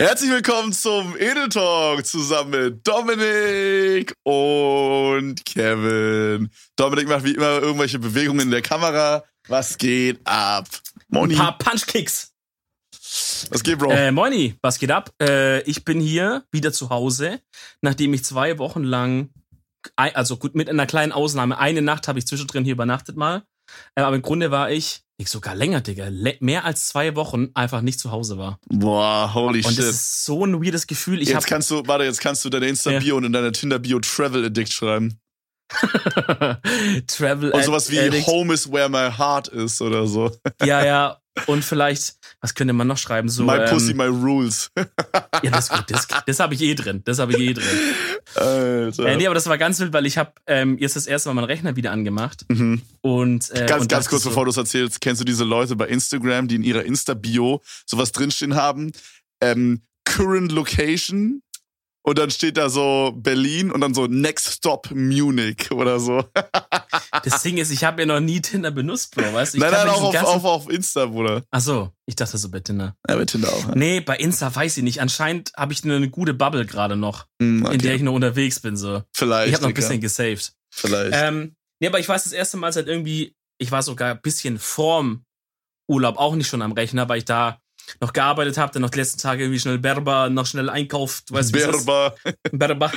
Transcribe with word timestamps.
Herzlich 0.00 0.30
willkommen 0.30 0.72
zum 0.72 1.16
Edel 1.16 1.48
Talk 1.48 2.04
zusammen 2.04 2.50
mit 2.50 2.86
Dominik 2.86 4.14
und 4.24 5.44
Kevin. 5.44 6.50
Dominik 6.76 7.08
macht 7.08 7.24
wie 7.24 7.34
immer 7.34 7.60
irgendwelche 7.62 7.98
Bewegungen 7.98 8.40
in 8.40 8.50
der 8.50 8.62
Kamera. 8.62 9.22
Was 9.48 9.78
geht 9.78 10.20
ab? 10.24 10.66
Moni. 11.08 11.34
Ein 11.34 11.40
paar 11.40 11.58
Punchkicks. 11.58 12.32
Was 13.50 13.62
geht, 13.62 13.78
Bro? 13.78 13.90
Äh, 13.90 14.10
Moini, 14.10 14.56
was 14.62 14.78
geht 14.78 14.90
ab? 14.90 15.12
Äh, 15.20 15.62
ich 15.62 15.84
bin 15.84 16.00
hier 16.00 16.44
wieder 16.50 16.72
zu 16.72 16.90
Hause, 16.90 17.40
nachdem 17.80 18.14
ich 18.14 18.24
zwei 18.24 18.58
Wochen 18.58 18.82
lang, 18.82 19.30
also 19.96 20.36
gut, 20.36 20.54
mit 20.54 20.68
einer 20.68 20.86
kleinen 20.86 21.12
Ausnahme, 21.12 21.58
eine 21.58 21.82
Nacht 21.82 22.08
habe 22.08 22.18
ich 22.18 22.26
zwischendrin 22.26 22.64
hier 22.64 22.74
übernachtet 22.74 23.16
mal. 23.16 23.42
Äh, 23.94 24.02
aber 24.02 24.16
im 24.16 24.22
Grunde 24.22 24.50
war 24.50 24.70
ich 24.70 25.02
ich 25.22 25.30
sogar 25.30 25.54
länger, 25.54 25.80
Digga. 25.80 26.08
mehr 26.40 26.64
als 26.64 26.88
zwei 26.88 27.16
Wochen 27.16 27.48
einfach 27.54 27.80
nicht 27.80 27.98
zu 27.98 28.10
Hause 28.10 28.38
war. 28.38 28.58
Boah, 28.68 29.32
holy 29.32 29.58
und 29.58 29.62
shit. 29.62 29.66
Und 29.66 29.78
das 29.78 29.86
ist 29.86 30.24
so 30.24 30.44
ein 30.44 30.62
weirdes 30.62 30.86
Gefühl. 30.86 31.22
Ich 31.22 31.28
jetzt 31.28 31.46
kannst 31.46 31.70
du, 31.70 31.82
warte, 31.86 32.04
jetzt 32.04 32.20
kannst 32.20 32.44
du 32.44 32.50
deine 32.50 32.68
Insta-Bio 32.68 33.14
ja. 33.14 33.14
und 33.14 33.24
in 33.24 33.32
deiner 33.32 33.52
Tinder-Bio 33.52 34.00
Travel 34.00 34.44
Addict 34.44 34.72
schreiben. 34.72 35.18
Travel 37.06 37.50
Und 37.50 37.64
sowas 37.64 37.90
wie 37.90 37.98
Addict. 37.98 38.26
Home 38.26 38.52
is 38.52 38.70
where 38.70 38.88
my 38.88 39.10
heart 39.10 39.48
is 39.48 39.80
oder 39.80 40.06
so. 40.06 40.30
ja, 40.62 40.84
ja. 40.84 41.21
Und 41.46 41.64
vielleicht, 41.64 42.16
was 42.40 42.54
könnte 42.54 42.74
man 42.74 42.86
noch 42.86 42.98
schreiben? 42.98 43.28
So, 43.28 43.44
my 43.44 43.56
ähm, 43.56 43.70
pussy, 43.70 43.94
my 43.94 44.04
rules. 44.04 44.70
ja, 45.42 45.50
das, 45.50 45.70
das, 45.86 46.06
das 46.26 46.40
habe 46.40 46.54
ich 46.54 46.60
eh 46.60 46.74
drin. 46.74 47.02
Das 47.04 47.18
habe 47.18 47.32
ich 47.32 47.38
eh 47.38 47.54
drin. 47.54 47.64
Alter. 48.34 49.06
Äh, 49.06 49.16
nee, 49.16 49.26
aber 49.26 49.34
das 49.34 49.46
war 49.46 49.56
ganz 49.56 49.80
wild, 49.80 49.92
weil 49.92 50.04
ich 50.04 50.18
habe 50.18 50.32
ähm, 50.46 50.76
jetzt 50.78 50.94
das 50.94 51.06
erste 51.06 51.30
Mal 51.30 51.34
meinen 51.34 51.44
Rechner 51.46 51.74
wieder 51.74 51.90
angemacht. 51.90 52.44
Mhm. 52.48 52.82
Und, 53.00 53.50
äh, 53.50 53.66
ganz, 53.66 53.82
und 53.82 53.88
ganz 53.90 54.08
kurz, 54.08 54.24
so, 54.24 54.28
bevor 54.28 54.44
du 54.44 54.50
es 54.50 54.56
erzählst, 54.56 55.00
kennst 55.00 55.20
du 55.20 55.24
diese 55.24 55.44
Leute 55.44 55.74
bei 55.74 55.88
Instagram, 55.88 56.48
die 56.48 56.56
in 56.56 56.62
ihrer 56.62 56.84
Insta-Bio 56.84 57.62
sowas 57.86 58.12
drinstehen 58.12 58.54
haben? 58.54 58.92
Ähm, 59.40 59.82
Current 60.04 60.52
Location 60.52 61.42
und 62.02 62.18
dann 62.18 62.30
steht 62.30 62.56
da 62.56 62.68
so 62.68 63.12
Berlin 63.14 63.70
und 63.70 63.80
dann 63.80 63.94
so 63.94 64.06
Next 64.06 64.52
Stop 64.52 64.90
Munich 64.90 65.70
oder 65.70 66.00
so. 66.00 66.24
Das 67.24 67.42
Ding 67.42 67.58
ist, 67.58 67.70
ich 67.70 67.84
habe 67.84 68.02
ja 68.02 68.06
noch 68.06 68.20
nie 68.20 68.40
Tinder 68.40 68.70
benutzt, 68.70 69.14
Bro, 69.14 69.34
weißt 69.34 69.54
du? 69.54 69.58
Nein, 69.58 69.70
nein, 69.70 69.88
auch 69.88 70.02
auf, 70.02 70.24
auf, 70.24 70.44
auf 70.44 70.70
Insta, 70.70 71.06
Bruder. 71.06 71.42
Ach 71.50 71.60
so, 71.60 71.92
ich 72.06 72.16
dachte 72.16 72.38
so 72.38 72.50
bei 72.50 72.60
Tinder. 72.60 72.96
Ja, 73.08 73.16
bei 73.16 73.24
Tinder 73.26 73.52
auch. 73.52 73.68
Ja. 73.68 73.74
Nee, 73.74 74.00
bei 74.00 74.16
Insta 74.16 74.52
weiß 74.52 74.78
ich 74.78 74.82
nicht. 74.82 75.00
Anscheinend 75.00 75.52
habe 75.56 75.72
ich 75.72 75.84
eine 75.84 76.08
gute 76.08 76.34
Bubble 76.34 76.64
gerade 76.64 76.96
noch, 76.96 77.26
mm, 77.38 77.64
okay. 77.64 77.74
in 77.74 77.80
der 77.80 77.94
ich 77.94 78.02
noch 78.02 78.14
unterwegs 78.14 78.60
bin, 78.60 78.76
so. 78.76 79.02
Vielleicht. 79.12 79.48
Ich 79.48 79.54
habe 79.54 79.64
noch 79.64 79.70
ein 79.70 79.74
bisschen 79.74 80.00
gesaved. 80.00 80.52
Vielleicht. 80.70 81.12
Ähm, 81.14 81.54
nee, 81.80 81.86
aber 81.86 82.00
ich 82.00 82.08
weiß 82.08 82.24
das 82.24 82.32
erste 82.32 82.56
Mal 82.56 82.72
seit 82.72 82.86
irgendwie, 82.86 83.36
ich 83.58 83.70
war 83.70 83.82
sogar 83.82 84.12
ein 84.12 84.22
bisschen 84.22 84.58
vorm 84.58 85.24
Urlaub 85.88 86.16
auch 86.16 86.34
nicht 86.34 86.48
schon 86.48 86.62
am 86.62 86.72
Rechner, 86.72 87.08
weil 87.08 87.18
ich 87.18 87.24
da 87.24 87.60
noch 88.00 88.12
gearbeitet 88.12 88.58
habe, 88.58 88.72
dann 88.72 88.82
noch 88.82 88.90
die 88.90 88.98
letzten 88.98 89.20
Tage 89.20 89.44
irgendwie 89.44 89.60
schnell 89.60 89.78
Berber, 89.78 90.30
noch 90.30 90.46
schnell 90.46 90.70
einkauft, 90.70 91.30
du 91.30 91.34
weißt 91.34 91.52
Berber. 91.52 92.14
Berber. 92.50 92.92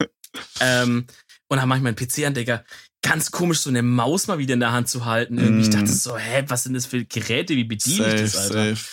ähm, 0.60 1.06
und 1.48 1.58
dann 1.58 1.68
mach 1.68 1.76
ich 1.76 1.82
meinen 1.82 1.96
PC 1.96 2.26
an, 2.26 2.34
Digga. 2.34 2.64
Ganz 3.02 3.30
komisch, 3.30 3.60
so 3.60 3.70
eine 3.70 3.82
Maus 3.82 4.26
mal 4.26 4.38
wieder 4.38 4.54
in 4.54 4.60
der 4.60 4.72
Hand 4.72 4.88
zu 4.88 5.04
halten. 5.04 5.38
Irgendwie. 5.38 5.60
Mm. 5.60 5.70
Ich 5.70 5.70
dachte 5.70 5.92
so, 5.92 6.16
hä, 6.16 6.44
was 6.48 6.64
sind 6.64 6.74
das 6.74 6.86
für 6.86 7.04
Geräte? 7.04 7.54
Wie 7.54 7.64
bediene 7.64 8.04
safe, 8.04 8.16
ich 8.16 8.22
das, 8.22 8.36
Alter? 8.36 8.74
Safe. 8.74 8.84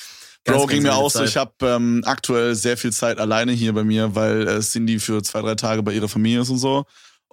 Ganz, 0.46 0.58
Bro, 0.58 0.68
ging 0.68 0.84
mir 0.84 0.94
auch 0.94 1.10
so. 1.10 1.24
Ich 1.24 1.38
habe 1.38 1.54
ähm, 1.62 2.04
aktuell 2.06 2.54
sehr 2.54 2.78
viel 2.78 2.92
Zeit 2.92 3.18
alleine 3.18 3.54
hier 3.54 3.74
bei 3.74 3.84
mir, 3.84 4.14
weil 4.14 4.48
äh, 4.48 4.60
Cindy 4.60 5.00
für 5.00 5.24
zwei, 5.24 5.42
drei 5.42 5.56
Tage 5.56 5.82
bei 5.82 5.94
ihrer 5.94 6.10
Familie 6.10 6.42
ist 6.42 6.50
und 6.50 6.58
so. 6.58 6.86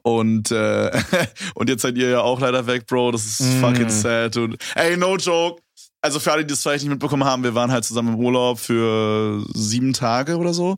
Und, 0.02 0.50
äh, 0.52 0.90
und 1.54 1.68
jetzt 1.68 1.82
seid 1.82 1.98
ihr 1.98 2.08
ja 2.08 2.20
auch 2.20 2.40
leider 2.40 2.66
weg, 2.66 2.86
Bro. 2.86 3.12
Das 3.12 3.26
ist 3.26 3.40
mm. 3.40 3.60
fucking 3.60 3.90
sad. 3.90 4.36
Und, 4.36 4.56
ey, 4.74 4.96
no 4.96 5.16
joke 5.16 5.60
also 6.02 6.20
für 6.20 6.32
alle, 6.32 6.44
die 6.44 6.52
das 6.52 6.62
vielleicht 6.62 6.84
nicht 6.84 6.90
mitbekommen 6.90 7.24
haben, 7.24 7.42
wir 7.42 7.54
waren 7.54 7.70
halt 7.70 7.84
zusammen 7.84 8.14
im 8.14 8.20
Urlaub 8.20 8.58
für 8.58 9.44
sieben 9.54 9.92
Tage 9.92 10.36
oder 10.38 10.54
so. 10.54 10.76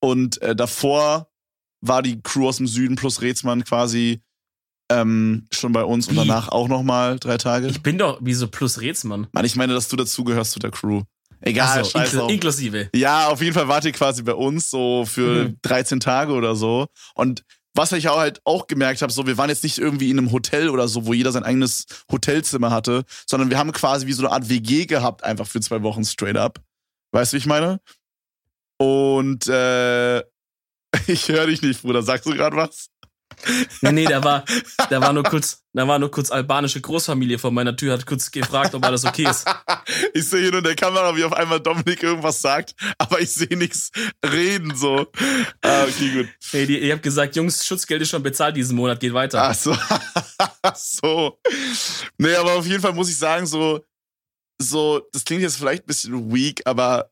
Und 0.00 0.40
äh, 0.42 0.56
davor 0.56 1.28
war 1.80 2.02
die 2.02 2.20
Crew 2.22 2.48
aus 2.48 2.58
dem 2.58 2.66
Süden 2.66 2.96
plus 2.96 3.20
Rätsmann 3.20 3.64
quasi 3.64 4.22
ähm, 4.90 5.46
schon 5.52 5.72
bei 5.72 5.84
uns 5.84 6.06
Wie? 6.06 6.10
und 6.10 6.16
danach 6.16 6.48
auch 6.48 6.68
nochmal 6.68 7.18
drei 7.18 7.38
Tage. 7.38 7.68
Ich 7.68 7.82
bin 7.82 7.98
doch 7.98 8.18
wie 8.20 8.34
so 8.34 8.48
plus 8.48 8.80
Rätsmann. 8.80 9.28
Mann, 9.32 9.44
ich 9.44 9.56
meine, 9.56 9.72
dass 9.72 9.88
du 9.88 9.96
dazugehörst 9.96 10.52
zu 10.52 10.58
der 10.58 10.70
Crew. 10.70 11.02
Egal, 11.42 11.84
so, 11.84 11.90
scheiß 11.90 12.12
inkl 12.12 12.30
inklusive. 12.30 12.90
Ja, 12.94 13.28
auf 13.28 13.40
jeden 13.40 13.54
Fall 13.54 13.68
wart 13.68 13.84
ihr 13.84 13.92
quasi 13.92 14.22
bei 14.22 14.34
uns 14.34 14.68
so 14.68 15.06
für 15.06 15.48
mhm. 15.48 15.58
13 15.62 16.00
Tage 16.00 16.32
oder 16.32 16.54
so. 16.54 16.86
Und 17.14 17.44
was 17.74 17.92
ich 17.92 18.08
auch 18.08 18.18
halt 18.18 18.40
auch 18.44 18.66
gemerkt 18.66 19.02
habe, 19.02 19.12
so 19.12 19.26
wir 19.26 19.38
waren 19.38 19.48
jetzt 19.48 19.62
nicht 19.62 19.78
irgendwie 19.78 20.10
in 20.10 20.18
einem 20.18 20.32
Hotel 20.32 20.68
oder 20.68 20.88
so, 20.88 21.06
wo 21.06 21.12
jeder 21.12 21.32
sein 21.32 21.44
eigenes 21.44 21.86
Hotelzimmer 22.10 22.70
hatte, 22.70 23.04
sondern 23.26 23.50
wir 23.50 23.58
haben 23.58 23.72
quasi 23.72 24.06
wie 24.06 24.12
so 24.12 24.24
eine 24.24 24.32
Art 24.32 24.48
WG 24.48 24.86
gehabt, 24.86 25.24
einfach 25.24 25.46
für 25.46 25.60
zwei 25.60 25.82
Wochen 25.82 26.04
straight 26.04 26.36
up. 26.36 26.60
Weißt 27.12 27.32
du, 27.32 27.36
wie 27.36 27.38
ich 27.38 27.46
meine? 27.46 27.80
Und 28.78 29.46
äh, 29.46 30.20
ich 31.06 31.28
höre 31.28 31.46
dich 31.46 31.62
nicht, 31.62 31.82
Bruder. 31.82 32.02
Sagst 32.02 32.26
du 32.26 32.30
gerade 32.30 32.56
was? 32.56 32.90
Nee, 33.80 33.92
nee, 33.92 34.04
da 34.04 34.22
war, 34.22 34.44
da 34.90 35.00
war 35.00 35.12
nur 35.12 35.22
kurz, 35.22 35.62
da 35.72 35.86
war 35.86 35.98
nur 35.98 36.10
kurz 36.10 36.30
albanische 36.30 36.80
Großfamilie 36.80 37.38
vor 37.38 37.50
meiner 37.50 37.76
Tür, 37.76 37.94
hat 37.94 38.06
kurz 38.06 38.30
gefragt, 38.30 38.74
ob 38.74 38.84
alles 38.84 39.04
okay 39.04 39.28
ist. 39.28 39.46
Ich 40.14 40.28
sehe 40.28 40.42
hier 40.42 40.50
nur 40.50 40.58
in 40.58 40.64
der 40.64 40.76
Kamera, 40.76 41.16
wie 41.16 41.24
auf 41.24 41.32
einmal 41.32 41.60
Dominik 41.60 42.02
irgendwas 42.02 42.40
sagt, 42.40 42.74
aber 42.98 43.20
ich 43.20 43.32
sehe 43.32 43.56
nichts 43.56 43.90
reden 44.24 44.74
so. 44.76 45.06
Ah, 45.62 45.84
okay, 45.84 46.10
gut. 46.12 46.28
Hey, 46.50 46.66
die, 46.66 46.78
ihr 46.78 46.92
habt 46.92 47.02
gesagt, 47.02 47.34
Jungs, 47.34 47.64
Schutzgeld 47.64 48.02
ist 48.02 48.10
schon 48.10 48.22
bezahlt 48.22 48.56
diesen 48.56 48.76
Monat, 48.76 49.00
geht 49.00 49.14
weiter. 49.14 49.42
Ach 49.42 49.54
so. 49.54 49.76
Ach 50.62 50.76
so. 50.76 51.40
Nee, 52.18 52.34
aber 52.34 52.54
auf 52.54 52.66
jeden 52.66 52.80
Fall 52.80 52.92
muss 52.92 53.08
ich 53.08 53.18
sagen, 53.18 53.46
so, 53.46 53.84
so, 54.60 55.00
das 55.12 55.24
klingt 55.24 55.42
jetzt 55.42 55.56
vielleicht 55.56 55.84
ein 55.84 55.88
bisschen 55.88 56.32
weak, 56.32 56.62
aber 56.66 57.10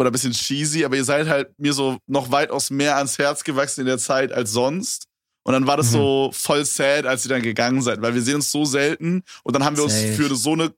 oder 0.00 0.08
ein 0.08 0.12
bisschen 0.12 0.32
cheesy, 0.32 0.84
aber 0.84 0.96
ihr 0.96 1.04
seid 1.04 1.28
halt 1.28 1.52
mir 1.58 1.74
so 1.74 1.98
noch 2.06 2.30
weitaus 2.32 2.70
mehr 2.70 2.96
ans 2.96 3.18
Herz 3.18 3.44
gewachsen 3.44 3.82
in 3.82 3.86
der 3.86 3.98
Zeit 3.98 4.32
als 4.32 4.50
sonst. 4.50 5.09
Und 5.50 5.54
dann 5.54 5.66
war 5.66 5.76
das 5.76 5.88
mhm. 5.88 5.94
so 5.94 6.30
voll 6.32 6.64
sad, 6.64 7.06
als 7.06 7.24
ihr 7.24 7.30
dann 7.30 7.42
gegangen 7.42 7.82
seid, 7.82 8.00
weil 8.00 8.14
wir 8.14 8.22
sehen 8.22 8.36
uns 8.36 8.52
so 8.52 8.64
selten 8.64 9.24
und 9.42 9.56
dann 9.56 9.64
haben 9.64 9.76
wir 9.76 9.88
Safe. 9.88 10.06
uns 10.06 10.16
für 10.16 10.36
so 10.36 10.52
eine 10.52 10.72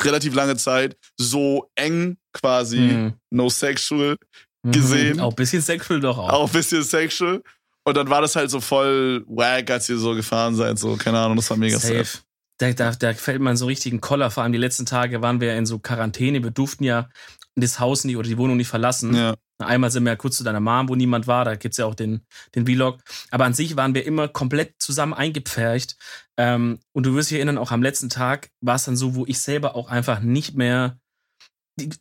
relativ 0.00 0.32
lange 0.32 0.56
Zeit 0.56 0.96
so 1.16 1.68
eng 1.74 2.16
quasi 2.32 2.78
mhm. 2.78 3.14
no 3.30 3.50
sexual 3.50 4.16
mhm. 4.62 4.70
gesehen. 4.70 5.16
Mhm. 5.16 5.22
Auch 5.22 5.30
ein 5.30 5.34
bisschen 5.34 5.60
sexual 5.60 5.98
doch 5.98 6.18
auch. 6.18 6.28
Auch 6.28 6.46
ein 6.46 6.52
bisschen 6.52 6.84
sexual. 6.84 7.42
Und 7.82 7.96
dann 7.96 8.08
war 8.08 8.22
das 8.22 8.36
halt 8.36 8.48
so 8.52 8.60
voll 8.60 9.24
wack, 9.26 9.68
als 9.72 9.88
ihr 9.88 9.98
so 9.98 10.14
gefahren 10.14 10.54
seid. 10.54 10.78
So, 10.78 10.94
keine 10.94 11.18
Ahnung, 11.18 11.34
das 11.34 11.50
war 11.50 11.56
mega 11.56 11.80
Safe. 11.80 12.04
sad. 12.04 12.22
Da, 12.58 12.72
da, 12.72 12.92
da 12.92 13.12
fällt 13.14 13.40
man 13.40 13.56
so 13.56 13.66
richtigen 13.66 14.00
Koller. 14.00 14.30
Vor 14.30 14.44
allem 14.44 14.52
die 14.52 14.58
letzten 14.58 14.86
Tage 14.86 15.20
waren 15.20 15.40
wir 15.40 15.48
ja 15.48 15.54
in 15.56 15.66
so 15.66 15.80
Quarantäne. 15.80 16.44
Wir 16.44 16.52
durften 16.52 16.84
ja 16.84 17.08
das 17.56 17.80
Haus 17.80 18.04
nicht 18.04 18.16
oder 18.16 18.28
die 18.28 18.38
Wohnung 18.38 18.56
nicht 18.56 18.68
verlassen. 18.68 19.16
Ja. 19.16 19.34
Einmal 19.66 19.90
sind 19.90 20.04
wir 20.04 20.10
ja 20.10 20.16
kurz 20.16 20.36
zu 20.36 20.44
deiner 20.44 20.60
Mom, 20.60 20.88
wo 20.88 20.94
niemand 20.94 21.26
war, 21.26 21.44
da 21.44 21.54
gibt's 21.56 21.78
ja 21.78 21.86
auch 21.86 21.94
den, 21.94 22.20
den 22.54 22.66
Vlog. 22.66 22.98
Aber 23.30 23.44
an 23.44 23.54
sich 23.54 23.76
waren 23.76 23.94
wir 23.94 24.06
immer 24.06 24.28
komplett 24.28 24.74
zusammen 24.78 25.14
eingepfercht. 25.14 25.96
Ähm, 26.36 26.78
und 26.92 27.06
du 27.06 27.14
wirst 27.14 27.30
dich 27.30 27.36
erinnern, 27.36 27.58
auch 27.58 27.72
am 27.72 27.82
letzten 27.82 28.08
Tag 28.08 28.50
war 28.60 28.76
es 28.76 28.84
dann 28.84 28.96
so, 28.96 29.14
wo 29.14 29.26
ich 29.26 29.40
selber 29.40 29.74
auch 29.74 29.88
einfach 29.88 30.20
nicht 30.20 30.54
mehr 30.54 30.99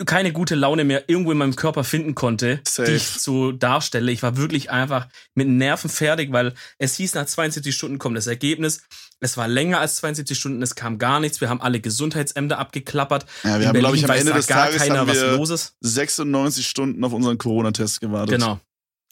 keine 0.06 0.34
gute 0.34 0.56
Laune 0.56 0.84
mehr 0.84 1.06
irgendwo 1.08 1.32
in 1.32 1.38
meinem 1.38 1.56
Körper 1.56 1.84
finden 1.84 2.14
konnte, 2.16 2.60
Safe. 2.68 2.90
die 2.90 2.98
ich 2.98 3.04
so 3.08 3.52
darstelle. 3.52 4.12
Ich 4.12 4.22
war 4.24 4.36
wirklich 4.36 4.72
einfach 4.72 5.08
mit 5.36 5.48
Nerven 5.48 5.90
fertig, 5.90 6.32
weil 6.34 6.54
es 6.80 6.96
hieß, 6.96 7.14
nach 7.14 7.26
72 7.26 7.74
Stunden 7.76 7.98
kommt 7.98 8.18
das 8.18 8.28
Ergebnis. 8.28 8.82
Es 9.22 9.38
war 9.38 9.48
länger 9.48 9.80
als 9.80 9.98
72 9.98 10.38
Stunden, 10.38 10.62
es 10.62 10.76
kam 10.76 10.98
gar 10.98 11.20
nichts. 11.20 11.40
Wir 11.42 11.50
haben 11.50 11.62
alle 11.62 11.80
Gesundheitsämter 11.80 12.58
abgeklappert. 12.58 13.26
Ja, 13.44 13.52
wir 13.52 13.62
in 13.62 13.68
haben, 13.68 13.80
glaube 13.80 13.96
ich, 13.98 14.04
am 14.06 14.12
Ende 14.12 14.34
des 14.34 14.48
gar 14.48 14.66
Tages 14.66 14.82
keiner, 14.82 15.00
haben 15.00 15.08
wir 15.08 15.30
was 15.32 15.38
los 15.38 15.50
ist. 15.50 15.76
96 15.82 16.68
Stunden 16.68 17.04
auf 17.04 17.14
unseren 17.14 17.38
Corona-Test 17.38 18.02
gewartet. 18.02 18.38
Genau, 18.40 18.60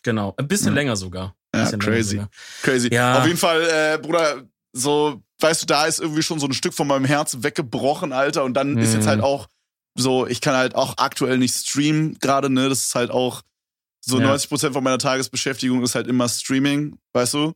genau. 0.03 0.33
Ein 0.37 0.47
bisschen 0.47 0.69
Ja. 0.69 0.73
länger 0.75 0.95
sogar. 0.95 1.35
Ja, 1.55 1.69
crazy. 1.77 2.15
länger 2.17 2.29
Crazy. 2.61 2.93
Ja. 2.93 3.19
Auf 3.19 3.25
jeden 3.25 3.37
Fall, 3.37 3.61
äh, 3.69 3.97
Bruder, 3.97 4.43
so, 4.73 5.21
weißt 5.39 5.61
du, 5.63 5.65
da 5.65 5.85
ist 5.85 5.99
irgendwie 5.99 6.23
schon 6.23 6.39
so 6.39 6.45
ein 6.47 6.53
Stück 6.53 6.73
von 6.73 6.87
meinem 6.87 7.05
Herz 7.05 7.37
weggebrochen, 7.41 8.11
Alter. 8.13 8.43
Und 8.43 8.53
dann 8.53 8.77
ist 8.77 8.89
Mhm. 8.89 8.95
jetzt 8.95 9.07
halt 9.07 9.21
auch 9.21 9.47
so, 9.97 10.27
ich 10.27 10.41
kann 10.41 10.55
halt 10.55 10.75
auch 10.75 10.93
aktuell 10.97 11.37
nicht 11.37 11.55
streamen 11.55 12.17
gerade, 12.19 12.49
ne? 12.49 12.69
Das 12.69 12.79
ist 12.85 12.95
halt 12.95 13.11
auch 13.11 13.41
so 14.01 14.19
Ja. 14.19 14.27
90 14.27 14.49
Prozent 14.49 14.73
von 14.73 14.83
meiner 14.83 14.99
Tagesbeschäftigung 14.99 15.83
ist 15.83 15.95
halt 15.95 16.07
immer 16.07 16.29
Streaming, 16.29 16.97
weißt 17.13 17.33
du? 17.33 17.53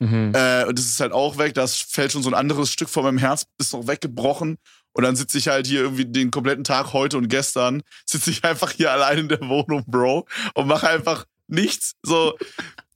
Mhm. 0.00 0.32
Äh, 0.34 0.64
und 0.64 0.78
das 0.78 0.86
ist 0.86 1.00
halt 1.00 1.12
auch 1.12 1.36
weg. 1.36 1.52
Das 1.54 1.76
fällt 1.76 2.12
schon 2.12 2.22
so 2.22 2.30
ein 2.30 2.34
anderes 2.34 2.70
Stück 2.70 2.88
von 2.88 3.02
meinem 3.04 3.18
Herz, 3.18 3.44
ist 3.58 3.72
noch 3.74 3.86
weggebrochen. 3.86 4.56
Und 4.94 5.04
dann 5.04 5.16
sitze 5.16 5.38
ich 5.38 5.48
halt 5.48 5.66
hier 5.66 5.80
irgendwie 5.80 6.04
den 6.06 6.30
kompletten 6.30 6.64
Tag 6.64 6.92
heute 6.92 7.16
und 7.18 7.28
gestern, 7.28 7.82
sitze 8.06 8.30
ich 8.30 8.44
einfach 8.44 8.70
hier 8.70 8.90
allein 8.92 9.18
in 9.18 9.28
der 9.28 9.40
Wohnung, 9.40 9.84
Bro, 9.86 10.26
und 10.54 10.66
mache 10.66 10.88
einfach 10.88 11.24
nichts. 11.48 11.92
So, 12.02 12.36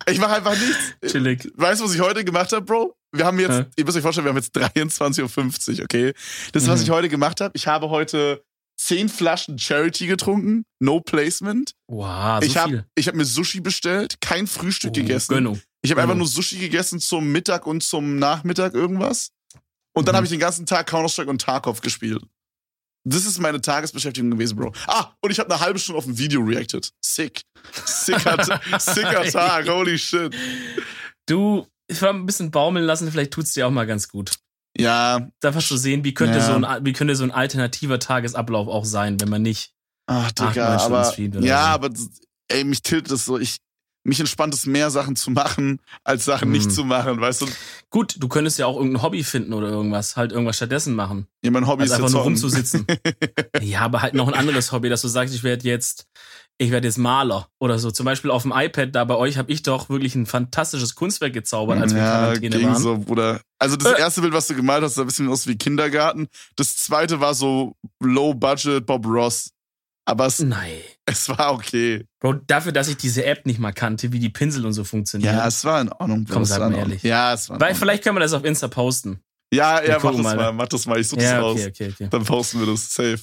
ich 0.07 0.19
mache 0.19 0.35
einfach 0.37 0.53
nichts. 0.59 1.13
Chillig. 1.13 1.51
Weißt 1.55 1.81
du, 1.81 1.85
was 1.87 1.95
ich 1.95 2.01
heute 2.01 2.25
gemacht 2.25 2.53
habe, 2.53 2.65
Bro? 2.65 2.95
Wir 3.13 3.25
haben 3.27 3.39
jetzt, 3.41 3.51
Ja. 3.59 3.67
ihr 3.77 3.85
müsst 3.85 3.97
euch 3.97 4.03
vorstellen, 4.03 4.27
wir 4.27 4.31
haben 4.31 4.37
jetzt 4.37 4.55
23.50 4.57 5.79
Uhr, 5.79 5.85
okay? 5.85 6.13
Das 6.53 6.63
ist, 6.65 6.69
was 6.69 6.81
Mhm. 6.81 6.85
ich 6.85 6.91
heute 6.91 7.09
gemacht 7.09 7.41
habe. 7.41 7.53
Ich 7.55 7.67
habe 7.67 7.89
heute 7.89 8.43
zehn 8.79 9.09
Flaschen 9.09 9.59
Charity 9.59 10.07
getrunken, 10.07 10.65
no 10.81 11.01
placement. 11.01 11.73
Wow, 11.89 12.41
so 12.41 12.47
ich 12.47 12.57
habe 12.57 12.71
viel. 12.71 12.87
ich 12.95 13.09
hab 13.09 13.15
mir 13.15 13.25
Sushi 13.25 13.61
bestellt, 13.61 14.21
kein 14.21 14.47
Frühstück 14.47 14.91
Oh, 14.91 14.95
gegessen. 14.95 15.33
Gönnung. 15.35 15.61
Ich 15.83 15.91
habe 15.91 16.03
einfach 16.03 16.15
nur 16.17 16.27
Sushi 16.27 16.59
gegessen 16.59 17.01
zum 17.01 17.31
Mittag 17.33 17.67
und 17.67 17.83
zum 17.83 18.19
Nachmittag 18.19 18.75
irgendwas. 18.75 19.31
Und 19.95 20.07
dann 20.09 20.13
Mhm. 20.13 20.17
habe 20.17 20.27
ich 20.27 20.31
den 20.31 20.41
ganzen 20.41 20.67
Tag 20.67 20.87
Counter-Strike 20.89 21.31
und 21.31 21.41
Tarkov 21.41 21.81
gespielt. 21.81 22.23
Das 23.09 23.25
ist 23.25 23.39
meine 23.39 23.61
Tagesbeschäftigung 23.61 24.33
gewesen, 24.33 24.57
Bro. 24.57 24.73
Ah, 24.89 25.13
und 25.23 25.31
ich 25.31 25.39
habe 25.39 25.49
eine 25.55 25.61
halbe 25.61 25.79
Stunde 25.79 25.99
auf 25.99 26.07
ein 26.07 26.19
Video 26.19 26.41
reacted. 26.43 26.91
Sick. 27.01 27.43
Sicker, 27.85 28.61
sicker 28.81 29.23
Tag, 29.31 29.69
holy 29.69 29.97
shit. 29.97 30.35
Du, 31.27 31.67
ich 31.89 32.03
war 32.03 32.13
ein 32.13 32.27
bisschen 32.27 32.51
baumeln 32.51 32.85
lassen, 32.85 33.11
vielleicht 33.11 33.33
tut's 33.33 33.53
dir 33.53 33.67
auch 33.67 33.71
mal 33.71 33.87
ganz 33.87 34.09
gut. 34.09 34.33
Ja, 34.79 35.29
Einfach 35.43 35.63
zu 35.63 35.77
sehen, 35.77 36.05
wie 36.05 36.15
könnte, 36.15 36.39
Ja. 36.39 36.45
so 36.45 36.53
ein, 36.55 36.85
wie 36.85 36.93
könnte 36.93 37.17
so 37.17 37.25
ein 37.25 37.31
alternativer 37.31 37.99
Tagesablauf 37.99 38.69
auch 38.69 38.85
sein, 38.85 39.21
wenn 39.21 39.29
man 39.29 39.43
nicht. 39.43 39.73
ach, 40.07 40.31
Digga, 40.33 40.77
aber, 40.79 41.15
ja, 41.41 41.63
so. 41.65 41.69
aber, 41.75 41.91
ey, 42.49 42.63
mich 42.65 42.83
tiltet 42.83 43.13
es 43.13 43.25
so, 43.25 43.39
ich, 43.39 43.57
mich 44.05 44.21
entspannt 44.21 44.55
es 44.55 44.67
mehr 44.67 44.91
Sachen 44.91 45.17
zu 45.17 45.33
machen, 45.33 45.81
als 46.05 46.25
Sachen 46.25 46.53
nicht 46.53 46.67
Mhm. 46.67 46.71
zu 46.71 46.85
machen, 46.85 47.21
weißt 47.21 47.43
du? 47.43 47.47
Gut, 47.91 48.15
du 48.21 48.29
könntest 48.29 48.57
ja 48.59 48.67
auch 48.67 48.77
irgendein 48.77 49.03
Hobby 49.03 49.25
finden 49.25 49.53
oder 49.53 49.69
irgendwas, 49.69 50.17
halt 50.17 50.31
irgendwas 50.31 50.57
stattdessen 50.57 50.95
machen. 50.95 51.27
Ja, 51.43 51.51
mein 51.51 51.67
Hobby 51.67 51.83
Also 51.83 51.95
ist 51.95 51.99
einfach 52.01 52.11
nur 52.13 52.21
zocken. 52.21 52.33
rumzusitzen. 52.35 52.87
ja, 53.63 53.81
aber 53.81 54.03
halt 54.03 54.15
noch 54.15 54.29
ein 54.29 54.35
anderes 54.35 54.71
Hobby, 54.71 54.89
dass 54.91 55.03
du 55.03 55.09
sagst, 55.09 55.35
ich 55.35 55.43
werde 55.43 55.67
jetzt, 55.67 56.07
ich 56.59 56.71
werde 56.71 56.87
jetzt 56.89 56.97
Maler 56.99 57.49
oder 57.59 57.79
so. 57.79 57.91
Zum 57.91 58.07
Beispiel 58.07 58.31
auf 58.31 58.43
dem 58.43 58.53
iPad, 58.55 58.95
da 58.95 59.05
bei 59.05 59.17
euch 59.17 59.37
habe 59.37 59.53
ich 59.53 59.63
doch 59.63 59.89
wirklich 59.89 60.15
ein 60.15 60.27
fantastisches 60.27 60.95
Kunstwerk 60.95 61.33
gezaubert, 61.35 61.79
als 61.81 61.95
wir 61.95 62.01
ja, 62.03 62.11
Quarantäne 62.19 62.59
ging 62.59 62.67
waren. 62.69 62.83
so, 62.83 62.99
Bruder. 62.99 63.41
Also 63.59 63.77
das 63.77 63.93
Äh. 63.93 64.01
erste 64.01 64.21
Bild, 64.23 64.33
was 64.33 64.47
du 64.47 64.55
gemalt 64.55 64.83
hast, 64.83 64.95
sah 64.95 65.03
ein 65.03 65.07
bisschen 65.07 65.29
aus 65.29 65.47
wie 65.47 65.57
Kindergarten. 65.57 66.29
Das 66.57 66.77
zweite 66.77 67.21
war 67.21 67.35
so 67.35 67.75
Low 68.01 68.33
Budget 68.35 68.87
Bob 68.87 69.07
Ross. 69.07 69.51
Aber 70.09 70.27
es, 70.27 70.39
Nein. 70.39 70.71
es 71.05 71.29
war 71.29 71.53
okay. 71.53 72.05
Bro, 72.21 72.35
dafür, 72.47 72.71
dass 72.71 72.87
ich 72.87 72.97
diese 72.97 73.25
App 73.25 73.45
nicht 73.45 73.59
mal 73.59 73.73
kannte, 73.73 74.13
wie 74.13 74.21
die 74.21 74.31
Pinsel 74.31 74.65
und 74.65 74.73
so 74.73 74.85
funktionieren. 74.85 75.35
Ja, 75.35 75.47
es 75.49 75.65
war 75.65 75.81
in 75.81 75.91
Ordnung. 75.91 76.25
Bro. 76.25 76.35
Komm, 76.35 76.45
sag 76.45 76.61
mal 76.61 76.75
ehrlich. 76.79 77.03
Ja, 77.03 77.33
es 77.35 77.49
war 77.51 77.57
in 77.57 77.61
Weil 77.61 77.75
vielleicht 77.75 78.05
können 78.05 78.15
wir 78.15 78.21
das 78.21 78.33
auf 78.33 78.45
Insta 78.45 78.69
posten. 78.69 79.19
Ja, 79.53 79.83
ja, 79.83 79.99
mach 80.03 80.13
das 80.13 80.23
mal. 80.23 80.37
mal, 80.37 80.53
mach 80.53 80.69
das 80.69 80.87
mal. 80.87 80.99
Ich 80.99 81.07
such 81.09 81.19
das 81.19 81.25
Ja, 81.27 81.41
raus. 81.41 81.61
okay, 81.61 81.69
okay, 81.71 81.91
okay. 81.93 82.09
Dann 82.11 82.25
posten 82.25 82.59
wir 82.61 82.67
das. 82.67 82.93
Safe. 82.93 83.21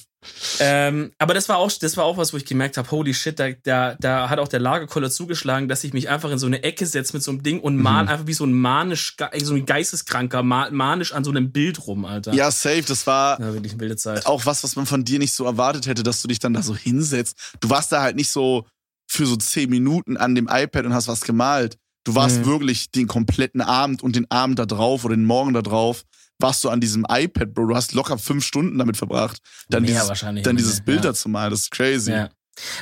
Ähm, 0.58 1.12
aber 1.18 1.34
das 1.34 1.50
war 1.50 1.58
auch, 1.58 1.70
das 1.70 1.98
war 1.98 2.04
auch 2.04 2.16
was, 2.16 2.32
wo 2.32 2.38
ich 2.38 2.46
gemerkt 2.46 2.78
habe, 2.78 2.90
holy 2.90 3.12
shit, 3.12 3.38
da, 3.38 3.50
da, 3.62 3.94
da 4.00 4.30
hat 4.30 4.38
auch 4.38 4.48
der 4.48 4.60
Lagerkoller 4.60 5.10
zugeschlagen, 5.10 5.68
dass 5.68 5.84
ich 5.84 5.92
mich 5.92 6.08
einfach 6.08 6.30
in 6.30 6.38
so 6.38 6.46
eine 6.46 6.62
Ecke 6.62 6.86
setze 6.86 7.12
mit 7.12 7.22
so 7.22 7.30
einem 7.30 7.42
Ding 7.42 7.60
und 7.60 7.76
mal 7.76 8.08
einfach 8.08 8.26
wie 8.26 8.32
so 8.32 8.44
ein 8.46 8.54
manisch, 8.54 9.16
so 9.42 9.54
ein 9.54 9.66
Geisteskranker, 9.66 10.42
ma- 10.42 10.70
manisch 10.70 11.12
an 11.12 11.24
so 11.24 11.30
einem 11.30 11.52
Bild 11.52 11.86
rum, 11.86 12.06
Alter. 12.06 12.32
Ja, 12.32 12.50
safe. 12.50 12.84
Das 12.88 13.06
war 13.06 13.38
Ja, 13.38 13.52
wirklich 13.52 13.72
eine 13.72 13.80
wilde 13.82 13.96
Zeit. 13.96 14.24
auch 14.24 14.46
was, 14.46 14.64
was 14.64 14.76
man 14.76 14.86
von 14.86 15.04
dir 15.04 15.18
nicht 15.18 15.34
so 15.34 15.44
erwartet 15.44 15.86
hätte, 15.86 16.02
dass 16.02 16.22
du 16.22 16.28
dich 16.28 16.38
dann 16.38 16.54
da 16.54 16.62
so 16.62 16.74
hinsetzt. 16.74 17.36
Du 17.60 17.68
warst 17.68 17.92
da 17.92 18.00
halt 18.00 18.16
nicht 18.16 18.30
so 18.30 18.66
für 19.06 19.26
so 19.26 19.36
zehn 19.36 19.68
Minuten 19.68 20.16
an 20.16 20.34
dem 20.34 20.48
iPad 20.50 20.86
und 20.86 20.94
hast 20.94 21.06
was 21.06 21.20
gemalt. 21.20 21.76
Du 22.04 22.14
warst 22.14 22.40
Mhm. 22.40 22.44
wirklich 22.46 22.90
den 22.90 23.06
kompletten 23.06 23.60
Abend 23.60 24.02
und 24.02 24.14
den 24.16 24.30
Abend 24.30 24.58
da 24.58 24.66
drauf 24.66 25.04
oder 25.04 25.16
den 25.16 25.24
Morgen 25.24 25.54
da 25.54 25.62
drauf, 25.62 26.04
warst 26.38 26.62
du 26.64 26.68
an 26.68 26.80
diesem 26.80 27.06
iPad, 27.08 27.54
Bro. 27.54 27.66
Du 27.68 27.74
hast 27.74 27.92
locker 27.94 28.18
fünf 28.18 28.44
Stunden 28.44 28.78
damit 28.78 28.96
verbracht, 28.96 29.38
dann 29.68 29.82
Mehr 29.82 29.92
dieses, 29.94 30.08
wahrscheinlich 30.08 30.44
dann 30.44 30.56
dieses 30.56 30.76
mehr, 30.78 30.84
Bild 30.84 30.98
ja. 31.04 31.10
da 31.10 31.14
zu 31.14 31.28
malen. 31.28 31.50
Das 31.50 31.60
ist 31.62 31.70
crazy. 31.70 32.10
Ja. 32.10 32.28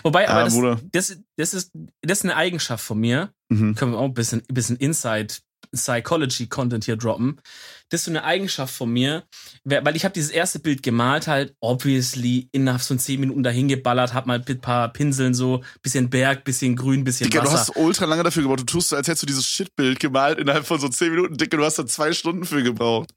Wobei, 0.03 0.29
aber 0.29 0.49
Ja, 0.51 0.75
das, 0.93 1.09
das, 1.09 1.19
das, 1.37 1.55
ist, 1.55 1.71
das 2.03 2.19
ist 2.19 2.25
eine 2.25 2.37
Eigenschaft 2.37 2.85
von 2.85 2.99
mir. 2.99 3.33
Mhm. 3.49 3.75
Können 3.75 3.93
wir 3.93 3.99
auch 3.99 4.05
ein 4.05 4.15
bisschen, 4.15 4.43
ein 4.49 4.55
bisschen 4.55 4.77
Inside 4.77 5.35
Psychology 5.75 6.47
Content 6.49 6.85
hier 6.85 6.97
droppen. 6.97 7.41
Das 7.89 8.01
ist 8.01 8.05
so 8.07 8.11
eine 8.11 8.25
Eigenschaft 8.25 8.75
von 8.75 8.91
mir, 8.91 9.25
weil 9.65 9.97
ich 9.97 10.05
habe 10.05 10.15
dieses 10.15 10.31
erste 10.31 10.59
Bild 10.59 10.83
gemalt, 10.83 11.27
halt 11.27 11.55
obviously 11.61 12.49
innerhalb 12.53 12.83
von 12.83 12.99
zehn 12.99 13.21
Minuten 13.21 13.43
dahin 13.43 13.69
geballert, 13.69 14.15
hab 14.15 14.27
mal 14.27 14.43
ein 14.47 14.61
paar 14.61 14.93
Pinseln 14.93 15.35
so, 15.35 15.63
bisschen 15.83 16.11
Berg, 16.11 16.45
bisschen 16.45 16.77
Grün, 16.77 17.05
bisschen 17.05 17.31
du 17.31 17.39
Wasser. 17.39 17.53
hast 17.53 17.77
ultra 17.77 18.05
lange 18.07 18.23
dafür 18.23 18.43
gebraucht. 18.43 18.61
Du 18.61 18.65
tust 18.65 18.91
so, 18.91 18.97
als 18.97 19.09
hättest 19.09 19.23
du 19.23 19.27
dieses 19.27 19.47
Shitbild 19.47 20.01
gemalt 20.01 20.39
innerhalb 20.39 20.67
von 20.67 20.81
so 20.81 20.89
zehn 20.89 21.11
Minuten. 21.11 21.37
Digga, 21.37 21.57
du 21.57 21.65
hast 21.65 21.79
da 21.79 21.87
zwei 21.87 22.13
Stunden 22.13 22.45
für 22.45 22.63
gebraucht. 22.63 23.11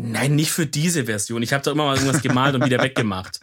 Nein, 0.00 0.36
nicht 0.36 0.52
für 0.52 0.66
diese 0.66 1.06
Version. 1.06 1.42
Ich 1.42 1.52
habe 1.52 1.64
da 1.64 1.72
immer 1.72 1.84
mal 1.84 1.96
irgendwas 1.96 2.22
gemalt 2.22 2.54
und 2.54 2.64
wieder 2.64 2.78
weggemacht. 2.82 3.40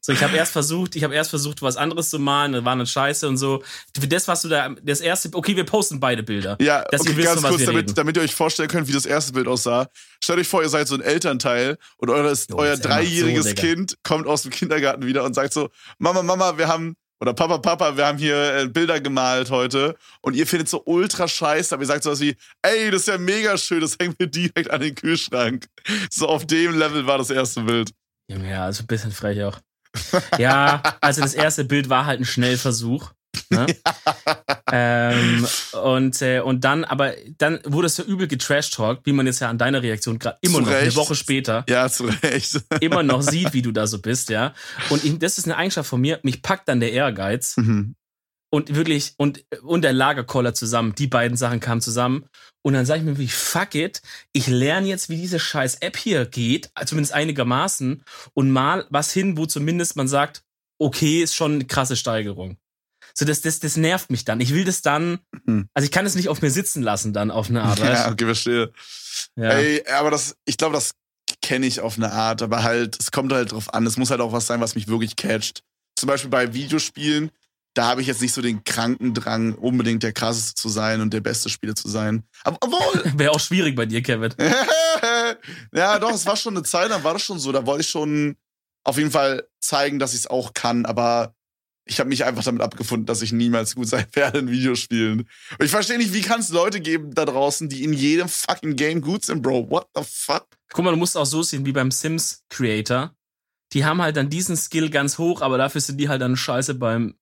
So, 0.00 0.12
ich 0.12 0.22
habe 0.22 0.36
erst 0.36 0.52
versucht, 0.52 0.96
ich 0.96 1.04
habe 1.04 1.14
erst 1.14 1.30
versucht, 1.30 1.62
was 1.62 1.76
anderes 1.76 2.10
zu 2.10 2.18
malen, 2.18 2.52
das 2.52 2.64
war 2.64 2.74
dann 2.74 2.86
scheiße 2.86 3.28
und 3.28 3.36
so. 3.36 3.62
Das, 4.08 4.26
was 4.26 4.42
du 4.42 4.48
da, 4.48 4.70
das 4.82 5.00
erste, 5.00 5.30
okay, 5.32 5.54
wir 5.54 5.64
posten 5.64 6.00
beide 6.00 6.22
Bilder. 6.22 6.56
Ja, 6.60 6.82
Dass 6.90 7.04
ihr 7.04 7.10
okay, 7.10 7.18
wisst, 7.18 7.28
ganz 7.28 7.42
was 7.42 7.50
kurz, 7.50 7.64
damit, 7.64 7.96
damit 7.96 8.16
ihr 8.16 8.22
euch 8.22 8.34
vorstellen 8.34 8.68
könnt, 8.68 8.88
wie 8.88 8.92
das 8.92 9.06
erste 9.06 9.32
Bild 9.32 9.46
aussah. 9.46 9.88
Stellt 10.22 10.40
euch 10.40 10.48
vor, 10.48 10.62
ihr 10.62 10.68
seid 10.68 10.88
so 10.88 10.94
ein 10.94 11.02
Elternteil 11.02 11.78
und 11.98 12.10
eures, 12.10 12.48
Jo, 12.50 12.56
euer 12.56 12.70
er 12.70 12.78
dreijähriges 12.78 13.50
so. 13.50 13.54
Kind 13.54 13.96
kommt 14.02 14.26
aus 14.26 14.42
dem 14.42 14.50
Kindergarten 14.50 15.06
wieder 15.06 15.24
und 15.24 15.34
sagt 15.34 15.52
so, 15.52 15.68
Mama, 15.98 16.22
Mama, 16.22 16.58
wir 16.58 16.66
haben, 16.66 16.96
oder 17.20 17.34
Papa, 17.34 17.58
Papa, 17.58 17.96
wir 17.96 18.06
haben 18.06 18.18
hier 18.18 18.56
äh, 18.56 18.66
Bilder 18.66 19.00
gemalt 19.00 19.50
heute 19.50 19.94
und 20.22 20.34
ihr 20.34 20.48
findet 20.48 20.68
so 20.68 20.82
ultra 20.84 21.28
scheiße, 21.28 21.72
aber 21.72 21.84
ihr 21.84 21.86
sagt 21.86 22.02
sowas 22.02 22.20
wie, 22.20 22.34
ey, 22.62 22.90
das 22.90 23.02
ist 23.02 23.08
ja 23.08 23.18
mega 23.18 23.56
schön, 23.56 23.80
das 23.80 23.96
hängen 24.00 24.16
wir 24.18 24.26
direkt 24.26 24.70
an 24.70 24.80
den 24.80 24.96
Kühlschrank. 24.96 25.66
So 26.10 26.26
auf 26.26 26.44
dem 26.46 26.76
Level 26.76 27.06
war 27.06 27.18
das 27.18 27.30
erste 27.30 27.60
Bild. 27.60 27.92
Junge, 28.32 28.50
Ja, 28.50 28.64
also 28.64 28.82
ein 28.84 28.86
bisschen 28.86 29.12
frech 29.12 29.42
auch. 29.44 29.58
Ja, 30.38 30.82
also 31.00 31.20
das 31.20 31.34
erste 31.34 31.64
Bild 31.64 31.88
war 31.88 32.06
halt 32.06 32.20
ein 32.20 32.24
Schnellversuch. 32.24 33.12
Ne? 33.50 33.66
ähm, 34.72 35.46
und, 35.82 36.20
äh, 36.22 36.40
und 36.40 36.64
dann, 36.64 36.84
aber 36.84 37.12
dann 37.38 37.60
wurde 37.64 37.86
es 37.86 37.96
so 37.96 38.02
übel 38.02 38.26
getrashtalkt, 38.28 39.04
wie 39.06 39.12
man 39.12 39.26
jetzt 39.26 39.40
ja 39.40 39.48
an 39.48 39.58
deiner 39.58 39.82
Reaktion 39.82 40.18
gerade 40.18 40.38
immer 40.40 40.54
Zu 40.56 40.60
noch, 40.62 40.68
eine 40.68 40.80
Recht. 40.80 40.96
Woche 40.96 41.14
später, 41.14 41.64
Ja, 41.68 41.88
zu 41.88 42.04
Recht. 42.06 42.62
immer 42.80 43.02
noch 43.02 43.22
sieht, 43.22 43.52
wie 43.52 43.62
du 43.62 43.72
da 43.72 43.86
so 43.86 44.00
bist, 44.00 44.28
ja. 44.30 44.54
Und 44.90 45.04
ich, 45.04 45.18
das 45.18 45.38
ist 45.38 45.44
eine 45.44 45.56
Eigenschaft 45.56 45.88
von 45.88 46.00
mir, 46.00 46.20
mich 46.22 46.42
packt 46.42 46.68
dann 46.68 46.80
der 46.80 46.92
Ehrgeiz 46.92 47.56
Mhm. 47.56 47.94
Und 48.52 48.74
wirklich, 48.74 49.14
und, 49.16 49.44
und 49.62 49.82
der 49.82 49.94
Lagerkoller 49.94 50.52
zusammen, 50.52 50.94
die 50.94 51.06
beiden 51.06 51.36
Sachen 51.38 51.58
kamen 51.60 51.80
zusammen. 51.80 52.26
Und 52.60 52.74
dann 52.74 52.84
sage 52.84 53.00
ich 53.00 53.04
mir 53.04 53.12
wirklich, 53.12 53.34
fuck 53.34 53.74
it, 53.74 54.02
ich 54.32 54.46
lerne 54.46 54.86
jetzt, 54.88 55.08
wie 55.08 55.16
diese 55.16 55.40
scheiß 55.40 55.76
App 55.76 55.96
hier 55.96 56.26
geht, 56.26 56.70
zumindest 56.84 57.14
einigermaßen, 57.14 58.04
und 58.34 58.50
mal 58.50 58.86
was 58.90 59.10
hin, 59.12 59.36
wo 59.38 59.46
zumindest 59.46 59.96
man 59.96 60.06
sagt, 60.06 60.42
okay, 60.78 61.22
ist 61.22 61.34
schon 61.34 61.54
eine 61.54 61.64
krasse 61.64 61.96
Steigerung. 61.96 62.58
So, 63.14 63.24
das, 63.24 63.40
das, 63.40 63.58
das 63.60 63.76
nervt 63.76 64.10
mich 64.10 64.24
dann. 64.24 64.40
Ich 64.40 64.54
will 64.54 64.64
das 64.64 64.82
dann, 64.82 65.18
Mhm. 65.44 65.68
also 65.74 65.84
ich 65.84 65.90
kann 65.90 66.06
es 66.06 66.14
nicht 66.14 66.28
auf 66.28 66.40
mir 66.42 66.50
sitzen 66.50 66.82
lassen 66.82 67.12
dann 67.12 67.30
auf 67.30 67.48
eine 67.48 67.62
Art, 67.62 67.78
Ja, 67.80 68.10
okay, 68.10 68.26
verstehe. 68.26 68.70
Ja. 69.36 69.48
Ey, 69.50 69.84
aber 69.88 70.10
das, 70.10 70.36
ich 70.44 70.56
glaube, 70.58 70.74
das 70.74 70.92
kenne 71.40 71.66
ich 71.66 71.80
auf 71.80 71.96
eine 71.96 72.12
Art, 72.12 72.42
aber 72.42 72.62
halt, 72.62 72.98
es 73.00 73.10
kommt 73.10 73.32
halt 73.32 73.52
drauf 73.52 73.72
an. 73.72 73.86
Es 73.86 73.96
muss 73.96 74.10
halt 74.10 74.20
auch 74.20 74.32
was 74.32 74.46
sein, 74.46 74.60
was 74.60 74.74
mich 74.74 74.88
wirklich 74.88 75.16
catcht. 75.16 75.62
Zum 75.98 76.06
Beispiel 76.06 76.30
bei 76.30 76.52
Videospielen, 76.54 77.30
da 77.74 77.86
habe 77.86 78.02
ich 78.02 78.06
jetzt 78.06 78.20
nicht 78.20 78.34
so 78.34 78.42
den 78.42 78.64
kranken 78.64 79.14
Drang, 79.14 79.54
unbedingt 79.54 80.02
der 80.02 80.12
krasseste 80.12 80.54
zu 80.54 80.68
sein 80.68 81.00
und 81.00 81.12
der 81.12 81.20
beste 81.20 81.48
Spieler 81.48 81.74
zu 81.74 81.88
sein. 81.88 82.24
Aber, 82.44 82.58
obwohl, 82.60 83.12
Wäre 83.18 83.32
auch 83.32 83.40
schwierig 83.40 83.74
bei 83.76 83.86
dir, 83.86 84.02
Kevin. 84.02 84.34
ja, 85.72 85.98
doch, 85.98 86.12
es 86.12 86.26
war 86.26 86.36
schon 86.36 86.56
eine 86.56 86.64
Zeit, 86.64 86.90
da 86.90 87.02
war 87.02 87.14
das 87.14 87.22
schon 87.22 87.38
so. 87.38 87.50
Da 87.52 87.64
wollte 87.64 87.82
ich 87.82 87.88
schon 87.88 88.36
auf 88.84 88.98
jeden 88.98 89.10
Fall 89.10 89.48
zeigen, 89.60 89.98
dass 89.98 90.12
ich 90.12 90.20
es 90.20 90.26
auch 90.26 90.54
kann, 90.54 90.84
aber 90.84 91.34
ich 91.84 91.98
habe 91.98 92.08
mich 92.08 92.24
einfach 92.24 92.44
damit 92.44 92.62
abgefunden, 92.62 93.06
dass 93.06 93.22
ich 93.22 93.32
niemals 93.32 93.74
gut 93.74 93.88
sein 93.88 94.06
werde 94.12 94.38
in 94.38 94.50
Videospielen. 94.50 95.20
Und 95.20 95.64
ich 95.64 95.70
verstehe 95.70 95.98
nicht, 95.98 96.12
wie 96.12 96.20
kann 96.20 96.40
es 96.40 96.50
Leute 96.50 96.80
geben 96.80 97.14
da 97.14 97.24
draußen, 97.24 97.68
die 97.68 97.84
in 97.84 97.92
jedem 97.92 98.28
fucking 98.28 98.76
Game 98.76 99.00
gut 99.00 99.24
sind, 99.24 99.42
Bro? 99.42 99.70
What 99.70 99.88
the 99.94 100.02
fuck? 100.04 100.46
Guck 100.72 100.84
mal, 100.84 100.90
du 100.90 100.96
musst 100.96 101.16
auch 101.16 101.26
so 101.26 101.42
sehen 101.42 101.66
wie 101.66 101.72
beim 101.72 101.90
Sims 101.90 102.44
Creator. 102.50 103.14
Die 103.72 103.84
haben 103.84 104.02
halt 104.02 104.16
dann 104.16 104.30
diesen 104.30 104.56
Skill 104.56 104.90
ganz 104.90 105.18
hoch, 105.18 105.40
aber 105.40 105.58
dafür 105.58 105.80
sind 105.80 105.98
die 105.98 106.08
halt 106.08 106.20
dann 106.20 106.36
scheiße 106.36 106.74
beim 106.74 107.14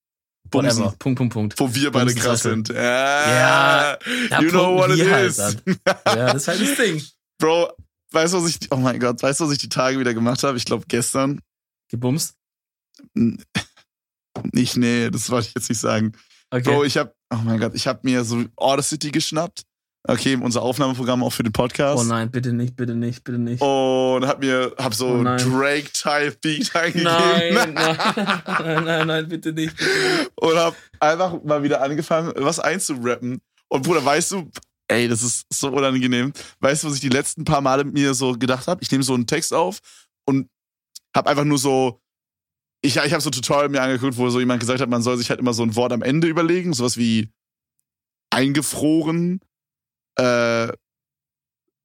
Bumsen. 0.49 0.79
whatever. 0.79 0.95
Punkt, 0.97 1.17
Punkt, 1.17 1.33
Punkt. 1.33 1.59
Wo 1.59 1.73
wir 1.73 1.91
beide 1.91 2.13
krass 2.13 2.43
sind. 2.43 2.69
Ja. 2.69 3.97
Da 4.29 4.41
you 4.41 4.49
know 4.49 4.75
what 4.75 4.91
it 4.91 5.09
halt 5.09 5.29
is. 5.29 5.37
dann. 5.37 5.61
Ja, 6.05 6.33
das 6.33 6.35
ist 6.35 6.47
halt 6.47 6.61
das 6.61 6.75
Ding. 6.77 7.01
Bro, 7.37 7.71
weißt 8.11 8.33
du, 8.33 8.43
was 8.43 8.49
ich, 8.49 8.59
oh 8.71 8.75
mein 8.75 8.99
Gott, 8.99 9.21
weißt 9.21 9.39
du, 9.39 9.45
was 9.45 9.51
ich 9.53 9.59
die 9.59 9.69
Tage 9.69 9.99
wieder 9.99 10.13
gemacht 10.13 10.43
habe? 10.43 10.57
Ich 10.57 10.65
glaube 10.65 10.85
gestern. 10.87 11.41
Gebumst. 11.89 12.35
Nicht, 14.53 14.77
nee, 14.77 15.09
das 15.09 15.29
wollte 15.29 15.49
ich 15.49 15.55
jetzt 15.55 15.69
nicht 15.69 15.79
sagen. 15.79 16.13
Okay. 16.49 16.63
Bro, 16.63 16.85
ich 16.85 16.97
habe, 16.97 17.13
oh 17.33 17.39
mein 17.43 17.59
Gott, 17.59 17.75
ich 17.75 17.87
habe 17.87 17.99
mir 18.03 18.23
so 18.23 18.45
Audacity 18.55 19.11
geschnappt. 19.11 19.63
Okay, 20.03 20.35
unser 20.41 20.63
Aufnahmeprogramm 20.63 21.23
auch 21.23 21.29
für 21.31 21.43
den 21.43 21.53
Podcast. 21.53 21.99
oh 22.03 22.03
nein, 22.03 22.31
bitte 22.31 22.53
nicht, 22.53 22.75
bitte 22.75 22.95
nicht, 22.95 23.23
bitte 23.23 23.37
nicht. 23.37 23.61
Und 23.61 24.25
hab 24.25 24.39
mir, 24.39 24.73
hab 24.77 24.95
so 24.95 25.07
Oh. 25.09 25.23
Drake-Type-Beat 25.23 26.75
eingegeben. 26.75 27.03
nein, 27.03 27.53
nein, 27.73 27.97
nein, 28.47 28.83
nein, 28.83 29.07
nein, 29.07 29.27
bitte 29.29 29.53
nicht. 29.53 29.77
Bitte 29.77 29.89
nicht. 30.19 30.31
und 30.37 30.57
hab 30.57 30.75
einfach 30.99 31.43
mal 31.43 31.61
wieder 31.61 31.81
angefangen, 31.83 32.33
was 32.35 32.59
einzurappen. 32.59 33.41
Und 33.69 33.83
Bruder, 33.83 34.03
weißt 34.03 34.31
du, 34.31 34.49
ey, 34.87 35.07
das 35.07 35.21
ist 35.21 35.45
so 35.53 35.69
unangenehm. 35.69 36.33
Weißt 36.59 36.83
du, 36.83 36.87
was 36.87 36.95
ich 36.95 37.01
die 37.01 37.09
letzten 37.09 37.45
paar 37.45 37.61
Male 37.61 37.83
mir 37.83 38.13
so 38.15 38.33
gedacht 38.33 38.67
habe? 38.67 38.81
Ich 38.81 38.91
nehme 38.91 39.03
so 39.03 39.13
einen 39.13 39.27
Text 39.27 39.53
auf 39.53 39.79
und 40.25 40.49
habe 41.15 41.29
einfach 41.29 41.45
nur 41.45 41.59
so, 41.59 42.01
ich, 42.83 42.97
ich 42.97 43.11
habe 43.13 43.21
so 43.21 43.29
ein 43.29 43.33
Tutorial 43.33 43.69
mir 43.69 43.83
angeguckt, 43.83 44.17
wo 44.17 44.27
so 44.31 44.39
jemand 44.39 44.61
gesagt 44.61 44.81
hat, 44.81 44.89
man 44.89 45.03
soll 45.03 45.17
sich 45.17 45.29
halt 45.29 45.39
immer 45.39 45.53
so 45.53 45.61
ein 45.61 45.75
Wort 45.75 45.93
am 45.93 46.01
Ende 46.01 46.27
überlegen, 46.27 46.73
sowas 46.73 46.97
wie 46.97 47.29
eingefroren, 48.31 49.39
äh, 50.17 50.67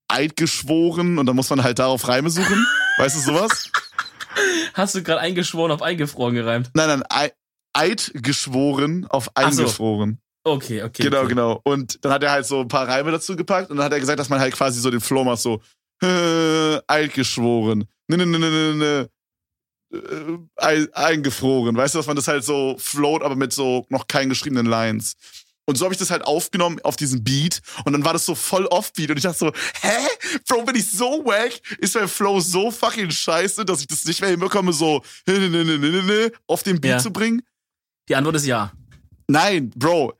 Eid 0.08 0.36
geschworen 0.36 1.18
und 1.18 1.26
dann 1.26 1.36
muss 1.36 1.50
man 1.50 1.62
halt 1.62 1.78
darauf 1.78 2.06
Reime 2.08 2.30
suchen. 2.30 2.64
weißt 2.98 3.16
du 3.16 3.20
sowas? 3.20 3.70
Hast 4.74 4.94
du 4.94 5.02
gerade 5.02 5.20
eingeschworen 5.20 5.72
auf 5.72 5.82
eingefroren 5.82 6.34
gereimt? 6.34 6.70
Nein, 6.74 7.02
nein, 7.08 7.30
Eid 7.72 8.12
geschworen 8.14 9.06
auf 9.08 9.30
Ach 9.34 9.50
so. 9.52 9.62
eingefroren. 9.62 10.18
Okay, 10.44 10.82
okay. 10.82 11.02
Genau, 11.02 11.18
okay. 11.20 11.28
genau. 11.28 11.60
Und 11.64 12.04
dann 12.04 12.12
hat 12.12 12.22
er 12.22 12.30
halt 12.30 12.46
so 12.46 12.60
ein 12.60 12.68
paar 12.68 12.86
Reime 12.86 13.10
dazu 13.10 13.34
gepackt 13.34 13.70
und 13.70 13.78
dann 13.78 13.84
hat 13.86 13.92
er 13.92 13.98
gesagt, 14.00 14.20
dass 14.20 14.28
man 14.28 14.38
halt 14.38 14.54
quasi 14.54 14.80
so 14.80 14.90
den 14.90 15.00
Flow 15.00 15.24
macht, 15.24 15.40
so 15.40 15.60
äh, 16.02 16.78
Eid 16.86 17.14
geschworen. 17.14 17.84
Ne, 18.08 18.16
ne, 18.18 18.26
ne, 18.26 18.38
ne, 18.38 18.50
ne, 18.50 18.74
ne. 18.74 19.10
Äh, 19.92 20.38
ei- 20.56 20.88
eingefroren. 20.92 21.76
Weißt 21.76 21.94
du, 21.94 21.98
dass 21.98 22.06
man 22.06 22.16
das 22.16 22.28
halt 22.28 22.44
so 22.44 22.76
float, 22.78 23.22
aber 23.22 23.34
mit 23.34 23.52
so 23.52 23.86
noch 23.88 24.06
keinen 24.06 24.28
geschriebenen 24.28 24.66
Lines. 24.66 25.16
Und 25.66 25.76
so 25.76 25.84
habe 25.84 25.92
ich 25.94 25.98
das 25.98 26.10
halt 26.10 26.24
aufgenommen 26.24 26.78
auf 26.84 26.96
diesen 26.96 27.22
Beat 27.24 27.60
und 27.84 27.92
dann 27.92 28.04
war 28.04 28.12
das 28.12 28.24
so 28.24 28.34
voll 28.34 28.66
Offbeat 28.66 29.10
und 29.10 29.16
ich 29.16 29.24
dachte 29.24 29.38
so, 29.38 29.52
hä? 29.82 30.38
Bro, 30.48 30.62
bin 30.62 30.76
ich 30.76 30.90
so 30.90 31.24
wack? 31.24 31.60
Ist 31.78 31.94
mein 31.96 32.08
Flow 32.08 32.40
so 32.40 32.70
fucking 32.70 33.10
scheiße, 33.10 33.64
dass 33.64 33.80
ich 33.80 33.88
das 33.88 34.04
nicht 34.04 34.20
mehr 34.20 34.30
hinbekomme, 34.30 34.72
so 34.72 35.02
ne, 35.26 35.38
ne, 35.50 35.64
ne, 35.64 36.32
auf 36.46 36.62
den 36.62 36.80
Beat 36.80 36.92
Ja. 36.92 36.98
zu 36.98 37.12
bringen? 37.12 37.42
Die 38.08 38.14
Antwort 38.14 38.36
ist 38.36 38.46
ja. 38.46 38.72
Nein, 39.28 39.70
Bro. 39.70 40.12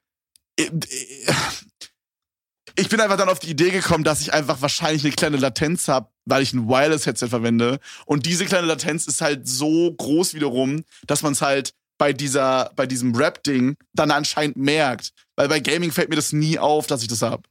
Ich 2.79 2.89
bin 2.89 3.01
einfach 3.01 3.17
dann 3.17 3.29
auf 3.29 3.39
die 3.39 3.51
Idee 3.51 3.71
gekommen, 3.71 4.05
dass 4.05 4.21
ich 4.21 4.35
einfach 4.35 4.61
wahrscheinlich 4.61 5.05
eine 5.05 5.15
kleine 5.15 5.37
Latenz 5.39 5.89
habe, 5.89 6.11
weil 6.27 6.43
ich 6.43 6.53
ein 6.53 6.69
Wireless-Headset 6.69 7.29
verwende. 7.29 7.79
Und 8.05 8.27
diese 8.27 8.45
kleine 8.45 8.67
Latenz 8.67 9.07
ist 9.07 9.21
halt 9.23 9.49
so 9.49 9.95
groß 9.95 10.35
wiederum, 10.35 10.85
dass 11.07 11.23
man 11.23 11.33
es 11.33 11.41
halt 11.41 11.73
bei 11.99 12.13
dieser, 12.13 12.71
bei 12.77 12.87
diesem 12.87 13.15
Rap-Ding 13.15 13.77
dann 13.93 14.11
anscheinend 14.11 14.57
merkt. 14.57 15.13
Weil 15.37 15.49
bei 15.49 15.61
Gaming 15.61 15.93
fällt 15.93 16.09
mir 16.09 16.17
das 16.17 16.33
nie 16.33 16.59
auf, 16.59 16.87
dass 16.87 17.03
ich 17.03 17.09
das 17.09 17.23
hab. 17.23 17.47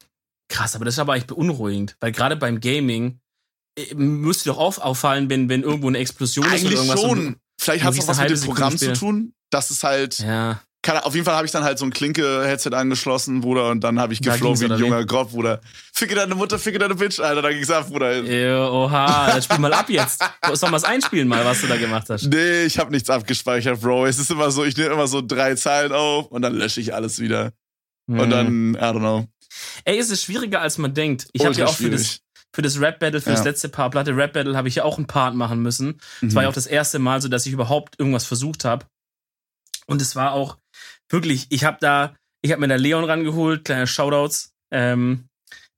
Krass, 0.49 0.75
aber 0.75 0.85
das 0.85 0.95
ist 0.95 0.99
aber 0.99 1.15
echt 1.15 1.27
beunruhigend, 1.27 1.95
weil 1.99 2.11
gerade 2.11 2.35
beim 2.35 2.59
Gaming 2.59 3.19
äh, 3.77 3.95
müsste 3.95 4.49
doch 4.49 4.57
auf, 4.57 4.77
auffallen, 4.77 5.29
wenn, 5.29 5.49
wenn 5.49 5.63
irgendwo 5.63 5.87
eine 5.87 5.97
Explosion 5.97 6.45
ist 6.45 6.51
oder 6.51 6.59
Eigentlich 6.59 6.73
irgendwas. 6.73 7.01
schon. 7.01 7.35
Vielleicht 7.59 7.83
hat 7.83 7.93
es 7.93 8.01
auch 8.01 8.07
was 8.09 8.19
mit 8.19 8.29
dem 8.29 8.41
Programm 8.41 8.77
zu 8.77 8.93
tun. 8.93 9.33
Das 9.49 9.71
ist 9.71 9.83
halt. 9.83 10.19
Ja. 10.19 10.61
Keine, 10.85 11.03
auf 11.03 11.15
jeden 11.15 11.25
Fall 11.25 11.33
habe 11.35 11.47
ich 11.47 11.51
dann 11.51 11.63
halt 11.63 11.79
so 11.79 11.85
ein 11.85 11.89
Klinke-Headset 11.91 12.69
angeschlossen, 12.75 13.41
Bruder, 13.41 13.69
und 13.71 13.83
dann 13.83 13.99
habe 13.99 14.13
ich 14.13 14.21
geflogen 14.21 14.59
wie 14.61 14.71
ein 14.71 14.79
junger 14.79 15.03
Gott, 15.03 15.31
Bruder. 15.31 15.59
Ficke 15.91 16.13
deine 16.13 16.35
Mutter, 16.35 16.59
ficke 16.59 16.77
deine 16.77 16.93
Bitch, 16.93 17.19
Alter. 17.19 17.41
Da 17.41 17.51
ging's 17.51 17.71
ab, 17.71 17.89
Bruder. 17.89 18.21
Ja, 18.21 18.69
Oha, 18.69 19.31
dann 19.31 19.41
spiel 19.41 19.57
mal 19.57 19.73
ab 19.73 19.89
jetzt. 19.89 20.23
Sollen 20.53 20.71
wir 20.71 20.77
es 20.77 20.83
einspielen 20.83 21.27
mal, 21.27 21.43
was 21.43 21.61
du 21.61 21.65
da 21.67 21.77
gemacht 21.77 22.07
hast? 22.11 22.27
Nee, 22.27 22.65
ich 22.65 22.77
habe 22.77 22.91
nichts 22.91 23.09
abgespeichert, 23.09 23.81
Bro. 23.81 24.05
Es 24.05 24.19
ist 24.19 24.29
immer 24.29 24.51
so, 24.51 24.63
ich 24.63 24.77
nehme 24.77 24.91
immer 24.93 25.07
so 25.07 25.23
drei 25.25 25.55
Zeilen 25.55 25.91
auf 25.91 26.27
und 26.27 26.43
dann 26.43 26.53
lösche 26.53 26.79
ich 26.81 26.93
alles 26.93 27.19
wieder. 27.19 27.51
Und 28.07 28.19
Hm. 28.21 28.29
dann, 28.29 28.75
I 28.75 28.77
don't 28.77 28.99
know. 28.99 29.25
Ey, 29.85 29.97
es 29.97 30.11
ist 30.11 30.21
schwieriger, 30.21 30.61
als 30.61 30.77
man 30.77 30.93
denkt. 30.93 31.27
Ich 31.33 31.43
habe 31.45 31.55
ja 31.55 31.65
auch 31.65 31.73
für 31.75 31.89
das, 31.89 32.19
für 32.53 32.61
das 32.61 32.79
Rap 32.79 32.99
Battle, 32.99 33.21
für 33.21 33.31
das 33.31 33.39
Ja. 33.39 33.45
letzte 33.45 33.69
Paar 33.69 33.89
Platte 33.89 34.15
Rap 34.15 34.33
Battle, 34.33 34.55
habe 34.55 34.67
ich 34.67 34.75
ja 34.75 34.83
auch 34.83 34.97
einen 34.97 35.07
Part 35.07 35.33
machen 35.33 35.63
müssen. 35.63 35.97
Das 36.21 36.29
Mhm. 36.31 36.35
war 36.35 36.43
ja 36.43 36.49
auch 36.49 36.53
das 36.53 36.67
erste 36.67 36.99
Mal 36.99 37.23
so, 37.23 37.27
dass 37.27 37.47
ich 37.47 37.53
überhaupt 37.53 37.95
irgendwas 37.97 38.25
versucht 38.25 38.65
habe. 38.65 38.85
Und 39.87 40.01
es 40.01 40.15
war 40.15 40.33
auch 40.33 40.57
wirklich, 41.09 41.47
ich 41.49 41.63
habe 41.63 41.77
da, 41.79 42.15
ich 42.41 42.51
habe 42.51 42.61
mir 42.61 42.67
da 42.67 42.75
Leon 42.75 43.03
rangeholt, 43.03 43.65
kleine 43.65 43.87
Shoutouts. 43.87 44.53
Ähm, 44.71 45.29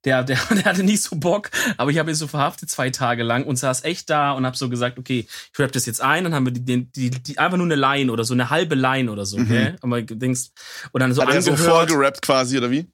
der, 0.04 0.22
der, 0.24 0.38
der 0.50 0.64
hatte 0.64 0.84
nicht 0.84 1.02
so 1.02 1.16
Bock, 1.16 1.50
aber 1.76 1.90
ich 1.90 1.98
habe 1.98 2.10
ihn 2.10 2.14
so 2.14 2.28
verhaftet 2.28 2.70
zwei 2.70 2.90
Tage 2.90 3.24
lang 3.24 3.44
und 3.44 3.56
saß 3.56 3.82
echt 3.84 4.08
da 4.10 4.32
und 4.32 4.46
habe 4.46 4.56
so 4.56 4.68
gesagt, 4.68 4.96
okay, 4.98 5.26
ich 5.52 5.58
rap 5.58 5.72
das 5.72 5.86
jetzt 5.86 6.00
ein, 6.00 6.24
dann 6.24 6.34
haben 6.34 6.46
wir 6.46 6.52
die, 6.52 6.64
die, 6.64 6.86
die, 6.86 7.10
die 7.10 7.38
einfach 7.38 7.56
nur 7.56 7.66
eine 7.66 7.74
Line 7.74 8.10
oder 8.12 8.22
so, 8.24 8.32
eine 8.32 8.48
halbe 8.48 8.74
Line 8.76 9.10
oder 9.10 9.26
so, 9.26 9.38
Mhm. 9.38 9.44
okay? 9.44 9.74
Aber 9.80 10.00
denkst, 10.02 10.50
und 10.92 11.00
dann 11.00 11.12
so 11.12 11.22
Hat 11.22 11.30
er 11.34 11.42
so 11.42 11.50
angehört. 11.50 11.90
vorgerappt 11.90 12.22
quasi, 12.22 12.56
oder 12.58 12.70
wie? 12.70 12.86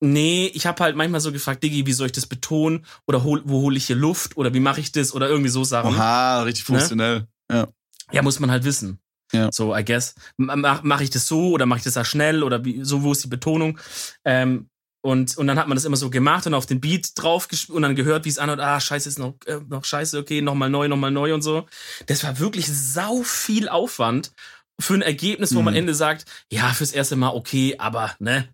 Nee, 0.00 0.50
ich 0.54 0.66
habe 0.66 0.82
halt 0.82 0.96
manchmal 0.96 1.20
so 1.20 1.30
gefragt, 1.32 1.62
Diggi, 1.62 1.86
wie 1.86 1.92
soll 1.92 2.06
ich 2.06 2.12
das 2.12 2.26
betonen? 2.26 2.84
Oder 3.06 3.22
hol, 3.22 3.42
wo 3.44 3.60
hole 3.60 3.76
ich 3.76 3.86
hier 3.86 3.94
Luft? 3.96 4.36
Oder 4.36 4.52
wie 4.52 4.58
mache 4.60 4.80
ich 4.80 4.90
das? 4.90 5.14
Oder 5.14 5.28
irgendwie 5.28 5.50
so 5.50 5.62
Sachen. 5.62 5.94
Oha, 5.94 6.42
richtig 6.42 6.66
professionell. 6.66 7.26
Ja, 7.50 8.22
muss 8.22 8.40
man 8.40 8.50
halt 8.50 8.64
wissen. 8.64 8.98
Ja. 9.32 9.50
So, 9.52 9.74
I 9.76 9.84
guess. 9.84 10.14
Mache 10.36 10.80
mach 10.84 11.00
ich 11.00 11.10
das 11.10 11.26
so 11.26 11.50
oder 11.50 11.66
mache 11.66 11.78
ich 11.78 11.84
das 11.84 11.94
da 11.94 12.04
schnell? 12.04 12.42
Oder 12.42 12.64
wie, 12.64 12.84
so, 12.84 13.02
wo 13.02 13.12
ist 13.12 13.24
die 13.24 13.28
Betonung? 13.28 13.78
Ähm, 14.24 14.68
und, 15.04 15.36
und 15.36 15.46
dann 15.48 15.58
hat 15.58 15.66
man 15.66 15.74
das 15.76 15.84
immer 15.84 15.96
so 15.96 16.10
gemacht 16.10 16.46
und 16.46 16.54
auf 16.54 16.66
den 16.66 16.80
Beat 16.80 17.10
drauf 17.16 17.48
und 17.68 17.82
dann 17.82 17.96
gehört, 17.96 18.24
wie 18.24 18.28
es 18.28 18.38
anhört, 18.38 18.60
ah, 18.60 18.78
scheiße, 18.78 19.08
ist 19.08 19.18
noch, 19.18 19.34
äh, 19.46 19.58
noch 19.68 19.84
scheiße, 19.84 20.16
okay, 20.18 20.42
nochmal 20.42 20.70
neu, 20.70 20.86
nochmal 20.86 21.10
neu 21.10 21.34
und 21.34 21.42
so. 21.42 21.66
Das 22.06 22.22
war 22.22 22.38
wirklich 22.38 22.68
sau 22.68 23.22
viel 23.22 23.68
Aufwand 23.68 24.32
für 24.80 24.94
ein 24.94 25.02
Ergebnis, 25.02 25.54
wo 25.54 25.58
man 25.58 25.68
am 25.68 25.74
Mhm. 25.74 25.78
Ende 25.78 25.94
sagt, 25.94 26.26
ja, 26.52 26.72
fürs 26.72 26.92
erste 26.92 27.16
Mal 27.16 27.30
okay, 27.30 27.76
aber, 27.78 28.14
ne? 28.20 28.48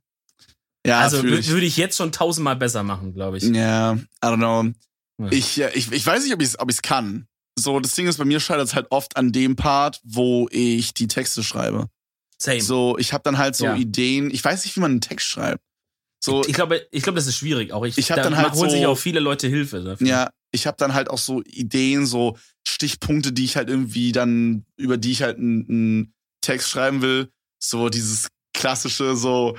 Ja, 0.87 1.01
also 1.01 1.23
würde 1.23 1.67
ich 1.67 1.77
jetzt 1.77 1.99
schon 1.99 2.13
tausendmal 2.13 2.57
besser 2.57 2.83
machen, 2.83 3.13
glaube 3.13 3.37
ich. 3.37 3.43
Ja, 3.45 3.95
I 3.95 3.99
don't 4.23 4.37
know. 4.37 4.73
Ja. 5.21 5.33
Ich, 5.33 5.61
äh, 5.61 5.71
ich, 5.75 5.93
ich 5.93 6.07
weiß 6.07 6.23
nicht, 6.23 6.33
ob 6.33 6.41
ich 6.41 6.49
es 6.49 6.59
ob 6.59 6.71
ich's 6.71 6.81
kann. 6.81 7.27
So, 7.59 7.81
das 7.81 7.95
Ding 7.95 8.07
ist, 8.07 8.19
bei 8.19 8.25
mir 8.25 8.41
scheitert 8.41 8.67
es 8.69 8.75
halt 8.75 8.87
oft 8.91 9.17
an 9.17 9.33
dem 9.33 9.57
Part, 9.57 10.01
wo 10.05 10.49
ich 10.51 10.95
die 10.95 11.09
Texte 11.09 11.43
schreibe. 11.43 11.89
Same. 12.39 12.61
So, 12.61 12.97
ich 12.99 13.13
habe 13.13 13.23
dann 13.25 13.39
halt 13.39 13.57
so 13.57 13.65
Ja. 13.65 13.75
Ideen. 13.77 14.31
Ich 14.31 14.45
weiß 14.45 14.65
nicht, 14.65 14.77
wie 14.77 14.81
man 14.81 14.93
einen 14.93 15.01
Text 15.01 15.27
schreibt. 15.27 15.61
So, 16.21 16.43
ich 16.45 16.53
glaube, 16.55 16.87
ich 16.91 17.03
glaube, 17.03 17.17
das 17.17 17.27
ist 17.27 17.37
schwierig. 17.37 17.73
Auch 17.73 17.85
ich, 17.85 17.97
Ich 17.99 18.11
hab 18.11 18.17
da 18.17 18.25
dann 18.25 18.37
halt 18.37 18.53
holen 18.55 18.71
so- 18.71 18.77
sich 18.77 18.87
auch 18.87 18.99
viele 18.99 19.21
Leute 19.21 19.49
Hilfe 19.49 19.83
dafür. 19.83 20.07
Ja, 20.07 20.31
ich 20.53 20.67
habe 20.67 20.77
dann 20.79 20.95
halt 20.95 21.11
auch 21.11 21.19
so 21.19 21.43
Ideen, 21.43 22.07
so 22.07 22.37
Stichpunkte, 22.67 23.33
die 23.33 23.45
ich 23.45 23.57
halt 23.57 23.69
irgendwie 23.69 24.13
dann, 24.13 24.65
über 24.77 24.97
die 24.97 25.13
ich 25.13 25.23
halt 25.23 25.39
einen 25.39 26.13
Text 26.41 26.71
schreiben 26.71 27.03
will. 27.03 27.31
So 27.61 27.89
dieses 27.89 28.29
klassische, 28.55 29.15
so, 29.17 29.57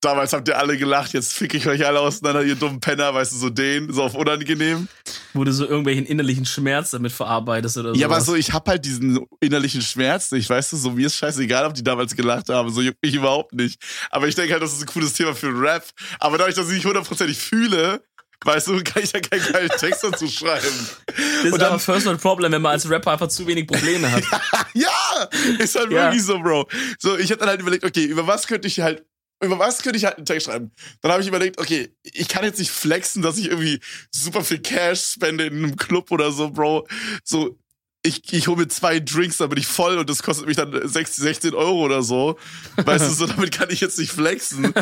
damals 0.00 0.32
habt 0.32 0.48
ihr 0.48 0.58
alle 0.58 0.76
gelacht, 0.78 1.12
jetzt 1.12 1.32
fick 1.32 1.54
ich 1.54 1.66
euch 1.66 1.86
alle 1.86 2.00
auseinander, 2.00 2.42
ihr 2.42 2.54
dummen 2.54 2.80
Penner, 2.80 3.12
weißt 3.14 3.32
du, 3.32 3.36
so 3.36 3.50
den, 3.50 3.92
so 3.92 4.02
auf 4.02 4.14
unangenehm. 4.14 4.88
Wo 5.34 5.44
du 5.44 5.52
so 5.52 5.66
irgendwelchen 5.66 6.06
innerlichen 6.06 6.44
Schmerz 6.46 6.90
damit 6.90 7.12
verarbeitest 7.12 7.76
oder 7.78 7.94
so. 7.94 8.00
Ja, 8.00 8.06
aber 8.06 8.20
so, 8.20 8.34
ich 8.34 8.52
hab 8.52 8.68
halt 8.68 8.84
diesen 8.84 9.26
innerlichen 9.40 9.82
Schmerz 9.82 10.30
nicht, 10.32 10.48
weißt 10.48 10.72
du, 10.72 10.76
so 10.76 10.90
mir 10.92 11.06
ist 11.06 11.16
scheißegal, 11.16 11.66
ob 11.66 11.74
die 11.74 11.84
damals 11.84 12.16
gelacht 12.16 12.48
haben, 12.48 12.70
so 12.72 12.80
juckt 12.80 13.02
mich 13.02 13.14
überhaupt 13.14 13.52
nicht. 13.54 13.80
Aber 14.10 14.26
ich 14.26 14.34
denke 14.34 14.52
halt, 14.54 14.62
das 14.62 14.72
ist 14.72 14.80
ein 14.82 14.86
cooles 14.86 15.12
Thema 15.12 15.34
für 15.34 15.48
Rap. 15.48 15.84
Aber 16.18 16.38
dadurch, 16.38 16.56
dass 16.56 16.68
ich 16.68 16.74
nicht 16.74 16.86
hundertprozentig 16.86 17.38
fühle, 17.38 18.02
weißt 18.44 18.68
du, 18.68 18.82
kann 18.82 19.02
ich 19.02 19.12
ja 19.12 19.20
keinen 19.20 19.52
geilen 19.52 19.68
Text 19.78 20.02
dazu 20.02 20.26
schreiben. 20.26 20.64
Das 21.06 21.44
ist 21.44 21.52
und 21.52 21.60
dann- 21.60 21.68
aber 21.72 21.78
First 21.78 22.06
World 22.06 22.20
Problem, 22.22 22.50
wenn 22.52 22.62
man 22.62 22.72
als 22.72 22.88
Rapper 22.88 23.12
einfach 23.12 23.28
zu 23.28 23.46
wenig 23.46 23.66
Probleme 23.66 24.10
hat. 24.10 24.22
Ja, 24.72 25.28
ist 25.58 25.74
halt 25.76 25.90
Ja. 25.90 26.04
wirklich 26.04 26.22
so, 26.22 26.38
Bro. 26.38 26.68
So, 27.00 27.18
ich 27.18 27.30
hab 27.32 27.40
dann 27.40 27.48
halt 27.48 27.60
überlegt, 27.60 27.84
okay, 27.84 28.04
über 28.04 28.26
was 28.28 28.46
könnte 28.46 28.68
ich 28.68 28.78
halt, 28.80 29.04
über 29.42 29.58
was 29.58 29.82
könnte 29.82 29.98
ich 29.98 30.04
halt 30.04 30.16
einen 30.16 30.26
Text 30.26 30.46
schreiben? 30.46 30.70
Dann 31.00 31.12
habe 31.12 31.22
ich 31.22 31.28
überlegt, 31.28 31.58
okay, 31.58 31.94
ich 32.02 32.28
kann 32.28 32.44
jetzt 32.44 32.58
nicht 32.58 32.70
flexen, 32.70 33.22
dass 33.22 33.38
ich 33.38 33.46
irgendwie 33.46 33.80
super 34.10 34.44
viel 34.44 34.60
Cash 34.60 35.00
spende 35.14 35.46
in 35.46 35.64
einem 35.64 35.76
Club 35.76 36.10
oder 36.10 36.30
so, 36.30 36.50
Bro. 36.50 36.86
So, 37.24 37.58
ich, 38.02 38.32
ich 38.32 38.48
hole 38.48 38.58
mir 38.58 38.68
zwei 38.68 39.00
Drinks, 39.00 39.38
dann 39.38 39.50
bin 39.50 39.58
ich 39.58 39.66
voll 39.66 39.98
und 39.98 40.08
das 40.08 40.22
kostet 40.22 40.46
mich 40.46 40.56
dann 40.56 40.72
16, 40.72 41.22
16 41.22 41.54
Euro 41.54 41.84
oder 41.84 42.02
so. 42.02 42.38
Weißt 42.76 43.06
du, 43.06 43.10
so 43.10 43.26
damit 43.26 43.52
kann 43.52 43.70
ich 43.70 43.80
jetzt 43.80 43.98
nicht 43.98 44.12
flexen. 44.12 44.72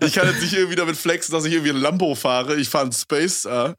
Ich 0.00 0.14
kann 0.14 0.28
jetzt 0.28 0.42
nicht 0.42 0.52
irgendwie 0.52 0.76
damit 0.76 0.96
flexen, 0.96 1.32
dass 1.32 1.44
ich 1.44 1.52
irgendwie 1.52 1.72
ein 1.72 1.80
Lambo 1.80 2.14
fahre. 2.14 2.56
Ich 2.56 2.68
fahre 2.68 2.84
einen 2.84 2.92
Space 2.92 3.40
Star. 3.40 3.76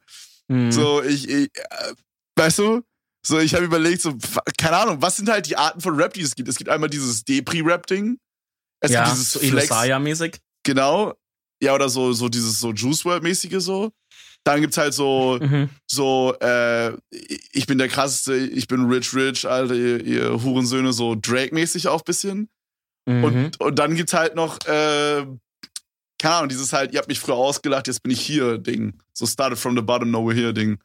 Hm. 0.48 0.72
So, 0.72 1.02
ich, 1.02 1.28
ich 1.28 1.50
äh, 1.54 1.94
weißt 2.36 2.58
du? 2.58 2.82
So, 3.22 3.38
ich 3.38 3.54
habe 3.54 3.64
überlegt, 3.64 4.00
so, 4.02 4.16
keine 4.58 4.78
Ahnung, 4.78 5.02
was 5.02 5.16
sind 5.16 5.28
halt 5.28 5.46
die 5.46 5.56
Arten 5.56 5.80
von 5.80 5.94
Rap, 5.94 6.14
die 6.14 6.22
es 6.22 6.34
gibt? 6.34 6.48
Es 6.48 6.56
gibt 6.56 6.70
einmal 6.70 6.88
dieses 6.88 7.24
Depri-Rap-Ding. 7.24 8.18
Es 8.80 8.90
ja, 8.92 9.04
gibt 9.04 9.16
dieses 9.16 9.32
Flex, 9.36 9.70
Elosaya-mäßig. 9.70 10.36
genau. 10.64 11.14
Ja, 11.62 11.74
oder 11.74 11.88
so, 11.90 12.12
so 12.14 12.28
dieses 12.30 12.58
so 12.58 12.72
Juice 12.72 13.04
World-mäßige 13.04 13.60
so. 13.62 13.92
Dann 14.44 14.62
gibt's 14.62 14.78
halt 14.78 14.94
so, 14.94 15.38
Mhm. 15.42 15.68
so, 15.86 16.34
äh, 16.40 16.96
ich 17.52 17.66
bin 17.66 17.76
der 17.76 17.88
krasseste, 17.88 18.34
ich 18.36 18.66
bin 18.66 18.86
rich, 18.90 19.12
rich, 19.14 19.46
Alter, 19.46 19.74
ihr, 19.74 20.02
ihr 20.02 20.42
Hurensöhne, 20.42 20.94
so 20.94 21.14
Drake-mäßig 21.14 21.88
auch 21.88 22.00
bisschen. 22.00 22.48
Mhm. 23.06 23.24
Und, 23.24 23.60
und 23.60 23.78
dann 23.78 23.94
gibt's 23.94 24.14
halt 24.14 24.34
noch, 24.34 24.58
äh, 24.66 25.26
keine 26.18 26.34
Ahnung, 26.34 26.48
dieses 26.48 26.72
halt, 26.72 26.92
ihr 26.92 26.98
habt 26.98 27.08
mich 27.08 27.20
früher 27.20 27.34
ausgelacht, 27.36 27.86
jetzt 27.86 28.02
bin 28.02 28.12
ich 28.12 28.20
hier, 28.22 28.56
Ding. 28.56 28.94
So 29.12 29.26
started 29.26 29.58
from 29.58 29.76
the 29.76 29.82
bottom, 29.82 30.10
now 30.10 30.26
we're 30.26 30.34
here, 30.34 30.54
Ding. 30.54 30.78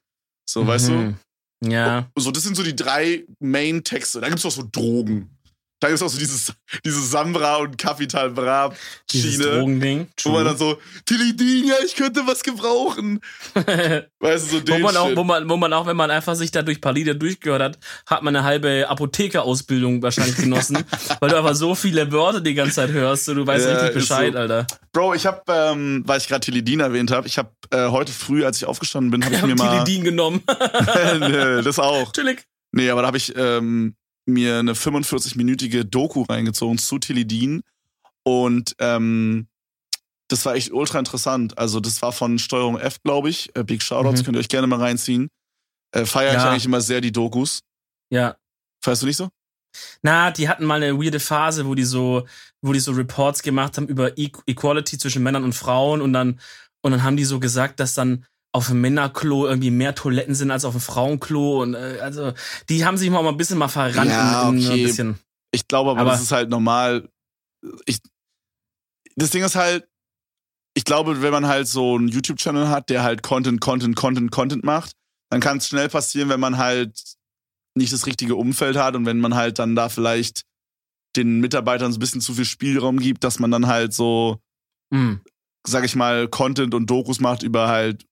So, 0.50 0.68
weißt 0.68 0.90
du? 0.90 0.92
Mhm. 0.94 1.16
Ja. 1.64 2.10
So, 2.18 2.32
das 2.32 2.44
sind 2.44 2.56
so 2.58 2.64
die 2.64 2.76
drei 2.76 3.24
Main-Texte. 3.40 4.20
Dann 4.20 4.32
gibt's 4.32 4.46
auch 4.46 4.52
so 4.52 4.68
Drogen. 4.70 5.35
Da 5.82 5.90
gibt's 5.90 6.02
auch 6.02 6.10
so 6.10 6.18
dieses, 6.18 6.54
diese 6.86 7.02
Sambra 7.02 7.58
und 7.58 7.78
Capital 7.78 8.30
Bra 8.30 8.74
Schiene. 9.12 9.44
Drogending. 9.44 10.08
Wo 10.24 10.30
man 10.30 10.46
dann 10.46 10.58
so, 10.58 10.78
Tilidin, 11.06 11.68
ja, 11.68 11.76
ich 11.86 11.96
könnte 11.96 12.22
was 12.26 12.44
gebrauchen. 12.44 13.20
Weißt 14.20 14.52
du, 14.52 14.58
so 14.58 14.62
wo, 14.62 14.64
den 14.64 14.82
man 14.82 14.96
auch, 14.96 15.16
wo, 15.16 15.24
man, 15.26 15.50
wo 15.50 15.58
man 15.58 15.74
auch, 15.74 15.86
wenn 15.86 15.98
man 15.98 16.12
einfach 16.12 16.36
sich 16.36 16.52
da 16.52 16.62
durch 16.62 16.80
Lieder 16.94 17.14
durchgehört 17.14 17.62
hat, 17.62 17.80
hat 18.08 18.24
man 18.24 18.36
eine 18.36 18.46
halbe 18.46 18.88
Apothekerausbildung 18.88 20.02
wahrscheinlich 20.02 20.38
genossen, 20.38 20.78
weil 21.20 21.30
du 21.30 21.38
einfach 21.38 21.56
so 21.56 21.76
viele 21.76 22.10
Wörter 22.12 22.40
die 22.40 22.54
ganze 22.54 22.76
Zeit 22.76 22.92
hörst 22.92 23.28
und 23.28 23.36
du 23.36 23.46
weißt 23.46 23.66
Ja, 23.66 23.74
richtig 23.74 23.94
Bescheid, 23.96 24.34
so. 24.34 24.40
Alter. 24.40 24.68
Bro, 24.94 25.16
ich 25.16 25.26
hab, 25.26 25.50
ähm, 25.50 26.04
weil 26.06 26.20
ich 26.20 26.28
gerade 26.30 26.40
Tilidin 26.40 26.80
erwähnt 26.80 27.12
habe, 27.12 27.28
ich 27.28 27.38
habe 27.38 27.52
äh, 27.72 27.90
heute 27.90 28.14
früh, 28.14 28.46
als 28.46 28.58
ich 28.58 28.66
aufgestanden 28.66 29.12
bin, 29.12 29.26
habe 29.26 29.36
ich 29.36 29.42
mir 29.44 29.50
haben 29.50 29.58
mal... 29.58 29.84
Tilidin 29.84 30.06
genommen. 30.06 30.42
Nö, 31.20 31.62
das 31.62 31.80
auch. 31.80 32.14
Chillig. 32.14 32.46
Nee, 32.72 32.90
aber 32.90 33.02
da 33.02 33.08
habe 33.08 33.18
ich 33.18 33.36
ähm, 33.36 33.96
mir 34.26 34.60
eine 34.60 34.74
45-minütige 34.74 35.84
Doku 35.84 36.24
reingezogen 36.24 36.78
zu 36.78 37.00
Tilly 37.00 37.26
Dean. 37.26 37.62
Und 38.24 38.76
ähm, 38.80 39.48
das 40.28 40.46
war 40.46 40.56
echt 40.56 40.72
ultra 40.72 40.98
interessant. 41.00 41.58
Also, 41.58 41.80
das 41.80 42.02
war 42.02 42.12
von 42.12 42.40
Steuerung 42.40 42.78
F, 42.80 43.02
glaube 43.04 43.30
ich. 43.30 43.56
Äh, 43.56 43.64
Big 43.64 43.84
Shoutouts, 43.84 44.22
Mhm. 44.22 44.26
könnt 44.26 44.38
ihr 44.38 44.40
euch 44.40 44.50
gerne 44.50 44.68
mal 44.68 44.80
reinziehen. 44.80 45.30
Äh, 45.92 46.06
Feiere 46.06 46.32
ich 46.32 46.38
Ja. 46.38 46.50
eigentlich 46.50 46.66
immer 46.66 46.82
sehr 46.82 47.02
die 47.02 47.12
Dokus. 47.12 47.60
Ja. 48.10 48.36
Feierst 48.84 49.04
du 49.04 49.06
nicht 49.08 49.18
so? 49.18 49.30
Na, 50.02 50.32
die 50.32 50.48
hatten 50.50 50.66
mal 50.66 50.82
eine 50.82 50.98
weirde 50.98 51.20
Phase, 51.20 51.66
wo 51.68 51.76
die 51.76 51.84
so, 51.84 52.26
wo 52.62 52.72
die 52.74 52.80
so 52.80 52.94
Reports 52.94 53.44
gemacht 53.44 53.78
haben 53.78 53.88
über 53.88 54.18
e 54.18 54.32
Equality 54.48 54.98
zwischen 54.98 55.22
Männern 55.22 55.44
und 55.44 55.54
Frauen 55.54 56.02
und 56.02 56.14
dann, 56.14 56.40
und 56.82 56.92
dann 56.92 57.04
haben 57.04 57.18
die 57.18 57.26
so 57.26 57.40
gesagt, 57.40 57.80
dass 57.80 57.94
dann 57.94 58.26
auf 58.56 58.68
dem 58.68 58.80
Männerklo 58.80 59.48
irgendwie 59.48 59.70
mehr 59.72 59.96
Toiletten 59.96 60.34
sind 60.34 60.50
als 60.50 60.64
auf 60.64 60.74
dem 60.74 60.80
Frauenklo 60.82 61.62
und 61.62 61.74
äh, 61.74 62.00
also 62.02 62.32
die 62.70 62.86
haben 62.86 62.96
sich 62.96 63.10
mal 63.10 63.26
ein 63.28 63.36
bisschen 63.38 63.58
mal 63.58 63.68
verrannt 63.68 64.10
Ja, 64.10 64.48
in, 64.50 64.58
in 64.60 64.66
okay. 64.66 64.80
ein 64.80 64.84
bisschen. 64.84 65.20
Ich 65.52 65.68
glaube 65.68 65.92
aber, 65.92 66.00
Aber- 66.02 66.12
das 66.12 66.22
ist 66.22 66.32
halt 66.32 66.50
normal. 66.50 67.10
Ich, 67.86 68.00
das 69.18 69.32
Ding 69.32 69.44
ist 69.44 69.56
halt, 69.56 69.88
ich 70.74 70.86
glaube, 70.86 71.22
wenn 71.22 71.32
man 71.34 71.48
halt 71.48 71.68
so 71.68 71.96
einen 71.96 72.08
YouTube-Channel 72.08 72.70
hat, 72.70 72.90
der 72.90 73.04
halt 73.04 73.24
Content, 73.24 73.60
Content, 73.62 73.96
Content, 73.96 74.32
Content 74.32 74.64
macht, 74.64 74.92
dann 75.32 75.42
kann 75.42 75.58
es 75.58 75.68
schnell 75.68 75.90
passieren, 75.90 76.30
wenn 76.30 76.40
man 76.40 76.58
halt 76.58 76.98
nicht 77.78 77.92
das 77.92 78.06
richtige 78.06 78.36
Umfeld 78.36 78.78
hat 78.78 78.96
und 78.96 79.06
wenn 79.06 79.20
man 79.20 79.36
halt 79.36 79.60
dann 79.60 79.76
da 79.76 79.90
vielleicht 79.90 80.44
den 81.18 81.40
Mitarbeitern 81.42 81.92
so 81.92 81.98
ein 81.98 82.00
bisschen 82.00 82.22
zu 82.22 82.34
viel 82.34 82.46
Spielraum 82.46 83.00
gibt, 83.00 83.24
dass 83.26 83.40
man 83.40 83.52
dann 83.52 83.68
halt 83.68 83.94
so, 83.94 84.40
Mm. 84.94 85.16
sag 85.68 85.84
ich 85.84 85.96
mal, 85.96 86.28
Content 86.28 86.74
und 86.76 86.90
Dokus 86.90 87.20
macht 87.20 87.42
über 87.44 87.68
halt 87.68 88.06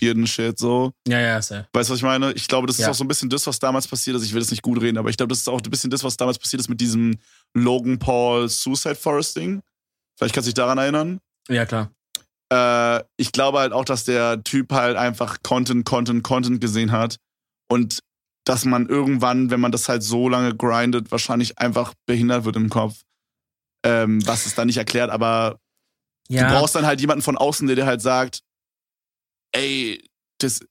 weirden 0.00 0.26
Shit 0.26 0.58
so. 0.58 0.92
Ja, 1.06 1.20
ja, 1.20 1.40
sehr. 1.42 1.68
Weißt 1.72 1.88
du, 1.88 1.92
was 1.92 1.98
ich 1.98 2.04
meine? 2.04 2.32
Ich 2.32 2.48
glaube, 2.48 2.66
das 2.66 2.78
ist 2.78 2.84
Ja. 2.84 2.90
auch 2.90 2.94
so 2.94 3.04
ein 3.04 3.08
bisschen 3.08 3.28
das, 3.30 3.46
was 3.46 3.58
damals 3.58 3.86
passiert 3.88 4.16
ist. 4.16 4.24
Ich 4.24 4.32
will 4.32 4.40
das 4.40 4.50
nicht 4.50 4.62
gut 4.62 4.80
reden, 4.80 4.98
aber 4.98 5.10
ich 5.10 5.16
glaube, 5.16 5.28
das 5.30 5.38
ist 5.40 5.48
auch 5.48 5.60
ein 5.60 5.70
bisschen 5.70 5.90
das, 5.90 6.04
was 6.04 6.16
damals 6.16 6.38
passiert 6.38 6.60
ist 6.60 6.68
mit 6.68 6.80
diesem 6.80 7.18
Logan 7.54 7.98
Paul 7.98 8.48
Suicide 8.48 8.94
Forest 8.94 9.36
Ding. 9.36 9.62
Vielleicht 10.16 10.34
kannst 10.34 10.46
du 10.46 10.50
dich 10.50 10.54
daran 10.54 10.78
erinnern. 10.78 11.20
Ja, 11.48 11.64
klar. 11.66 11.90
Äh, 12.52 13.04
ich 13.16 13.32
glaube 13.32 13.58
halt 13.58 13.72
auch, 13.72 13.84
dass 13.84 14.04
der 14.04 14.42
Typ 14.42 14.72
halt 14.72 14.96
einfach 14.96 15.38
Content, 15.42 15.84
Content, 15.84 16.22
Content 16.24 16.60
gesehen 16.60 16.92
hat 16.92 17.16
und 17.70 18.00
dass 18.44 18.64
man 18.64 18.88
irgendwann, 18.88 19.50
wenn 19.50 19.60
man 19.60 19.72
das 19.72 19.88
halt 19.90 20.02
so 20.02 20.28
lange 20.28 20.54
grindet, 20.56 21.10
wahrscheinlich 21.10 21.58
einfach 21.58 21.92
behindert 22.06 22.44
wird 22.46 22.56
im 22.56 22.70
Kopf. 22.70 23.02
Ähm, 23.84 24.26
was 24.26 24.46
es 24.46 24.54
dann 24.54 24.66
nicht 24.66 24.78
erklärt, 24.78 25.10
aber 25.10 25.60
Ja. 26.30 26.48
du 26.48 26.54
brauchst 26.54 26.74
dann 26.74 26.86
halt 26.86 27.00
jemanden 27.00 27.22
von 27.22 27.36
außen, 27.36 27.66
der 27.66 27.76
dir 27.76 27.86
halt 27.86 28.00
sagt, 28.02 28.40
ey, 29.52 30.04
das 30.40 30.64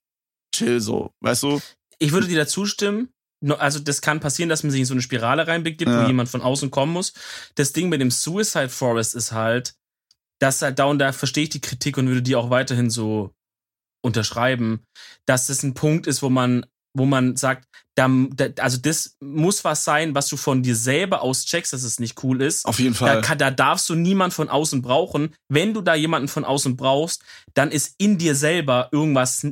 chill 0.55 0.79
so, 0.79 1.11
weißt 1.21 1.43
du? 1.43 1.61
ich 1.99 2.11
würde 2.11 2.27
dir 2.27 2.37
dazu 2.37 2.65
stimmen. 2.65 3.09
No- 3.43 3.55
Also 3.55 3.79
das 3.79 4.01
kann 4.01 4.19
passieren, 4.19 4.49
dass 4.49 4.63
man 4.63 4.71
sich 4.71 4.79
in 4.81 4.85
so 4.85 4.93
eine 4.93 5.01
Spirale 5.01 5.47
reinbegibt, 5.47 5.89
Ja. 5.91 6.03
wo 6.03 6.07
jemand 6.07 6.29
von 6.29 6.41
außen 6.41 6.71
kommen 6.71 6.93
muss. 6.93 7.13
Das 7.55 7.73
Ding 7.73 7.89
mit 7.89 8.01
dem 8.01 8.11
Suicide 8.11 8.69
Forest 8.69 9.13
ist 9.15 9.31
halt, 9.31 9.75
dass 10.39 10.61
halt 10.61 10.77
da 10.79 10.85
und 10.85 10.99
da 10.99 11.11
verstehe 11.11 11.43
ich 11.43 11.49
die 11.49 11.61
Kritik 11.61 11.97
und 11.97 12.07
würde 12.07 12.21
die 12.21 12.35
auch 12.35 12.49
weiterhin 12.49 12.89
so 12.89 13.33
unterschreiben, 14.03 14.83
dass 15.25 15.47
das 15.47 15.63
ein 15.63 15.73
Punkt 15.73 16.07
ist, 16.07 16.21
wo 16.21 16.29
man, 16.29 16.65
wo 16.97 17.05
man 17.05 17.35
sagt, 17.35 17.67
da, 17.95 18.07
da, 18.35 18.47
also 18.61 18.77
das 18.77 19.15
muss 19.19 19.63
was 19.63 19.83
sein, 19.83 20.13
was 20.13 20.27
du 20.27 20.37
von 20.37 20.61
dir 20.61 20.75
selber 20.75 21.21
aus 21.21 21.45
checkst, 21.45 21.73
dass 21.73 21.83
es 21.83 21.99
nicht 21.99 22.23
cool 22.23 22.41
ist. 22.41 22.65
Auf 22.65 22.79
jeden 22.79 22.93
Da, 22.93 22.97
Fall. 22.99 23.21
kann, 23.21 23.37
da 23.37 23.49
darfst 23.51 23.89
du 23.89 23.95
niemand 23.95 24.33
von 24.33 24.49
außen 24.49 24.81
brauchen. 24.81 25.33
Wenn 25.49 25.73
du 25.73 25.81
da 25.81 25.95
jemanden 25.95 26.27
von 26.27 26.45
außen 26.45 26.77
brauchst, 26.77 27.23
dann 27.55 27.71
ist 27.71 27.95
in 27.97 28.17
dir 28.17 28.35
selber 28.35 28.89
irgendwas 28.91 29.47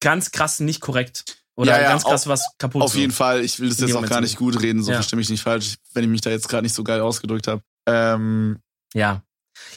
ganz 0.00 0.30
krass 0.30 0.60
nicht 0.60 0.80
korrekt. 0.80 1.36
Oder 1.56 1.72
Ja, 1.76 1.82
ja, 1.82 1.88
ganz 1.90 2.04
krass 2.04 2.22
auf- 2.22 2.28
was 2.28 2.44
kaputt. 2.58 2.82
Auf 2.82 2.94
jeden 2.94 3.12
Fall. 3.12 3.44
Ich 3.44 3.58
will 3.60 3.68
das 3.68 3.80
jetzt 3.80 3.94
auch 3.94 4.06
gar 4.06 4.20
nicht 4.20 4.36
gut 4.36 4.62
reden, 4.62 4.82
so 4.82 4.90
Ja. 4.92 4.96
verstehe 4.98 5.16
mich 5.18 5.28
nicht 5.28 5.42
falsch, 5.42 5.74
wenn 5.92 6.04
ich 6.04 6.10
mich 6.10 6.20
da 6.20 6.30
jetzt 6.30 6.48
gerade 6.48 6.62
nicht 6.62 6.74
so 6.74 6.84
geil 6.84 7.00
ausgedrückt 7.00 7.48
habe. 7.48 7.60
Ähm, 7.88 8.58
Ja. 8.94 9.22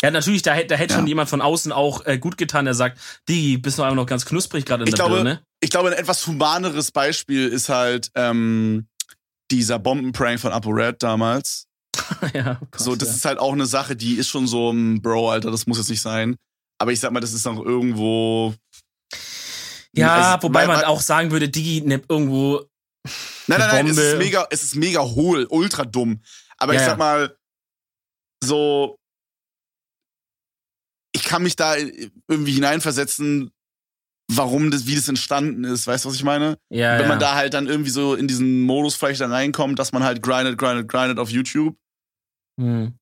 Ja, 0.01 0.11
natürlich, 0.11 0.41
da, 0.41 0.53
hätte- 0.53 0.67
da 0.67 0.75
hätte 0.75 0.93
Ja. 0.93 0.99
schon 0.99 1.07
jemand 1.07 1.29
von 1.29 1.41
außen 1.41 1.71
auch 1.71 2.05
äh, 2.05 2.17
gut 2.17 2.37
getan, 2.37 2.65
der 2.65 2.73
sagt, 2.73 2.99
die 3.27 3.57
bist 3.57 3.77
du 3.77 3.83
einfach 3.83 3.95
noch 3.95 4.05
ganz 4.05 4.25
knusprig 4.25 4.65
gerade 4.65 4.83
in 4.83 4.87
Ich 4.89 4.95
der 4.95 5.05
glaube, 5.05 5.15
Birne. 5.23 5.41
ich 5.61 5.69
glaube, 5.69 5.89
ein 5.89 5.95
etwas 5.97 6.25
humaneres 6.27 6.91
Beispiel 6.91 7.47
ist 7.47 7.69
halt 7.69 8.09
ähm, 8.15 8.87
dieser 9.51 9.79
Bombenprank 9.79 10.39
von 10.39 10.51
ApoRed 10.51 11.01
damals. 11.01 11.67
ja, 12.33 12.59
Gott, 12.71 12.79
so, 12.81 12.95
das 12.95 13.09
ja. 13.09 13.15
ist 13.15 13.25
halt 13.25 13.39
auch 13.39 13.53
eine 13.53 13.65
Sache, 13.67 13.95
die 13.95 14.15
ist 14.15 14.27
schon 14.27 14.47
so, 14.47 14.71
ein 14.71 15.01
Bro, 15.01 15.29
Alter, 15.31 15.51
das 15.51 15.67
muss 15.67 15.77
jetzt 15.77 15.89
nicht 15.89 16.01
sein. 16.01 16.35
Aber 16.79 16.91
ich 16.91 16.99
sag 16.99 17.11
mal, 17.11 17.19
das 17.19 17.33
ist 17.33 17.45
noch 17.45 17.63
irgendwo. 17.63 18.53
ja, 19.95 20.33
also, 20.33 20.43
wobei 20.47 20.67
weil- 20.67 20.75
man 20.77 20.85
auch 20.85 21.01
sagen 21.01 21.31
würde, 21.31 21.49
Digi 21.49 21.81
nimmt 21.81 22.05
irgendwo. 22.09 22.65
Nein, 23.47 23.59
nein, 23.59 23.69
nein, 23.69 23.87
es 23.87 23.97
ist 23.97 24.17
mega, 24.17 24.47
es 24.49 24.63
ist 24.63 24.75
mega 24.75 25.01
hohl, 25.01 25.45
ultra 25.49 25.83
dumm. 25.85 26.21
Aber 26.57 26.73
Ja, 26.73 26.79
ich 26.79 26.85
sag 26.85 26.97
mal, 26.97 27.35
so, 28.43 28.97
ich 31.23 31.29
kann 31.29 31.41
mich 31.41 31.55
da 31.55 31.75
irgendwie 32.27 32.51
hineinversetzen, 32.51 33.51
warum 34.29 34.71
das, 34.71 34.87
wie 34.87 34.95
das 34.95 35.07
entstanden 35.07 35.63
ist. 35.63 35.87
Weißt 35.87 36.03
du, 36.03 36.09
was 36.09 36.15
ich 36.15 36.23
meine? 36.23 36.57
Ja, 36.69 36.95
Wenn 36.95 37.03
ja. 37.03 37.07
man 37.07 37.19
da 37.19 37.35
halt 37.35 37.53
dann 37.53 37.67
irgendwie 37.67 37.91
so 37.91 38.13
in 38.13 38.27
diesen 38.27 38.63
Modus 38.63 38.95
vielleicht 38.95 39.21
dann 39.21 39.31
reinkommt, 39.31 39.79
dass 39.79 39.93
man 39.93 40.03
halt 40.03 40.21
grindet, 40.21 40.57
grindet, 40.57 40.89
grindet 40.89 41.19
auf 41.19 41.29
YouTube. 41.29 41.77
Hm. 42.59 42.93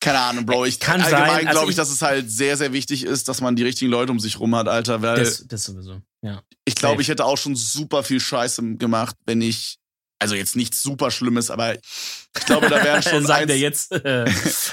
Keine 0.00 0.20
Ahnung, 0.20 0.46
Bro. 0.46 0.66
Ich 0.66 0.78
Kann 0.78 1.00
allgemein 1.00 1.46
Also 1.48 1.50
glaube 1.50 1.70
ich, 1.70 1.76
dass 1.76 1.90
es 1.90 2.02
halt 2.02 2.30
sehr, 2.30 2.56
sehr 2.56 2.72
wichtig 2.72 3.04
ist, 3.04 3.28
dass 3.28 3.40
man 3.40 3.56
die 3.56 3.64
richtigen 3.64 3.90
Leute 3.90 4.12
um 4.12 4.20
sich 4.20 4.38
rum 4.38 4.54
hat, 4.54 4.68
Alter. 4.68 5.02
Weil 5.02 5.16
Das, 5.16 5.44
das 5.46 5.64
sowieso. 5.64 6.00
Ja. 6.22 6.42
ich 6.64 6.76
glaube, 6.76 7.02
ich 7.02 7.08
hätte 7.08 7.24
auch 7.24 7.36
schon 7.36 7.56
super 7.56 8.04
viel 8.04 8.20
Scheiße 8.20 8.76
gemacht, 8.76 9.16
wenn 9.26 9.40
ich, 9.40 9.78
also 10.22 10.34
jetzt 10.34 10.56
nichts 10.56 10.82
super 10.82 11.10
Schlimmes, 11.10 11.50
aber 11.50 11.74
ich 11.74 12.46
glaube, 12.46 12.68
da 12.68 12.82
wären 12.82 13.02
schon 13.02 13.26
wir 13.48 13.58
jetzt. 13.58 13.92
äh, 13.92 14.24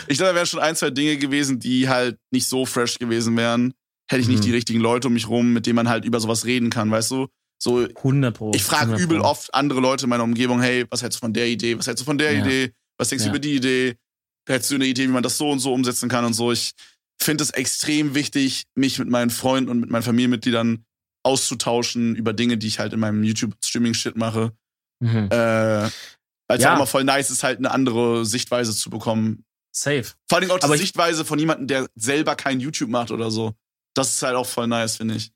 ich 0.08 0.18
glaube, 0.18 0.30
da 0.32 0.36
wären 0.36 0.46
schon 0.46 0.60
ein, 0.62 0.76
zwei 0.76 0.90
Dinge 0.92 1.18
gewesen, 1.18 1.60
die 1.60 1.90
halt 1.90 2.18
nicht 2.32 2.48
so 2.48 2.66
fresh 2.66 2.98
gewesen 3.00 3.36
wären. 3.36 3.74
Hätte 4.10 4.22
ich 4.22 4.28
nicht 4.28 4.40
Mhm. 4.40 4.44
die 4.46 4.52
richtigen 4.54 4.80
Leute 4.80 5.08
um 5.08 5.14
mich 5.14 5.28
rum, 5.28 5.54
mit 5.54 5.66
denen 5.66 5.76
man 5.76 5.90
halt 5.90 6.06
über 6.06 6.20
sowas 6.20 6.46
reden 6.46 6.70
kann, 6.70 6.90
weißt 6.90 7.12
du? 7.12 7.28
So, 7.62 7.86
100 7.88 8.36
Pro. 8.38 8.52
ich 8.56 8.64
frage 8.64 8.92
100 8.94 9.02
übel 9.02 9.20
oft 9.20 9.54
andere 9.54 9.82
Leute 9.82 10.06
in 10.06 10.10
meiner 10.10 10.24
Umgebung, 10.24 10.62
hey, 10.62 10.86
was 10.90 11.02
hältst 11.04 11.18
du 11.20 11.26
von 11.26 11.34
der 11.34 11.48
Idee? 11.48 11.78
Was 11.78 11.88
hältst 11.88 12.02
du 12.02 12.06
von 12.06 12.18
der 12.18 12.32
Ja. 12.34 12.46
Idee? 12.46 12.72
Was 12.98 13.10
denkst 13.10 13.24
du 13.24 13.28
Ja. 13.28 13.34
über 13.34 13.40
die 13.40 13.56
Idee? 13.56 13.96
Hättest 14.48 14.72
du 14.72 14.76
eine 14.76 14.86
Idee, 14.86 15.04
wie 15.04 15.12
man 15.12 15.24
das 15.24 15.38
so 15.38 15.50
und 15.52 15.60
so 15.60 15.74
umsetzen 15.74 16.10
kann 16.10 16.24
und 16.26 16.34
so? 16.34 16.52
Ich 16.52 16.72
finde 17.22 17.44
es 17.44 17.50
extrem 17.52 18.16
wichtig, 18.16 18.64
mich 18.76 18.98
mit 18.98 19.10
meinen 19.10 19.30
Freunden 19.30 19.70
und 19.70 19.80
mit 19.82 19.90
meinen 19.90 20.04
Familienmitgliedern 20.04 20.86
auszutauschen 21.24 22.16
über 22.16 22.34
Dinge, 22.34 22.58
die 22.58 22.68
ich 22.68 22.80
halt 22.80 22.94
in 22.94 23.00
meinem 23.00 23.24
YouTube-Streaming-Shit 23.24 24.16
mache. 24.16 24.54
Mhm. 25.00 25.30
Äh, 25.32 25.90
weil 26.50 26.58
es 26.58 26.64
Ja. 26.64 26.72
auch 26.72 26.76
immer 26.78 26.88
voll 26.88 27.04
nice 27.04 27.30
ist, 27.30 27.44
halt 27.44 27.60
eine 27.60 27.72
andere 27.72 28.26
Sichtweise 28.26 28.76
zu 28.76 28.90
bekommen. 28.90 29.46
Safe. 29.76 30.06
Vor 30.28 30.40
allem 30.40 30.52
auch 30.52 30.58
die 30.60 30.64
Aber 30.64 30.76
ich- 30.76 30.82
Sichtweise 30.82 31.24
von 31.26 31.38
jemandem, 31.40 31.68
der 31.68 31.88
selber 31.96 32.36
kein 32.36 32.60
YouTube 32.60 32.90
macht 32.90 33.12
oder 33.12 33.30
so. 33.32 33.54
Das 33.96 34.10
ist 34.14 34.22
halt 34.24 34.36
auch 34.36 34.48
voll 34.48 34.68
nice, 34.68 34.98
finde 34.98 35.16
ich. 35.16 35.32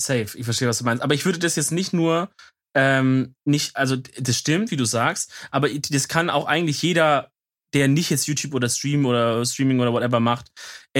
Safe, 0.00 0.26
ich 0.36 0.44
verstehe, 0.44 0.68
was 0.68 0.78
du 0.78 0.84
meinst. 0.84 1.02
Aber 1.02 1.14
ich 1.14 1.24
würde 1.24 1.38
das 1.38 1.54
jetzt 1.56 1.70
nicht 1.70 1.92
nur, 1.92 2.30
ähm, 2.74 3.34
nicht, 3.44 3.76
also 3.76 3.96
das 3.96 4.36
stimmt, 4.36 4.70
wie 4.70 4.76
du 4.76 4.84
sagst, 4.84 5.30
aber 5.50 5.68
das 5.68 6.08
kann 6.08 6.30
auch 6.30 6.46
eigentlich 6.46 6.82
jeder, 6.82 7.30
der 7.74 7.86
nicht 7.88 8.10
jetzt 8.10 8.26
YouTube 8.26 8.54
oder 8.54 8.68
Stream 8.68 9.04
oder 9.06 9.44
Streaming 9.44 9.80
oder 9.80 9.92
whatever 9.92 10.18
macht, 10.20 10.46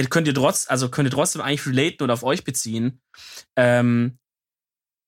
könnt 0.09 0.27
ihr 0.27 0.33
trotz, 0.33 0.69
also 0.69 0.89
könnt 0.89 1.07
ihr 1.07 1.11
trotzdem 1.11 1.41
eigentlich 1.41 1.65
relaten 1.65 2.03
oder 2.03 2.13
auf 2.13 2.23
euch 2.23 2.43
beziehen. 2.43 3.01
Ähm, 3.57 4.17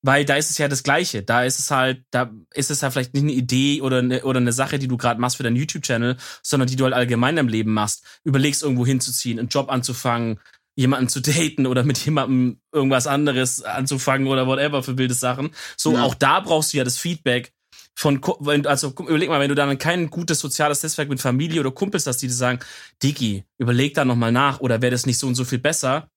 weil 0.02 0.26
da 0.26 0.36
ist 0.36 0.50
es 0.52 0.58
ja 0.58 0.68
das 0.68 0.84
Gleiche. 0.84 1.24
Da 1.24 1.44
ist 1.44 1.60
es 1.60 1.72
halt, 1.72 2.04
da 2.12 2.32
ist 2.54 2.72
es 2.72 2.84
halt 2.84 2.94
vielleicht 2.94 3.14
nicht 3.14 3.24
eine 3.24 3.32
Idee 3.34 3.82
oder 3.82 4.00
eine, 4.00 4.24
oder 4.24 4.40
eine 4.40 4.54
Sache, 4.54 4.80
die 4.80 4.88
du 4.88 4.98
gerade 4.98 5.20
machst 5.20 5.38
für 5.38 5.44
deinen 5.44 5.56
YouTube-Channel, 5.56 6.18
sondern 6.44 6.68
die 6.68 6.76
du 6.76 6.84
halt 6.84 6.94
allgemein 6.94 7.38
im 7.38 7.48
Leben 7.48 7.74
machst. 7.74 8.04
Überlegst, 8.24 8.64
irgendwo 8.64 8.86
hinzuziehen, 8.86 9.40
einen 9.40 9.50
Job 9.50 9.70
anzufangen, 9.72 10.40
jemanden 10.76 11.10
zu 11.10 11.20
daten 11.22 11.66
oder 11.66 11.84
mit 11.84 11.98
jemandem 12.06 12.60
irgendwas 12.72 13.08
anderes 13.08 13.64
anzufangen 13.64 14.28
oder 14.28 14.46
whatever 14.46 14.84
für 14.84 14.98
wilde 14.98 15.16
Sachen. 15.16 15.50
So, 15.76 15.94
Ja. 15.94 16.04
auch 16.04 16.14
da 16.14 16.40
brauchst 16.40 16.74
du 16.74 16.78
ja 16.78 16.84
das 16.84 16.98
Feedback 16.98 17.52
von, 17.96 18.22
also 18.68 18.94
überleg 19.08 19.28
mal, 19.28 19.40
wenn 19.40 19.50
du 19.50 19.56
dann 19.56 19.76
kein 19.80 20.12
gutes 20.12 20.40
soziales 20.40 20.84
Netzwerk 20.84 21.10
mit 21.10 21.20
Familie 21.20 21.60
oder 21.62 21.72
Kumpels 21.72 22.06
hast, 22.06 22.18
die 22.22 22.28
dir 22.28 22.34
sagen, 22.34 22.60
Digi, 23.02 23.44
überleg 23.58 23.96
da 23.96 24.06
nochmal 24.06 24.32
nach 24.32 24.60
oder 24.60 24.84
wäre 24.84 24.92
das 24.92 25.08
nicht 25.08 25.18
so 25.18 25.26
und 25.26 25.34
so 25.34 25.46
viel 25.46 25.58
besser, 25.58 26.12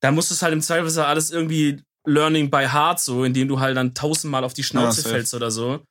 da 0.00 0.10
musst 0.10 0.30
du 0.30 0.34
es 0.34 0.40
halt 0.40 0.54
im 0.54 0.62
Zweifelsfall 0.62 1.04
alles 1.04 1.30
irgendwie 1.30 1.82
learning 2.06 2.50
by 2.50 2.66
heart 2.66 3.00
so, 3.00 3.24
indem 3.24 3.48
du 3.48 3.60
halt 3.60 3.76
dann 3.76 3.94
tausendmal 3.94 4.44
auf 4.44 4.54
die 4.54 4.62
Schnauze 4.62 5.02
safe. 5.02 5.14
fällst 5.14 5.34
oder 5.34 5.50
so. 5.50 5.84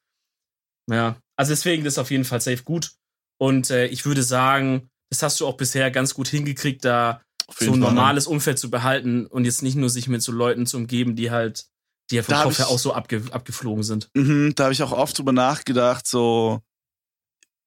Ja, 0.89 1.17
also 1.38 1.51
deswegen 1.51 1.84
das 1.84 1.93
ist 1.95 1.99
auf 1.99 2.12
jeden 2.12 2.25
Fall 2.25 2.41
safe 2.41 2.63
gut. 2.63 2.91
Und 3.38 3.69
äh, 3.69 3.88
ich 3.88 4.06
würde 4.06 4.23
sagen, 4.23 4.88
das 5.10 5.23
hast 5.23 5.39
du 5.39 5.47
auch 5.47 5.58
bisher 5.58 5.91
ganz 5.91 6.13
gut 6.13 6.28
hingekriegt, 6.28 6.86
da 6.86 7.21
so 7.60 7.73
ein 7.73 7.80
normales 7.80 8.28
Umfeld 8.28 8.58
zu 8.58 8.71
behalten 8.71 9.28
und 9.28 9.45
jetzt 9.45 9.62
nicht 9.62 9.75
nur 9.75 9.89
sich 9.89 10.08
mit 10.08 10.21
so 10.21 10.32
Leuten 10.32 10.65
zu 10.65 10.78
umgeben, 10.78 11.15
die 11.15 11.32
halt, 11.32 11.65
die 12.10 12.15
ja 12.15 12.23
vom 12.23 12.34
Da 12.34 12.43
Kopf 12.43 12.58
her 12.58 12.67
auch 12.69 12.80
so 12.80 12.93
abge 12.93 13.21
abgeflogen 13.32 13.84
sind. 13.84 14.10
Mhm, 14.15 14.54
da 14.56 14.65
habe 14.65 14.73
ich 14.73 14.82
auch 14.82 14.91
oft 14.91 15.17
drüber 15.17 15.32
nachgedacht, 15.32 16.08
so 16.08 16.62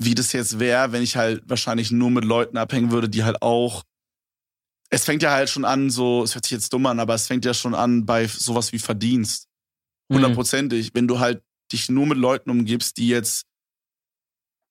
wie 0.01 0.15
das 0.15 0.33
jetzt 0.33 0.59
wäre, 0.59 0.93
wenn 0.93 1.03
ich 1.03 1.17
halt 1.17 1.43
wahrscheinlich 1.47 1.91
nur 1.91 2.11
mit 2.11 2.25
Leuten 2.25 2.57
abhängen 2.57 2.91
würde, 2.91 3.09
die 3.09 3.25
halt 3.25 3.43
auch. 3.43 3.85
Es 4.91 5.05
fängt 5.05 5.23
ja 5.23 5.33
halt 5.33 5.51
schon 5.51 5.65
an, 5.65 5.91
so, 5.91 6.23
es 6.23 6.35
hört 6.35 6.45
sich 6.45 6.53
jetzt 6.53 6.73
dumm 6.73 6.87
an, 6.87 6.99
aber 7.01 7.15
es 7.15 7.27
fängt 7.27 7.45
ja 7.45 7.53
schon 7.53 7.75
an 7.75 8.07
bei 8.07 8.27
sowas 8.27 8.73
wie 8.73 8.79
Verdienst. 8.79 9.47
Mhm. 10.09 10.17
Hundertprozentig. 10.17 10.93
Wenn 10.95 11.07
du 11.09 11.19
halt 11.19 11.43
dich 11.73 11.89
nur 11.91 12.07
mit 12.07 12.17
Leuten 12.19 12.51
umgibst, 12.51 12.97
die 12.97 13.09
jetzt. 13.09 13.45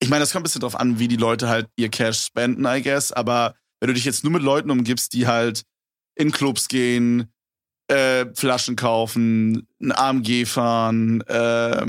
Ich 0.00 0.08
meine, 0.08 0.20
das 0.20 0.32
kommt 0.32 0.42
ein 0.42 0.44
bisschen 0.44 0.60
drauf 0.60 0.78
an, 0.78 0.98
wie 0.98 1.08
die 1.08 1.16
Leute 1.16 1.48
halt 1.48 1.68
ihr 1.76 1.88
Cash 1.88 2.24
spenden, 2.26 2.64
I 2.66 2.82
guess. 2.82 3.12
Aber 3.12 3.54
wenn 3.80 3.88
du 3.88 3.94
dich 3.94 4.04
jetzt 4.04 4.24
nur 4.24 4.32
mit 4.32 4.42
Leuten 4.42 4.70
umgibst, 4.70 5.12
die 5.12 5.26
halt 5.26 5.62
in 6.16 6.32
Clubs 6.32 6.68
gehen, 6.68 7.32
äh, 7.88 8.26
Flaschen 8.34 8.76
kaufen, 8.76 9.66
ein 9.80 9.92
AMG 9.92 10.46
fahren, 10.46 11.20
äh, 11.22 11.86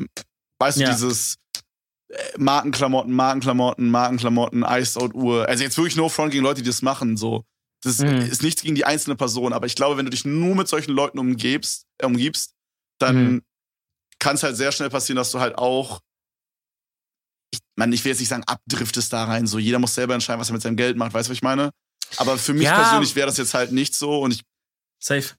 weißt 0.59 0.77
du, 0.77 0.83
Ja. 0.83 0.91
dieses 0.91 1.37
äh, 2.09 2.15
Markenklamotten, 2.37 3.13
Markenklamotten, 3.13 3.89
Markenklamotten, 3.89 4.63
Iced 4.67 4.97
Out 4.97 5.13
Uhr. 5.13 5.47
Also 5.47 5.63
jetzt 5.63 5.77
wirklich 5.77 5.95
no 5.95 6.09
front 6.09 6.31
gegen 6.31 6.43
Leute, 6.43 6.61
die 6.61 6.67
das 6.69 6.81
machen, 6.81 7.17
so. 7.17 7.43
Das 7.81 7.99
Mhm. 7.99 8.21
ist 8.21 8.43
nichts 8.43 8.61
gegen 8.61 8.75
die 8.75 8.85
einzelne 8.85 9.15
Person, 9.15 9.53
aber 9.53 9.65
ich 9.65 9.75
glaube, 9.75 9.97
wenn 9.97 10.05
du 10.05 10.11
dich 10.11 10.25
nur 10.25 10.55
mit 10.55 10.67
solchen 10.67 10.91
Leuten 10.91 11.17
umgibst, 11.19 11.85
äh, 11.99 12.05
umgibst, 12.05 12.53
dann 12.99 13.15
Mhm. 13.15 13.43
kann 14.19 14.35
es 14.35 14.43
halt 14.43 14.57
sehr 14.57 14.71
schnell 14.71 14.89
passieren, 14.89 15.15
dass 15.15 15.31
du 15.31 15.39
halt 15.39 15.57
auch, 15.57 16.01
ich 17.53 17.59
meine, 17.77 17.95
ich 17.95 18.03
will 18.03 18.11
jetzt 18.11 18.19
nicht 18.19 18.27
sagen, 18.29 18.43
abdriftest 18.45 19.13
da 19.13 19.23
rein, 19.25 19.47
so 19.47 19.59
jeder 19.59 19.79
muss 19.79 19.95
selber 19.95 20.13
entscheiden, 20.13 20.39
was 20.41 20.49
er 20.49 20.53
mit 20.53 20.61
seinem 20.61 20.75
Geld 20.75 20.97
macht, 20.97 21.13
weißt 21.13 21.27
du, 21.27 21.31
was 21.31 21.37
ich 21.37 21.41
meine? 21.43 21.71
Aber 22.17 22.37
für 22.37 22.53
mich 22.53 22.65
Ja. 22.65 22.75
persönlich 22.75 23.15
wäre 23.15 23.27
das 23.27 23.37
jetzt 23.37 23.53
halt 23.53 23.71
nicht 23.71 23.95
so 23.95 24.19
und 24.21 24.31
ich, 24.33 24.43
Safe. 25.01 25.29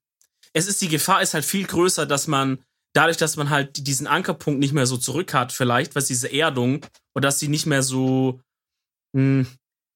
Es 0.54 0.66
ist, 0.66 0.80
die 0.80 0.88
Gefahr 0.88 1.20
ist 1.20 1.34
halt 1.34 1.44
viel 1.44 1.66
größer, 1.66 2.06
dass 2.06 2.26
man, 2.26 2.64
dadurch, 2.94 3.18
dass 3.18 3.36
man 3.36 3.50
halt 3.50 3.86
diesen 3.86 4.06
Ankerpunkt 4.06 4.58
nicht 4.58 4.72
mehr 4.72 4.86
so 4.86 4.96
zurück 4.96 5.34
hat, 5.34 5.52
vielleicht, 5.52 5.94
was 5.94 6.06
diese 6.06 6.32
Erdung, 6.32 6.84
und 7.12 7.22
dass 7.24 7.38
sie 7.38 7.48
nicht 7.48 7.66
mehr 7.66 7.82
so, 7.82 8.40
mh, 9.12 9.46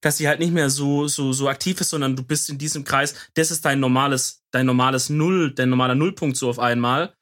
dass 0.04 0.18
sie 0.18 0.28
halt 0.28 0.38
nicht 0.38 0.52
mehr 0.52 0.68
so, 0.68 1.08
so, 1.08 1.32
so 1.32 1.48
aktiv 1.48 1.80
ist, 1.80 1.88
sondern 1.88 2.14
du 2.14 2.22
bist 2.22 2.50
in 2.50 2.58
diesem 2.58 2.84
Kreis, 2.84 3.14
das 3.34 3.50
ist 3.50 3.64
dein 3.64 3.80
normales, 3.80 4.42
dein 4.50 4.66
normales 4.66 5.08
Null, 5.08 5.54
dein 5.54 5.70
normaler 5.70 5.94
Nullpunkt 5.94 6.36
so 6.36 6.50
auf 6.50 6.58
einmal, 6.58 7.14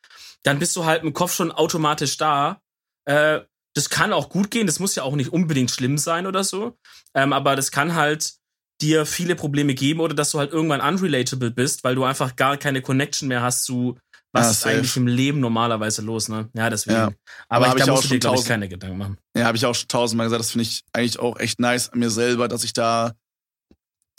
dann 0.42 0.59
bist 0.59 0.75
du 0.75 0.85
halt 0.85 1.05
im 1.05 1.12
Kopf 1.12 1.33
schon 1.33 1.53
automatisch 1.53 2.16
da. 2.16 2.61
Äh, 3.05 3.40
das 3.75 3.88
kann 3.88 4.12
auch 4.12 4.29
gut 4.29 4.51
gehen, 4.51 4.66
das 4.66 4.81
muss 4.81 4.97
ja 4.97 5.05
auch 5.05 5.14
nicht 5.14 5.33
unbedingt 5.33 5.71
schlimm 5.71 5.97
sein 5.97 6.27
oder 6.27 6.42
so, 6.42 6.77
ähm, 7.14 7.33
aber 7.33 7.55
das 7.55 7.71
kann 7.71 7.95
halt 7.95 8.35
dir 8.81 9.07
viele 9.07 9.37
Probleme 9.37 9.75
geben 9.75 10.01
oder 10.01 10.14
dass 10.14 10.33
du 10.33 10.40
halt 10.40 10.53
irgendwann 10.53 10.81
unrelatable 10.81 11.53
bist, 11.53 11.85
weil 11.85 11.95
du 11.95 12.03
einfach 12.03 12.35
gar 12.35 12.57
keine 12.57 12.83
Connection 12.83 13.29
mehr 13.29 13.42
hast 13.42 13.64
zu, 13.64 13.97
was 14.33 14.45
Ja, 14.47 14.51
ist 14.51 14.61
safe. 14.61 14.75
eigentlich 14.77 14.97
im 14.97 15.07
Leben 15.07 15.40
normalerweise 15.40 16.03
los, 16.03 16.29
ne? 16.29 16.49
Ja, 16.55 16.71
deswegen. 16.71 16.97
Ja. 16.97 17.11
Aber, 17.49 17.66
Aber 17.66 17.66
ich, 17.68 17.73
da 17.75 17.85
ich 17.85 17.90
auch 17.90 17.97
musst 17.97 18.05
du 18.11 18.14
dir, 18.14 18.21
glaube 18.21 18.38
ich, 18.38 18.45
keine 18.47 18.68
Gedanken 18.68 18.99
machen. 18.99 19.18
ja, 19.37 19.45
habe 19.45 19.57
ich 19.57 19.66
auch 19.66 19.75
schon 19.75 19.88
tausendmal 19.88 20.27
gesagt, 20.27 20.40
das 20.40 20.51
finde 20.53 20.62
ich 20.64 20.83
eigentlich 20.92 21.18
auch 21.18 21.38
echt 21.38 21.61
nice 21.61 21.90
an 21.90 21.99
mir 21.99 22.11
selber, 22.11 22.49
dass 22.49 22.64
ich 22.64 22.73
da 22.73 23.12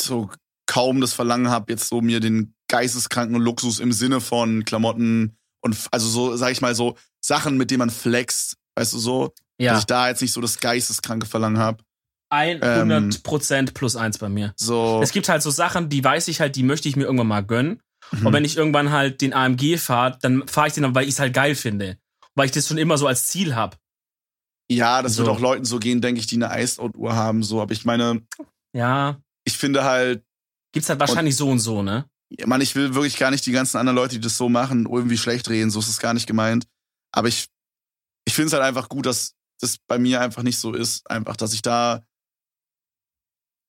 so 0.01 0.29
kaum 0.65 1.01
das 1.01 1.13
Verlangen 1.13 1.49
habe, 1.49 1.71
jetzt 1.71 1.89
so 1.89 2.01
mir 2.01 2.19
den 2.19 2.53
geisteskranken 2.69 3.35
Luxus 3.37 3.79
im 3.79 3.91
Sinne 3.91 4.21
von 4.21 4.65
Klamotten 4.65 5.37
und 5.61 5.77
also 5.91 6.07
so, 6.07 6.35
sag 6.35 6.51
ich 6.51 6.61
mal, 6.61 6.75
so 6.75 6.97
Sachen, 7.21 7.57
mit 7.57 7.71
denen 7.71 7.79
man 7.79 7.89
flext, 7.89 8.57
weißt 8.75 8.93
du 8.93 8.97
so, 8.99 9.27
dass 9.27 9.65
Ja, 9.65 9.77
ich 9.77 9.85
da 9.85 10.09
jetzt 10.09 10.21
nicht 10.21 10.31
so 10.33 10.41
das 10.41 10.59
geisteskranke 10.59 11.25
Verlangen 11.25 11.57
habe. 11.59 11.83
100% 12.31 13.73
plus 13.73 13.95
eins 13.95 14.17
bei 14.17 14.29
mir. 14.29 14.53
So, 14.57 14.99
Es 15.03 15.11
gibt 15.11 15.29
halt 15.29 15.41
so 15.41 15.51
Sachen, 15.51 15.89
die 15.89 16.03
weiß 16.03 16.27
ich 16.27 16.39
halt, 16.41 16.55
die 16.55 16.63
möchte 16.63 16.89
ich 16.89 16.95
mir 16.95 17.03
irgendwann 17.03 17.27
mal 17.27 17.43
gönnen. 17.45 17.79
Mhm. 18.11 18.27
Und 18.27 18.33
wenn 18.33 18.45
ich 18.45 18.57
irgendwann 18.57 18.91
halt 18.91 19.21
den 19.21 19.33
AMG 19.33 19.77
fahre, 19.77 20.17
dann 20.21 20.47
fahre 20.47 20.67
ich 20.67 20.73
den, 20.73 20.83
dann, 20.83 20.95
weil 20.95 21.03
ich 21.03 21.15
es 21.15 21.19
halt 21.19 21.33
geil 21.33 21.55
finde. 21.55 21.97
Weil 22.35 22.45
ich 22.45 22.51
das 22.51 22.67
schon 22.67 22.77
immer 22.77 22.97
so 22.97 23.07
als 23.07 23.27
Ziel 23.27 23.55
habe. 23.55 23.77
ja, 24.69 25.01
das 25.01 25.15
so. 25.15 25.23
wird 25.25 25.35
auch 25.35 25.39
Leuten 25.39 25.65
so 25.65 25.79
gehen, 25.79 26.01
denke 26.01 26.19
ich, 26.19 26.27
die 26.27 26.35
eine 26.43 26.61
Iced 26.61 26.79
Out 26.79 26.95
Uhr 26.95 27.15
haben, 27.15 27.43
so, 27.43 27.61
aber 27.61 27.73
ich 27.73 27.85
meine, 27.85 28.21
Ja, 28.73 29.21
ich 29.45 29.57
finde 29.57 29.83
halt, 29.83 30.23
gibt's 30.71 30.89
halt 30.89 30.99
wahrscheinlich 30.99 31.35
so 31.35 31.49
und 31.49 31.59
so, 31.59 31.83
ne? 31.83 32.05
Ja, 32.39 32.47
Mann, 32.47 32.61
ich 32.61 32.75
will 32.75 32.95
wirklich 32.95 33.17
gar 33.17 33.29
nicht 33.29 33.45
die 33.45 33.51
ganzen 33.51 33.77
anderen 33.77 33.95
Leute, 33.95 34.15
die 34.15 34.21
das 34.21 34.37
so 34.37 34.49
machen, 34.49 34.87
irgendwie 34.91 35.17
schlecht 35.17 35.47
reden. 35.49 35.69
So 35.69 35.79
ist 35.79 35.89
es 35.89 35.99
gar 35.99 36.15
nicht 36.15 36.25
gemeint. 36.25 36.65
Aber 37.11 37.27
ich, 37.27 37.47
ich 38.25 38.33
finde 38.33 38.47
es 38.47 38.53
halt 38.53 38.63
einfach 38.63 38.89
gut, 38.89 39.05
dass 39.05 39.35
das 39.59 39.77
bei 39.87 39.99
mir 39.99 40.19
einfach 40.19 40.41
nicht 40.41 40.57
so 40.57 40.73
ist. 40.73 41.07
Einfach, 41.09 41.37
dass 41.37 41.53
ich 41.53 41.61
da. 41.61 42.03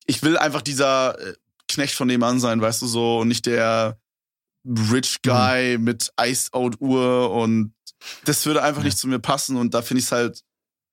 Ich 0.06 0.22
will 0.22 0.38
einfach 0.38 0.62
dieser 0.62 1.18
äh, 1.20 1.34
Knecht 1.68 1.94
von 1.94 2.06
nebenan 2.06 2.40
sein, 2.40 2.60
weißt 2.60 2.80
du 2.80 2.86
so, 2.86 3.18
und 3.18 3.28
nicht 3.28 3.44
der 3.44 3.98
Rich 4.66 5.22
Guy 5.22 5.78
mit 5.78 6.10
Iced 6.20 6.52
Out 6.54 6.80
Uhr 6.80 7.30
und 7.32 7.74
das 8.24 8.44
würde 8.46 8.62
einfach 8.62 8.80
Ja. 8.82 8.86
nicht 8.86 8.98
zu 8.98 9.08
mir 9.08 9.18
passen 9.18 9.56
und 9.56 9.74
da 9.74 9.82
finde 9.82 9.98
ich 10.00 10.06
es 10.06 10.12
halt 10.12 10.40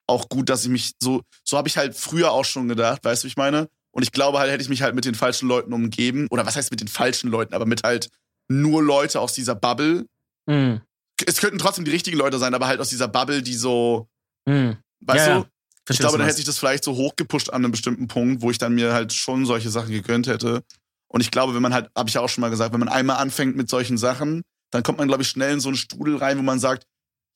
auch 0.07 0.27
gut, 0.29 0.49
dass 0.49 0.63
ich 0.63 0.69
mich 0.69 0.93
so, 1.01 1.21
so 1.43 1.57
habe 1.57 1.67
ich 1.67 1.77
halt 1.77 1.95
früher 1.95 2.31
auch 2.31 2.43
schon 2.45 2.67
gedacht, 2.67 3.03
weißt 3.03 3.23
du, 3.23 3.25
wie 3.25 3.29
ich 3.29 3.37
meine? 3.37 3.69
Und 3.91 4.03
ich 4.03 4.11
glaube 4.11 4.39
halt, 4.39 4.51
hätte 4.51 4.61
ich 4.63 4.69
mich 4.69 4.81
halt 4.81 4.95
mit 4.95 5.05
den 5.05 5.15
falschen 5.15 5.47
Leuten 5.47 5.71
umgeben, 5.73 6.27
oder 6.31 6.45
was 6.45 6.55
heißt 6.55 6.71
mit 6.71 6.81
den 6.81 6.87
falschen 6.87 7.29
Leuten, 7.29 7.53
aber 7.53 7.65
mit 7.65 7.83
halt 7.83 8.09
nur 8.49 8.83
Leute 8.83 9.19
aus 9.21 9.33
dieser 9.33 9.55
Bubble. 9.55 10.05
Mhm. 10.47 10.81
Es 11.25 11.37
könnten 11.37 11.59
trotzdem 11.59 11.85
die 11.85 11.91
richtigen 11.91 12.17
Leute 12.17 12.39
sein, 12.39 12.53
aber 12.53 12.67
halt 12.67 12.79
aus 12.81 12.89
dieser 12.89 13.07
Bubble, 13.07 13.41
die 13.41 13.53
so, 13.55 14.07
Mhm. 14.47 14.77
weißt 15.01 15.27
Ja, 15.27 15.33
du? 15.35 15.41
ja. 15.41 15.47
Ich 15.89 15.99
glaube, 15.99 16.17
dann 16.17 16.25
hätte 16.25 16.37
sich 16.37 16.45
das 16.45 16.57
vielleicht 16.57 16.83
so 16.83 16.95
hochgepusht 16.95 17.49
an 17.49 17.63
einem 17.63 17.71
bestimmten 17.71 18.07
Punkt, 18.07 18.41
wo 18.41 18.49
ich 18.51 18.57
dann 18.57 18.73
mir 18.73 18.93
halt 18.93 19.13
schon 19.13 19.45
solche 19.45 19.69
Sachen 19.69 19.91
gegönnt 19.91 20.27
hätte. 20.27 20.63
Und 21.11 21.21
ich 21.21 21.29
glaube, 21.29 21.53
wenn 21.53 21.61
man 21.61 21.73
halt, 21.73 21.89
habe 21.95 22.07
ich 22.07 22.15
ja 22.15 22.21
auch 22.21 22.29
schon 22.29 22.41
mal 22.41 22.49
gesagt, 22.49 22.71
wenn 22.71 22.79
man 22.79 22.87
einmal 22.87 23.17
anfängt 23.17 23.57
mit 23.57 23.69
solchen 23.69 23.97
Sachen, 23.97 24.43
dann 24.71 24.81
kommt 24.81 24.97
man, 24.97 25.09
glaube 25.09 25.23
ich, 25.23 25.29
schnell 25.29 25.51
in 25.51 25.59
so 25.59 25.67
einen 25.67 25.75
Strudel 25.75 26.15
rein, 26.15 26.37
wo 26.37 26.41
man 26.41 26.59
sagt, 26.59 26.85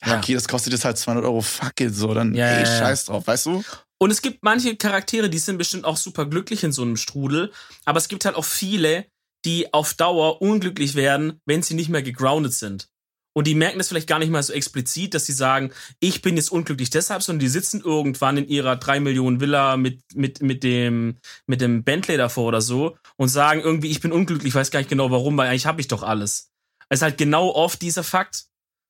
ja, 0.05 0.17
okay, 0.17 0.33
das 0.33 0.47
kostet 0.47 0.71
jetzt 0.71 0.85
halt 0.85 0.97
200 0.97 1.25
Euro, 1.25 1.41
fuck 1.41 1.79
it, 1.81 1.93
so, 1.93 2.13
dann, 2.13 2.33
Ja, 2.35 2.47
ey, 2.47 2.63
ja. 2.63 2.65
scheiß 2.65 3.05
drauf, 3.05 3.27
weißt 3.27 3.47
du? 3.47 3.63
Und 3.97 4.11
es 4.11 4.21
gibt 4.21 4.43
manche 4.43 4.75
Charaktere, 4.77 5.29
die 5.29 5.39
sind 5.39 5.57
bestimmt 5.57 5.85
auch 5.85 5.97
super 5.97 6.25
glücklich 6.25 6.63
in 6.63 6.71
so 6.71 6.83
einem 6.83 6.97
Strudel. 6.97 7.51
Aber 7.85 7.97
es 7.97 8.07
gibt 8.07 8.25
halt 8.25 8.35
auch 8.35 8.45
viele, 8.45 9.05
die 9.45 9.73
auf 9.73 9.93
Dauer 9.93 10.41
unglücklich 10.41 10.95
werden, 10.95 11.41
wenn 11.45 11.61
sie 11.61 11.75
nicht 11.75 11.89
mehr 11.89 12.03
gegroundet 12.03 12.53
sind. 12.53 12.89
Und 13.37 13.47
die 13.47 13.55
merken 13.55 13.77
das 13.77 13.89
vielleicht 13.89 14.07
gar 14.07 14.19
nicht 14.19 14.29
mal 14.31 14.41
so 14.41 14.53
explizit, 14.53 15.13
dass 15.13 15.25
sie 15.25 15.33
sagen, 15.33 15.71
ich 15.99 16.21
bin 16.21 16.37
jetzt 16.37 16.51
unglücklich 16.51 16.89
deshalb, 16.89 17.21
sondern 17.21 17.41
die 17.41 17.49
sitzen 17.49 17.81
irgendwann 17.81 18.37
in 18.37 18.47
ihrer 18.47 18.77
3 18.77 19.01
Millionen 19.01 19.41
Villa 19.41 19.75
mit, 19.75 20.01
mit, 20.15 20.41
mit, 20.41 20.63
dem, 20.63 21.17
mit 21.45 21.59
dem 21.59 21.83
Bentley 21.83 22.15
davor 22.15 22.45
oder 22.45 22.61
so 22.61 22.97
und 23.17 23.27
sagen 23.27 23.59
irgendwie, 23.59 23.91
ich 23.91 23.99
bin 23.99 24.13
unglücklich, 24.13 24.49
ich 24.49 24.55
weiß 24.55 24.71
gar 24.71 24.79
nicht 24.79 24.89
genau 24.89 25.11
warum, 25.11 25.35
weil 25.35 25.49
eigentlich 25.49 25.65
habe 25.65 25.81
ich 25.81 25.89
doch 25.89 26.01
alles. 26.01 26.49
Es 26.87 26.99
ist 26.99 27.03
halt 27.03 27.17
genau 27.17 27.49
oft 27.49 27.81
dieser 27.81 28.03
Fakt, 28.03 28.45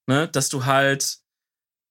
ne, 0.08 0.28
dass 0.28 0.50
du 0.50 0.66
halt, 0.66 1.18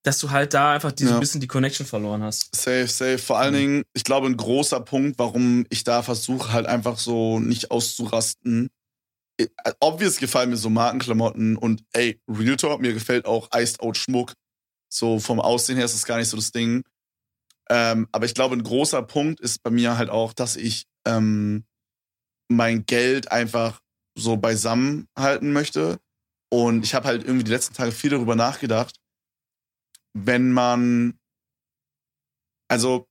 dass 0.05 0.19
du 0.21 0.31
halt 0.31 0.55
da 0.55 0.75
einfach 0.75 0.93
diese 0.93 1.15
Ja. 1.15 1.19
bisschen 1.19 1.41
die 1.41 1.49
Connection 1.49 1.87
verloren 1.87 2.23
hast. 2.23 2.55
Safe, 2.55 2.87
safe. 2.87 3.19
Vor 3.19 3.39
allen 3.39 3.55
Dingen, 3.55 3.83
ich 3.95 4.05
glaube, 4.05 4.29
ein 4.29 4.37
großer 4.37 4.79
Punkt, 4.81 5.19
warum 5.19 5.67
ich 5.71 5.83
da 5.83 6.03
versuche, 6.03 6.53
halt 6.53 6.67
einfach 6.67 6.99
so 6.99 7.41
nicht 7.41 7.73
auszurasten. 7.73 8.71
Äh, 9.37 9.49
Obvious 9.81 10.19
gefallen 10.19 10.51
mir 10.51 10.57
so 10.57 10.71
Markenklamotten 10.71 11.57
und 11.57 11.85
ey, 11.93 12.21
Real 12.29 12.57
Talk, 12.57 12.81
mir 12.81 12.93
gefällt 12.93 13.27
auch 13.27 13.49
Iced 13.55 13.81
Out 13.81 13.97
Schmuck. 13.97 14.35
So 14.93 15.19
vom 15.19 15.41
Aussehen 15.41 15.77
her 15.77 15.85
ist 15.85 15.95
das 15.95 16.07
gar 16.07 16.19
nicht 16.19 16.29
so 16.29 16.37
das 16.37 16.53
Ding. 16.53 16.83
Ähm, 17.71 18.09
aber 18.13 18.27
ich 18.27 18.35
glaube, 18.35 18.55
ein 18.55 18.63
großer 18.63 19.03
Punkt 19.03 19.41
ist 19.41 19.63
bei 19.63 19.71
mir 19.71 19.97
halt 19.97 20.11
auch, 20.11 20.33
dass 20.33 20.57
ich 20.57 20.87
ähm, 21.07 21.65
mein 22.49 22.87
Geld 22.87 23.33
einfach 23.33 23.81
so 24.17 24.37
beisammen 24.37 25.09
halten 25.19 25.53
möchte. 25.53 25.99
Und 26.53 26.85
ich 26.85 26.95
habe 26.95 27.09
halt 27.09 27.25
irgendwie 27.25 27.45
die 27.45 27.51
letzten 27.51 27.75
Tage 27.75 27.91
viel 27.91 28.11
darüber 28.11 28.37
nachgedacht, 28.37 28.97
wenn 30.13 30.53
man, 30.53 31.19
also, 32.69 33.09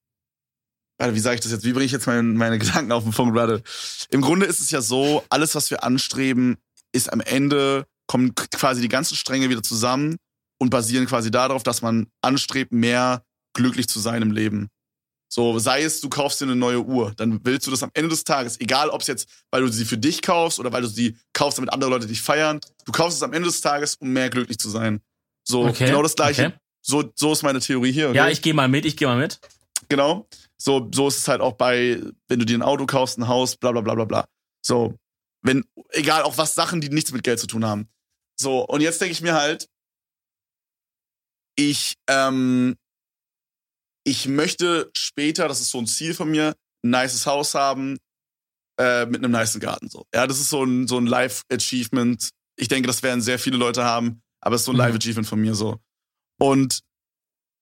wie 1.14 1.20
sage 1.20 1.36
ich 1.36 1.42
das 1.42 1.52
jetzt? 1.52 1.66
Wie 1.66 1.74
bringe 1.74 1.86
ich 1.86 1.92
jetzt 1.92 2.08
meine, 2.08 2.24
meine 2.24 2.58
Gedanken 2.60 2.92
auf 2.92 3.04
den 3.04 3.12
Punkt? 3.12 3.36
Warte. 3.36 3.62
Im 4.10 4.22
Grunde 4.22 4.46
ist 4.46 4.60
es 4.60 4.72
ja 4.72 4.82
so, 4.82 5.24
alles, 5.30 5.56
was 5.56 5.70
wir 5.72 5.84
anstreben, 5.84 6.58
ist 6.94 7.12
am 7.12 7.22
Ende, 7.22 7.86
kommen 8.08 8.34
quasi 8.36 8.82
die 8.82 8.90
ganzen 8.90 9.16
Stränge 9.16 9.50
wieder 9.50 9.64
zusammen 9.64 10.18
und 10.60 10.70
basieren 10.70 11.06
quasi 11.08 11.32
darauf, 11.32 11.64
dass 11.64 11.82
man 11.82 12.08
anstrebt, 12.22 12.72
mehr 12.72 13.24
glücklich 13.54 13.88
zu 13.88 14.00
sein 14.00 14.22
im 14.22 14.32
Leben. 14.32 14.70
So, 15.30 15.58
sei 15.58 15.82
es, 15.82 16.00
du 16.00 16.10
kaufst 16.10 16.42
dir 16.42 16.46
eine 16.46 16.56
neue 16.56 16.84
Uhr, 16.84 17.12
dann 17.18 17.40
willst 17.44 17.66
du 17.66 17.72
das 17.72 17.82
am 17.82 17.90
Ende 17.96 18.10
des 18.10 18.24
Tages, 18.24 18.60
egal 18.60 18.90
ob 18.90 19.02
es 19.02 19.08
jetzt, 19.08 19.28
weil 19.50 19.62
du 19.64 19.68
sie 19.68 19.84
für 19.84 19.98
dich 19.98 20.22
kaufst 20.22 20.60
oder 20.60 20.72
weil 20.72 20.84
du 20.84 20.88
sie 20.88 21.18
kaufst, 21.34 21.58
damit 21.58 21.74
andere 21.74 21.90
Leute 21.90 22.06
dich 22.06 22.22
feiern, 22.22 22.60
du 22.86 22.92
kaufst 22.92 23.18
es 23.18 23.24
am 23.24 23.34
Ende 23.34 23.48
des 23.50 23.60
Tages, 23.60 23.96
um 23.96 24.10
mehr 24.10 24.30
glücklich 24.30 24.60
zu 24.60 24.70
sein. 24.70 25.02
So, 25.44 25.66
Okay, 25.66 25.88
genau 25.88 26.04
das 26.04 26.16
gleiche. 26.16 26.46
okay. 26.48 26.56
So, 26.84 27.12
so 27.16 27.32
ist 27.34 27.42
meine 27.42 27.62
Theorie 27.62 27.92
hier. 27.92 28.10
Okay? 28.10 28.18
Ja, 28.18 28.30
ich 28.30 28.44
gehe 28.44 28.54
mal 28.54 28.68
mit, 28.68 28.86
ich 28.86 28.96
gehe 28.96 29.08
mal 29.08 29.18
mit. 29.18 29.40
Genau. 29.90 30.28
So, 30.58 30.90
so 30.94 31.08
ist 31.08 31.18
es 31.18 31.28
halt 31.28 31.42
auch 31.42 31.54
bei, 31.54 32.02
wenn 32.28 32.40
du 32.40 32.46
dir 32.46 32.58
ein 32.58 32.62
Auto 32.62 32.86
kaufst, 32.86 33.18
ein 33.18 33.28
Haus, 33.28 33.56
bla 33.58 33.72
bla 33.72 33.82
bla 33.82 33.96
bla 33.96 34.06
bla. 34.06 34.26
So, 34.66 34.98
wenn, 35.42 35.66
egal, 35.90 36.24
auch 36.24 36.38
was 36.38 36.56
Sachen, 36.56 36.82
die 36.82 36.90
nichts 36.90 37.12
mit 37.12 37.24
Geld 37.24 37.40
zu 37.40 37.48
tun 37.48 37.66
haben. 37.66 37.90
So, 38.40 38.66
und 38.66 38.82
jetzt 38.82 39.02
denke 39.02 39.12
ich 39.12 39.22
mir 39.22 39.34
halt, 39.34 39.68
ich, 41.56 41.96
ähm, 42.08 42.76
ich 44.06 44.28
möchte 44.28 44.90
später, 44.96 45.48
das 45.48 45.62
ist 45.62 45.72
so 45.72 45.80
ein 45.80 45.88
Ziel 45.88 46.14
von 46.14 46.30
mir, 46.32 46.56
ein 46.84 46.90
nices 46.90 47.26
Haus 47.26 47.56
haben, 47.56 47.98
äh, 48.80 49.06
mit 49.06 49.24
einem 49.24 49.32
nicen 49.32 49.62
Garten. 49.62 49.90
So. 49.90 50.06
Ja, 50.14 50.26
das 50.28 50.40
ist 50.40 50.50
so 50.50 50.64
ein, 50.64 50.88
so 50.88 50.98
ein 50.98 51.06
Life-Achievement. 51.06 52.30
Ich 52.58 52.68
denke, 52.68 52.88
das 52.88 53.04
werden 53.04 53.22
sehr 53.22 53.40
viele 53.40 53.58
Leute 53.58 53.84
haben, 53.84 54.22
aber 54.42 54.56
es 54.56 54.62
ist 54.62 54.66
so 54.66 54.72
ein 54.72 54.76
Mhm. 54.76 54.80
Life-Achievement 54.82 55.28
von 55.28 55.40
mir 55.40 55.56
so. 55.56 55.80
Und 56.40 56.80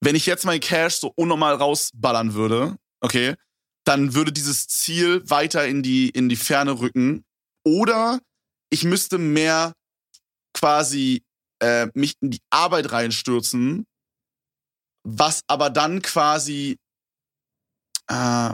wenn 0.01 0.15
ich 0.15 0.25
jetzt 0.25 0.45
mein 0.45 0.59
Cash 0.59 0.95
so 0.95 1.13
unnormal 1.15 1.55
rausballern 1.55 2.33
würde, 2.33 2.77
okay, 3.01 3.35
dann 3.85 4.13
würde 4.13 4.31
dieses 4.31 4.67
Ziel 4.67 5.27
weiter 5.29 5.67
in 5.67 5.83
die, 5.83 6.09
in 6.09 6.27
die 6.29 6.35
Ferne 6.35 6.79
rücken. 6.79 7.23
Oder 7.63 8.19
ich 8.69 8.83
müsste 8.83 9.17
mehr 9.17 9.73
quasi 10.53 11.23
äh, 11.61 11.87
mich 11.93 12.15
in 12.21 12.31
die 12.31 12.41
Arbeit 12.49 12.91
reinstürzen, 12.91 13.85
was 15.03 15.41
aber 15.47 15.69
dann 15.69 16.01
quasi, 16.01 16.77
äh, 18.07 18.53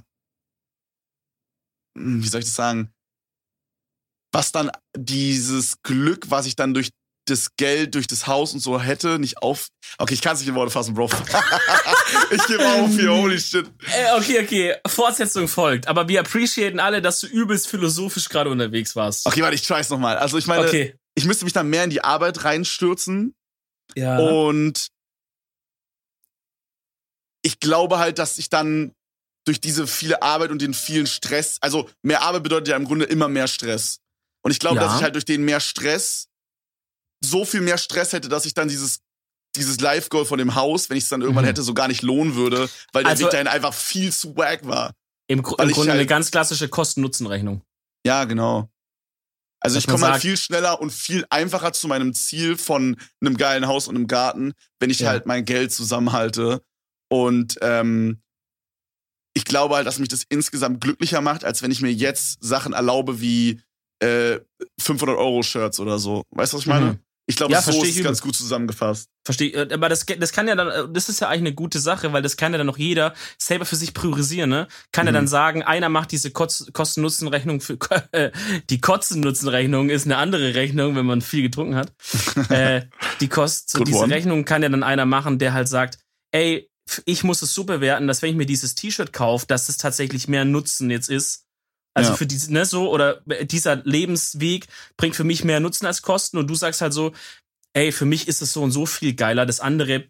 hm, 1.97 2.23
wie 2.23 2.27
soll 2.27 2.41
ich 2.41 2.47
das 2.47 2.55
sagen, 2.55 2.93
was 4.33 4.51
dann 4.51 4.71
dieses 4.95 5.81
Glück, 5.81 6.29
was 6.29 6.45
ich 6.45 6.55
dann 6.55 6.73
durch 6.73 6.91
das 7.29 7.55
Geld, 7.57 7.95
durch 7.95 8.07
das 8.07 8.27
Haus 8.27 8.53
und 8.53 8.59
so 8.59 8.79
hätte, 8.81 9.19
nicht 9.19 9.37
auf. 9.41 9.67
Okay, 9.97 10.13
ich 10.13 10.21
kann 10.21 10.33
es 10.33 10.39
nicht 10.39 10.49
in 10.49 10.55
Worte 10.55 10.71
fassen, 10.71 10.93
Bro. 10.93 11.09
ich 12.31 12.45
gebe 12.47 12.65
auf 12.65 12.89
hier, 12.91 13.11
holy 13.13 13.39
shit. 13.39 13.65
Äh, 13.93 14.17
okay, 14.17 14.41
okay, 14.43 14.75
Fortsetzung 14.87 15.47
folgt. 15.47 15.87
Aber 15.87 16.07
wir 16.07 16.19
appreciaten 16.19 16.79
alle, 16.79 17.01
dass 17.01 17.19
du 17.19 17.27
übelst 17.27 17.67
philosophisch 17.67 18.29
gerade 18.29 18.49
unterwegs 18.49 18.95
warst. 18.95 19.25
Okay, 19.25 19.41
warte, 19.41 19.55
ich 19.55 19.65
try's 19.65 19.89
nochmal. 19.89 20.17
Also 20.17 20.37
ich 20.37 20.47
meine, 20.47 20.65
Okay. 20.67 20.95
ich 21.15 21.25
müsste 21.25 21.45
mich 21.45 21.53
dann 21.53 21.69
mehr 21.69 21.83
in 21.83 21.89
die 21.89 22.03
Arbeit 22.03 22.43
reinstürzen 22.43 23.35
Ja. 23.95 24.17
und 24.19 24.87
ich 27.41 27.59
glaube 27.59 27.99
halt, 27.99 28.19
dass 28.19 28.37
ich 28.37 28.49
dann 28.49 28.93
durch 29.45 29.61
diese 29.61 29.87
viele 29.87 30.21
Arbeit 30.21 30.51
und 30.51 30.61
den 30.61 30.73
vielen 30.73 31.07
Stress, 31.07 31.57
also 31.61 31.89
mehr 32.01 32.21
Arbeit 32.21 32.43
bedeutet 32.43 32.67
ja 32.67 32.75
im 32.75 32.83
Grunde 32.85 33.05
immer 33.05 33.29
mehr 33.29 33.47
Stress. 33.47 33.99
Und 34.43 34.51
ich 34.51 34.59
glaube, 34.59 34.77
Ja. 34.77 34.83
dass 34.83 34.97
ich 34.97 35.03
halt 35.03 35.15
durch 35.15 35.25
den 35.25 35.43
mehr 35.43 35.59
Stress 35.61 36.27
so 37.23 37.45
viel 37.45 37.61
mehr 37.61 37.77
Stress 37.77 38.13
hätte, 38.13 38.29
dass 38.29 38.45
ich 38.45 38.53
dann 38.53 38.67
dieses 38.67 38.99
dieses 39.55 39.79
Live-Goal 39.79 40.25
von 40.25 40.37
dem 40.37 40.53
Haus, 40.53 40.87
wenn 40.89 40.97
ich 40.97 41.05
es 41.05 41.09
dann 41.09 41.21
irgendwann 41.21 41.43
Mhm. 41.45 41.47
hätte, 41.47 41.63
so 41.63 41.73
gar 41.73 41.87
nicht 41.87 42.03
lohnen 42.03 42.35
würde, 42.35 42.69
weil 42.93 43.03
der 43.03 43.11
Also- 43.11 43.23
Weg 43.25 43.31
dahin 43.31 43.47
einfach 43.47 43.73
viel 43.73 44.11
zu 44.13 44.35
wack 44.37 44.67
war. 44.67 44.93
Im, 45.27 45.39
im 45.39 45.43
Grunde 45.43 45.63
eine 45.91 45.99
halt- 46.01 46.07
ganz 46.09 46.29
klassische 46.29 46.69
Kosten-Nutzen-Rechnung. 46.69 47.63
Ja, 48.05 48.25
genau. 48.25 48.69
Also 49.59 49.75
Dass 49.77 49.83
ich 49.85 49.89
komme 49.89 50.11
halt 50.11 50.21
viel 50.21 50.37
schneller 50.37 50.79
und 50.79 50.91
viel 50.91 51.25
einfacher 51.31 51.73
zu 51.73 51.87
meinem 51.87 52.13
Ziel 52.13 52.55
von 52.55 52.97
einem 53.19 53.35
geilen 53.35 53.65
Haus 53.65 53.87
und 53.87 53.95
einem 53.95 54.05
Garten, 54.05 54.53
wenn 54.79 54.91
ich 54.91 54.99
Ja. 54.99 55.09
halt 55.09 55.25
mein 55.25 55.43
Geld 55.43 55.71
zusammenhalte. 55.73 56.61
Und 57.09 57.57
ähm, 57.61 58.21
ich 59.33 59.43
glaube 59.45 59.75
halt, 59.75 59.87
dass 59.87 59.97
mich 59.97 60.09
das 60.09 60.23
insgesamt 60.29 60.81
glücklicher 60.81 61.21
macht, 61.21 61.43
als 61.43 61.63
wenn 61.63 61.71
ich 61.71 61.81
mir 61.81 61.91
jetzt 61.91 62.43
Sachen 62.43 62.73
erlaube 62.73 63.21
wie 63.21 63.61
äh, 64.03 64.39
500 64.79 65.17
Euro 65.17 65.41
Shirts 65.41 65.79
oder 65.79 65.97
so. 65.97 66.23
Weißt 66.29 66.53
du, 66.53 66.57
was 66.57 66.61
ich 66.61 66.67
meine? 66.67 66.85
Mhm. 66.93 66.99
Ich 67.29 67.35
glaube, 67.35 67.51
Ja, 67.51 67.61
so 67.61 67.83
ist 67.83 68.01
ganz 68.03 68.21
gut 68.21 68.35
zusammengefasst. 68.35 69.09
Verstehe, 69.25 69.51
äh, 69.51 69.73
aber 69.73 69.89
das, 69.89 70.05
das 70.05 70.31
kann 70.31 70.47
ja 70.47 70.55
dann, 70.55 70.69
äh, 70.69 70.87
das 70.89 71.09
ist 71.09 71.19
ja 71.19 71.27
eigentlich 71.27 71.41
eine 71.41 71.53
gute 71.55 71.79
Sache, 71.79 72.13
weil 72.13 72.21
das 72.21 72.37
kann 72.37 72.53
ja 72.53 72.57
dann 72.57 72.67
noch 72.67 72.77
jeder 72.77 73.13
selber 73.37 73.65
für 73.65 73.75
sich 73.75 73.93
priorisieren, 73.93 74.49
ne? 74.49 74.69
Kann 74.93 75.05
ja 75.07 75.11
Mhm. 75.11 75.15
dann 75.15 75.27
sagen, 75.27 75.61
einer 75.61 75.89
macht 75.89 76.13
diese 76.13 76.31
Kosten-Nutzen-Rechnung 76.31 77.59
für, 77.59 77.77
äh, 78.13 78.31
die 78.69 78.79
Kosten-Nutzen-Rechnung 78.79 79.89
ist 79.89 80.05
eine 80.05 80.17
andere 80.17 80.55
Rechnung, 80.55 80.95
wenn 80.95 81.05
man 81.05 81.21
viel 81.21 81.41
getrunken 81.41 81.75
hat. 81.75 81.91
äh, 82.49 82.83
die 83.19 83.27
Kost, 83.27 83.69
so 83.71 83.79
Good 83.79 83.87
diese 83.89 83.99
one. 83.99 84.13
Rechnung 84.13 84.45
kann 84.45 84.63
ja 84.63 84.69
dann 84.69 84.83
einer 84.83 85.05
machen, 85.05 85.37
der 85.37 85.51
halt 85.53 85.67
sagt, 85.67 85.99
ey, 86.31 86.69
ich 87.03 87.25
muss 87.25 87.41
es 87.41 87.53
so 87.53 87.65
bewerten, 87.65 88.07
dass 88.07 88.21
wenn 88.21 88.29
ich 88.29 88.37
mir 88.37 88.45
dieses 88.45 88.73
T-Shirt 88.75 89.11
kaufe, 89.11 89.45
dass 89.47 89.67
es 89.67 89.75
tatsächlich 89.75 90.29
mehr 90.29 90.45
Nutzen 90.45 90.89
jetzt 90.89 91.09
ist. 91.09 91.43
Also 91.97 92.11
Ja. 92.11 92.15
für 92.17 92.27
diese, 92.27 92.53
ne, 92.53 92.63
so, 92.65 92.91
oder 92.91 93.21
dieser 93.45 93.77
Lebensweg 93.77 94.67
bringt 94.97 95.15
für 95.15 95.23
mich 95.23 95.43
mehr 95.43 95.59
Nutzen 95.59 95.85
als 95.87 96.01
Kosten 96.03 96.37
und 96.37 96.47
du 96.47 96.53
sagst 96.55 96.81
halt 96.81 96.93
so, 96.93 97.11
ey, 97.73 97.91
für 97.91 98.05
mich 98.05 98.27
ist 98.27 98.41
es 98.41 98.53
so 98.53 98.61
und 98.61 98.71
so 98.71 98.85
viel 98.85 99.13
geiler. 99.15 99.45
Das 99.47 99.59
andere 99.59 100.05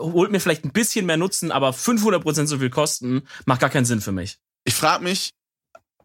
holt 0.00 0.30
mir 0.30 0.38
vielleicht 0.40 0.64
ein 0.64 0.72
bisschen 0.72 1.06
mehr 1.06 1.16
Nutzen, 1.16 1.50
aber 1.50 1.70
500% 1.72 2.46
so 2.46 2.58
viel 2.58 2.70
Kosten 2.70 3.22
macht 3.44 3.60
gar 3.60 3.70
keinen 3.70 3.86
Sinn 3.86 4.00
für 4.00 4.12
mich. 4.12 4.38
Ich 4.64 4.74
frage 4.74 5.02
mich, 5.02 5.30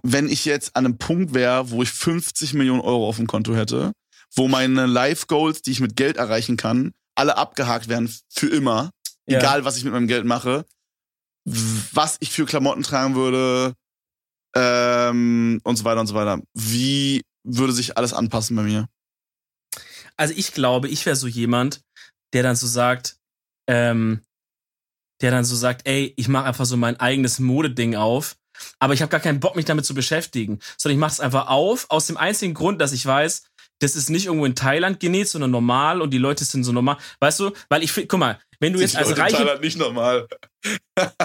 wenn 0.01 0.27
ich 0.29 0.45
jetzt 0.45 0.75
an 0.75 0.85
einem 0.85 0.97
Punkt 0.97 1.33
wäre, 1.33 1.69
wo 1.69 1.83
ich 1.83 1.89
50 1.91 2.53
Millionen 2.53 2.81
Euro 2.81 3.07
auf 3.07 3.17
dem 3.17 3.27
Konto 3.27 3.55
hätte, 3.55 3.91
wo 4.35 4.47
meine 4.47 4.85
Life-Goals, 4.85 5.61
die 5.61 5.71
ich 5.71 5.79
mit 5.81 5.95
Geld 5.95 6.17
erreichen 6.17 6.57
kann, 6.57 6.93
alle 7.15 7.37
abgehakt 7.37 7.87
werden 7.89 8.11
für 8.29 8.47
immer, 8.47 8.89
Ja. 9.27 9.37
egal 9.39 9.65
was 9.65 9.77
ich 9.77 9.83
mit 9.83 9.93
meinem 9.93 10.07
Geld 10.07 10.25
mache, 10.25 10.65
was 11.93 12.17
ich 12.21 12.31
für 12.31 12.45
Klamotten 12.45 12.83
tragen 12.83 13.15
würde 13.15 13.73
ähm, 14.55 15.59
und 15.63 15.75
so 15.75 15.83
weiter 15.83 16.01
und 16.01 16.07
so 16.07 16.15
weiter. 16.15 16.41
Wie 16.53 17.23
würde 17.43 17.73
sich 17.73 17.97
alles 17.97 18.13
anpassen 18.13 18.55
bei 18.55 18.63
mir? 18.63 18.87
Also 20.17 20.33
ich 20.35 20.53
glaube, 20.53 20.87
ich 20.87 21.05
wäre 21.05 21.15
so 21.15 21.27
jemand, 21.27 21.81
der 22.33 22.43
dann 22.43 22.55
so 22.55 22.67
sagt, 22.67 23.17
ähm, 23.67 24.21
der 25.21 25.31
dann 25.31 25.45
so 25.45 25.55
sagt, 25.55 25.87
ey, 25.87 26.13
ich 26.17 26.27
mache 26.27 26.45
einfach 26.45 26.65
so 26.65 26.77
mein 26.77 26.99
eigenes 26.99 27.39
Modeding 27.39 27.95
auf, 27.95 28.35
aber 28.79 28.93
ich 28.93 29.01
habe 29.01 29.09
gar 29.09 29.19
keinen 29.19 29.39
Bock, 29.39 29.55
mich 29.55 29.65
damit 29.65 29.85
zu 29.85 29.93
beschäftigen, 29.93 30.59
sondern 30.77 30.97
ich 30.97 31.01
mache 31.01 31.13
es 31.13 31.19
einfach 31.19 31.47
auf, 31.47 31.85
aus 31.89 32.07
dem 32.07 32.17
einzigen 32.17 32.53
Grund, 32.53 32.81
dass 32.81 32.93
ich 32.93 33.05
weiß, 33.05 33.43
das 33.79 33.95
ist 33.95 34.09
nicht 34.09 34.25
irgendwo 34.25 34.45
in 34.45 34.55
Thailand 34.55 34.99
genäht, 34.99 35.27
sondern 35.27 35.51
normal 35.51 36.01
und 36.01 36.11
die 36.11 36.17
Leute 36.17 36.43
sind 36.45 36.63
so 36.63 36.71
normal. 36.71 36.97
Weißt 37.19 37.39
du, 37.39 37.51
weil 37.69 37.83
ich 37.83 37.91
finde, 37.91 38.07
guck 38.07 38.19
mal, 38.19 38.39
wenn 38.59 38.73
du 38.73 38.79
jetzt 38.79 38.95
als 38.95 39.17
reiche 39.17 39.59
nicht 39.61 39.77
normal. 39.77 40.27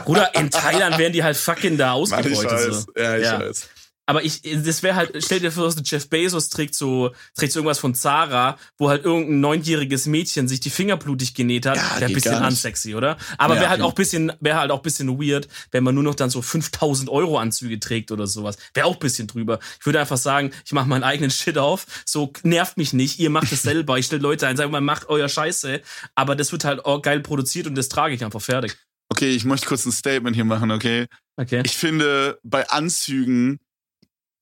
Bruder, 0.04 0.34
in 0.34 0.50
Thailand 0.50 0.98
werden 0.98 1.12
die 1.12 1.22
halt 1.22 1.36
fucking 1.36 1.76
da 1.78 1.94
Mann, 1.96 2.02
ich 2.04 2.12
ausgebeutet. 2.12 2.50
weiß. 2.50 2.82
So. 2.82 2.92
Ja, 3.00 3.16
ich 3.16 3.24
Ja. 3.24 3.40
weiß. 3.40 3.68
Aber 4.10 4.24
ich, 4.24 4.42
das 4.42 4.82
wäre 4.82 4.96
halt, 4.96 5.22
stell 5.24 5.38
dir 5.38 5.52
vor, 5.52 5.70
so 5.70 5.80
Jeff 5.84 6.08
Bezos 6.08 6.48
trägt 6.48 6.74
so, 6.74 7.12
trägt 7.36 7.52
so 7.52 7.60
irgendwas 7.60 7.78
von 7.78 7.94
Zara, 7.94 8.58
wo 8.76 8.88
halt 8.88 9.04
irgendein 9.04 9.38
neunjähriges 9.38 10.06
Mädchen 10.06 10.48
sich 10.48 10.58
die 10.58 10.70
Finger 10.70 10.96
blutig 10.96 11.32
genäht 11.32 11.64
hat. 11.64 11.76
Ja, 11.76 12.00
wäre 12.00 12.06
ein 12.06 12.14
bisschen 12.14 12.44
unsexy, 12.44 12.96
oder? 12.96 13.18
Aber 13.38 13.54
Ja, 13.54 13.60
wäre 13.60 13.70
halt 13.70 13.82
okay. 13.82 13.88
auch 13.88 13.94
bisschen, 13.94 14.32
wäre 14.40 14.58
halt 14.58 14.72
auch 14.72 14.82
bisschen 14.82 15.08
weird, 15.20 15.46
wenn 15.70 15.84
man 15.84 15.94
nur 15.94 16.02
noch 16.02 16.16
dann 16.16 16.28
so 16.28 16.42
5000 16.42 17.08
Euro 17.08 17.38
Anzüge 17.38 17.78
trägt 17.78 18.10
oder 18.10 18.26
sowas. 18.26 18.58
Wäre 18.74 18.86
auch 18.86 18.96
bisschen 18.96 19.28
drüber. 19.28 19.60
Ich 19.78 19.86
würde 19.86 20.00
einfach 20.00 20.16
sagen, 20.16 20.50
ich 20.64 20.72
mache 20.72 20.88
meinen 20.88 21.04
eigenen 21.04 21.30
Shit 21.30 21.56
auf. 21.56 21.86
So 22.04 22.32
nervt 22.42 22.78
mich 22.78 22.92
nicht. 22.92 23.20
Ihr 23.20 23.30
macht 23.30 23.52
es 23.52 23.62
selber. 23.62 23.96
Ich 23.96 24.06
stelle 24.06 24.22
Leute 24.22 24.48
ein, 24.48 24.56
sage 24.56 24.70
mal, 24.70 24.80
macht 24.80 25.08
euer 25.08 25.28
Scheiße. 25.28 25.82
Aber 26.16 26.34
das 26.34 26.50
wird 26.50 26.64
halt 26.64 26.84
auch 26.84 27.00
geil 27.00 27.20
produziert 27.20 27.68
und 27.68 27.76
das 27.76 27.88
trage 27.88 28.12
ich 28.12 28.24
einfach 28.24 28.42
fertig. 28.42 28.76
Okay, 29.08 29.30
ich 29.30 29.44
möchte 29.44 29.68
kurz 29.68 29.86
ein 29.86 29.92
Statement 29.92 30.34
hier 30.34 30.44
machen, 30.44 30.72
okay? 30.72 31.06
Okay. 31.36 31.62
Ich 31.64 31.76
finde, 31.76 32.40
bei 32.42 32.68
Anzügen, 32.68 33.60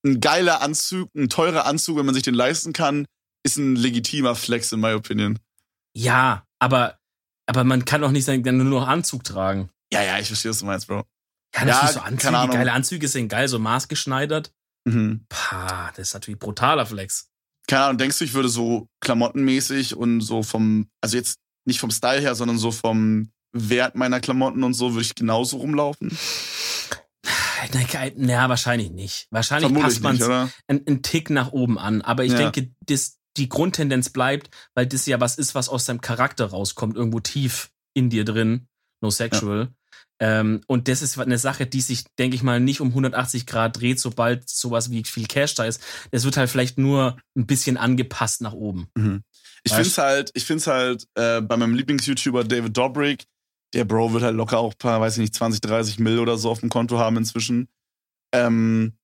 ein 0.05 0.21
geiler 0.21 0.61
Anzug, 0.63 1.11
ein 1.15 1.29
teurer 1.29 1.67
Anzug, 1.67 1.99
wenn 1.99 2.07
man 2.07 2.15
sich 2.15 2.25
den 2.25 2.35
leisten 2.35 2.73
kann, 2.73 3.07
ist 3.45 3.57
ein 3.57 3.77
legitimer 3.77 4.35
Flex, 4.35 4.73
in 4.73 4.81
my 4.81 4.93
opinion. 4.93 5.39
Ja, 5.97 6.45
aber, 6.59 6.99
aber 7.47 7.65
man 7.65 7.85
kann 7.85 8.03
doch 8.03 8.11
nicht 8.11 8.25
sagen, 8.25 8.43
dann 8.43 8.59
nur 8.59 8.81
noch 8.81 8.89
Anzug 8.89 9.25
tragen. 9.25 9.71
Ja, 9.93 10.03
ja, 10.03 10.19
ich 10.19 10.27
verstehe, 10.27 10.51
was 10.51 10.59
du 10.59 10.67
meinst, 10.67 10.87
Bro. 10.87 11.05
Ja, 11.55 11.65
natürlich 11.65 11.83
Ja, 11.83 11.89
so 11.93 12.01
keine 12.17 12.39
Anzüge, 12.39 12.59
geile 12.59 12.73
Anzüge 12.73 13.09
sind 13.09 13.29
geil, 13.29 13.49
so 13.49 13.59
maßgeschneidert. 13.59 14.53
Mhm. 14.85 15.25
Pah, 15.29 15.91
das 15.97 16.09
ist 16.09 16.15
natürlich 16.15 16.39
brutaler 16.39 16.87
Flex. 16.87 17.29
Keine 17.67 17.85
Ahnung, 17.85 17.99
denkst 17.99 18.19
du, 18.19 18.25
ich 18.25 18.35
würde 18.35 18.49
so 18.49 18.89
klamottenmäßig 19.01 19.97
und 19.97 20.21
so 20.21 20.43
vom, 20.43 20.89
also 21.01 21.17
jetzt 21.17 21.39
nicht 21.67 21.81
vom 21.81 21.91
Style 21.91 22.21
her, 22.21 22.35
sondern 22.35 22.59
so 22.59 22.71
vom 22.71 23.31
Wert 23.53 23.95
meiner 23.95 24.21
Klamotten 24.21 24.63
und 24.63 24.75
so, 24.75 24.93
würde 24.93 25.03
ich 25.03 25.15
genauso 25.15 25.59
rumlaufen? 25.59 26.17
Na, 28.16 28.49
wahrscheinlich 28.49 28.90
nicht. 28.90 29.27
Wahrscheinlich 29.31 29.66
Vermute 29.73 29.85
passt 29.85 30.03
man 30.03 30.16
oder? 30.23 30.51
einen, 30.66 31.03
Tick 31.03 31.31
nach 31.31 31.53
oben 31.53 31.79
an. 31.79 32.03
Aber 32.03 32.25
ich 32.25 32.33
Ja. 32.33 32.38
denke, 32.38 32.71
das, 32.87 33.18
die 33.37 33.49
Grundtendenz 33.49 34.11
bleibt, 34.11 34.51
weil 34.75 34.87
das 34.87 35.07
ja 35.07 35.21
was 35.21 35.37
ist, 35.38 35.55
was 35.55 35.68
aus 35.68 35.85
deinem 35.85 36.01
Charakter 36.01 36.47
rauskommt, 36.47 36.97
irgendwo 36.97 37.21
tief 37.21 37.71
in 37.94 38.11
dir 38.11 38.25
drin. 38.25 38.66
No 39.01 39.11
sexual. 39.11 39.68
Ähm, 40.21 40.62
und 40.66 40.88
das 40.88 41.01
ist 41.01 41.16
eine 41.18 41.38
Sache, 41.38 41.66
die 41.66 41.81
sich, 41.81 42.05
denke 42.18 42.35
ich 42.35 42.42
mal, 42.42 42.59
nicht 42.59 42.81
um 42.81 42.88
180 42.88 43.47
Grad 43.47 43.81
dreht, 43.81 44.01
sobald 44.01 44.49
sowas 44.49 44.90
wie 44.90 45.05
viel 45.05 45.27
Cash 45.27 45.55
da 45.55 45.64
ist. 45.64 45.81
Es 46.11 46.25
wird 46.25 46.37
halt 46.37 46.51
vielleicht 46.51 46.77
nur 46.77 47.16
ein 47.37 47.47
bisschen 47.47 47.77
angepasst 47.77 48.40
nach 48.40 48.53
oben. 48.53 48.88
Mhm. 48.97 49.23
Ich 49.62 49.73
finde 49.73 49.88
es 49.88 49.99
halt, 49.99 50.31
ich 50.35 50.44
find's 50.44 50.66
halt 50.66 51.07
äh, 51.14 51.40
bei 51.40 51.57
meinem 51.57 51.75
Lieblings-YouTuber 51.75 52.44
David 52.44 52.77
Dobrik, 52.77 53.27
der 53.74 53.85
Bro 53.85 54.12
wird 54.12 54.22
halt 54.22 54.37
locker 54.37 54.59
auch 54.59 54.72
ein 54.72 54.78
paar, 54.78 55.00
weiß 55.00 55.14
ich 55.14 55.20
nicht, 55.20 55.35
20, 55.35 55.61
30 55.61 55.98
Mill 55.98 56.18
oder 56.18 56.38
so 56.38 56.50
auf 56.50 56.61
dem 56.61 56.68
Konto 56.70 56.98
haben 56.98 57.16
inzwischen. 57.16 57.68
Ähm, 58.33 58.96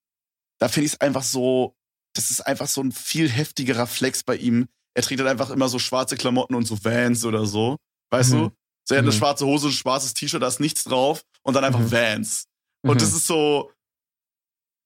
da 0.59 0.67
finde 0.69 0.85
ich 0.87 0.93
es 0.93 1.01
einfach 1.01 1.23
so, 1.23 1.75
das 2.15 2.31
ist 2.31 2.41
einfach 2.41 2.67
so 2.67 2.81
ein 2.81 2.91
viel 2.91 3.29
heftigerer 3.29 3.87
Flex 3.87 4.23
bei 4.23 4.35
ihm. 4.37 4.67
Er 4.95 5.03
trägt 5.03 5.19
halt 5.19 5.29
einfach 5.29 5.49
immer 5.49 5.67
so 5.67 5.79
schwarze 5.79 6.15
Klamotten 6.15 6.55
und 6.55 6.65
so 6.65 6.83
Vans 6.83 7.25
oder 7.25 7.45
so. 7.45 7.77
Weißt 8.11 8.33
Mhm. 8.33 8.37
du? 8.37 8.51
So, 8.87 8.95
er 8.95 8.99
hat 8.99 9.05
eine 9.05 9.13
Mhm. 9.13 9.17
schwarze 9.17 9.45
Hose, 9.45 9.67
ein 9.67 9.71
schwarzes 9.73 10.13
T-Shirt, 10.13 10.41
da 10.41 10.47
ist 10.47 10.59
nichts 10.59 10.83
drauf 10.83 11.23
und 11.43 11.53
dann 11.55 11.63
einfach 11.63 11.79
Mhm. 11.79 11.91
Vans. 11.91 12.45
Und 12.83 12.95
Mhm. 12.95 12.99
das 12.99 13.13
ist 13.13 13.27
so, 13.27 13.71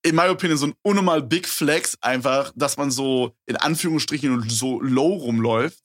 in 0.05 0.15
my 0.15 0.29
opinion, 0.29 0.57
so 0.57 0.67
ein 0.67 0.73
unnormal 0.81 1.21
Big 1.21 1.47
Flex 1.47 1.97
einfach, 2.01 2.51
dass 2.55 2.77
man 2.77 2.89
so 2.91 3.35
in 3.45 3.57
Anführungsstrichen 3.57 4.49
so 4.49 4.79
low 4.81 5.13
rumläuft. 5.15 5.79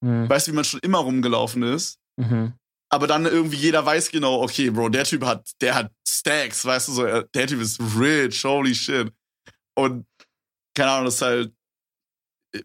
Mhm. 0.00 0.28
Weißt 0.28 0.46
du, 0.46 0.52
wie 0.52 0.56
man 0.56 0.64
schon 0.64 0.80
immer 0.80 0.98
rumgelaufen 0.98 1.62
ist. 1.64 1.98
Mhm. 2.16 2.52
Aber 2.88 3.06
dann 3.06 3.26
irgendwie 3.26 3.56
jeder 3.56 3.84
weiß 3.84 4.10
genau, 4.10 4.42
okay, 4.42 4.70
Bro, 4.70 4.90
der 4.90 5.04
Typ 5.04 5.24
hat, 5.24 5.50
der 5.60 5.74
hat 5.74 5.92
Stacks, 6.06 6.64
weißt 6.64 6.88
du, 6.88 6.92
so, 6.92 7.04
er- 7.04 7.24
der 7.24 7.46
Typ 7.46 7.60
ist 7.60 7.80
rich, 7.98 8.44
holy 8.44 8.74
shit. 8.74 9.12
Und 9.76 10.06
keine 10.74 10.90
Ahnung, 10.92 11.06
das 11.06 11.16
ist 11.16 11.22
halt, 11.22 11.52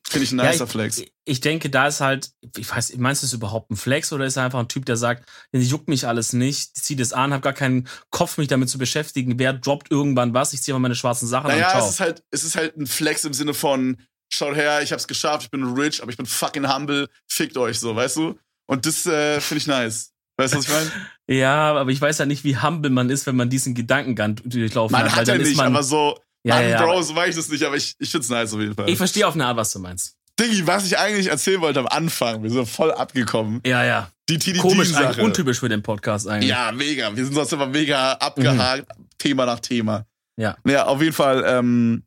finde 0.07 0.23
ich 0.23 0.31
ein 0.31 0.39
Ja, 0.39 0.51
nicer 0.51 0.67
Flex. 0.67 0.99
Ich, 0.99 1.13
ich 1.25 1.39
denke, 1.41 1.69
da 1.69 1.87
ist 1.87 2.01
halt, 2.01 2.31
ich 2.55 2.69
weiß, 2.69 2.95
meinst 2.97 3.23
du 3.23 3.25
es 3.25 3.33
überhaupt 3.33 3.71
ein 3.71 3.75
Flex 3.77 4.13
oder 4.13 4.25
ist 4.25 4.37
er 4.37 4.43
einfach 4.43 4.59
ein 4.59 4.67
Typ, 4.67 4.85
der 4.85 4.95
sagt, 4.97 5.27
das 5.51 5.69
juckt 5.69 5.87
mich 5.87 6.07
alles 6.07 6.33
nicht, 6.33 6.75
zieh 6.77 6.95
das 6.95 7.13
an, 7.13 7.33
hab 7.33 7.41
gar 7.41 7.53
keinen 7.53 7.87
Kopf, 8.09 8.37
mich 8.37 8.47
damit 8.47 8.69
zu 8.69 8.77
beschäftigen, 8.77 9.37
wer 9.39 9.53
droppt 9.53 9.91
irgendwann 9.91 10.33
was, 10.33 10.53
ich 10.53 10.61
ziehe 10.61 10.73
mal 10.73 10.79
meine 10.79 10.95
schwarzen 10.95 11.27
Sachen 11.27 11.49
an, 11.51 11.57
Naja, 11.59 11.79
es 11.79 11.89
ist 11.89 11.99
halt, 11.99 12.23
es 12.31 12.43
ist 12.43 12.55
halt 12.55 12.77
ein 12.77 12.87
Flex 12.87 13.25
im 13.25 13.33
Sinne 13.33 13.53
von, 13.53 13.97
schaut 14.31 14.55
her, 14.55 14.81
ich 14.81 14.91
hab's 14.93 15.07
geschafft, 15.07 15.43
ich 15.43 15.51
bin 15.51 15.63
rich, 15.63 16.01
aber 16.01 16.11
ich 16.11 16.17
bin 16.17 16.25
fucking 16.25 16.73
humble, 16.73 17.09
fickt 17.27 17.57
euch 17.57 17.79
so, 17.79 17.95
weißt 17.95 18.17
du? 18.17 18.39
Und 18.71 18.85
das 18.85 19.05
äh, 19.05 19.41
finde 19.41 19.57
ich 19.59 19.67
nice. 19.67 20.13
Weißt 20.37 20.53
du, 20.53 20.57
was 20.59 20.65
ich 20.65 20.71
meine? 20.71 20.91
Ja, 21.29 21.73
aber 21.75 21.91
ich 21.91 22.01
weiß 22.01 22.17
ja 22.17 22.25
nicht, 22.25 22.43
wie 22.43 22.57
humble 22.57 22.89
man 22.89 23.09
ist, 23.09 23.25
wenn 23.25 23.37
man 23.37 23.49
diesen 23.49 23.73
Gedankengang 23.73 24.35
durchlaufen 24.43 24.91
Man 24.91 25.03
hat. 25.03 25.15
hat 25.15 25.27
ja 25.29 25.37
nicht, 25.37 25.55
man, 25.55 25.67
aber 25.67 25.81
so, 25.81 26.17
Ja, 26.43 26.55
Mann, 26.55 26.69
ja, 26.69 26.83
Bro, 26.85 27.03
so 27.03 27.15
weiß 27.15 27.29
ich 27.29 27.35
das 27.35 27.47
nicht, 27.47 27.63
aber 27.63 27.77
ich, 27.77 27.95
ich 27.99 28.09
find's 28.09 28.27
nice 28.27 28.53
auf 28.53 28.59
jeden 28.59 28.75
Fall. 28.75 28.89
Ich 28.89 28.97
verstehe 28.97 29.25
auf 29.25 29.35
eine 29.35 29.45
Art, 29.45 29.55
was 29.55 29.71
du 29.71 29.79
meinst. 29.79 30.17
Diggi, 30.37 30.65
was 30.67 30.85
ich 30.85 30.97
eigentlich 30.97 31.27
erzählen 31.27 31.61
wollte 31.61 31.79
am 31.79 31.87
Anfang, 31.87 32.43
wir 32.43 32.49
sind 32.49 32.67
voll 32.67 32.91
abgekommen. 32.91 33.61
Ja, 33.65 33.85
ja. 33.85 34.11
Die 34.27 34.39
TDD 34.39 34.59
Komisch, 34.59 34.89
Sache. 34.89 35.21
untypisch 35.23 35.59
für 35.59 35.69
den 35.69 35.83
Podcast 35.83 36.27
eigentlich. 36.27 36.49
Ja, 36.49 36.71
mega. 36.73 37.15
Wir 37.15 37.23
sind 37.23 37.33
sonst 37.33 37.53
immer 37.53 37.67
mega 37.67 38.13
abgehakt, 38.13 38.87
Thema 39.17 39.45
nach 39.45 39.59
Thema. 39.59 40.05
Mhm. 40.37 40.43
Ja. 40.43 40.57
Ja, 40.67 40.85
auf 40.87 41.01
jeden 41.01 41.13
Fall, 41.13 41.43
ähm, 41.45 42.03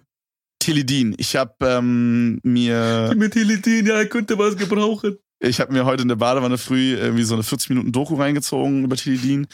Teledin. 0.59 1.15
Ich 1.19 1.37
habe 1.37 1.55
ähm, 1.61 2.41
mir, 2.43 3.13
Mit 3.17 3.33
Teledin, 3.33 3.87
ja, 3.87 3.97
er 3.97 4.07
könnte 4.07 4.39
was 4.39 4.57
gebrauchen. 4.57 5.19
Ich 5.45 5.61
habe 5.61 5.73
mir 5.73 5.85
heute 5.85 6.03
in 6.03 6.09
der 6.09 6.17
Badewanne 6.17 6.59
früh 6.59 6.95
irgendwie 6.95 7.25
so 7.25 7.35
eine 7.35 7.43
40 7.43 7.69
Minuten 7.71 7.93
Doku 7.93 8.15
reingezogen 8.15 8.85
über 8.85 8.97
Teledin. 8.97 9.47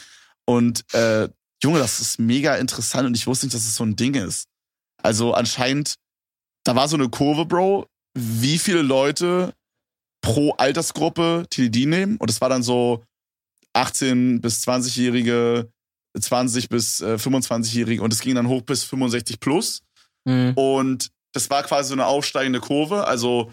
Und 0.45 0.83
äh, 0.93 1.29
Junge, 1.63 1.79
das 1.79 1.99
ist 1.99 2.19
mega 2.19 2.55
interessant 2.55 3.05
und 3.05 3.15
ich 3.15 3.27
wusste 3.27 3.45
nicht, 3.45 3.55
dass 3.55 3.65
es 3.65 3.75
so 3.75 3.83
ein 3.83 3.95
Ding 3.95 4.15
ist. 4.15 4.47
Also 5.01 5.33
anscheinend, 5.33 5.95
da 6.63 6.75
war 6.75 6.87
so 6.87 6.95
eine 6.95 7.09
Kurve, 7.09 7.45
Bro, 7.45 7.87
wie 8.13 8.57
viele 8.57 8.81
Leute 8.81 9.53
pro 10.21 10.51
Altersgruppe 10.51 11.45
Teledin 11.49 11.89
nehmen. 11.89 12.17
Und 12.17 12.29
das 12.29 12.41
war 12.41 12.49
dann 12.49 12.63
so 12.63 13.03
18 13.73 14.41
bis 14.41 14.67
20-Jährige, 14.67 15.71
20 16.19 16.69
bis 16.69 17.01
äh, 17.01 17.15
25-Jährige 17.15 18.01
und 18.01 18.13
es 18.13 18.21
ging 18.21 18.35
dann 18.35 18.47
hoch 18.47 18.61
bis 18.61 18.83
65 18.83 19.39
plus. 19.39 19.81
Mhm. 20.25 20.53
Und 20.55 21.09
das 21.33 21.49
war 21.49 21.63
quasi 21.63 21.89
so 21.89 21.93
eine 21.93 22.05
aufsteigende 22.05 22.59
Kurve. 22.59 23.07
Also 23.07 23.51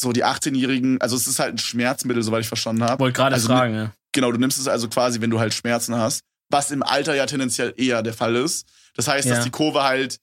so 0.00 0.12
die 0.12 0.24
18-Jährigen, 0.24 1.00
also 1.00 1.14
es 1.16 1.26
ist 1.26 1.38
halt 1.38 1.54
ein 1.54 1.58
Schmerzmittel, 1.58 2.22
soweit 2.22 2.40
ich 2.42 2.48
verstanden 2.48 2.82
habe. 2.84 3.00
Wollte 3.00 3.16
gerade 3.16 3.34
Also 3.34 3.48
fragen, 3.48 3.74
ja. 3.74 3.92
Genau, 4.12 4.32
du 4.32 4.38
nimmst 4.38 4.58
es 4.58 4.66
also 4.66 4.88
quasi, 4.88 5.20
wenn 5.20 5.30
du 5.30 5.38
halt 5.38 5.52
Schmerzen 5.54 5.94
hast, 5.94 6.22
was 6.50 6.70
im 6.70 6.82
Alter 6.82 7.14
ja 7.14 7.26
tendenziell 7.26 7.74
eher 7.76 8.02
der 8.02 8.14
Fall 8.14 8.34
ist. 8.36 8.66
Das 8.94 9.06
heißt, 9.08 9.28
Ja. 9.28 9.36
dass 9.36 9.44
die 9.44 9.50
Kurve 9.50 9.82
halt 9.82 10.18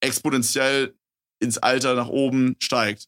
exponentiell 0.00 0.94
ins 1.40 1.58
Alter 1.58 1.94
nach 1.94 2.08
oben 2.08 2.56
steigt. 2.60 3.06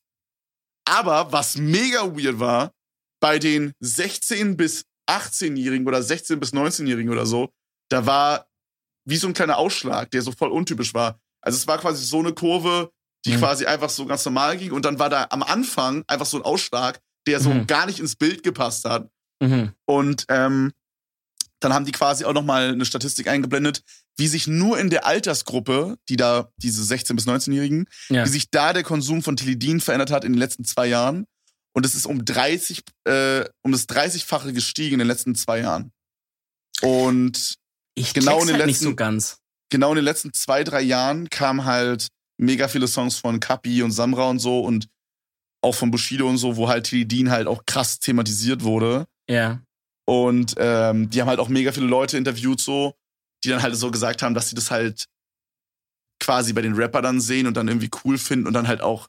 Aber 0.88 1.33
was 1.33 1.57
mega 1.57 2.05
weird 2.16 2.38
war, 2.40 2.72
bei 3.20 3.38
den 3.38 3.72
16 3.81 4.57
bis 4.57 4.85
18-Jährigen 5.09 5.87
oder 5.87 6.02
16 6.02 6.40
bis 6.40 6.52
19-Jährigen 6.52 7.11
oder 7.11 7.26
so, 7.26 7.50
da 7.90 8.07
war 8.07 8.48
wie 9.05 9.16
so 9.16 9.26
ein 9.26 9.35
kleiner 9.35 9.59
Ausschlag, 9.59 10.11
der 10.11 10.22
so 10.22 10.33
voll 10.33 10.50
untypisch 10.50 10.94
war. 10.94 11.20
Also 11.40 11.57
es 11.57 11.66
war 11.66 11.78
quasi 11.78 12.05
so 12.05 12.20
eine 12.20 12.33
Kurve, 12.33 12.92
die 13.24 13.32
Mhm. 13.35 13.38
quasi 13.38 13.66
einfach 13.66 13.90
so 13.90 14.04
ganz 14.06 14.24
normal 14.24 14.56
ging 14.56 14.72
und 14.72 14.85
dann 14.85 14.98
war 14.98 15.08
da 15.11 15.26
am 15.30 15.42
Anfang 15.42 16.02
einfach 16.06 16.26
so 16.26 16.37
ein 16.38 16.42
Ausschlag, 16.42 17.00
der 17.26 17.40
so 17.40 17.50
Mhm. 17.50 17.66
gar 17.66 17.87
nicht 17.87 18.00
ins 18.00 18.16
Bild 18.16 18.42
gepasst 18.42 18.85
hat. 18.85 19.08
Mhm. 19.40 19.72
Und 19.87 20.24
ähm, 20.28 20.72
dann 21.61 21.72
haben 21.72 21.85
die 21.85 21.92
quasi 21.92 22.24
auch 22.24 22.32
nochmal 22.32 22.70
eine 22.72 22.85
Statistik 22.85 23.28
eingeblendet, 23.28 23.82
wie 24.16 24.26
sich 24.26 24.46
nur 24.48 24.78
in 24.80 24.90
der 24.90 25.06
Altersgruppe, 25.06 25.96
die 26.08 26.16
da, 26.16 26.50
diese 26.56 26.82
16- 26.82 27.14
bis 27.14 27.26
19-Jährigen, 27.26 27.87
Ja. 28.08 28.24
wie 28.24 28.28
sich 28.28 28.50
da 28.50 28.72
der 28.72 28.82
Konsum 28.82 29.22
von 29.22 29.37
Teledin 29.37 29.80
verändert 29.80 30.11
hat 30.11 30.24
in 30.24 30.32
den 30.32 30.38
letzten 30.40 30.64
zwei 30.64 30.87
Jahren. 30.88 31.24
Und 31.74 31.87
es 31.87 31.94
ist 31.94 32.04
um 32.06 32.24
30, 32.24 32.82
äh, 33.04 33.44
um 33.62 33.70
das 33.72 33.87
30-fache 33.87 34.52
gestiegen 34.52 34.94
in 34.94 34.98
den 34.98 35.08
letzten 35.08 35.35
zwei 35.37 35.61
Jahren. 35.61 35.92
Und 36.82 37.54
Ich 37.94 38.12
genau 38.14 38.40
in 38.40 38.48
den 38.48 38.56
halt 38.56 38.66
nicht 38.66 38.80
letzten- 38.82 38.85
so 38.98 39.30
genau 39.70 39.90
in 39.90 39.96
den 39.96 40.04
letzten 40.04 40.32
zwei, 40.32 40.64
drei 40.64 40.82
Jahren 40.82 41.30
kamen 41.30 41.64
halt 41.64 42.08
mega 42.38 42.68
viele 42.68 42.88
Songs 42.88 43.16
von 43.18 43.40
Kapi 43.40 43.83
und 43.83 43.90
Samra 43.92 44.29
und 44.31 44.38
so 44.38 44.61
und 44.61 44.88
auch 45.62 45.75
von 45.75 45.90
Bushido 45.90 46.29
und 46.29 46.38
so, 46.38 46.57
wo 46.57 46.68
halt 46.68 46.85
Teledin 46.87 47.31
halt 47.31 47.47
auch 47.47 47.64
krass 47.66 47.99
thematisiert 48.01 48.64
wurde. 48.64 49.07
Ja. 49.29 49.61
Und 50.07 50.55
ähm, 50.59 51.09
die 51.11 51.21
haben 51.21 51.29
halt 51.29 51.38
auch 51.38 51.49
mega 51.49 51.71
viele 51.73 51.87
Leute 51.87 52.18
interviewt, 52.18 52.61
so, 52.61 52.95
die 53.45 53.49
dann 53.51 53.62
halt 53.62 53.77
so 53.77 53.90
gesagt 53.92 54.23
haben, 54.23 54.35
dass 54.35 54.49
sie 54.49 54.57
das 54.57 54.71
halt 54.73 55.07
quasi 56.21 56.53
bei 56.53 56.62
den 56.62 56.75
Rapper 56.75 57.03
dann 57.03 57.21
sehen 57.21 57.47
und 57.47 57.57
dann 57.57 57.68
irgendwie 57.68 57.90
cool 58.05 58.18
finden 58.18 58.47
und 58.47 58.53
dann 58.55 58.68
halt 58.68 58.81
auch 58.81 59.09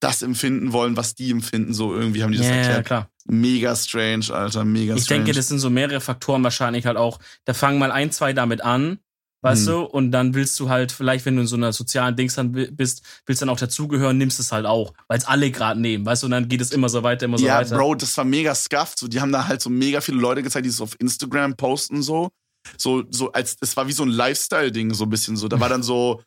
das 0.00 0.22
empfinden 0.22 0.72
wollen, 0.72 0.96
was 0.96 1.14
die 1.14 1.30
empfinden. 1.30 1.74
So 1.74 1.94
irgendwie 1.94 2.22
haben 2.22 2.32
die 2.32 2.38
das 2.38 2.46
Ja, 2.48 2.54
ja, 2.54 2.60
erklärt. 2.62 2.86
klar. 2.86 3.10
Mega 3.26 3.76
strange, 3.76 4.26
Alter, 4.32 4.64
mega 4.64 4.94
Ich 4.96 5.04
strange. 5.04 5.24
denke, 5.24 5.36
das 5.36 5.48
sind 5.48 5.60
so 5.60 5.70
mehrere 5.70 6.00
Faktoren 6.00 6.42
wahrscheinlich 6.42 6.86
halt 6.86 6.96
auch. 6.96 7.20
Da 7.44 7.54
fangen 7.54 7.78
mal 7.78 7.92
ein, 7.92 8.10
zwei 8.10 8.32
damit 8.32 8.62
an, 8.62 8.98
weißt 9.42 9.66
Hm. 9.66 9.72
du, 9.72 9.80
und 9.82 10.10
dann 10.12 10.34
willst 10.34 10.58
du 10.60 10.68
halt 10.70 10.90
vielleicht, 10.92 11.26
wenn 11.26 11.34
du 11.36 11.42
in 11.42 11.46
so 11.46 11.56
einer 11.56 11.72
sozialen 11.72 12.16
Dings 12.16 12.34
dann 12.36 12.52
bi- 12.52 12.70
bist, 12.70 13.02
willst 13.26 13.42
dann 13.42 13.48
auch 13.48 13.58
dazugehören, 13.58 14.16
nimmst 14.16 14.40
es 14.40 14.52
halt 14.52 14.64
auch, 14.66 14.92
weil 15.08 15.18
es 15.18 15.24
alle 15.24 15.50
gerade 15.50 15.80
nehmen, 15.80 16.06
weißt 16.06 16.22
du, 16.22 16.26
und 16.28 16.30
dann 16.30 16.48
geht 16.48 16.60
es 16.60 16.70
immer 16.70 16.88
so 16.88 17.02
weiter, 17.02 17.26
immer 17.26 17.38
so 17.38 17.46
ja, 17.46 17.58
weiter. 17.58 17.76
Bro, 17.76 17.96
das 17.96 18.16
war 18.16 18.24
mega 18.24 18.54
scuffed. 18.54 18.98
So, 18.98 19.08
die 19.08 19.20
haben 19.20 19.32
da 19.32 19.46
halt 19.46 19.60
so 19.60 19.68
mega 19.70 20.00
viele 20.00 20.18
Leute 20.18 20.42
gezeigt, 20.42 20.64
die 20.64 20.70
es 20.70 20.80
auf 20.80 20.98
Instagram 21.00 21.56
posten, 21.56 22.02
so. 22.02 22.30
So, 22.78 23.02
so 23.10 23.32
als, 23.32 23.56
es 23.60 23.76
war 23.76 23.88
wie 23.88 23.92
so 23.92 24.04
ein 24.04 24.08
Lifestyle-Ding, 24.10 24.94
so 24.94 25.04
ein 25.04 25.10
bisschen 25.10 25.36
so. 25.36 25.48
Da 25.48 25.58
war 25.58 25.68
dann 25.68 25.82
so, 25.82 26.22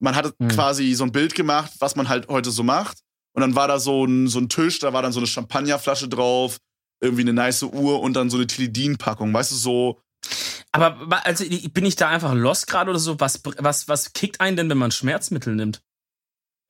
man 0.00 0.16
hatte 0.16 0.34
Hm. 0.40 0.48
quasi 0.48 0.92
so 0.94 1.04
ein 1.04 1.12
Bild 1.12 1.34
gemacht, 1.36 1.70
was 1.78 1.94
man 1.96 2.08
halt 2.08 2.26
heute 2.28 2.50
so 2.50 2.62
macht. 2.64 2.98
Und 3.34 3.40
dann 3.42 3.54
war 3.54 3.68
da 3.68 3.78
so 3.78 4.04
ein, 4.04 4.26
so 4.26 4.40
ein 4.40 4.48
Tisch, 4.48 4.80
da 4.80 4.92
war 4.92 5.00
dann 5.02 5.12
so 5.12 5.20
eine 5.20 5.26
Champagnerflasche 5.28 6.08
drauf, 6.08 6.58
irgendwie 7.00 7.22
eine 7.22 7.32
nice 7.32 7.62
Uhr 7.62 8.00
und 8.00 8.14
dann 8.14 8.28
so 8.28 8.36
eine 8.36 8.46
Tilidin-Packung. 8.48 9.32
Weißt 9.32 9.52
du, 9.52 9.54
so, 9.54 10.00
Aber 10.72 11.24
also 11.26 11.44
bin 11.44 11.84
ich 11.84 11.96
da 11.96 12.08
einfach 12.08 12.34
lost 12.34 12.66
gerade 12.66 12.90
oder 12.90 12.98
so? 12.98 13.20
Was, 13.20 13.42
was, 13.44 13.88
was 13.88 14.12
kickt 14.14 14.40
einen 14.40 14.56
denn, 14.56 14.70
wenn 14.70 14.78
man 14.78 14.90
Schmerzmittel 14.90 15.54
nimmt? 15.54 15.82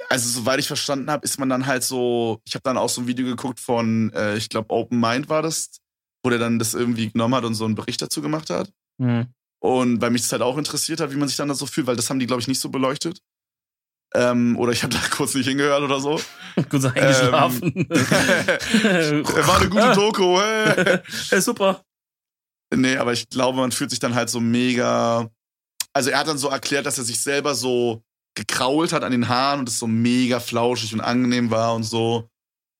also 0.08 0.28
soweit 0.40 0.60
ich 0.60 0.66
verstanden 0.66 1.10
habe, 1.10 1.24
ist 1.24 1.38
man 1.38 1.48
dann 1.48 1.66
halt 1.66 1.82
so, 1.84 2.40
ich 2.44 2.54
habe 2.54 2.62
dann 2.62 2.78
auch 2.78 2.88
so 2.88 3.00
ein 3.00 3.06
Video 3.06 3.26
geguckt 3.26 3.60
von, 3.60 4.12
äh, 4.12 4.36
ich 4.36 4.48
glaube, 4.48 4.70
Open 4.70 5.00
Mind 5.00 5.28
war 5.28 5.42
das, 5.42 5.70
wo 6.22 6.30
der 6.30 6.38
dann 6.38 6.58
das 6.58 6.74
irgendwie 6.74 7.10
genommen 7.10 7.34
hat 7.34 7.44
und 7.44 7.54
so 7.54 7.64
einen 7.64 7.74
Bericht 7.74 8.02
dazu 8.02 8.22
gemacht 8.22 8.50
hat. 8.50 8.70
Hm. 9.00 9.26
Und 9.60 10.00
weil 10.00 10.10
mich 10.10 10.22
das 10.22 10.32
halt 10.32 10.42
auch 10.42 10.58
interessiert 10.58 11.00
hat, 11.00 11.12
wie 11.12 11.16
man 11.16 11.28
sich 11.28 11.36
dann 11.36 11.48
da 11.48 11.54
so 11.54 11.66
fühlt, 11.66 11.86
weil 11.86 11.96
das 11.96 12.10
haben 12.10 12.18
die, 12.18 12.26
glaube 12.26 12.42
ich, 12.42 12.48
nicht 12.48 12.60
so 12.60 12.68
beleuchtet. 12.68 13.20
Ähm, 14.14 14.58
oder 14.58 14.72
ich 14.72 14.82
habe 14.82 14.92
da 14.92 15.00
kurz 15.10 15.34
nicht 15.34 15.48
hingehört 15.48 15.82
oder 15.82 16.00
so. 16.00 16.20
Gut 16.68 16.82
so 16.82 16.88
eingeschlafen. 16.88 17.86
War 17.88 19.60
eine 19.60 19.70
gute 19.70 19.92
Doku. 19.94 20.38
Hey. 20.38 20.98
hey, 21.30 21.40
super. 21.40 21.82
Nee, 22.74 22.96
aber 22.96 23.12
ich 23.12 23.28
glaube, 23.28 23.58
man 23.58 23.72
fühlt 23.72 23.90
sich 23.90 23.98
dann 23.98 24.14
halt 24.14 24.30
so 24.30 24.40
mega. 24.40 25.28
Also 25.92 26.11
er 26.11 26.18
hat 26.18 26.28
dann 26.28 26.38
so 26.38 26.48
erklärt, 26.48 26.87
dass 26.87 26.98
er 26.98 27.04
sich 27.04 27.22
selber 27.22 27.54
so 27.54 28.02
gekrault 28.35 28.92
hat 28.92 29.04
an 29.04 29.12
den 29.12 29.28
Haaren 29.28 29.61
und 29.61 29.68
es 29.68 29.78
so 29.78 29.87
mega 29.87 30.40
flauschig 30.40 30.94
und 30.94 31.00
angenehm 31.02 31.50
war 31.50 31.74
und 31.74 31.82
so. 31.82 32.28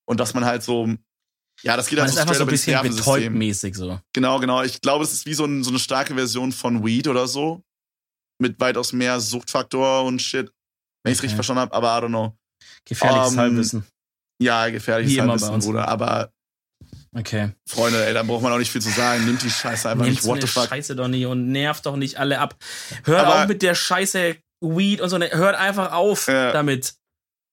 Und 0.07 0.19
dass 0.19 0.35
man 0.35 0.45
halt 0.45 0.63
so. 0.63 0.89
Ja, 1.63 1.77
das 1.77 1.87
geht 1.87 1.99
Man 1.99 2.05
halt 2.05 2.11
ist 2.11 2.15
so 2.17 2.21
einfach 2.23 2.35
so 2.35 2.43
ein 2.45 2.49
bisschen 2.49 2.81
betäubt-mäßig 2.81 3.75
so. 3.77 4.01
Genau, 4.15 4.39
genau. 4.41 4.63
Ich 4.63 4.81
glaube, 4.81 5.05
es 5.05 5.13
ist 5.13 5.27
wie 5.27 5.35
so, 5.35 5.45
ein, 5.45 5.63
so 5.63 5.71
eine 5.71 5.79
starke 5.79 6.15
Version 6.15 6.51
von 6.53 6.85
Weed 6.85 7.07
oder 7.07 7.29
so. 7.29 7.63
Mit 8.41 8.59
weitaus 8.59 8.93
mehr 8.93 9.21
Suchtfaktor 9.21 10.05
und 10.05 10.21
shit. 10.21 10.51
Wenn 11.05 11.13
ich 11.13 11.19
es 11.19 11.21
Okay. 11.21 11.27
richtig 11.27 11.35
verstanden 11.35 11.61
habe, 11.61 11.75
aber 11.75 11.99
I 11.99 12.01
don't 12.03 12.09
know. 12.09 12.37
Gefährliches 12.85 13.33
Ähm, 13.35 13.39
Halbwissen. 13.39 13.87
Ja, 14.41 14.69
gefährliches 14.71 15.21
Halbwissen. 15.21 15.61
Bruder. 15.61 15.87
Aber 15.87 16.33
Okay. 17.15 17.51
Freunde, 17.69 18.07
ey, 18.07 18.15
da 18.15 18.23
braucht 18.23 18.43
man 18.43 18.53
auch 18.53 18.59
nicht 18.59 18.71
viel 18.73 18.81
zu 18.81 18.89
sagen. 18.91 19.25
Nimmt 19.27 19.43
die 19.43 19.51
Scheiße 19.51 19.89
einfach 19.91 20.05
Nehmt 20.05 20.17
nicht. 20.17 20.27
What 20.27 20.41
the 20.41 20.47
fuck? 20.47 20.69
Scheiße 20.69 20.97
doch 20.97 21.09
nicht 21.09 21.27
und 21.27 21.49
nervt 21.53 21.85
doch 21.85 21.97
nicht 21.97 22.17
alle 22.19 22.39
ab. 22.39 22.57
Hört 23.05 23.27
Aber- 23.27 23.43
auch 23.43 23.49
mit 23.49 23.61
der 23.63 23.75
Scheiße 23.75 24.37
Weed 24.63 25.01
und 25.01 25.09
so. 25.11 25.19
ne- 25.19 25.31
Hört 25.33 25.57
einfach 25.57 25.93
auf 25.93 26.27
Ja. 26.29 26.53
damit. 26.53 26.95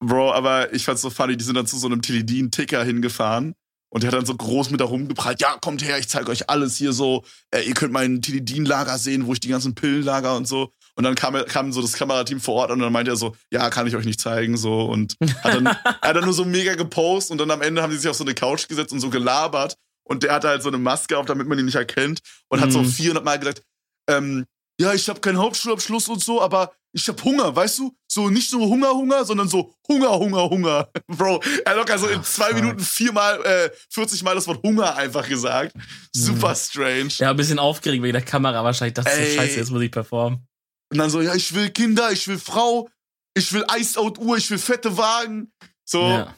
Bro, 0.01 0.31
aber 0.31 0.73
ich 0.73 0.85
fand's 0.85 1.01
so 1.01 1.09
funny, 1.09 1.35
die 1.35 1.43
sind 1.43 1.55
dann 1.55 1.67
zu 1.67 1.77
so 1.77 1.87
einem 1.87 2.01
Teledin-Ticker 2.01 2.83
hingefahren 2.85 3.53
und 3.91 4.03
der 4.03 4.11
hat 4.11 4.17
dann 4.17 4.25
so 4.25 4.33
groß 4.33 4.69
mit 4.69 4.79
da 4.79 4.85
rumgeprallt, 4.85 5.41
ja, 5.41 5.57
kommt 5.59 5.83
her, 5.83 5.97
ich 5.99 6.07
zeige 6.07 6.31
euch 6.31 6.49
alles 6.49 6.77
hier 6.77 6.93
so, 6.93 7.25
äh, 7.51 7.63
ihr 7.63 7.73
könnt 7.73 7.91
mein 7.91 8.21
Teledin-Lager 8.21 8.97
sehen, 8.97 9.25
wo 9.27 9.33
ich 9.33 9.41
die 9.41 9.49
ganzen 9.49 9.75
Pillen 9.75 10.03
lager 10.03 10.37
und 10.37 10.47
so. 10.47 10.71
Und 10.99 11.05
dann 11.05 11.15
kam, 11.15 11.33
kam 11.45 11.71
so 11.71 11.81
das 11.81 11.93
Kamerateam 11.93 12.41
vor 12.41 12.55
Ort 12.55 12.71
und 12.71 12.79
dann 12.79 12.91
meinte 12.91 13.09
er 13.11 13.15
so, 13.15 13.33
ja, 13.53 13.69
kann 13.69 13.87
ich 13.87 13.95
euch 13.95 14.03
nicht 14.03 14.19
zeigen, 14.19 14.57
so. 14.57 14.81
Und 14.81 15.15
hat 15.45 15.53
dann, 15.55 15.65
er 16.01 16.09
hat 16.09 16.15
dann 16.17 16.25
nur 16.25 16.33
so 16.33 16.43
mega 16.43 16.75
gepostet 16.75 17.31
und 17.31 17.37
dann 17.37 17.51
am 17.51 17.61
Ende 17.61 17.81
haben 17.81 17.93
sie 17.93 17.99
sich 17.99 18.09
auf 18.09 18.17
so 18.17 18.25
eine 18.25 18.33
Couch 18.35 18.67
gesetzt 18.67 18.91
und 18.91 18.99
so 18.99 19.09
gelabert 19.09 19.75
und 20.03 20.23
der 20.23 20.33
hatte 20.33 20.49
halt 20.49 20.61
so 20.61 20.67
eine 20.67 20.77
Maske 20.77 21.17
auf, 21.17 21.25
damit 21.25 21.47
man 21.47 21.57
ihn 21.57 21.63
nicht 21.63 21.75
erkennt 21.75 22.19
und 22.49 22.59
hat 22.59 22.73
so 22.73 22.79
Mhm. 22.81 22.89
400 22.89 23.23
Mal 23.23 23.39
gesagt, 23.39 23.61
ähm, 24.09 24.45
ja, 24.77 24.93
ich 24.93 25.07
habe 25.07 25.21
keinen 25.21 25.37
Hauptschulabschluss 25.37 26.09
und 26.09 26.21
so, 26.21 26.41
aber 26.41 26.73
ich 26.91 27.07
hab 27.07 27.23
Hunger, 27.23 27.55
weißt 27.55 27.79
du? 27.79 27.95
So 28.11 28.29
nicht 28.29 28.51
nur 28.51 28.67
Hunger, 28.67 28.89
Hunger, 28.91 29.23
sondern 29.23 29.47
so 29.47 29.73
Hunger, 29.87 30.11
Hunger, 30.19 30.49
Hunger. 30.49 30.89
Bro, 31.07 31.39
er 31.63 31.71
hat 31.71 31.77
locker 31.77 31.97
so 31.97 32.07
in 32.07 32.23
zwei. 32.23 32.51
Minuten 32.51 32.79
viermal, 32.81 33.41
äh, 33.45 33.69
40 33.89 34.23
Mal 34.23 34.35
das 34.35 34.47
Wort 34.47 34.61
Hunger 34.63 34.97
einfach 34.97 35.29
gesagt. 35.29 35.73
Super 36.13 36.55
strange. 36.55 37.09
Ja, 37.19 37.29
ein 37.29 37.37
bisschen 37.37 37.59
aufgeregt 37.59 38.03
wegen 38.03 38.13
der 38.13 38.21
Kamera 38.21 38.63
wahrscheinlich. 38.65 38.95
Das 38.95 39.05
ist 39.05 39.31
so 39.31 39.35
scheiße, 39.37 39.57
jetzt 39.59 39.69
muss 39.71 39.81
ich 39.81 39.91
performen. 39.91 40.48
Und 40.91 40.97
dann 40.97 41.09
so, 41.09 41.21
ja, 41.21 41.35
ich 41.35 41.53
will 41.53 41.69
Kinder, 41.69 42.11
ich 42.11 42.27
will 42.27 42.39
Frau, 42.39 42.89
ich 43.35 43.53
will 43.53 43.65
Iced-Out-Uhr, 43.71 44.37
ich 44.37 44.49
will 44.49 44.57
fette 44.57 44.97
Wagen. 44.97 45.51
So, 45.85 46.01
Ja. 46.01 46.35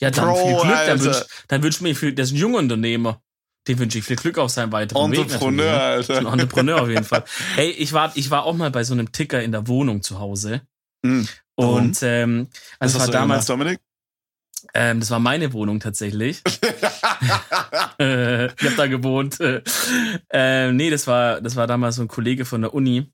Ja, 0.00 0.10
dann 0.10 0.26
Bro, 0.26 0.46
viel 0.46 0.54
Glück. 0.56 0.76
Dann 0.86 1.00
Alter. 1.00 1.26
dann 1.48 1.62
wünsch 1.62 1.80
mir 1.80 1.96
viel, 1.96 2.12
das 2.12 2.28
ist 2.28 2.34
ein 2.34 2.38
junger 2.38 2.58
Unternehmer. 2.58 3.22
Dem 3.66 3.78
wünsche 3.78 3.98
ich 3.98 4.04
viel 4.04 4.16
Glück 4.16 4.38
auf 4.38 4.50
seinem 4.50 4.70
weiteren 4.72 5.10
Weg. 5.10 5.20
Entrepreneur, 5.20 5.64
natürlich, 5.64 6.08
ne? 6.08 6.16
Alter. 6.16 6.18
Ein 6.18 6.26
Entrepreneur 6.40 6.82
auf 6.82 6.88
jeden 6.88 7.04
Fall. 7.04 7.24
Ey, 7.56 7.70
ich 7.70 7.92
war, 7.92 8.12
ich 8.14 8.30
war 8.30 8.44
auch 8.44 8.54
mal 8.54 8.70
bei 8.70 8.84
so 8.84 8.92
einem 8.94 9.10
Ticker 9.10 9.42
in 9.42 9.52
der 9.52 9.66
Wohnung 9.66 10.02
zu 10.02 10.20
Hause. 10.20 10.60
Mhm. 11.02 11.26
Und 11.56 11.98
ähm, 12.02 12.48
also 12.78 13.00
war 13.00 13.08
damals, 13.08 13.46
Dominik? 13.46 13.80
Ähm, 14.74 15.00
das 15.00 15.10
war 15.10 15.18
meine 15.18 15.52
Wohnung 15.52 15.80
tatsächlich. 15.80 16.42
äh, 17.98 18.46
ich 18.46 18.64
habe 18.64 18.76
da 18.76 18.86
gewohnt. 18.86 19.38
Äh, 19.40 20.72
nee, 20.72 20.90
das 20.90 21.06
war, 21.06 21.40
das 21.40 21.56
war 21.56 21.66
damals 21.66 21.96
so 21.96 22.02
ein 22.02 22.08
Kollege 22.08 22.44
von 22.44 22.60
der 22.60 22.74
Uni. 22.74 23.10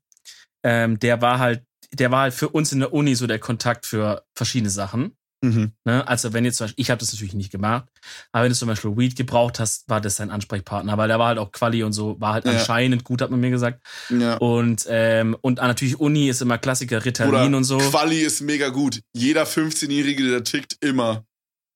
Ähm, 0.63 0.99
der 0.99 1.21
war 1.21 1.39
halt, 1.39 1.63
der 1.91 2.11
war 2.11 2.21
halt 2.23 2.33
für 2.33 2.49
uns 2.49 2.71
in 2.71 2.79
der 2.79 2.93
Uni 2.93 3.15
so 3.15 3.27
der 3.27 3.39
Kontakt 3.39 3.85
für 3.85 4.23
verschiedene 4.35 4.69
Sachen. 4.69 5.15
Mhm. 5.43 5.73
Ne? 5.83 6.07
Also 6.07 6.31
wenn 6.31 6.45
jetzt 6.45 6.55
zum 6.57 6.65
Beispiel, 6.67 6.81
ich 6.81 6.89
habe 6.89 6.99
das 6.99 7.11
natürlich 7.11 7.33
nicht 7.33 7.51
gemacht, 7.51 7.89
aber 8.31 8.45
wenn 8.45 8.51
du 8.51 8.55
zum 8.57 8.69
Beispiel 8.69 8.95
Weed 8.95 9.17
gebraucht 9.17 9.59
hast, 9.59 9.89
war 9.89 9.99
das 9.99 10.15
dein 10.15 10.31
Ansprechpartner, 10.31 10.97
weil 10.97 11.09
der 11.09 11.19
war 11.19 11.27
halt 11.27 11.37
auch 11.37 11.51
Quali 11.51 11.83
und 11.83 11.91
so, 11.91 12.19
war 12.21 12.31
halt 12.33 12.45
Ja. 12.45 12.51
anscheinend 12.53 13.03
gut, 13.03 13.21
hat 13.21 13.29
man 13.29 13.41
mir 13.41 13.49
gesagt. 13.49 13.83
Ja. 14.09 14.37
Und 14.37 14.85
ähm, 14.87 15.35
und 15.41 15.57
natürlich 15.57 15.99
Uni 15.99 16.29
ist 16.29 16.41
immer 16.41 16.57
Klassiker, 16.57 17.03
Ritalin 17.03 17.33
Oder 17.33 17.57
und 17.57 17.65
so. 17.65 17.77
Quali 17.77 18.21
ist 18.21 18.39
mega 18.39 18.69
gut. 18.69 19.01
Jeder 19.13 19.43
15-Jährige, 19.43 20.29
der 20.29 20.43
tickt 20.45 20.77
immer. 20.79 21.25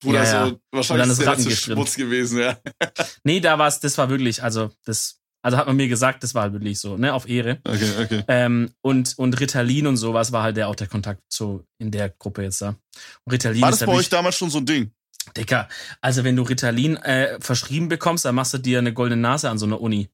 Bruder, 0.02 0.24
Ja, 0.24 0.46
so, 0.48 0.60
wahrscheinlich 0.72 1.04
dann 1.04 1.12
ist 1.12 1.22
der 1.22 1.36
letzte. 1.36 1.52
Schmutz 1.74 1.96
gewesen, 1.96 2.40
ja. 2.40 2.58
Nee, 3.26 3.42
da 3.42 3.60
war 3.60 3.68
es, 3.68 3.80
das 3.82 3.98
war 3.98 4.10
wirklich, 4.10 4.42
also 4.44 4.72
das, 4.86 5.20
also 5.48 5.58
hat 5.58 5.68
man 5.68 5.78
mir 5.78 5.88
gesagt, 5.88 6.24
das 6.24 6.36
war 6.36 6.42
halt 6.44 6.52
wirklich 6.54 6.78
so, 6.78 6.98
ne, 6.98 7.14
auf 7.14 7.28
Ehre. 7.28 7.60
Okay, 7.64 7.90
okay. 8.04 8.24
Ähm, 8.28 8.70
und, 8.82 9.18
und 9.18 9.40
Ritalin 9.40 9.88
und 9.88 9.96
sowas 9.96 10.34
war 10.34 10.44
halt 10.44 10.58
der 10.58 10.68
auch 10.68 10.76
der 10.76 10.88
Kontakt 10.88 11.22
so 11.30 11.64
in 11.80 11.90
der 11.90 12.10
Gruppe 12.10 12.44
jetzt 12.44 12.62
da. 12.62 12.76
Und 13.24 13.32
Ritalin 13.32 13.62
War 13.62 13.72
das 13.72 13.80
bei 13.80 13.88
euch 13.94 14.10
damals 14.10 14.36
schon 14.36 14.50
so 14.50 14.58
ein 14.58 14.66
Ding? 14.66 14.92
Dicker, 15.38 15.70
also 16.02 16.26
wenn 16.26 16.36
du 16.36 16.44
Ritalin 16.44 16.98
äh, 16.98 17.38
verschrieben 17.40 17.88
bekommst, 17.88 18.26
dann 18.26 18.36
machst 18.36 18.54
du 18.54 18.58
dir 18.58 18.80
eine 18.80 18.94
goldene 18.94 19.22
Nase 19.22 19.50
an 19.50 19.58
so 19.58 19.66
einer 19.66 19.80
Uni. 19.80 20.10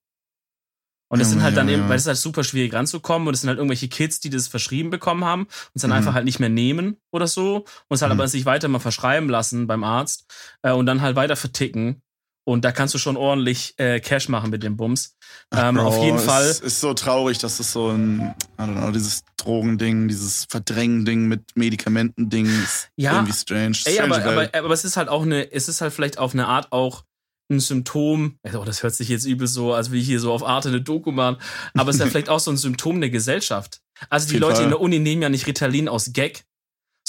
Und 1.11 1.19
das 1.19 1.27
Ja, 1.29 1.33
sind 1.33 1.43
halt 1.43 1.57
dann 1.57 1.67
ja, 1.67 1.73
eben, 1.75 1.83
ja. 1.83 1.89
weil 1.89 1.97
es 1.97 2.05
halt 2.07 2.17
super 2.17 2.43
schwierig 2.43 2.73
ranzukommen 2.73 3.27
und 3.27 3.33
es 3.33 3.41
sind 3.41 3.47
halt 3.49 3.57
irgendwelche 3.59 3.87
Kids, 3.87 4.19
die 4.19 4.29
das 4.29 4.47
verschrieben 4.47 4.89
bekommen 4.91 5.23
haben 5.25 5.43
und 5.43 5.49
es 5.75 5.81
dann 5.81 5.91
Mhm. 5.91 5.97
einfach 5.97 6.13
halt 6.13 6.25
nicht 6.25 6.39
mehr 6.39 6.49
nehmen 6.49 6.97
oder 7.11 7.27
so 7.27 7.65
und 7.87 7.95
es 7.95 8.01
halt 8.01 8.11
Mhm. 8.13 8.19
aber 8.19 8.27
sich 8.27 8.45
weiter 8.45 8.67
mal 8.67 8.79
verschreiben 8.79 9.29
lassen 9.29 9.67
beim 9.67 9.83
Arzt 9.83 10.25
äh, 10.63 10.71
und 10.71 10.85
dann 10.85 11.01
halt 11.01 11.15
weiter 11.15 11.35
verticken. 11.35 12.01
Und 12.45 12.65
da 12.65 12.71
kannst 12.71 12.93
du 12.93 12.97
schon 12.97 13.15
ordentlich 13.15 13.73
äh, 13.77 13.99
Cash 14.01 14.27
machen 14.27 14.49
mit 14.49 14.63
dem 14.63 14.75
Bums. 14.75 15.15
Ähm, 15.55 15.75
Bro, 15.75 15.83
auf 15.87 16.03
jeden 16.03 16.17
es 16.17 16.23
Fall. 16.25 16.45
ist 16.49 16.79
so 16.81 16.93
traurig, 16.93 17.37
dass 17.37 17.57
das 17.57 17.71
so 17.71 17.89
ein, 17.89 18.33
I 18.59 18.61
don't 18.63 18.75
know, 18.75 18.91
dieses 18.91 19.23
Drogending, 19.37 20.07
dieses 20.09 20.45
Verdrängen-Ding 20.49 21.27
mit 21.27 21.41
Medikamenten-Ding 21.55 22.45
ist 22.63 22.89
Ja. 22.97 23.13
irgendwie 23.13 23.33
strange. 23.33 23.77
Ey, 23.85 23.93
strange 23.93 24.15
aber, 24.15 24.25
aber, 24.31 24.49
aber 24.53 24.73
es 24.73 24.83
ist 24.83 24.97
halt 24.97 25.09
auch 25.09 25.23
eine, 25.23 25.51
es 25.51 25.69
ist 25.69 25.81
halt 25.81 25.93
vielleicht 25.93 26.17
auf 26.17 26.33
eine 26.33 26.47
Art 26.47 26.71
auch 26.71 27.03
ein 27.51 27.59
Symptom, 27.59 28.37
oh, 28.53 28.63
das 28.65 28.83
hört 28.83 28.95
sich 28.95 29.09
jetzt 29.09 29.25
übel 29.25 29.47
so, 29.47 29.73
als 29.73 29.91
will 29.91 29.99
ich 29.99 30.05
hier 30.05 30.19
so 30.19 30.31
auf 30.31 30.43
Arte 30.43 30.69
eine 30.69 30.81
Doku 30.81 31.11
machen, 31.11 31.37
aber 31.75 31.89
es 31.89 31.97
ist 31.97 32.01
ja 32.01 32.07
vielleicht 32.09 32.29
auch 32.29 32.39
so 32.39 32.51
ein 32.51 32.57
Symptom 32.57 32.99
der 33.01 33.09
Gesellschaft. 33.09 33.81
Also 34.09 34.29
die 34.29 34.37
Leute 34.37 34.55
Fall. 34.55 34.63
in 34.65 34.69
der 34.69 34.81
Uni 34.81 34.99
nehmen 34.99 35.21
ja 35.21 35.29
nicht 35.29 35.45
Ritalin 35.45 35.87
aus 35.87 36.11
Gag, 36.13 36.43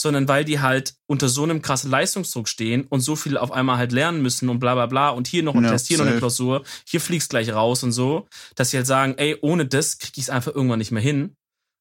sondern 0.05 0.29
weil 0.29 0.45
die 0.45 0.61
halt 0.61 0.95
unter 1.07 1.29
so 1.29 1.43
einem 1.43 1.61
krassen 1.63 1.91
Leistungsdruck 1.91 2.49
stehen 2.49 2.87
und 2.89 3.01
so 3.01 3.17
viel 3.17 3.37
auf 3.37 3.51
einmal 3.51 3.79
halt 3.79 3.91
lernen 3.91 4.23
müssen 4.23 4.49
und 4.49 4.61
bla 4.61 4.75
bla 4.75 4.87
bla 4.87 5.09
und 5.11 5.27
hier 5.27 5.43
noch 5.43 5.57
ein 5.57 5.65
Ja, 5.65 5.71
Test, 5.73 5.89
hier 5.89 5.99
noch 5.99 6.07
eine. 6.07 6.19
Klausur, 6.19 6.63
hier 6.87 7.01
fliegst 7.01 7.31
gleich 7.31 7.53
raus 7.53 7.83
und 7.83 7.91
so, 7.93 8.29
dass 8.55 8.71
sie 8.71 8.77
halt 8.77 8.87
sagen, 8.87 9.15
ey, 9.17 9.37
ohne 9.41 9.67
das 9.67 9.99
krieg 9.99 10.13
ich 10.17 10.25
es 10.25 10.31
einfach 10.31 10.55
irgendwann 10.55 10.79
nicht 10.79 10.93
mehr 10.93 11.03
hin. 11.03 11.35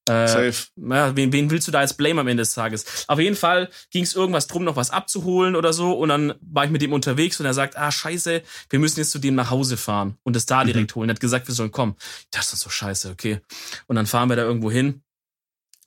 Äh, 0.06 0.28
Safe. 0.28 0.66
ja, 0.76 1.16
wen, 1.16 1.32
wen 1.32 1.50
willst 1.50 1.66
du 1.66 1.72
da 1.72 1.78
als 1.78 1.94
Blame 1.94 2.20
am 2.20 2.28
Ende 2.28 2.42
des 2.42 2.52
Tages? 2.52 2.84
Auf 3.08 3.18
jeden 3.18 3.36
Fall 3.36 3.70
ging 3.90 4.02
es 4.04 4.14
irgendwas 4.14 4.46
drum, 4.48 4.62
noch 4.64 4.76
was 4.76 4.90
abzuholen 4.90 5.56
oder 5.56 5.72
so. 5.72 5.92
Und 5.92 6.10
dann 6.10 6.34
war 6.42 6.66
ich 6.66 6.70
mit 6.70 6.82
dem 6.82 6.92
unterwegs 6.92 7.40
und 7.40 7.46
er 7.46 7.54
sagt, 7.54 7.78
ah, 7.78 7.90
scheiße, 7.90 8.42
wir 8.68 8.78
müssen 8.78 9.00
jetzt 9.00 9.12
zu 9.12 9.18
dem 9.18 9.34
nach 9.34 9.48
Hause 9.50 9.78
fahren 9.78 10.18
und 10.22 10.36
das 10.36 10.44
da 10.44 10.62
Mhm. 10.62 10.66
direkt 10.66 10.94
holen. 10.94 11.08
Er 11.08 11.14
hat 11.14 11.20
gesagt, 11.20 11.48
wir 11.48 11.54
sollen 11.54 11.70
kommen. 11.72 11.94
Das 12.32 12.52
ist 12.52 12.60
so 12.60 12.68
scheiße, 12.68 13.08
okay. 13.12 13.40
Und 13.86 13.96
dann 13.96 14.04
fahren 14.06 14.28
wir 14.28 14.36
da 14.36 14.42
irgendwo 14.42 14.70
hin. 14.70 15.00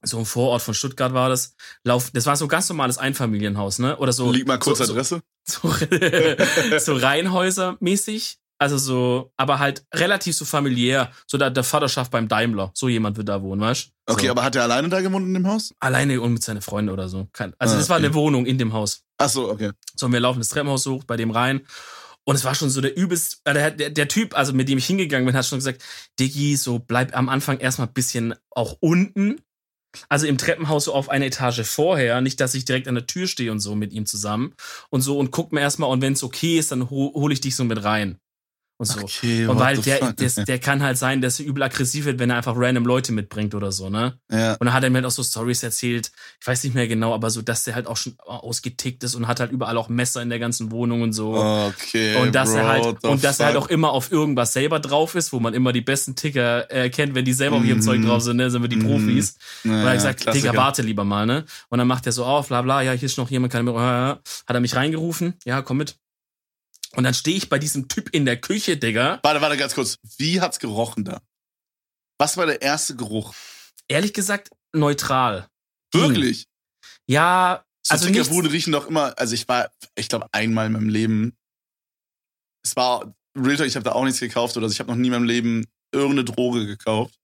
So 0.03 0.19
ein 0.19 0.25
Vorort 0.25 0.61
von 0.61 0.73
Stuttgart 0.73 1.13
war 1.13 1.29
das. 1.29 1.55
Lauf, 1.83 2.11
das 2.11 2.25
war 2.25 2.35
so 2.35 2.45
ein 2.45 2.49
ganz 2.49 2.69
normales 2.69 2.97
Einfamilienhaus, 2.97 3.79
ne? 3.79 3.97
Oder 3.97 4.13
so. 4.13 4.31
Lieg 4.31 4.47
mal 4.47 4.59
kurz 4.59 4.77
so, 4.77 4.85
so, 4.85 4.93
Adresse. 4.93 5.21
so, 5.45 5.69
so 6.79 6.93
Reihenhäuser-mäßig. 6.95 8.37
Also 8.59 8.77
so, 8.79 9.31
aber 9.37 9.59
halt 9.59 9.85
relativ 9.93 10.35
so 10.35 10.43
familiär. 10.43 11.11
So 11.27 11.37
der, 11.37 11.51
der 11.51 11.63
Vaterschaft 11.63 12.09
beim 12.11 12.27
Daimler. 12.27 12.71
So 12.73 12.87
jemand 12.89 13.17
wird 13.17 13.29
da 13.29 13.41
wohnen, 13.41 13.61
weißt 13.61 13.87
du? 14.07 14.13
Okay, 14.13 14.25
so. 14.25 14.31
aber 14.31 14.43
hat 14.43 14.55
er 14.55 14.63
alleine 14.63 14.89
da 14.89 15.01
gewohnt 15.01 15.27
in 15.27 15.33
dem 15.33 15.47
Haus? 15.47 15.73
Alleine 15.79 16.19
und 16.21 16.33
mit 16.33 16.43
seinen 16.43 16.61
Freunden 16.61 16.89
oder 16.89 17.07
so. 17.07 17.27
Kein, 17.33 17.53
also 17.59 17.75
Ah, 17.75 17.77
das 17.77 17.89
war 17.89 17.97
okay. 17.97 18.05
eine 18.07 18.15
Wohnung 18.15 18.45
in 18.47 18.57
dem 18.57 18.73
Haus. 18.73 19.03
Ach 19.19 19.29
so, 19.29 19.51
okay. 19.51 19.71
So, 19.95 20.07
und 20.07 20.13
wir 20.13 20.19
laufen 20.19 20.39
das 20.39 20.49
Treppenhaus 20.49 20.85
hoch, 20.87 21.03
bei 21.03 21.17
dem 21.17 21.29
rein. 21.29 21.61
Und 22.23 22.35
es 22.35 22.43
war 22.43 22.55
schon 22.55 22.69
so 22.69 22.81
der 22.81 22.97
übelst, 22.97 23.41
äh, 23.45 23.53
der, 23.53 23.71
der, 23.71 23.89
der 23.91 24.07
Typ, 24.07 24.35
also 24.35 24.53
mit 24.53 24.67
dem 24.67 24.79
ich 24.79 24.85
hingegangen 24.87 25.25
bin, 25.25 25.35
hat 25.35 25.45
schon 25.45 25.59
gesagt, 25.59 25.83
Diggi, 26.19 26.57
so 26.57 26.79
bleib 26.79 27.15
am 27.15 27.29
Anfang 27.29 27.59
erstmal 27.59 27.87
ein 27.87 27.93
bisschen 27.93 28.33
auch 28.49 28.75
unten. 28.79 29.39
Also 30.09 30.27
im 30.27 30.37
Treppenhaus 30.37 30.85
so 30.85 30.93
auf 30.93 31.09
eine 31.09 31.25
Etage 31.25 31.61
vorher, 31.61 32.21
nicht, 32.21 32.39
dass 32.39 32.55
ich 32.55 32.65
direkt 32.65 32.87
an 32.87 32.95
der 32.95 33.07
Tür 33.07 33.27
stehe 33.27 33.51
und 33.51 33.59
so 33.59 33.75
mit 33.75 33.93
ihm 33.93 34.05
zusammen 34.05 34.53
und 34.89 35.01
so 35.01 35.17
und 35.17 35.31
guck 35.31 35.51
mir 35.51 35.61
erstmal 35.61 35.89
und 35.89 36.01
wenn 36.01 36.13
es 36.13 36.23
okay 36.23 36.57
ist, 36.57 36.71
dann 36.71 36.89
ho 36.89 37.11
hole 37.13 37.33
ich 37.33 37.41
dich 37.41 37.55
so 37.55 37.63
mit 37.63 37.83
rein. 37.83 38.19
Und 38.80 38.86
so. 38.86 39.01
Okay, 39.01 39.47
und 39.47 39.57
weil 39.57 39.75
der, 39.78 39.97
fuck? 39.97 40.17
der, 40.17 40.30
der 40.45 40.59
kann 40.59 40.84
halt 40.84 40.99
sein, 40.99 41.19
dass 41.19 41.39
er 41.39 41.47
übel 41.47 41.63
aggressiv 41.63 42.05
wird, 42.05 42.19
wenn 42.19 42.30
er 42.30 42.38
einfach 42.38 42.53
random 42.55 42.86
Leute 42.86 43.11
mitbringt 43.11 43.55
oder 43.55 43.71
so, 43.71 43.89
ne? 43.89 44.19
ja. 44.32 44.51
Und 44.53 44.65
dann 44.67 44.73
hat 44.73 44.84
er 44.84 44.91
mir 44.91 44.97
halt 44.97 45.05
auch 45.07 45.11
so 45.11 45.23
Stories 45.23 45.63
erzählt, 45.63 46.11
ich 46.39 46.45
weiß 46.45 46.63
nicht 46.63 46.75
mehr 46.75 46.88
genau, 46.88 47.13
aber 47.15 47.32
so, 47.32 47.41
dass 47.41 47.63
der 47.63 47.73
halt 47.73 47.88
auch 47.88 47.97
schon 47.97 48.13
ausgetickt 48.19 49.03
ist 49.03 49.15
und 49.15 49.28
hat 49.28 49.39
halt 49.39 49.51
überall 49.51 49.78
auch 49.78 49.89
Messer 49.89 50.21
in 50.21 50.30
der 50.30 50.38
ganzen 50.38 50.71
Wohnung 50.71 51.01
und 51.01 51.13
so. 51.13 51.36
Okay, 51.36 52.17
und 52.21 52.36
dass 52.36 52.51
Bro, 52.51 52.57
er 52.59 52.67
halt 52.67 52.86
what 52.86 52.97
the 53.01 53.07
und 53.07 53.23
dass 53.23 53.39
er 53.39 53.47
halt 53.47 53.55
fuck? 53.55 53.65
auch 53.65 53.69
immer 53.69 53.91
auf 53.91 54.11
irgendwas 54.11 54.53
selber 54.53 54.80
drauf 54.80 55.15
ist, 55.15 55.34
wo 55.34 55.39
man 55.39 55.55
immer 55.55 55.73
die 55.73 55.82
besten 55.82 56.15
Ticker 56.15 56.71
äh, 56.71 56.89
kennt, 56.91 57.15
wenn 57.15 57.25
die 57.25 57.34
selber 57.34 57.57
auf 57.57 57.63
ihrem 57.65 57.80
Mhm. 57.80 57.82
Zeug 57.84 58.01
drauf 58.03 58.21
sind, 58.21 58.38
ne, 58.38 58.51
sind 58.51 58.61
wir 58.61 58.69
die 58.69 58.75
Mhm. 58.75 58.84
Profis. 58.86 59.38
Ja, 59.63 59.71
Und 59.71 59.78
er 59.80 59.88
hat 59.88 59.93
gesagt, 59.95 60.19
Klassiker. 60.21 60.51
Digga, 60.51 60.61
warte 60.61 60.82
lieber 60.84 61.03
mal, 61.03 61.25
ne? 61.25 61.45
Und 61.69 61.80
dann 61.80 61.88
macht 61.88 62.05
er 62.05 62.11
so 62.11 62.25
auf, 62.25 62.47
bla 62.49 62.61
bla, 62.61 62.84
ja, 62.84 62.91
hier 62.91 63.07
ist 63.07 63.17
noch 63.17 63.32
jemand, 63.32 63.51
kann 63.51 63.65
mir, 63.65 63.73
hat 63.80 64.21
er 64.47 64.59
mich 64.59 64.75
reingerufen, 64.75 65.34
ja, 65.45 65.63
komm 65.63 65.78
mit. 65.78 65.95
Und 66.97 67.03
dann 67.03 67.13
stehe 67.13 67.37
ich 67.37 67.47
bei 67.47 67.59
diesem 67.59 67.87
Typ 67.87 68.09
in 68.09 68.25
der 68.25 68.41
Küche, 68.41 68.75
Digga. 68.75 69.19
Warte, 69.21 69.39
warte, 69.39 69.55
ganz 69.55 69.75
kurz. 69.75 69.99
Wie 70.17 70.41
hat's 70.41 70.57
gerochen 70.57 71.05
da? 71.05 71.21
Was 72.17 72.37
war 72.37 72.47
der 72.47 72.63
erste 72.63 72.95
Geruch? 72.95 73.35
Ehrlich 73.87 74.13
gesagt, 74.13 74.49
neutral. 74.73 75.47
Wirklich? 75.93 76.47
Ja, 77.05 77.63
So 77.83 77.93
also 77.93 78.07
Tickerbude 78.07 78.51
riechen 78.51 78.73
doch 78.73 78.87
immer, 78.87 79.13
also 79.19 79.35
ich 79.35 79.47
war, 79.47 79.69
ich 79.95 80.09
glaube, 80.09 80.27
einmal 80.31 80.65
in 80.65 80.71
meinem 80.71 80.89
Leben. 80.89 81.37
Es 82.65 82.75
war, 82.75 83.13
Real 83.37 83.57
Talk, 83.57 83.67
ich 83.67 83.75
habe 83.75 83.85
da 83.85 83.91
auch 83.91 84.03
nichts 84.03 84.19
gekauft 84.19 84.57
oder 84.57 84.65
ich 84.65 84.79
habe 84.79 84.89
noch 84.89 84.97
nie 84.97 85.07
in 85.07 85.13
meinem 85.13 85.25
Leben 85.25 85.67
irgendeine 85.91 86.25
Droge 86.25 86.65
gekauft. 86.65 87.19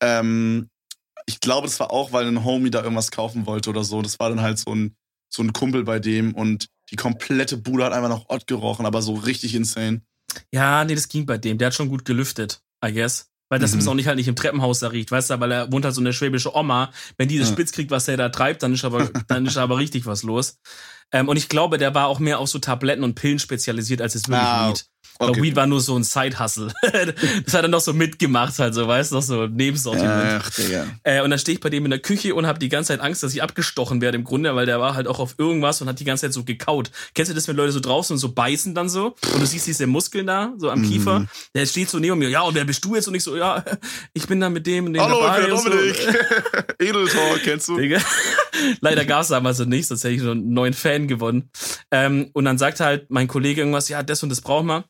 Ähm, 0.00 0.68
ich 1.26 1.38
glaube, 1.38 1.68
das 1.68 1.78
war 1.78 1.92
auch, 1.92 2.10
weil 2.10 2.26
ein 2.26 2.44
Homie 2.44 2.70
da 2.70 2.82
irgendwas 2.82 3.12
kaufen 3.12 3.46
wollte 3.46 3.70
oder 3.70 3.84
so. 3.84 4.02
Das 4.02 4.18
war 4.18 4.28
dann 4.28 4.42
halt 4.42 4.58
so 4.58 4.74
ein, 4.74 4.96
so 5.32 5.44
ein 5.44 5.52
Kumpel 5.52 5.84
bei 5.84 6.00
dem 6.00 6.34
und 6.34 6.68
die 6.90 6.96
komplette 6.96 7.56
Bude 7.56 7.84
hat 7.84 7.92
einfach 7.92 8.08
nach 8.08 8.24
Ott 8.28 8.46
gerochen, 8.46 8.86
aber 8.86 9.02
so 9.02 9.14
richtig 9.14 9.54
insane. 9.54 10.02
Ja, 10.52 10.84
nee, 10.84 10.94
das 10.94 11.08
ging 11.08 11.26
bei 11.26 11.38
dem. 11.38 11.58
Der 11.58 11.66
hat 11.66 11.74
schon 11.74 11.88
gut 11.88 12.04
gelüftet, 12.04 12.60
I 12.84 12.92
guess. 12.92 13.26
Weil 13.50 13.58
das 13.58 13.70
Mhm. 13.72 13.78
muss 13.78 13.88
auch 13.88 13.94
nicht 13.94 14.06
halt 14.06 14.16
nicht 14.18 14.28
im 14.28 14.36
Treppenhaus 14.36 14.80
da 14.80 14.88
riecht, 14.88 15.10
weißt 15.10 15.30
du, 15.30 15.40
weil 15.40 15.50
er 15.52 15.72
wohnt 15.72 15.84
halt 15.86 15.94
so 15.94 16.02
eine 16.02 16.12
schwäbische 16.12 16.54
Oma. 16.54 16.92
Wenn 17.16 17.28
die 17.28 17.38
das 17.38 17.48
Ja. 17.48 17.54
spitz 17.54 17.72
kriegt, 17.72 17.90
was 17.90 18.04
der 18.04 18.18
da 18.18 18.28
treibt, 18.28 18.62
dann 18.62 18.74
ist 18.74 18.84
aber, 18.84 19.08
dann 19.26 19.46
ist 19.46 19.56
aber 19.56 19.76
richtig 19.78 20.04
was 20.04 20.22
los. 20.22 20.58
Ähm, 21.12 21.28
und 21.28 21.36
ich 21.36 21.48
glaube, 21.48 21.78
der 21.78 21.94
war 21.94 22.06
auch 22.08 22.18
mehr 22.18 22.38
auf 22.38 22.48
so 22.48 22.58
Tabletten 22.58 23.02
und 23.04 23.14
Pillen 23.14 23.38
spezialisiert, 23.38 24.00
als 24.02 24.14
jetzt 24.14 24.28
wirklich 24.28 24.42
Ah, 24.48 24.68
Weed. 24.70 24.84
Glaube, 25.20 25.42
Weed 25.42 25.56
war 25.56 25.66
nur 25.66 25.80
so 25.80 25.96
ein 25.98 26.04
Side-Hustle. 26.04 26.72
das 27.44 27.54
hat 27.54 27.62
er 27.62 27.68
noch 27.68 27.80
so 27.80 27.92
mitgemacht, 27.92 28.56
halt 28.60 28.72
so, 28.72 28.86
weißt 28.86 29.10
du, 29.10 29.16
noch 29.16 29.22
so 29.22 29.46
Nebensortiment. 29.48 30.42
Ach, 30.44 30.50
Digga. 30.50 30.86
Äh, 31.02 31.22
und 31.22 31.30
dann 31.30 31.40
stehe 31.40 31.54
ich 31.54 31.60
bei 31.60 31.70
dem 31.70 31.84
in 31.86 31.90
der 31.90 31.98
Küche 31.98 32.36
und 32.36 32.46
habe 32.46 32.60
die 32.60 32.68
ganze 32.68 32.88
Zeit 32.88 33.00
Angst, 33.00 33.24
dass 33.24 33.34
ich 33.34 33.42
abgestochen 33.42 34.00
werde 34.00 34.16
im 34.16 34.22
Grunde, 34.22 34.54
weil 34.54 34.66
der 34.66 34.78
war 34.78 34.94
halt 34.94 35.08
auch 35.08 35.18
auf 35.18 35.34
irgendwas 35.38 35.80
und 35.82 35.88
hat 35.88 35.98
die 35.98 36.04
ganze 36.04 36.26
Zeit 36.26 36.34
so 36.34 36.44
gekaut. 36.44 36.92
Kennst 37.14 37.30
du 37.32 37.34
das, 37.34 37.48
wenn 37.48 37.56
Leute 37.56 37.72
so 37.72 37.80
draußen 37.80 38.14
und 38.14 38.18
so 38.18 38.30
beißen 38.32 38.76
dann 38.76 38.88
so? 38.88 39.16
Und 39.34 39.40
du 39.40 39.46
siehst 39.46 39.66
diese 39.66 39.88
Muskeln 39.88 40.26
da, 40.28 40.52
so 40.56 40.70
am 40.70 40.82
Mhm. 40.82 40.88
Kiefer. 40.88 41.26
Der 41.52 41.66
steht 41.66 41.88
so 41.90 41.98
neben 41.98 42.16
mir, 42.18 42.28
ja, 42.28 42.42
und 42.42 42.54
wer 42.54 42.64
bist 42.64 42.84
du 42.84 42.94
jetzt? 42.94 43.08
Und 43.08 43.16
ich 43.16 43.24
so, 43.24 43.36
ja, 43.36 43.64
ich 44.12 44.26
bin 44.28 44.38
da 44.38 44.48
mit 44.50 44.68
dem 44.68 44.86
und 44.86 44.92
dem 44.92 45.02
Hallo, 45.02 45.18
ich 45.36 45.44
bin 45.46 45.52
und 45.52 45.62
so. 45.62 45.68
Dominik. 45.68 45.96
Edeltalk, 46.78 47.42
kennst 47.42 47.66
du? 47.66 47.76
Digga. 47.76 47.98
Leider 48.80 49.04
gab's 49.04 49.28
damals 49.28 49.56
so 49.58 49.64
nicht, 49.64 49.86
sonst 49.86 50.04
hätte 50.04 50.14
ich 50.14 50.20
schon 50.20 50.38
einen 50.38 50.52
neuen 50.52 50.74
Fan 50.74 50.97
gewonnen. 51.06 51.50
Ähm, 51.90 52.30
und 52.32 52.44
dann 52.44 52.58
sagt 52.58 52.80
halt 52.80 53.10
mein 53.10 53.28
Kollege 53.28 53.60
irgendwas, 53.60 53.88
ja, 53.88 54.02
das 54.02 54.22
und 54.22 54.30
das 54.30 54.40
brauchen 54.40 54.66
wir. 54.66 54.84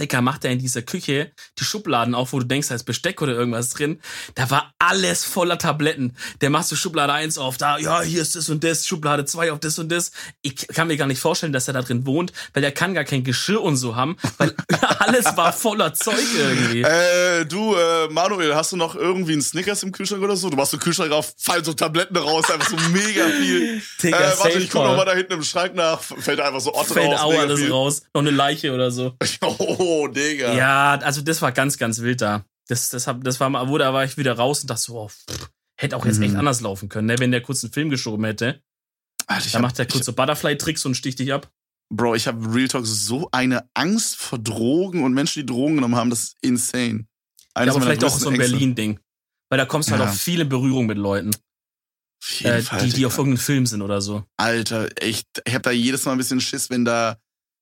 Dicker, 0.00 0.20
macht 0.22 0.44
er 0.44 0.50
in 0.50 0.58
dieser 0.58 0.82
Küche 0.82 1.30
die 1.58 1.64
Schubladen 1.64 2.14
auf, 2.14 2.32
wo 2.32 2.38
du 2.40 2.46
denkst, 2.46 2.68
da 2.68 2.74
ist 2.74 2.84
Besteck 2.84 3.20
oder 3.22 3.34
irgendwas 3.34 3.70
drin. 3.70 4.00
Da 4.34 4.50
war 4.50 4.72
alles 4.78 5.24
voller 5.24 5.58
Tabletten. 5.58 6.16
Der 6.40 6.50
macht 6.50 6.66
so 6.66 6.74
Schublade 6.76 7.12
1 7.12 7.38
auf, 7.38 7.56
da, 7.58 7.78
ja, 7.78 8.00
hier 8.02 8.22
ist 8.22 8.34
das 8.36 8.48
und 8.48 8.64
das, 8.64 8.86
Schublade 8.86 9.24
2 9.24 9.52
auf 9.52 9.60
das 9.60 9.78
und 9.78 9.90
das. 9.92 10.10
Ich 10.42 10.66
kann 10.68 10.88
mir 10.88 10.96
gar 10.96 11.06
nicht 11.06 11.20
vorstellen, 11.20 11.52
dass 11.52 11.68
er 11.68 11.74
da 11.74 11.82
drin 11.82 12.06
wohnt, 12.06 12.32
weil 12.54 12.62
der 12.62 12.72
kann 12.72 12.94
gar 12.94 13.04
kein 13.04 13.22
Geschirr 13.24 13.60
und 13.62 13.76
so 13.76 13.94
haben, 13.96 14.16
weil 14.38 14.54
alles 14.98 15.36
war 15.36 15.52
voller 15.52 15.92
Zeug 15.94 16.16
irgendwie. 16.36 16.82
Äh, 16.82 17.44
du, 17.44 17.74
äh, 17.74 18.08
Manuel, 18.08 18.54
hast 18.54 18.72
du 18.72 18.76
noch 18.76 18.94
irgendwie 18.94 19.32
einen 19.32 19.42
Snickers 19.42 19.82
im 19.82 19.92
Kühlschrank 19.92 20.22
oder 20.22 20.36
so? 20.36 20.48
Du 20.50 20.56
machst 20.56 20.70
so 20.72 20.78
Kühlschrank 20.78 21.12
auf, 21.12 21.34
fallen 21.36 21.64
so 21.64 21.72
Tabletten 21.74 22.16
raus, 22.16 22.50
einfach 22.50 22.68
so 22.70 22.76
mega 22.90 23.26
viel. 23.26 23.82
Digga, 24.02 24.18
äh, 24.18 24.38
warte, 24.38 24.58
ich 24.58 24.70
guck 24.70 24.82
call. 24.82 24.90
noch 24.90 24.96
mal 24.96 25.04
da 25.04 25.12
hinten 25.14 25.34
im 25.34 25.42
Schrank 25.42 25.74
nach, 25.74 26.00
fällt 26.00 26.40
einfach 26.40 26.60
so 26.60 26.74
Ott 26.74 26.86
Fällt 26.86 27.10
raus. 27.12 27.20
auch 27.20 27.30
mega 27.30 27.42
alles 27.42 27.60
viel. 27.60 27.70
raus. 27.70 28.02
Noch 28.14 28.22
eine 28.22 28.30
Leiche 28.30 28.72
oder 28.72 28.90
so. 28.90 29.12
Oh, 29.42 29.89
Digga. 30.08 30.54
Ja, 30.54 30.94
also 31.02 31.22
das 31.22 31.40
war 31.42 31.52
ganz, 31.52 31.78
ganz 31.78 32.00
wild 32.00 32.20
da. 32.20 32.44
Das, 32.68 32.88
das, 32.90 33.06
hab, 33.06 33.24
das 33.24 33.40
war 33.40 33.50
mal, 33.50 33.68
wo 33.68 33.78
da 33.78 33.92
war 33.92 34.04
ich 34.04 34.16
wieder 34.16 34.34
raus 34.34 34.60
und 34.62 34.70
dachte 34.70 34.82
so, 34.82 34.98
oh, 35.00 35.08
pff, 35.08 35.50
hätte 35.76 35.96
auch 35.96 36.04
jetzt 36.06 36.20
echt 36.20 36.32
Mhm. 36.32 36.38
anders 36.38 36.60
laufen 36.60 36.88
können, 36.88 37.06
ne, 37.08 37.18
wenn 37.18 37.30
der 37.32 37.40
kurz 37.42 37.64
einen 37.64 37.72
Film 37.72 37.90
geschoben 37.90 38.24
hätte. 38.24 38.62
Alter, 39.26 39.46
Da 39.48 39.54
hab, 39.54 39.62
macht 39.62 39.78
er 39.78 39.86
kurz 39.86 40.06
so 40.06 40.12
Butterfly-Tricks 40.12 40.84
und 40.86 40.94
sticht 40.94 41.18
dich 41.18 41.32
ab. 41.32 41.50
Bro, 41.92 42.14
ich 42.14 42.26
habe 42.28 42.54
Real 42.54 42.68
Talk 42.68 42.86
so 42.86 43.28
eine 43.32 43.68
Angst 43.74 44.16
vor 44.16 44.38
Drogen 44.38 45.02
und 45.02 45.12
Menschen, 45.12 45.40
die 45.40 45.46
Drogen 45.46 45.76
genommen 45.76 45.96
haben, 45.96 46.10
das 46.10 46.20
ist 46.24 46.36
insane. 46.40 47.06
Ja, 47.56 47.62
Eines 47.62 47.74
aber 47.74 47.84
meiner 47.84 47.98
vielleicht 47.98 48.04
auch 48.12 48.18
so 48.18 48.28
ein. 48.30 48.38
Berlin-Ding. 48.38 49.00
Weil 49.48 49.58
da 49.58 49.66
kommst 49.66 49.88
du 49.88 49.92
halt 49.94 50.02
Ja. 50.04 50.08
auch 50.10 50.14
viel 50.14 50.40
in 50.40 50.48
Berührung 50.48 50.86
mit 50.86 50.96
Leuten, 50.98 51.30
Auf 52.22 52.30
jeden 52.40 52.52
äh, 52.54 52.62
Fall, 52.62 52.84
die, 52.84 52.92
die 52.92 53.06
auf 53.06 53.18
irgendeinem 53.18 53.38
Film 53.42 53.66
sind 53.66 53.82
oder 53.82 54.00
so. 54.00 54.22
Alter, 54.36 54.88
echt, 55.02 55.26
ich 55.44 55.52
habe 55.54 55.62
da 55.62 55.70
jedes 55.72 56.04
Mal 56.04 56.12
ein 56.12 56.18
bisschen 56.18 56.40
Schiss, 56.40 56.70
wenn 56.70 56.84
da 56.84 57.16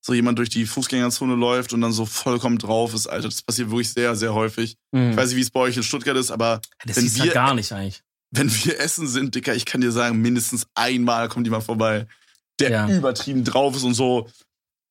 so 0.08 0.14
jemand 0.14 0.38
durch 0.38 0.48
die 0.48 0.64
Fußgängerzone 0.66 1.34
läuft 1.34 1.72
und 1.74 1.82
dann 1.82 1.92
so 1.92 2.06
vollkommen 2.06 2.58
drauf 2.58 2.94
ist, 2.94 3.06
Alter. 3.06 3.28
Das 3.28 3.42
passiert 3.42 3.70
wirklich 3.70 3.92
sehr, 3.92 4.16
sehr 4.16 4.32
häufig. 4.34 4.74
Mhm. 4.92 5.10
Ich 5.10 5.16
weiß 5.18 5.28
nicht, 5.28 5.36
wie 5.36 5.42
es 5.42 5.50
bei 5.50 5.60
euch 5.60 5.76
in 5.76 5.82
Stuttgart 5.82 6.16
ist, 6.16 6.30
aber 6.30 6.60
das 6.84 6.96
wenn 6.96 7.04
ist 7.06 7.16
wir- 7.16 7.22
halt 7.24 7.34
gar 7.34 7.54
nicht 7.54 7.70
eigentlich. 7.72 8.02
wenn 8.30 8.50
wir 8.64 8.80
essen 8.80 9.06
sind, 9.06 9.34
Dicker, 9.34 9.54
ich 9.54 9.64
kann 9.66 9.80
dir 9.82 9.92
sagen, 9.92 10.20
mindestens 10.20 10.66
einmal 10.74 11.28
kommt 11.28 11.46
jemand 11.46 11.64
vorbei, 11.64 12.06
der 12.58 12.70
Ja. 12.70 12.88
übertrieben 12.90 13.44
drauf 13.44 13.76
ist 13.76 13.84
und 13.84 13.94
so, 13.94 14.28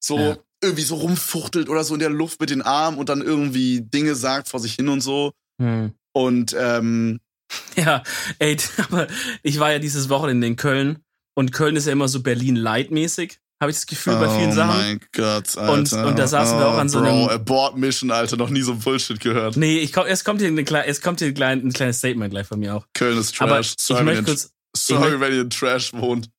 so 0.04 0.18
Ja. 0.20 0.38
irgendwie 0.64 0.84
so 0.84 0.96
rumfuchtelt 0.96 1.68
oder 1.70 1.84
so 1.84 1.94
in 1.96 2.00
der 2.00 2.10
Luft 2.12 2.40
mit 2.40 2.50
den 2.52 2.62
Armen 2.62 2.98
und 2.98 3.10
dann 3.10 3.22
irgendwie 3.22 3.82
Dinge 3.82 4.16
sagt 4.16 4.48
vor 4.50 4.60
sich 4.60 4.76
hin 4.76 4.88
und 4.90 5.02
so. 5.02 5.32
Mhm. 5.60 5.94
Und 6.14 6.56
ähm, 6.60 7.20
Ja, 7.76 8.04
ey, 8.40 8.56
aber 8.90 9.08
ich 9.44 9.60
war 9.60 9.72
ja 9.72 9.80
dieses 9.80 10.10
Wochenende 10.10 10.46
in 10.48 10.56
Köln 10.58 11.00
und 11.36 11.52
Köln 11.54 11.76
ist 11.76 11.86
ja 11.88 11.94
immer 11.94 12.08
so 12.08 12.22
Berlin-Light-mäßig, 12.22 13.40
habe 13.60 13.72
ich 13.72 13.78
das 13.78 13.86
Gefühl 13.88 14.16
bei 14.16 14.30
vielen 14.38 14.52
oh 14.52 14.56
Sachen. 14.56 14.78
mein 14.78 15.00
Gott, 15.14 15.58
Alter. 15.58 15.72
Und- 15.74 15.94
und 15.94 16.20
da 16.20 16.28
saßen 16.28 16.60
wir 16.60 16.68
auch 16.68 16.78
an 16.78 16.90
so 16.90 17.00
Bro, 17.00 17.08
einem- 17.08 17.30
Abort 17.30 17.78
Mission, 17.78 18.12
Alter, 18.12 18.38
noch 18.38 18.50
nie 18.50 18.62
so 18.62 18.76
Bullshit 18.76 19.20
gehört. 19.20 19.58
Nee, 19.58 19.80
ich 19.80 19.92
komm, 19.94 20.06
es 20.08 20.24
kommt 20.24 20.42
hier, 20.42 20.50
eine, 20.50 20.86
es 20.86 21.02
kommt 21.02 21.20
hier 21.20 21.30
ein, 21.30 21.34
klein, 21.34 21.66
ein 21.66 21.74
kleines 21.74 21.98
Statement 21.98 22.30
gleich 22.32 22.46
von 22.48 22.60
mir 22.60 22.76
auch. 22.76 22.86
Köln 22.94 23.18
ist 23.18 23.40
Aber 23.42 23.56
Trash. 23.56 23.70
ich 23.78 23.84
sorry, 23.84 24.04
möchte 24.04 24.18
wenn, 24.20 24.26
kurz, 24.26 24.52
sorry 24.76 25.16
ich 25.16 25.20
wenn 25.20 25.34
ihr 25.34 25.42
in 25.42 25.50
Trash 25.50 25.94
wohnt. 25.94 26.30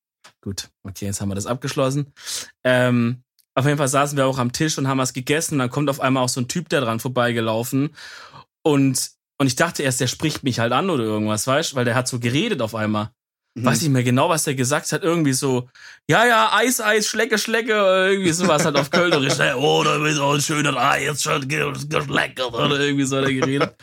Gut, 0.40 0.68
okay, 0.84 1.06
jetzt 1.06 1.20
haben 1.20 1.28
wir 1.28 1.34
das 1.34 1.46
abgeschlossen. 1.46 2.12
Ähm, 2.64 3.22
auf 3.56 3.64
jeden 3.66 3.78
Fall 3.78 3.88
saßen 3.88 4.16
wir 4.16 4.24
auch 4.26 4.38
am 4.38 4.52
Tisch 4.52 4.78
und 4.78 4.86
haben 4.86 4.98
was 4.98 5.12
gegessen. 5.12 5.54
Und 5.54 5.58
dann 5.58 5.70
kommt 5.70 5.90
auf 5.90 5.98
einmal 6.00 6.22
auch 6.22 6.28
so 6.28 6.40
ein 6.40 6.46
Typ 6.46 6.68
da 6.68 6.80
dran 6.80 7.00
vorbeigelaufen. 7.00 7.90
Und, 8.62 9.10
und 9.38 9.46
ich 9.48 9.56
dachte 9.56 9.82
erst, 9.82 10.00
der 10.00 10.06
spricht 10.06 10.44
mich 10.44 10.60
halt 10.60 10.72
an 10.72 10.90
oder 10.90 11.02
irgendwas, 11.02 11.46
weißt 11.48 11.72
du? 11.72 11.76
Weil 11.76 11.84
der 11.84 11.96
hat 11.96 12.06
so 12.06 12.20
geredet 12.20 12.62
auf 12.62 12.76
einmal. 12.76 13.10
Mhm. 13.60 13.64
Weiß 13.64 13.80
nicht 13.82 13.90
mehr 13.90 14.02
genau, 14.02 14.28
was 14.28 14.44
der 14.44 14.54
gesagt 14.54 14.92
hat. 14.92 15.02
Irgendwie 15.02 15.32
so, 15.32 15.68
ja, 16.08 16.26
ja, 16.26 16.52
Eis, 16.52 16.80
Eis, 16.80 17.06
Schlecke, 17.06 17.38
Schlecke. 17.38 17.72
Irgendwie 17.72 18.32
sowas 18.32 18.64
halt 18.64 18.76
auf 18.76 18.90
Kölnerisch. 18.90 19.34
oh, 19.56 19.82
da 19.84 20.04
ist 20.06 20.18
auch 20.18 20.34
ein 20.34 20.40
schöner 20.40 20.76
Eis, 20.76 21.22
schon 21.22 21.46
ge- 21.48 21.72
geschleckert. 21.88 22.52
Oder 22.54 22.80
irgendwie 22.80 23.04
so 23.04 23.16
hat 23.18 23.24
er 23.24 23.32
geredet. 23.34 23.74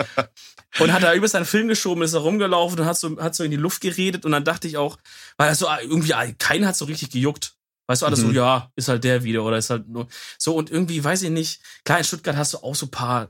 Und 0.80 0.92
hat 0.92 1.04
da 1.04 1.14
über 1.14 1.28
seinen 1.28 1.46
Film 1.46 1.68
geschoben, 1.70 2.04
ist 2.04 2.14
da 2.14 2.20
rumgelaufen 2.20 2.80
und 2.80 2.86
hat 2.86 2.98
so, 2.98 3.18
hat 3.20 3.34
so 3.36 3.44
in 3.44 3.52
die 3.52 3.58
Luft 3.58 3.82
geredet. 3.82 4.26
Und 4.26 4.32
dann 4.32 4.44
dachte 4.44 4.68
ich 4.68 4.78
auch, 4.78 4.98
weil 5.38 5.48
er 5.50 5.56
so 5.56 5.68
irgendwie, 5.82 6.14
keiner 6.38 6.68
hat 6.68 6.76
so 6.76 6.86
richtig 6.86 7.12
gejuckt. 7.12 7.54
Weißt 7.88 8.02
du, 8.02 8.08
alles 8.08 8.20
so, 8.22 8.28
Mhm. 8.28 8.34
ja, 8.36 8.72
ist 8.76 8.88
halt 8.88 9.04
der 9.04 9.24
wieder 9.24 9.44
oder 9.44 9.58
ist 9.58 9.70
halt 9.70 9.88
nur 9.88 10.08
so. 10.40 10.56
Und 10.56 10.72
irgendwie, 10.72 11.04
weiß 11.04 11.22
ich 11.22 11.30
nicht, 11.30 11.62
klar, 11.84 12.00
in 12.00 12.04
Stuttgart 12.04 12.36
hast 12.36 12.54
du 12.54 12.58
auch 12.58 12.74
so 12.76 12.88
ein 12.88 12.92
paar, 12.92 13.30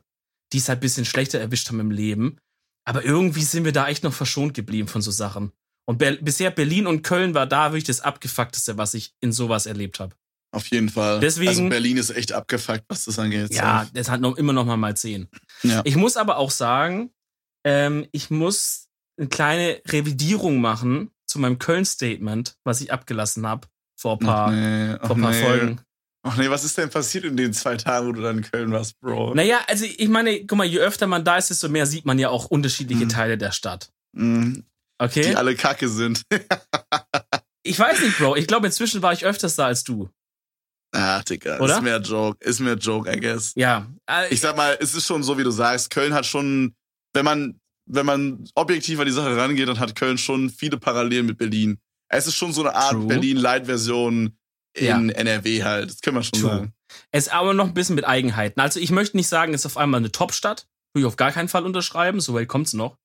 die 0.53 0.59
es 0.59 0.69
halt 0.69 0.77
ein 0.77 0.81
bisschen 0.81 1.03
schlechter 1.05 1.39
erwischt 1.39 1.67
haben 1.67 1.79
im 1.81 1.91
Leben. 1.91 2.37
Aber 2.87 3.03
irgendwie 3.03 3.41
sind 3.41 3.65
wir 3.65 3.73
da 3.73 3.87
echt 3.89 4.03
noch 4.03 4.13
verschont 4.13 4.53
geblieben 4.53 4.87
von 4.87 5.01
so 5.01 5.11
Sachen. 5.11 5.51
Und 5.87 5.97
Ber 5.99 6.13
bisher 6.13 6.51
Berlin 6.51 6.87
und 6.87 7.03
Köln 7.03 7.33
war 7.33 7.45
da 7.47 7.71
wirklich 7.71 7.83
das 7.83 8.01
abgefuckteste, 8.01 8.77
was 8.77 8.93
ich 8.95 9.13
in 9.21 9.31
sowas 9.31 9.65
erlebt 9.65 9.99
habe. 9.99 10.15
Auf 10.51 10.67
jeden 10.67 10.89
Fall. 10.89 11.19
Deswegen- 11.19 11.49
also 11.49 11.69
Berlin 11.69 11.97
ist 11.97 12.09
echt 12.11 12.31
abgefuckt, 12.31 12.85
was 12.87 13.05
das 13.05 13.19
angeht. 13.19 13.53
Ja, 13.53 13.87
das 13.93 14.09
hat 14.09 14.21
noch 14.21 14.37
immer 14.37 14.53
noch 14.53 14.65
mal 14.65 14.77
mal 14.77 14.95
zehn. 14.95 15.27
Ja. 15.63 15.81
Ich 15.85 15.95
muss 15.95 16.17
aber 16.17 16.37
auch 16.37 16.49
sagen, 16.51 17.11
ähm, 17.65 18.07
ich 18.11 18.29
muss 18.29 18.87
eine 19.19 19.27
kleine 19.27 19.81
Revidierung 19.87 20.59
machen 20.61 21.11
zu 21.27 21.39
meinem 21.39 21.59
Köln-Statement, 21.59 22.55
was 22.63 22.81
ich 22.81 22.91
abgelassen 22.91 23.45
habe 23.47 23.67
vor 23.99 24.13
ein 24.13 24.19
paar, 24.19 24.51
nee, 24.51 24.97
vor 25.05 25.17
paar 25.17 25.31
nee. 25.31 25.41
Folgen. 25.43 25.81
Ach 26.27 26.37
nee, 26.37 26.49
was 26.49 26.63
ist 26.63 26.77
denn 26.77 26.89
passiert 26.89 27.23
in 27.25 27.37
den 27.37 27.53
zwei 27.53 27.75
Tagen, 27.77 28.07
wo 28.07 28.11
du 28.11 28.21
dann 28.21 28.37
in 28.39 28.43
Köln 28.43 28.71
warst, 28.71 28.99
Bro? 28.99 29.35
Naja, 29.35 29.59
also 29.67 29.85
ich 29.85 30.07
meine, 30.09 30.39
guck 30.45 30.57
mal, 30.57 30.65
je 30.65 30.79
öfter 30.79 31.05
man 31.05 31.23
da 31.23 31.37
ist, 31.37 31.49
desto 31.51 31.69
mehr 31.69 31.85
sieht 31.85 32.05
man 32.05 32.17
ja 32.17 32.29
auch 32.29 32.45
unterschiedliche 32.45 33.05
Mhm. 33.05 33.09
Teile 33.09 33.37
der 33.37 33.51
Stadt. 33.51 33.91
Mhm, 34.13 34.63
Okay? 34.97 35.29
Die 35.29 35.35
alle 35.35 35.55
kacke 35.55 35.87
sind. 35.89 36.21
Ich 37.67 37.79
weiß 37.79 37.99
nicht, 38.01 38.19
Bro. 38.19 38.35
Ich 38.35 38.45
glaube, 38.45 38.67
inzwischen 38.67 39.01
war 39.01 39.11
ich 39.11 39.25
öfters 39.25 39.55
da 39.55 39.65
als 39.65 39.83
du. 39.83 40.07
Ah, 40.93 41.23
Digga, 41.23 41.59
Oder? 41.59 41.77
ist 41.77 41.81
mehr 41.81 41.99
Joke. 41.99 42.37
Ist 42.45 42.59
mehr 42.59 42.75
Joke, 42.75 43.11
I 43.11 43.19
guess. 43.19 43.53
Ja. 43.55 43.91
Äh, 44.07 44.31
Ich 44.31 44.39
sag 44.39 44.55
mal, 44.55 44.77
es 44.79 44.93
ist 44.93 45.07
schon 45.07 45.23
so, 45.23 45.35
wie 45.39 45.43
du 45.43 45.49
sagst, 45.49 45.89
Köln 45.89 46.13
hat 46.13 46.27
schon, 46.27 46.75
wenn 47.13 47.25
man, 47.25 47.59
wenn 47.89 48.05
man 48.05 48.47
objektiv 48.53 48.99
an 48.99 49.07
die 49.07 49.11
Sache 49.11 49.35
rangeht, 49.35 49.67
dann 49.67 49.79
hat 49.79 49.95
Köln 49.95 50.19
schon 50.19 50.51
viele 50.51 50.77
Parallelen 50.77 51.25
mit 51.25 51.39
Berlin. 51.39 51.79
Es 52.07 52.27
ist 52.27 52.35
schon 52.35 52.53
so 52.53 52.61
eine 52.61 52.75
Art. 52.75 53.07
Berlin-Light-Version 53.07 54.37
in 54.77 54.85
Ja. 54.85 54.99
NRW 55.01 55.63
halt. 55.63 55.89
Das 55.89 56.01
können 56.01 56.17
wir 56.17 56.23
schon 56.23 56.39
True. 56.39 56.49
sagen. 56.51 56.73
Es 57.11 57.25
ist 57.27 57.33
aber 57.33 57.55
noch 57.55 57.65
ein 57.65 57.73
bisschen 57.73 57.95
mit 57.95 58.05
Eigenheiten. 58.05 58.59
Also 58.61 58.79
ich 58.79 58.91
möchte 58.91 59.17
nicht 59.17 59.27
sagen, 59.27 59.55
es 59.55 59.61
ist 59.61 59.65
auf 59.65 59.77
einmal 59.77 59.99
eine 60.01 60.11
Topstadt. 60.11 60.67
Würde 60.93 61.01
ich 61.01 61.07
auf 61.07 61.15
gar 61.17 61.31
keinen 61.31 61.49
Fall 61.49 61.65
unterschreiben. 61.65 62.19
So 62.21 62.35
weit 62.35 62.47
kommt's 62.47 62.73
noch. 62.73 62.97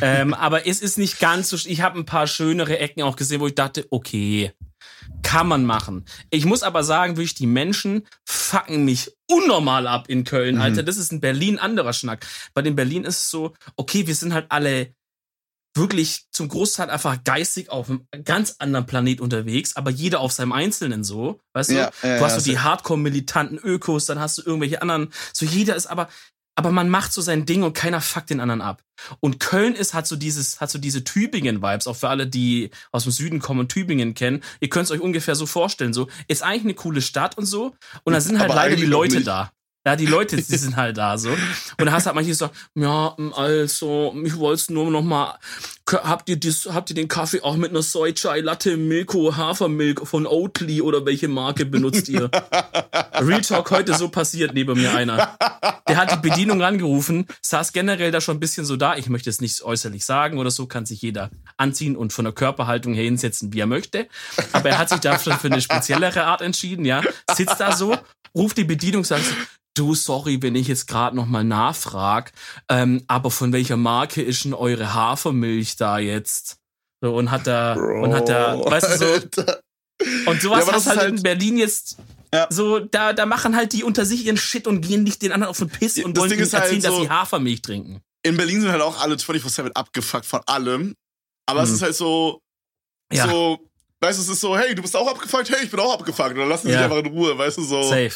Ähm, 0.00 0.34
aber 0.34 0.66
es 0.66 0.80
ist 0.80 0.98
nicht 0.98 1.18
ganz 1.18 1.50
so. 1.50 1.56
Ich 1.56 1.80
habe 1.82 1.98
ein 1.98 2.06
paar 2.06 2.26
schönere 2.26 2.78
Ecken 2.78 3.02
auch 3.02 3.16
gesehen, 3.16 3.40
wo 3.40 3.46
ich 3.46 3.54
dachte, 3.54 3.86
okay, 3.90 4.52
kann 5.22 5.46
man 5.46 5.64
machen. 5.64 6.04
Ich 6.30 6.44
muss 6.44 6.62
aber 6.62 6.82
sagen, 6.84 7.16
wirklich 7.16 7.34
die 7.34 7.46
Menschen 7.46 8.06
fucken 8.26 8.84
mich 8.84 9.10
unnormal 9.30 9.86
ab 9.86 10.08
in 10.08 10.24
Köln, 10.24 10.56
Mhm. 10.56 10.60
Alter. 10.62 10.82
Das 10.82 10.96
ist 10.96 11.12
in 11.12 11.20
Berlin 11.20 11.58
anderer 11.58 11.92
Schnack. 11.92 12.26
Bei 12.54 12.62
den 12.62 12.76
Berlin 12.76 13.04
ist 13.04 13.20
es 13.20 13.30
so, 13.30 13.52
okay, 13.76 14.06
wir 14.06 14.14
sind 14.14 14.32
halt 14.32 14.46
alle 14.48 14.94
wirklich 15.76 16.24
zum 16.32 16.48
Großteil 16.48 16.90
einfach 16.90 17.22
geistig 17.22 17.70
auf 17.70 17.88
einem 17.88 18.06
ganz 18.24 18.56
anderen 18.58 18.86
Planet 18.86 19.20
unterwegs, 19.20 19.76
aber 19.76 19.90
jeder 19.90 20.18
auf 20.20 20.32
seinem 20.32 20.52
Einzelnen 20.52 21.04
so, 21.04 21.38
weißt 21.52 21.70
du? 21.70 21.74
Ja, 21.74 21.90
ja, 22.02 22.18
du 22.18 22.24
hast 22.24 22.32
ja, 22.34 22.40
so 22.40 22.50
die 22.50 22.58
Hardcore-militanten 22.58 23.58
Ökos, 23.58 24.06
dann 24.06 24.18
hast 24.18 24.38
du 24.38 24.42
irgendwelche 24.42 24.82
anderen, 24.82 25.12
so 25.32 25.46
jeder 25.46 25.76
ist 25.76 25.86
aber, 25.86 26.08
aber 26.60 26.72
man 26.72 26.90
macht 26.90 27.14
so 27.14 27.22
sein 27.22 27.46
Ding 27.46 27.62
und 27.62 27.72
keiner 27.72 28.02
fuckt 28.02 28.28
den 28.28 28.38
anderen 28.38 28.60
ab. 28.60 28.82
Und 29.20 29.40
Köln 29.40 29.74
ist, 29.74 29.94
hat 29.94 30.06
so 30.06 30.14
dieses, 30.14 30.60
hat 30.60 30.70
so 30.70 30.78
diese 30.78 31.04
Tübingen-Vibes, 31.04 31.86
auch 31.86 31.96
für 31.96 32.10
alle, 32.10 32.26
die 32.26 32.70
aus 32.92 33.04
dem 33.04 33.12
Süden 33.12 33.40
kommen 33.40 33.60
und 33.60 33.70
Tübingen 33.70 34.12
kennen. 34.12 34.42
Ihr 34.60 34.68
könnt 34.68 34.84
es 34.84 34.90
euch 34.90 35.00
ungefähr 35.00 35.34
so 35.34 35.46
vorstellen, 35.46 35.94
so, 35.94 36.08
ist 36.28 36.42
eigentlich 36.42 36.64
eine 36.64 36.74
coole 36.74 37.00
Stadt 37.00 37.38
und 37.38 37.46
so, 37.46 37.74
und 38.04 38.12
da 38.12 38.20
sind 38.20 38.38
halt 38.38 38.50
Aber 38.50 38.60
leider 38.60 38.76
die 38.76 38.84
Leute 38.84 39.22
da. 39.22 39.52
Ja, 39.86 39.96
die 39.96 40.04
Leute, 40.04 40.36
die 40.36 40.42
sind 40.42 40.76
halt 40.76 40.98
da 40.98 41.16
so. 41.16 41.30
Und 41.30 41.86
da 41.86 41.92
hast 41.92 42.04
du 42.04 42.08
halt 42.08 42.14
manche, 42.14 42.30
die 42.30 42.34
sagen, 42.34 42.52
ja, 42.74 43.16
also, 43.34 44.14
ich 44.22 44.36
wollte 44.36 44.74
nur 44.74 44.90
noch 44.90 45.02
mal, 45.02 45.38
habt 45.90 46.28
ihr, 46.28 46.38
das, 46.38 46.68
habt 46.70 46.90
ihr 46.90 46.96
den 46.96 47.08
Kaffee 47.08 47.40
auch 47.40 47.56
mit 47.56 47.70
einer 47.70 47.80
Soy 47.80 48.12
Chai 48.12 48.40
Latte 48.40 48.76
Milko 48.76 49.34
Hafermilk 49.34 50.06
von 50.06 50.26
Oatly 50.26 50.82
oder 50.82 51.06
welche 51.06 51.28
Marke 51.28 51.64
benutzt 51.64 52.10
ihr? 52.10 52.30
Real 53.14 53.40
Talk 53.40 53.70
heute 53.70 53.94
so 53.94 54.10
passiert 54.10 54.52
neben 54.52 54.78
mir 54.78 54.94
einer. 54.94 55.38
Der 55.88 55.96
hat 55.96 56.12
die 56.12 56.28
Bedienung 56.28 56.62
angerufen, 56.62 57.26
saß 57.40 57.72
generell 57.72 58.10
da 58.10 58.20
schon 58.20 58.36
ein 58.36 58.40
bisschen 58.40 58.66
so 58.66 58.76
da. 58.76 58.96
Ich 58.96 59.08
möchte 59.08 59.30
es 59.30 59.40
nicht 59.40 59.62
äußerlich 59.62 60.04
sagen 60.04 60.38
oder 60.38 60.50
so, 60.50 60.66
kann 60.66 60.84
sich 60.84 61.00
jeder 61.00 61.30
anziehen 61.56 61.96
und 61.96 62.12
von 62.12 62.26
der 62.26 62.34
Körperhaltung 62.34 62.92
her 62.92 63.04
hinsetzen, 63.04 63.54
wie 63.54 63.60
er 63.60 63.66
möchte. 63.66 64.08
Aber 64.52 64.68
er 64.68 64.78
hat 64.78 64.90
sich 64.90 65.00
da 65.00 65.18
schon 65.18 65.38
für 65.38 65.46
eine 65.48 65.62
speziellere 65.62 66.24
Art 66.24 66.42
entschieden, 66.42 66.84
ja. 66.84 67.02
Sitzt 67.34 67.58
da 67.58 67.72
so, 67.74 67.96
ruft 68.34 68.58
die 68.58 68.64
Bedienung, 68.64 69.04
sagt 69.04 69.24
du, 69.76 69.94
sorry, 69.94 70.42
wenn 70.42 70.54
ich 70.56 70.68
jetzt 70.68 70.86
gerade 70.88 71.14
noch 71.16 71.26
mal 71.26 71.44
nachfrag, 71.44 72.32
ähm, 72.68 73.02
aber 73.06 73.30
von 73.30 73.52
welcher 73.52 73.76
Marke 73.76 74.22
ist 74.22 74.44
denn 74.44 74.54
eure 74.54 74.94
Hafermilch 74.94 75.76
da 75.76 75.98
jetzt? 75.98 76.56
So, 77.02 77.14
und 77.16 77.30
hat 77.30 77.46
da, 77.46 77.74
und 77.74 78.12
hat 78.12 78.28
da, 78.28 78.56
Bro, 78.56 78.70
weißt 78.70 78.90
du 78.90 78.98
so, 78.98 79.40
und 80.30 80.40
sowas 80.42 80.66
Ja, 80.66 80.72
hast 80.72 80.86
halt, 80.86 80.98
halt- 80.98 81.16
in 81.16 81.22
Berlin 81.22 81.56
jetzt. 81.58 81.96
Ja. 82.32 82.46
So, 82.50 82.78
da, 82.78 83.12
da 83.12 83.26
machen 83.26 83.56
halt 83.56 83.72
die 83.72 83.82
unter 83.82 84.04
sich 84.04 84.24
ihren 84.24 84.36
Shit 84.36 84.66
und 84.66 84.82
gehen 84.82 85.02
nicht 85.02 85.20
den 85.22 85.32
anderen 85.32 85.50
auf 85.50 85.58
den 85.58 85.68
Piss 85.68 85.98
und 85.98 86.16
Das 86.16 86.22
wollen 86.22 86.30
Ding 86.30 86.40
ist 86.40 86.52
halt 86.52 86.64
erzählen, 86.64 86.82
dass 86.82 86.94
so- 86.94 87.02
sie 87.02 87.10
Hafermilch 87.10 87.62
trinken. 87.62 88.00
In 88.22 88.36
Berlin 88.36 88.60
sind 88.60 88.70
halt 88.70 88.82
auch 88.82 89.00
alle 89.00 89.16
24-7 89.16 89.72
abgefuckt 89.72 90.26
von 90.26 90.40
allem. 90.46 90.94
Aber 91.46 91.62
es 91.62 91.70
Mhm. 91.70 91.74
ist 91.76 91.82
halt 91.82 91.94
so, 91.96 92.40
Ja. 93.12 93.26
so, 93.26 93.58
weißt 94.00 94.18
du, 94.18 94.22
es 94.22 94.28
ist 94.28 94.40
so, 94.40 94.56
hey, 94.56 94.74
du 94.74 94.82
bist 94.82 94.94
auch 94.94 95.08
abgefuckt, 95.10 95.50
hey, 95.50 95.64
ich 95.64 95.70
bin 95.70 95.80
auch 95.80 95.94
abgefuckt. 95.94 96.32
Oder 96.32 96.46
lassen 96.46 96.68
sie 96.68 96.72
Ja. 96.74 96.86
mich 96.86 96.92
einfach 96.96 96.98
in 97.10 97.18
Ruhe, 97.18 97.36
weißt 97.36 97.56
du, 97.58 97.62
so, 97.64 97.82
Safe. 97.82 98.12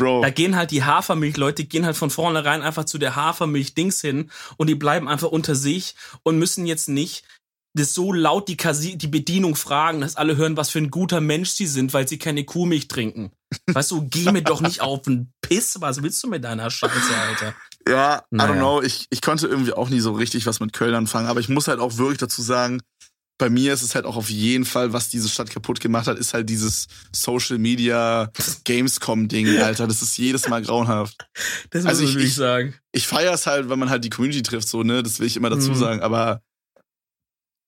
Bro. 0.00 0.22
Da 0.22 0.30
gehen 0.30 0.56
halt 0.56 0.70
die 0.70 0.82
Hafermilch-Leute, 0.84 1.64
gehen 1.64 1.84
halt 1.86 1.96
von 1.96 2.10
vornherein 2.10 2.62
einfach 2.62 2.84
zu 2.84 2.98
der 2.98 3.16
Hafermilch-Dings 3.16 4.00
hin 4.00 4.30
und 4.56 4.66
die 4.68 4.74
bleiben 4.74 5.08
einfach 5.08 5.28
unter 5.28 5.54
sich 5.54 5.94
und 6.22 6.38
müssen 6.38 6.66
jetzt 6.66 6.88
nicht 6.88 7.24
das 7.74 7.94
so 7.94 8.12
laut 8.12 8.48
die, 8.48 8.56
Kasi 8.56 8.96
die 8.96 9.06
Bedienung 9.06 9.54
fragen, 9.54 10.00
dass 10.00 10.16
alle 10.16 10.36
hören, 10.36 10.56
was 10.56 10.70
für 10.70 10.78
ein 10.80 10.90
guter 10.90 11.20
Mensch 11.20 11.50
sie 11.50 11.66
sind, 11.68 11.94
weil 11.94 12.08
sie 12.08 12.18
keine 12.18 12.44
Kuhmilch 12.44 12.88
trinken. 12.88 13.30
Weißt 13.66 13.92
du, 13.92 14.08
geh 14.08 14.32
mir 14.32 14.42
doch 14.42 14.60
nicht 14.60 14.80
auf 14.80 15.02
den 15.02 15.32
Piss. 15.40 15.80
Was 15.80 16.02
willst 16.02 16.22
du 16.24 16.28
mit 16.28 16.42
deiner 16.42 16.68
Scheiße, 16.70 17.14
Alter? 17.28 17.54
Ja, 17.88 18.18
I 18.18 18.36
Naja. 18.36 18.52
don't 18.52 18.56
know. 18.58 18.82
Ich, 18.82 19.06
ich 19.10 19.22
konnte 19.22 19.46
irgendwie 19.46 19.72
auch 19.72 19.88
nie 19.88 20.00
so 20.00 20.12
richtig 20.12 20.46
was 20.46 20.58
mit 20.60 20.72
Köln 20.72 20.94
anfangen. 20.94 21.28
Aber 21.28 21.38
ich 21.40 21.48
muss 21.48 21.68
halt 21.68 21.78
auch 21.78 21.96
wirklich 21.96 22.18
dazu 22.18 22.42
sagen, 22.42 22.80
bei 23.40 23.50
mir 23.50 23.72
ist 23.72 23.82
es 23.82 23.94
halt 23.96 24.04
auch 24.04 24.16
auf 24.16 24.30
jeden 24.30 24.64
Fall, 24.64 24.92
was 24.92 25.08
diese 25.08 25.28
Stadt 25.28 25.50
kaputt 25.50 25.80
gemacht 25.80 26.06
hat, 26.06 26.18
ist 26.18 26.34
halt 26.34 26.48
dieses 26.48 26.86
Social 27.10 27.58
Media 27.58 28.30
Gamescom-Ding, 28.64 29.48
Alter. 29.62 29.86
Das 29.88 30.02
ist 30.02 30.16
jedes 30.18 30.48
Mal 30.48 30.62
grauenhaft. 30.62 31.26
Das 31.70 31.86
Also 31.86 32.02
muss 32.02 32.10
ich- 32.12 32.16
ich, 32.18 32.24
ich- 32.26 32.34
sagen. 32.36 32.74
Ich 32.92 33.06
feiere 33.06 33.32
es 33.32 33.46
halt, 33.46 33.68
wenn 33.68 33.78
man 33.78 33.90
halt 33.90 34.04
die 34.04 34.10
Community 34.10 34.42
trifft, 34.42 34.68
so, 34.68 34.82
ne? 34.82 35.02
Das 35.02 35.18
will 35.18 35.26
ich 35.26 35.36
immer 35.36 35.50
dazu 35.50 35.70
Mhm. 35.70 35.74
sagen. 35.74 36.00
Aber 36.02 36.42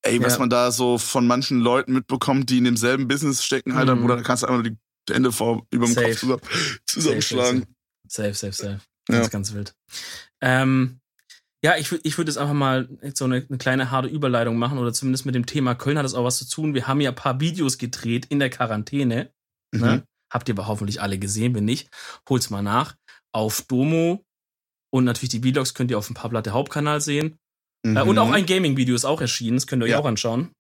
ey, 0.02 0.22
was 0.22 0.34
Ja. 0.34 0.38
man 0.40 0.50
da 0.50 0.70
so 0.72 0.98
von 0.98 1.26
manchen 1.26 1.60
Leuten 1.60 1.92
mitbekommt, 1.94 2.50
die 2.50 2.58
in 2.58 2.64
demselben 2.64 3.08
Business 3.08 3.42
stecken, 3.44 3.72
Alter, 3.72 3.96
Mhm. 3.96 4.00
Bruder, 4.02 4.16
da 4.16 4.22
kannst 4.22 4.42
du 4.42 4.48
einfach 4.48 4.62
die 4.62 4.76
Hände 5.12 5.32
vor, 5.32 5.66
über 5.70 5.86
dem 5.86 5.94
Safe. 5.94 6.08
Kopf 6.10 6.18
zusammen, 6.20 6.40
zusammenschlagen. 6.86 7.66
Safe, 8.08 8.34
safe, 8.34 8.52
safe. 8.52 8.80
Ja. 9.08 9.18
Ganz, 9.18 9.30
ganz 9.30 9.52
wild. 9.52 9.74
Ähm, 10.40 11.00
ja, 11.64 11.76
ich, 11.76 11.92
ich 12.04 12.18
würde 12.18 12.30
jetzt 12.30 12.38
einfach 12.38 12.54
mal 12.54 12.88
jetzt 13.02 13.18
so 13.18 13.24
eine, 13.24 13.44
eine 13.48 13.58
kleine 13.58 13.90
harte 13.90 14.08
Überleitung 14.08 14.56
machen 14.56 14.78
oder 14.78 14.92
zumindest 14.92 15.26
mit 15.26 15.34
dem 15.34 15.46
Thema 15.46 15.74
Köln 15.74 15.96
hat 15.98 16.04
es 16.04 16.14
auch 16.14 16.24
was 16.24 16.38
zu 16.38 16.48
tun. 16.48 16.74
Wir 16.74 16.88
haben 16.88 17.00
ja 17.00 17.10
ein 17.10 17.16
paar 17.16 17.40
Videos 17.40 17.78
gedreht 17.78 18.26
in 18.26 18.38
der 18.40 18.50
Quarantäne. 18.50 19.30
Mhm. 19.72 19.80
Ne? 19.80 20.02
Habt 20.32 20.48
ihr 20.48 20.54
aber 20.54 20.66
hoffentlich 20.66 21.00
alle 21.00 21.18
gesehen, 21.18 21.54
wenn 21.54 21.64
nicht, 21.64 21.88
holt's 22.28 22.50
mal 22.50 22.62
nach. 22.62 22.96
Auf 23.32 23.62
Domo 23.62 24.24
und 24.92 25.04
natürlich 25.04 25.30
die 25.30 25.40
Vlogs 25.52 25.74
könnt 25.74 25.90
ihr 25.90 25.98
auf 25.98 26.06
dem 26.06 26.14
Pablatte 26.14 26.50
Hauptkanal 26.52 27.00
sehen. 27.00 27.38
Mhm. 27.84 27.96
Äh, 27.96 28.02
und 28.02 28.18
auch 28.18 28.30
ein 28.32 28.46
Gaming-Video 28.46 28.94
ist 28.94 29.04
auch 29.04 29.20
erschienen, 29.20 29.56
das 29.56 29.66
könnt 29.66 29.82
ihr 29.82 29.86
euch 29.86 29.90
Ja. 29.92 29.98
auch 30.00 30.06
anschauen. 30.06 30.50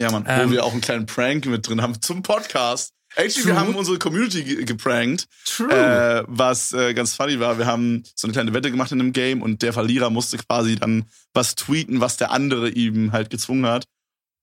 Ja, 0.00 0.10
Mann, 0.10 0.24
Ähm, 0.26 0.48
wo 0.48 0.52
wir 0.52 0.64
auch 0.64 0.72
einen 0.72 0.80
kleinen 0.80 1.06
Prank 1.06 1.46
mit 1.46 1.68
drin 1.68 1.80
haben 1.82 2.00
zum 2.00 2.22
Podcast. 2.22 2.90
Actually, 3.16 3.44
True. 3.44 3.52
wir 3.52 3.60
haben 3.60 3.74
unsere 3.74 3.98
Community 3.98 4.42
ge- 4.44 4.64
geprankt, 4.64 5.26
True. 5.46 5.70
äh, 5.72 6.24
was 6.26 6.72
äh, 6.72 6.94
ganz 6.94 7.14
funny 7.14 7.38
war. 7.40 7.58
Wir 7.58 7.66
haben 7.66 8.02
so 8.14 8.26
eine 8.26 8.32
kleine 8.32 8.52
Wette 8.54 8.70
gemacht 8.70 8.90
in 8.92 9.00
einem 9.00 9.12
Game 9.12 9.40
und 9.42 9.62
der 9.62 9.72
Verlierer 9.72 10.10
musste 10.10 10.36
quasi 10.38 10.76
dann 10.76 11.04
was 11.32 11.54
tweeten, 11.54 12.00
was 12.00 12.16
der 12.16 12.30
andere 12.32 12.68
ihm 12.70 13.12
halt 13.12 13.30
gezwungen 13.30 13.66
hat. 13.66 13.84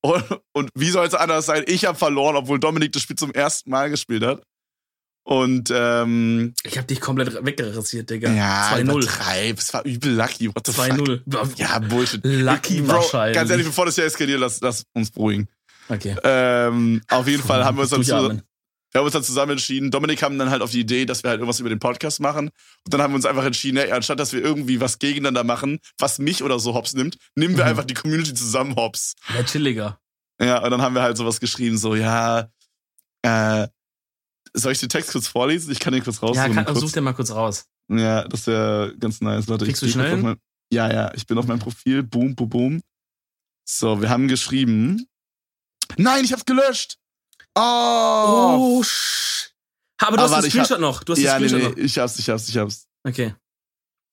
Und, 0.03 0.23
und 0.53 0.69
wie 0.73 0.89
soll 0.89 1.05
es 1.05 1.13
anders 1.13 1.45
sein? 1.45 1.63
Ich 1.67 1.85
habe 1.85 1.97
verloren, 1.97 2.35
obwohl 2.35 2.59
Dominik 2.59 2.91
das 2.93 3.01
Spiel 3.03 3.17
zum 3.17 3.31
ersten 3.33 3.69
Mal 3.69 3.89
gespielt 3.89 4.23
hat. 4.23 4.41
Und 5.23 5.69
ähm, 5.71 6.53
ich 6.63 6.79
hab 6.79 6.87
dich 6.87 6.99
komplett 6.99 7.45
wegrasiert, 7.45 8.09
Digga. 8.09 8.31
ja, 8.31 8.71
2-0. 8.73 8.81
übertreib. 8.81 9.59
Es 9.59 9.71
war 9.73 9.85
übel 9.85 10.15
lucky. 10.15 10.47
What 10.47 10.65
the 10.65 10.73
fuck? 10.73 10.85
2-0. 10.85 11.51
Ja, 11.57 11.77
Bullshit. 11.77 12.21
Lucky 12.23 12.81
Bro, 12.81 12.93
wahrscheinlich. 12.95 13.35
Ganz 13.35 13.51
ehrlich, 13.51 13.67
bevor 13.67 13.85
das 13.85 13.93
hier 13.95 14.05
eskaliert, 14.05 14.39
lass, 14.39 14.59
lass 14.61 14.83
uns 14.93 15.11
beruhigen. 15.11 15.47
Okay. 15.89 16.15
Ähm, 16.23 17.01
auf 17.09 17.27
jeden 17.27 17.43
Fall 17.43 17.63
haben 17.63 17.77
wir 17.77 17.81
uns 17.83 17.91
dann 17.91 18.03
zu. 18.03 18.41
Wir 18.91 18.99
haben 18.99 19.05
uns 19.05 19.13
dann 19.13 19.23
zusammen 19.23 19.53
entschieden. 19.53 19.89
Dominik 19.91 20.19
kam 20.19 20.37
dann 20.37 20.49
halt 20.49 20.61
auf 20.61 20.71
die 20.71 20.81
Idee, 20.81 21.05
dass 21.05 21.23
wir 21.23 21.29
halt 21.29 21.39
irgendwas 21.39 21.59
über 21.59 21.69
den 21.69 21.79
Podcast 21.79 22.19
machen. 22.19 22.49
Und 22.83 22.93
dann 22.93 23.01
haben 23.01 23.11
wir 23.11 23.15
uns 23.15 23.25
einfach 23.25 23.45
entschieden, 23.45 23.77
ey, 23.77 23.91
anstatt 23.91 24.19
dass 24.19 24.33
wir 24.33 24.41
irgendwie 24.41 24.79
was 24.81 24.99
gegeneinander 24.99 25.43
machen, 25.43 25.79
was 25.97 26.19
mich 26.19 26.43
oder 26.43 26.59
so 26.59 26.73
hops 26.73 26.93
nimmt, 26.93 27.17
nehmen 27.35 27.55
wir 27.57 27.63
Mhm. 27.63 27.69
einfach 27.69 27.85
die 27.85 27.93
Community 27.93 28.33
zusammen 28.33 28.75
hops. 28.75 29.15
Ja, 29.33 29.43
chilliger. 29.43 29.99
Ja, 30.41 30.63
und 30.63 30.71
dann 30.71 30.81
haben 30.81 30.95
wir 30.95 31.01
halt 31.03 31.17
sowas 31.17 31.39
geschrieben, 31.39 31.77
so, 31.77 31.95
ja, 31.95 32.49
äh, 33.21 33.67
soll 34.53 34.71
ich 34.73 34.79
den 34.79 34.89
Text 34.89 35.11
kurz 35.11 35.27
vorlesen? 35.27 35.71
Ich 35.71 35.79
kann 35.79 35.93
den 35.93 36.03
kurz 36.03 36.19
Ja, 36.19 36.27
raussuchen. 36.27 36.53
kann, 36.55 36.65
kurz. 36.65 36.79
such 36.79 36.91
dir 36.91 37.01
mal 37.01 37.13
kurz 37.13 37.31
raus. 37.31 37.65
Ja, 37.89 38.27
das 38.27 38.47
wäre 38.47 38.95
ganz 38.99 39.21
nice. 39.21 39.47
Warte, 39.47 39.65
Kriegst 39.65 39.83
ich 39.83 39.93
du 39.93 39.99
schnell 39.99 40.17
mein, 40.17 40.37
Ja, 40.73 40.91
ja, 40.91 41.13
ich 41.13 41.27
bin 41.27 41.37
auf 41.37 41.45
meinem 41.47 41.59
Profil. 41.59 42.03
Boom, 42.03 42.35
boom, 42.35 42.49
boom. 42.49 42.81
So, 43.65 44.01
wir 44.01 44.09
haben 44.09 44.27
geschrieben. 44.27 45.05
Nein, 45.97 46.23
ich 46.25 46.33
hab's 46.33 46.45
gelöscht. 46.45 46.97
Oh. 47.55 48.77
Oh, 48.79 48.83
sch 48.83 49.49
Aber 49.97 50.17
du 50.17 50.21
Ah, 50.23 50.25
hast 50.25 50.31
warte, 50.31 50.43
den 50.43 50.49
ich 50.49 50.59
hab- 50.59 50.65
Screenshot 50.65 50.81
noch. 50.81 51.03
Du 51.03 51.13
hast 51.13 51.19
ja, 51.19 51.37
den 51.37 51.43
nee, 51.43 51.49
Screenshot 51.49 51.77
nee, 51.77 51.83
ich 51.83 51.97
hab's, 51.97 52.19
ich 52.19 52.29
hab's, 52.29 52.47
ich 52.49 52.57
hab's. 52.57 52.87
noch. 53.03 53.11
Okay. 53.11 53.33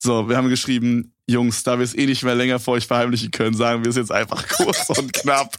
So, 0.03 0.29
wir 0.29 0.37
haben 0.37 0.49
geschrieben, 0.49 1.13
Jungs, 1.29 1.63
da 1.65 1.79
wir 1.79 1.85
es 1.85 1.95
eh 1.97 2.07
nicht 2.07 2.23
mehr 2.23 2.35
länger 2.35 2.59
vor 2.61 2.75
euch 2.75 2.87
verheimlichen 2.87 3.31
können, 3.31 3.57
sagen 3.57 3.85
wir 3.85 3.91
es 3.91 3.97
jetzt 3.97 4.13
einfach 4.13 4.47
kurz 4.57 4.89
und 4.91 5.13
knapp. 5.13 5.57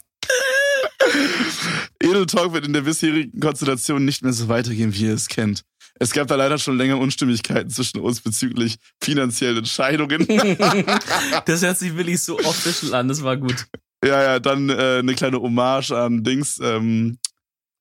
Edel 2.02 2.26
Talk 2.26 2.52
wird 2.52 2.66
in 2.66 2.72
der 2.72 2.82
bisherigen 2.82 3.38
Konstellation 3.40 4.04
nicht 4.04 4.22
mehr 4.22 4.32
so 4.32 4.48
weitergehen, 4.48 4.94
wie 4.94 5.04
ihr 5.06 5.14
es 5.14 5.28
kennt. 5.28 5.62
Es 5.98 6.12
gab 6.12 6.28
da 6.28 6.36
leider 6.36 6.56
schon 6.58 6.78
länger 6.78 6.98
Unstimmigkeiten 6.98 7.68
zwischen 7.70 8.00
uns 8.00 8.20
bezüglich 8.20 8.76
finanziellen 9.02 9.58
Entscheidungen. 9.58 10.26
das 11.46 11.62
hört 11.62 11.78
sich 11.78 11.94
wirklich 11.96 12.22
so 12.22 12.38
official 12.38 12.94
an. 12.94 13.08
Das 13.08 13.22
war 13.22 13.36
gut. 13.36 13.66
ja, 14.04 14.22
ja, 14.22 14.38
dann 14.40 14.70
äh, 14.70 14.98
eine 15.00 15.14
kleine 15.14 15.38
Hommage 15.42 15.90
an 15.92 16.24
Dings, 16.24 16.58
ähm, 16.62 17.18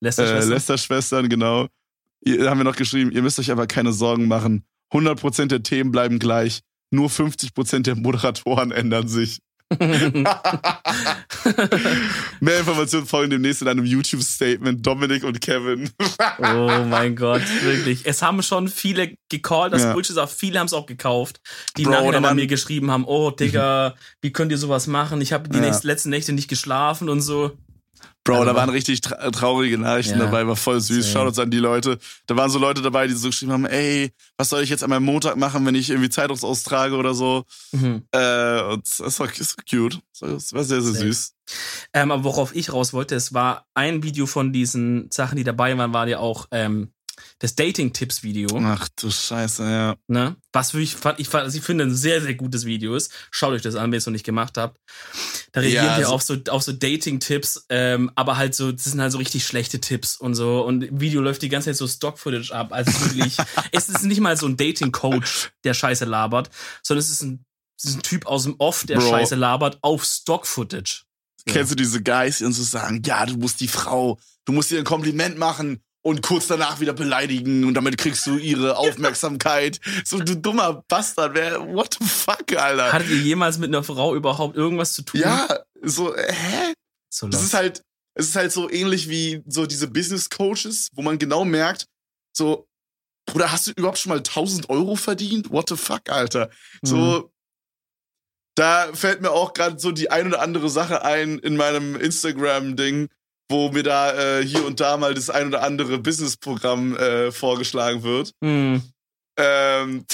Lester 0.01 0.25
äh. 0.25 0.45
Lester-Schwestern, 0.45 1.29
genau. 1.29 1.67
Ihr, 2.21 2.49
haben 2.49 2.59
wir 2.59 2.63
noch 2.65 2.75
geschrieben, 2.75 3.11
ihr 3.11 3.21
müsst 3.21 3.39
euch 3.39 3.51
aber 3.51 3.67
keine 3.67 3.93
Sorgen 3.93 4.27
machen. 4.27 4.63
100% 4.91 5.45
der 5.47 5.63
Themen 5.63 5.91
bleiben 5.91 6.19
gleich. 6.19 6.61
Nur 6.91 7.09
50% 7.09 7.83
der 7.83 7.95
Moderatoren 7.95 8.71
ändern 8.71 9.07
sich. 9.07 9.39
Mehr 12.39 12.59
Informationen 12.59 13.05
folgen 13.05 13.29
demnächst 13.29 13.61
in 13.61 13.67
einem 13.67 13.85
YouTube-Statement. 13.85 14.85
Dominik 14.85 15.23
und 15.23 15.39
Kevin. 15.41 15.91
oh 16.39 16.85
mein 16.89 17.15
Gott, 17.15 17.43
wirklich. 17.61 18.05
Es 18.05 18.23
haben 18.23 18.41
schon 18.41 18.67
viele 18.67 19.13
gecallt, 19.29 19.73
das 19.73 19.83
Ja. 19.83 19.93
Bullshit 19.93 20.11
ist 20.11 20.17
auch, 20.17 20.29
viele 20.29 20.57
haben 20.59 20.65
es 20.65 20.73
auch 20.73 20.87
gekauft, 20.87 21.39
die 21.77 21.83
Bro, 21.83 21.91
nachher 21.91 22.23
an 22.23 22.35
mir 22.35 22.47
geschrieben 22.47 22.89
haben, 22.89 23.05
oh 23.05 23.29
Digga, 23.31 23.93
wie 24.21 24.31
könnt 24.31 24.51
ihr 24.51 24.57
sowas 24.57 24.87
machen? 24.87 25.21
Ich 25.21 25.33
habe 25.33 25.49
die 25.49 25.57
Ja. 25.57 25.65
nächsten, 25.65 25.85
letzten 25.87 26.09
Nächte 26.09 26.33
nicht 26.33 26.47
geschlafen 26.47 27.07
und 27.09 27.21
so. 27.21 27.51
Bro, 28.29 28.35
Also 28.35 28.45
da 28.45 28.51
war- 28.55 28.61
waren 28.61 28.69
richtig 28.69 29.01
tra 29.01 29.31
traurige 29.31 29.77
Nachrichten 29.77 30.17
Ja. 30.19 30.25
dabei, 30.25 30.45
war 30.47 30.55
voll 30.55 30.79
süß. 30.79 31.03
Same. 31.05 31.13
Schaut 31.13 31.27
uns 31.27 31.39
an 31.39 31.51
die 31.51 31.57
Leute. 31.59 31.97
Da 32.27 32.35
waren 32.37 32.49
so 32.49 32.59
Leute 32.59 32.81
dabei, 32.81 33.07
die 33.07 33.13
so 33.13 33.27
geschrieben 33.29 33.51
haben, 33.51 33.65
ey, 33.65 34.11
was 34.37 34.49
soll 34.49 34.61
ich 34.63 34.69
jetzt 34.69 34.83
an 34.83 34.89
meinem 34.89 35.03
Montag 35.05 35.35
machen, 35.37 35.65
wenn 35.65 35.75
ich 35.75 35.89
irgendwie 35.89 36.09
Zeitungsaustrage 36.09 36.95
oder 36.95 37.13
so. 37.13 37.43
Mhm. 37.71 38.03
Äh, 38.11 38.61
und 38.63 38.87
es 38.87 38.99
war, 39.19 39.27
es 39.39 39.57
war 39.57 39.63
cute. 39.69 39.99
Es 40.21 40.53
war 40.53 40.63
sehr, 40.63 40.81
sehr 40.81 40.93
süß. 40.93 41.33
Ähm, 41.93 42.11
aber 42.11 42.23
worauf 42.23 42.55
ich 42.55 42.71
raus 42.71 42.93
wollte, 42.93 43.15
es 43.15 43.33
war 43.33 43.65
ein 43.73 44.03
Video 44.03 44.25
von 44.27 44.53
diesen 44.53 45.09
Sachen, 45.11 45.35
die 45.37 45.43
dabei 45.43 45.77
waren, 45.77 45.93
war 45.93 46.07
ja 46.07 46.19
auch 46.19 46.45
ähm, 46.51 46.91
das 47.39 47.55
Dating-Tipps-Video. 47.55 48.47
Ach 48.63 48.87
du 48.95 49.09
Scheiße, 49.09 49.63
ja. 49.63 49.95
Ne? 50.07 50.35
Was 50.53 50.73
ich, 50.73 50.95
fand, 50.95 51.19
also 51.33 51.57
ich 51.57 51.63
finde 51.63 51.85
ein 51.85 51.95
sehr, 51.95 52.21
sehr 52.21 52.35
gutes 52.35 52.65
Video 52.65 52.95
ist. 52.95 53.11
Schaut 53.31 53.53
euch 53.53 53.61
das 53.61 53.75
an, 53.75 53.85
wenn 53.85 53.93
ihr 53.93 53.97
es 53.97 54.05
noch 54.05 54.13
nicht 54.13 54.25
gemacht 54.25 54.57
habt. 54.57 54.79
Da 55.51 55.61
reagieren 55.61 55.85
Ja, 55.85 55.91
wir 55.97 56.05
also- 56.05 56.13
auf 56.13 56.21
so, 56.23 56.37
auf 56.49 56.63
so 56.63 56.71
Dating-Tipps, 56.71 57.65
ähm, 57.69 58.11
aber 58.15 58.37
halt 58.37 58.55
so, 58.55 58.71
das 58.71 58.83
sind 58.85 59.01
halt 59.01 59.11
so 59.11 59.17
richtig 59.17 59.43
schlechte 59.45 59.79
Tipps 59.79 60.17
und 60.17 60.35
so. 60.35 60.61
Und 60.65 60.83
im 60.83 60.99
Video 60.99 61.21
läuft 61.21 61.41
die 61.41 61.49
ganze 61.49 61.69
Zeit 61.69 61.77
so 61.77 61.87
Stock-Footage 61.87 62.51
ab. 62.53 62.71
Also 62.71 62.91
wirklich, 63.01 63.37
es 63.71 63.89
ist 63.89 64.03
nicht 64.03 64.21
mal 64.21 64.37
so 64.37 64.47
ein 64.47 64.57
Dating-Coach, 64.57 65.51
der 65.63 65.73
Scheiße 65.73 66.05
labert, 66.05 66.49
sondern 66.83 67.03
es 67.03 67.09
ist 67.09 67.21
ein, 67.23 67.45
es 67.77 67.85
ist 67.85 67.95
ein 67.95 68.01
Typ 68.03 68.25
aus 68.25 68.43
dem 68.43 68.55
Off, 68.57 68.85
der 68.85 68.97
Bro. 68.97 69.09
Scheiße 69.09 69.35
labert 69.35 69.79
auf 69.81 70.03
Stock-Footage. 70.03 71.03
Kennst 71.45 71.71
du 71.71 71.75
diese 71.75 72.03
Guys, 72.03 72.39
die 72.39 72.45
uns 72.45 72.57
so 72.57 72.63
sagen, 72.63 73.01
ja, 73.05 73.25
du 73.25 73.37
musst 73.37 73.59
die 73.61 73.69
Frau, 73.69 74.19
du 74.45 74.51
musst 74.51 74.71
ihr 74.71 74.77
ein 74.79 74.83
Kompliment 74.83 75.37
machen 75.37 75.81
und 76.01 76.21
kurz 76.21 76.47
danach 76.47 76.79
wieder 76.79 76.93
beleidigen 76.93 77.65
und 77.65 77.73
damit 77.73 77.97
kriegst 77.97 78.25
du 78.25 78.37
ihre 78.37 78.77
Aufmerksamkeit. 78.77 79.79
so, 80.05 80.19
du 80.19 80.35
dummer 80.37 80.83
Bastard, 80.87 81.33
wer, 81.35 81.59
what 81.73 81.97
the 81.99 82.05
fuck, 82.07 82.53
Alter? 82.55 82.91
Hattet 82.93 83.09
ihr 83.09 83.17
jemals 83.17 83.57
mit 83.57 83.69
einer 83.69 83.83
Frau 83.83 84.15
überhaupt 84.15 84.55
irgendwas 84.55 84.93
zu 84.93 85.01
tun? 85.03 85.19
ja, 85.21 85.47
so, 85.81 86.15
hä? 86.15 86.73
So 87.11 87.27
Das 87.27 87.43
ist 87.43 87.53
halt, 87.53 87.81
es 88.15 88.27
ist 88.29 88.35
halt 88.35 88.51
so 88.51 88.69
ähnlich 88.69 89.09
wie 89.09 89.43
so 89.47 89.65
diese 89.65 89.87
Business 89.87 90.29
Coaches, 90.29 90.87
wo 90.93 91.01
man 91.01 91.17
genau 91.19 91.43
merkt, 91.45 91.85
so, 92.35 92.67
Bruder, 93.25 93.51
hast 93.51 93.67
du 93.67 93.71
überhaupt 93.71 93.97
schon 93.99 94.09
mal 94.11 94.17
1000 94.19 94.69
Euro 94.69 94.95
verdient? 94.95 95.51
What 95.51 95.69
the 95.69 95.75
fuck, 95.75 96.09
Alter? 96.09 96.49
So, 96.81 96.95
Mhm. 96.95 97.29
da 98.55 98.91
fällt 98.93 99.21
mir 99.21 99.31
auch 99.31 99.53
gerade 99.53 99.79
so 99.79 99.91
die 99.91 100.09
ein 100.11 100.27
oder 100.27 100.41
andere 100.41 100.69
Sache 100.69 101.03
ein 101.03 101.39
in 101.39 101.55
meinem 101.55 101.95
Instagram-Ding, 101.95 103.09
wo 103.49 103.71
mir 103.71 103.83
da 103.83 104.39
äh, 104.39 104.45
hier 104.45 104.65
und 104.65 104.79
da 104.79 104.97
mal 104.97 105.13
das 105.13 105.29
ein 105.29 105.47
oder 105.47 105.63
andere 105.63 105.97
Business-Programm 105.97 106.95
äh, 106.95 107.31
vorgeschlagen 107.31 108.03
wird. 108.03 108.31
Hm. 108.43 108.81
Ähm, 109.37 110.05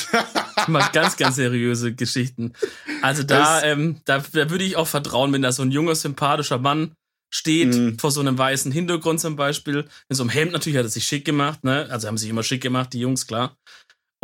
Mal 0.68 0.90
ganz, 0.94 1.18
ganz 1.18 1.36
seriöse 1.36 1.94
Geschichten. 1.94 2.54
Also 3.02 3.24
da, 3.24 3.64
ähm, 3.64 4.02
da, 4.06 4.20
da 4.20 4.50
würde 4.50 4.64
ich 4.64 4.76
auch 4.78 4.88
vertrauen, 4.88 5.34
wenn 5.34 5.42
da 5.42 5.52
so 5.52 5.64
ein 5.64 5.72
junger, 5.72 5.96
sympathischer 5.96 6.60
Mann 6.60 6.94
steht, 7.34 7.74
Mhm. 7.76 8.00
vor 8.00 8.12
so 8.12 8.22
einem 8.22 8.38
weißen 8.38 8.72
Hintergrund 8.72 9.20
zum 9.20 9.36
Beispiel, 9.36 9.86
in 10.10 10.16
so 10.16 10.24
einem 10.24 10.30
Hemd 10.30 10.52
natürlich 10.54 10.78
hat 10.78 10.86
er 10.86 10.90
sich 10.90 11.04
schick 11.06 11.26
gemacht, 11.26 11.64
ne? 11.64 11.88
Also 11.90 12.08
haben 12.08 12.18
sich 12.18 12.30
immer 12.30 12.44
schick 12.44 12.62
gemacht, 12.62 12.94
die 12.94 13.00
Jungs, 13.00 13.28
klar. 13.28 13.58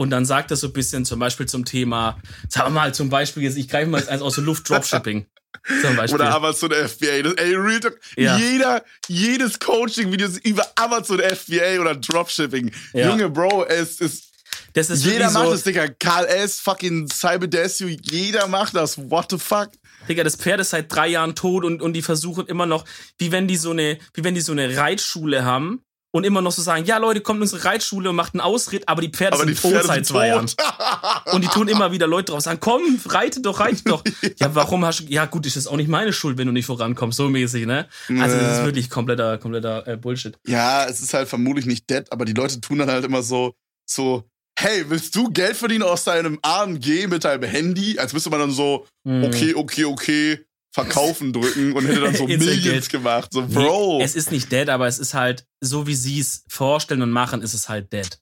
Und 0.02 0.10
dann 0.10 0.26
sagt 0.26 0.50
er 0.50 0.58
so 0.58 0.66
ein 0.66 0.74
bisschen 0.74 1.06
zum 1.06 1.20
Beispiel 1.20 1.46
zum 1.46 1.64
Thema, 1.64 2.20
sagen 2.50 2.74
wir 2.74 2.80
mal 2.82 2.92
zum 2.92 3.12
Beispiel 3.12 3.44
jetzt, 3.44 3.56
ich 3.56 3.68
greife 3.70 3.88
mal 3.88 4.00
jetzt 4.00 4.10
eins 4.10 4.24
aus 4.24 4.34
der 4.34 4.44
Luft, 4.44 4.68
Dropshipping. 4.68 5.28
Zum 5.84 5.96
Beispiel. 5.96 6.16
oder 6.16 6.34
Amazon 6.34 6.72
FBA. 6.72 7.22
Das, 7.22 7.34
ey, 7.34 7.54
Real 7.54 7.80
Talk, 7.80 8.00
Ja. 8.16 8.36
jeder, 8.36 8.84
jedes 9.08 9.60
Coaching-Video 9.60 10.26
ist 10.28 10.44
über 10.44 10.66
Amazon 10.76 11.20
FBA 11.20 11.80
oder 11.80 11.94
Dropshipping. 11.94 12.72
Ja. 12.94 13.10
Junge, 13.10 13.30
Bro, 13.30 13.66
es 13.66 14.02
ist, 14.02 14.32
das 14.74 14.90
ist 14.90 15.06
jeder 15.06 15.30
macht 15.30 15.46
so, 15.46 15.52
das, 15.52 15.64
Digga. 15.64 15.88
Karl 16.00 16.26
S., 16.26 16.60
fucking 16.60 17.08
Cyberdesu, 17.08 17.86
jeder 17.86 18.48
macht 18.48 18.76
das. 18.76 18.98
What 18.98 19.28
the 19.30 19.38
fuck? 19.38 19.70
Digga, 20.10 20.24
das 20.24 20.36
Pferd 20.36 20.62
ist 20.62 20.72
seit 20.72 20.92
drei 20.92 21.10
Jahren 21.10 21.36
tot 21.36 21.64
und, 21.64 21.80
und 21.84 21.94
die 21.94 22.02
versuchen 22.02 22.48
immer 22.48 22.66
noch, 22.66 22.84
wie 23.20 23.32
wenn 23.32 23.48
die 23.48 23.58
so 23.58 23.70
eine, 23.70 24.00
wie 24.16 24.24
wenn 24.24 24.34
die 24.34 24.42
so 24.42 24.54
eine 24.54 24.76
Reitschule 24.76 25.46
haben 25.46 25.84
und 26.14 26.26
immer 26.26 26.42
noch 26.42 26.52
so 26.52 26.62
sagen, 26.62 26.86
ja 26.86 26.98
Leute, 26.98 27.22
kommt 27.22 27.38
in 27.38 27.44
unsere 27.44 27.64
Reitschule 27.64 28.10
und 28.10 28.16
macht 28.16 28.34
einen 28.34 28.42
Ausritt, 28.42 28.88
aber 28.88 29.02
die 29.02 29.10
Pferde 29.10 29.34
Aber 29.36 29.46
sind 29.46 29.56
die 29.58 29.62
tot 29.62 29.72
Pferde 29.72 29.88
seit 29.88 29.96
sind 30.06 30.08
zwei 30.08 30.28
Jahren. 30.28 30.48
tot. 30.48 31.34
Und 31.34 31.44
die 31.44 31.48
tun 31.48 31.68
immer 31.68 31.92
wieder 31.92 32.08
Leute 32.08 32.32
drauf 32.32 32.42
sagen, 32.42 32.60
komm, 32.60 33.00
reite 33.06 33.42
doch, 33.42 33.60
reite 33.60 33.84
doch. 33.86 34.04
Ja, 34.40 34.54
warum 34.56 34.84
hast 34.86 35.02
du, 35.02 35.04
ja 35.06 35.26
gut, 35.26 35.46
ist 35.46 35.56
das 35.56 35.68
auch 35.68 35.78
nicht 35.78 35.88
meine 35.90 36.12
Schuld, 36.14 36.38
wenn 36.38 36.48
du 36.48 36.54
nicht 36.54 36.66
vorankommst, 36.66 37.18
so 37.18 37.30
mäßig, 37.30 37.66
ne? 37.66 37.88
Also 38.20 38.38
das 38.38 38.52
ist 38.54 38.58
Ja. 38.60 38.66
wirklich 38.66 38.90
kompletter, 38.90 39.38
kompletter 39.38 39.88
äh, 39.88 39.98
Bullshit. 39.98 40.38
Ja, 40.48 40.86
es 40.86 41.00
ist 41.02 41.14
halt 41.14 41.30
vermutlich 41.30 41.66
nicht 41.66 41.90
dead, 41.90 42.04
aber 42.12 42.26
die 42.26 42.34
Leute 42.34 42.60
tun 42.62 42.80
dann 42.80 42.90
halt 42.92 43.06
immer 43.06 43.24
so, 43.24 43.54
so, 43.90 44.24
hey, 44.60 44.86
willst 44.90 45.16
du 45.16 45.30
Geld 45.32 45.56
verdienen 45.56 45.84
aus 45.84 46.04
deinem 46.04 46.38
AMG 46.42 47.08
mit 47.08 47.24
deinem 47.24 47.44
Handy? 47.50 47.98
Als 47.98 48.14
müsste 48.14 48.30
man 48.30 48.40
dann 48.42 48.52
so, 48.52 48.86
Hm. 49.08 49.24
okay, 49.24 49.56
okay, 49.56 49.86
okay, 49.86 50.46
Verkaufen 50.74 51.34
drücken 51.34 51.74
und 51.74 51.86
hätte 51.86 52.00
dann 52.00 52.16
so 52.16 52.26
Millions 52.28 52.88
gemacht. 52.88 53.34
So, 53.34 53.46
Bro. 53.46 53.98
Nee, 53.98 54.04
es 54.04 54.16
ist 54.16 54.32
nicht 54.32 54.52
dead, 54.52 54.70
aber 54.70 54.88
es 54.88 55.00
ist 55.00 55.14
halt, 55.14 55.46
so 55.60 55.86
wie 55.86 55.96
sie 55.96 56.20
es 56.20 56.46
vorstellen 56.48 57.02
und 57.02 57.12
machen, 57.12 57.42
ist 57.42 57.54
es 57.54 57.68
halt 57.68 57.92
dead. 57.92 58.20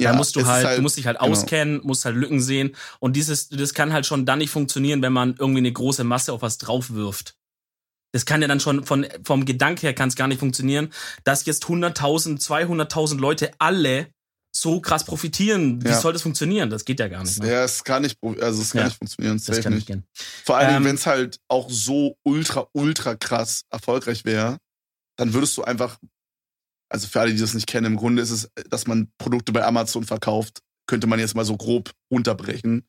ja, 0.00 0.12
da 0.12 0.16
musst 0.16 0.36
du 0.36 0.40
ist 0.40 0.46
halt, 0.46 0.78
du 0.78 0.82
musst 0.82 0.96
dich 0.96 1.06
halt 1.06 1.18
genau. 1.18 1.32
auskennen, 1.32 1.80
musst 1.82 2.04
halt 2.04 2.14
Lücken 2.14 2.40
sehen. 2.40 2.76
Und 3.00 3.16
dieses, 3.16 3.48
das 3.48 3.74
kann 3.74 3.92
halt 3.92 4.06
schon 4.06 4.24
dann 4.24 4.38
nicht 4.38 4.50
funktionieren, 4.50 5.02
wenn 5.02 5.12
man 5.12 5.34
irgendwie 5.36 5.58
eine 5.58 5.72
große 5.72 6.04
Masse 6.04 6.32
auf 6.32 6.42
was 6.42 6.58
draufwirft. 6.58 7.36
Das 8.12 8.24
kann 8.24 8.40
ja 8.42 8.48
dann 8.48 8.60
schon 8.60 8.84
von, 8.84 9.06
vom 9.24 9.44
Gedanke 9.44 9.82
her 9.82 9.94
kann 9.94 10.08
es 10.08 10.16
gar 10.16 10.28
nicht 10.28 10.40
funktionieren, 10.40 10.92
dass 11.24 11.44
jetzt 11.44 11.64
100.000, 11.64 12.40
200.000 12.40 13.18
Leute 13.18 13.52
alle 13.58 14.12
so 14.52 14.80
krass 14.80 15.04
profitieren. 15.04 15.82
Wie 15.84 15.88
Ja. 15.88 16.00
soll 16.00 16.12
das 16.12 16.22
funktionieren? 16.22 16.70
Das 16.70 16.84
geht 16.84 16.98
ja 17.00 17.08
gar 17.08 17.22
nicht. 17.22 17.38
Ne? 17.40 17.50
Ja, 17.50 17.64
es 17.64 17.84
kann 17.84 18.02
nicht, 18.02 18.18
also 18.40 18.62
es 18.62 18.70
kann 18.72 18.80
Ja. 18.80 18.84
nicht 18.88 18.98
funktionieren. 18.98 19.40
das 19.44 19.60
kann 19.60 19.74
nicht. 19.74 19.86
gehen. 19.86 20.04
Vor 20.44 20.56
allen 20.56 20.68
Dingen, 20.68 20.78
Ähm, 20.78 20.84
wenn 20.86 20.94
es 20.96 21.06
halt 21.06 21.38
auch 21.48 21.70
so 21.70 22.16
ultra, 22.24 22.66
ultra 22.72 23.14
krass 23.14 23.62
erfolgreich 23.70 24.24
wäre, 24.24 24.58
dann 25.16 25.32
würdest 25.34 25.56
du 25.56 25.62
einfach, 25.62 25.98
also 26.88 27.06
für 27.06 27.20
alle, 27.20 27.32
die 27.32 27.38
das 27.40 27.54
nicht 27.54 27.66
kennen, 27.68 27.86
im 27.86 27.96
Grunde 27.96 28.22
ist 28.22 28.30
es, 28.30 28.50
dass 28.68 28.86
man 28.86 29.12
Produkte 29.18 29.52
bei 29.52 29.64
Amazon 29.64 30.04
verkauft, 30.04 30.60
könnte 30.86 31.06
man 31.06 31.20
jetzt 31.20 31.36
mal 31.36 31.44
so 31.44 31.56
grob 31.56 31.92
runterbrechen. 32.12 32.84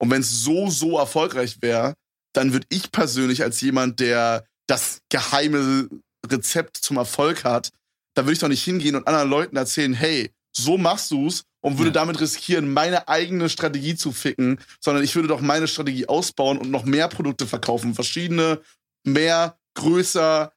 Und 0.00 0.10
wenn 0.10 0.20
es 0.20 0.42
so, 0.42 0.68
so 0.68 0.98
erfolgreich 0.98 1.62
wäre, 1.62 1.94
dann 2.34 2.52
würde 2.52 2.66
ich 2.68 2.92
persönlich 2.92 3.42
als 3.42 3.60
jemand, 3.62 4.00
der 4.00 4.44
das 4.66 5.00
geheime 5.08 5.88
Rezept 6.26 6.76
zum 6.76 6.98
Erfolg 6.98 7.44
hat, 7.44 7.70
da 8.14 8.24
würde 8.24 8.34
ich 8.34 8.38
doch 8.40 8.48
nicht 8.48 8.62
hingehen 8.62 8.96
und 8.96 9.06
anderen 9.08 9.30
Leuten 9.30 9.56
erzählen, 9.56 9.94
hey, 9.94 10.30
so 10.56 10.78
machst 10.78 11.10
du's 11.10 11.44
und 11.60 11.78
würde 11.78 11.90
Ja. 11.90 11.94
damit 11.94 12.20
riskieren, 12.20 12.72
meine 12.72 13.08
eigene 13.08 13.48
Strategie 13.48 13.94
zu 13.96 14.12
ficken, 14.12 14.60
sondern 14.80 15.02
ich 15.04 15.14
würde 15.14 15.28
doch 15.28 15.40
meine 15.40 15.68
Strategie 15.68 16.06
ausbauen 16.06 16.58
und 16.58 16.70
noch 16.70 16.84
mehr 16.84 17.08
Produkte 17.08 17.46
verkaufen, 17.46 17.94
verschiedene, 17.94 18.60
mehr, 19.04 19.58
größer. 19.74 20.52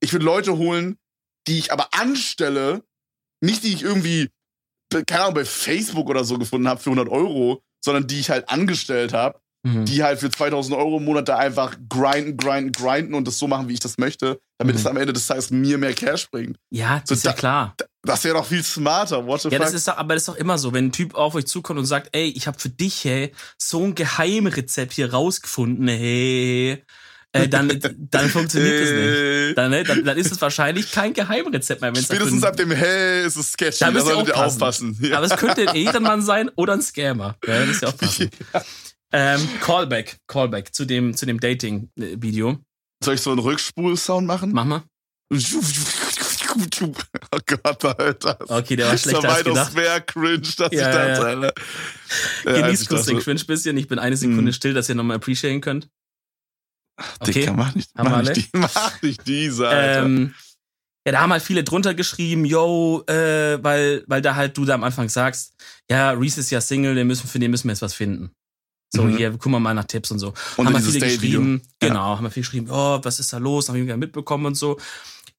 Ich 0.00 0.12
würde 0.12 0.24
Leute 0.24 0.56
holen, 0.56 0.96
die 1.46 1.58
ich 1.58 1.72
aber 1.72 1.88
anstelle, 1.92 2.82
nicht 3.40 3.62
die 3.64 3.72
ich 3.74 3.82
irgendwie, 3.82 4.28
keine 5.06 5.22
Ahnung, 5.22 5.34
bei 5.34 5.44
Facebook 5.44 6.08
oder 6.08 6.24
so 6.24 6.38
gefunden 6.38 6.68
habe 6.68 6.80
für 6.80 6.90
100 6.90 7.08
Euro, 7.08 7.62
sondern 7.82 8.06
die 8.06 8.20
ich 8.20 8.30
halt 8.30 8.48
angestellt 8.48 9.12
habe, 9.12 9.40
Mhm. 9.66 9.84
die 9.84 10.02
halt 10.02 10.18
für 10.20 10.30
2000 10.30 10.74
Euro 10.76 10.96
im 10.98 11.04
Monat 11.04 11.28
da 11.28 11.36
einfach 11.36 11.76
grinden, 11.88 12.36
grinden, 12.38 12.72
grinden 12.72 13.12
und 13.14 13.26
das 13.28 13.38
so 13.38 13.46
machen, 13.46 13.68
wie 13.68 13.74
ich 13.74 13.80
das 13.80 13.98
möchte, 13.98 14.40
damit 14.58 14.74
Mhm. 14.74 14.80
es 14.80 14.86
am 14.86 14.96
Ende 14.96 15.12
des 15.12 15.26
Tages 15.26 15.50
mir 15.50 15.76
mehr 15.78 15.92
Cash 15.92 16.30
bringt. 16.30 16.56
Ja, 16.70 17.00
das 17.00 17.08
So 17.10 17.14
ist 17.16 17.24
ja 17.24 17.32
da- 17.32 17.36
klar. 17.38 17.76
Das 18.02 18.24
wäre 18.24 18.34
doch 18.34 18.46
viel 18.46 18.64
smarter. 18.64 19.26
What 19.26 19.42
the 19.42 19.48
Ja, 19.50 19.58
fuck? 19.58 19.66
das 19.66 19.74
ist 19.74 19.86
doch, 19.88 19.96
aber 19.98 20.14
das 20.14 20.22
ist 20.22 20.28
doch 20.28 20.36
immer 20.36 20.56
so, 20.56 20.72
wenn 20.72 20.86
ein 20.86 20.92
Typ 20.92 21.14
auf 21.14 21.34
euch 21.34 21.46
zukommt 21.46 21.78
und 21.78 21.86
sagt, 21.86 22.08
ey, 22.12 22.28
ich 22.28 22.46
habe 22.46 22.58
für 22.58 22.70
dich, 22.70 23.04
hey, 23.04 23.32
so 23.58 23.84
ein 23.84 23.94
Geheimrezept 23.94 24.94
hier 24.94 25.12
rausgefunden, 25.12 25.86
hey, 25.88 26.82
äh, 27.32 27.48
dann, 27.48 27.68
dann 27.98 28.28
funktioniert 28.30 28.80
das 28.82 28.90
nicht. 28.90 28.98
Äh, 28.98 29.54
Dann, 29.54 29.70
ne, 29.70 29.84
dann, 29.84 30.04
dann 30.04 30.16
ist 30.18 30.32
es 30.32 30.40
wahrscheinlich 30.40 30.90
kein 30.90 31.12
Geheimrezept 31.12 31.80
mehr. 31.80 31.94
Spätestens 31.94 32.42
ab 32.42 32.56
dem 32.56 32.70
Hell 32.72 33.24
ist 33.24 33.36
es 33.36 33.52
sketchy. 33.52 33.78
Da 33.80 33.86
Da 33.86 33.92
müsst 33.92 34.06
solltet 34.06 34.28
ihr 34.28 34.36
aufpassen. 34.36 34.98
Ja. 35.00 35.18
Aber 35.18 35.26
es 35.26 35.36
könnte 35.36 35.68
ein 35.68 35.76
Ehrenmann 35.76 36.22
sein 36.22 36.50
oder 36.56 36.72
ein 36.72 36.82
Scammer. 36.82 37.36
Ja, 37.46 37.66
das 37.66 37.82
ist 37.82 37.82
ja 38.54 38.62
ähm, 39.12 39.48
Callback, 39.60 40.16
Callback 40.26 40.74
zu 40.74 40.84
dem, 40.86 41.16
zu 41.16 41.26
dem 41.26 41.38
Dating-Video. 41.38 42.58
Soll 43.04 43.14
ich 43.14 43.20
so 43.20 43.30
einen 43.30 43.40
Rückspul-Sound 43.40 44.26
machen? 44.26 44.52
Mach 44.52 44.64
mal. 44.64 44.82
Oh 47.32 47.38
Gott, 47.46 47.84
Alter. 47.84 48.38
Okay, 48.48 48.76
der 48.76 48.86
war 48.86 48.92
Das 48.92 49.02
schlechter 49.02 49.28
als 49.28 49.44
gedacht. 49.44 49.74
mehr 49.74 50.00
cringe, 50.00 50.40
dass 50.40 50.58
Ja, 50.58 50.66
ich 50.68 50.78
dachte, 50.80 51.22
ja. 51.22 51.26
Alter. 51.26 51.52
Ja, 52.44 52.60
Genießt 52.66 52.88
kurz 52.88 53.06
den 53.06 53.18
Cringe 53.20 53.44
bisschen. 53.44 53.76
Ich 53.76 53.86
bin 53.88 53.98
eine 53.98 54.16
Sekunde 54.16 54.42
Mhm. 54.42 54.52
still, 54.52 54.74
dass 54.74 54.88
ihr 54.88 54.94
nochmal 54.96 55.16
appreciaten 55.16 55.60
könnt. 55.60 55.88
Okay. 57.20 57.32
Dicker, 57.32 57.52
mach 57.54 57.74
nicht, 57.74 57.90
Haben 57.96 58.10
mach 58.10 58.22
nicht, 58.22 58.36
die, 58.36 58.48
mach 58.58 59.02
nicht 59.02 59.26
diese, 59.26 59.68
Alter. 59.68 60.02
Ähm, 60.04 60.34
ja, 61.06 61.12
da 61.12 61.20
haben 61.22 61.32
halt 61.32 61.42
viele 61.42 61.64
drunter 61.64 61.94
geschrieben, 61.94 62.44
yo, 62.44 63.02
äh, 63.06 63.58
weil, 63.62 64.04
weil 64.06 64.20
da 64.20 64.34
halt 64.34 64.56
du 64.56 64.64
da 64.66 64.74
am 64.74 64.84
Anfang 64.84 65.08
sagst, 65.08 65.54
ja, 65.90 66.10
Reese 66.10 66.40
ist 66.40 66.50
ja 66.50 66.60
Single, 66.60 66.94
den 66.94 67.06
müssen, 67.06 67.26
für 67.26 67.38
den 67.38 67.50
müssen 67.50 67.68
wir 67.68 67.72
jetzt 67.72 67.80
was 67.82 67.94
finden. 67.94 68.32
So, 68.92 69.04
Mhm. 69.04 69.16
hier, 69.16 69.30
gucken 69.30 69.52
wir 69.52 69.60
mal 69.60 69.72
nach 69.72 69.84
Tipps 69.84 70.10
und 70.10 70.18
so. 70.18 70.34
Und 70.56 70.66
haben 70.66 70.72
wir 70.74 70.80
dieses 70.80 70.94
viele 70.94 71.06
geschrieben, 71.06 71.62
Ja. 71.82 71.88
genau, 71.88 72.16
haben 72.16 72.24
wir 72.24 72.30
viel 72.30 72.42
geschrieben, 72.42 72.66
oh, 72.70 72.98
was 73.02 73.18
ist 73.20 73.32
da 73.32 73.38
los, 73.38 73.68
haben 73.68 73.86
wir 73.86 73.96
mitbekommen 73.96 74.46
und 74.46 74.56
so. 74.56 74.78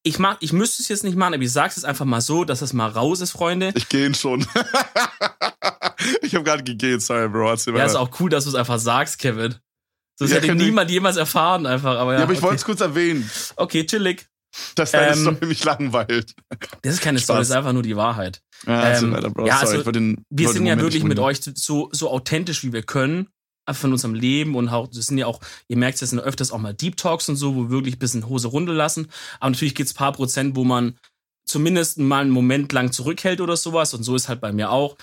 Ich 0.04 0.18
mag, 0.18 0.38
ich 0.40 0.52
müsste 0.52 0.82
es 0.82 0.88
jetzt 0.90 1.04
nicht 1.04 1.16
machen, 1.16 1.36
aber 1.36 1.44
ich 1.44 1.52
sag's 1.52 1.76
jetzt 1.76 1.86
einfach 1.86 2.06
mal 2.06 2.22
so, 2.22 2.44
dass 2.44 2.62
es 2.62 2.74
mal 2.74 2.90
raus 2.90 3.22
ist, 3.22 3.32
Freunde. 3.32 3.72
Ich 3.76 3.88
gehe 3.88 4.14
schon. 4.16 4.42
ich 6.22 6.34
habe 6.34 6.44
gerade 6.44 6.64
gegeben, 6.64 7.00
sorry, 7.00 7.28
Bro. 7.30 7.54
Ja, 7.54 7.72
mal. 7.72 7.86
ist 7.86 7.96
auch 7.96 8.20
cool, 8.20 8.30
dass 8.30 8.46
du 8.46 8.50
es 8.50 8.56
einfach 8.56 8.80
sagst, 8.80 9.20
Kevin. 9.20 9.56
Das 10.18 10.30
Ja, 10.30 10.38
hätte 10.38 10.48
kann 10.48 10.60
ich- 10.60 10.66
niemand 10.66 10.90
jemals 10.90 11.18
erfahren, 11.18 11.66
einfach, 11.66 11.98
aber 11.98 12.14
ja. 12.14 12.20
ja, 12.20 12.24
aber 12.24 12.34
ich 12.34 12.40
okay. 12.40 12.48
wollte 12.48 12.56
es 12.58 12.66
kurz 12.66 12.82
erwähnen, 12.82 13.30
Okay, 13.56 13.86
chillig. 13.86 14.28
dass 14.76 14.92
deine 14.92 15.14
Ähm, 15.14 15.22
Story 15.22 15.46
mich 15.46 15.64
langweilt. 15.64 16.36
Das 16.82 16.96
ist 16.96 17.02
keine 17.02 17.20
Spaß. 17.20 17.24
Story, 17.26 17.40
das 17.40 17.50
ist 17.50 17.56
einfach 17.56 17.74
nur 17.74 17.84
die 17.84 17.96
Wahrheit. 17.96 18.42
Ja, 18.68 18.98
ähm, 18.98 19.14
weiter, 19.14 19.30
Bro. 19.30 19.46
ja, 19.48 19.60
sorry, 19.66 19.78
also, 19.78 19.92
den, 19.92 20.24
wir 20.30 20.50
sind 20.50 20.66
ja 20.66 20.78
wirklich 20.80 21.04
mit 21.04 21.20
euch 21.20 21.40
so, 21.56 21.90
so 21.92 22.10
authentisch, 22.12 22.64
wie 22.64 22.74
wir 22.74 22.84
können. 22.84 23.28
Von 23.72 23.92
unserem 23.94 24.14
Leben 24.16 24.56
und 24.56 24.70
auch, 24.70 24.88
das 24.88 25.06
sind 25.08 25.18
ja 25.18 25.28
auch, 25.28 25.40
ihr 25.68 25.78
merkt, 25.78 26.02
es 26.02 26.10
sind 26.10 26.20
öfters 26.20 26.52
auch 26.52 26.58
mal 26.60 26.74
Deep 26.74 26.98
Talks 26.98 27.30
und 27.30 27.36
so, 27.38 27.56
wo 27.56 27.64
wir 27.64 27.70
wirklich 27.70 27.96
ein 27.96 28.00
bisschen 28.00 28.28
Hose 28.28 28.48
runter 28.50 28.74
lassen. 28.74 29.08
Aber 29.40 29.52
natürlich 29.52 29.76
gibt's 29.76 29.94
paar 29.94 30.12
Prozent, 30.14 30.56
wo 30.56 30.64
man 30.64 30.98
zumindest 31.46 31.98
mal 31.98 32.22
einen 32.22 32.32
Moment 32.32 32.72
lang 32.74 32.92
zurückhält 32.92 33.40
oder 33.42 33.56
sowas. 33.58 33.94
Und 33.94 34.04
so 34.04 34.16
ist 34.16 34.30
halt 34.30 34.42
bei 34.42 34.52
mir 34.52 34.72
auch. 34.72 34.98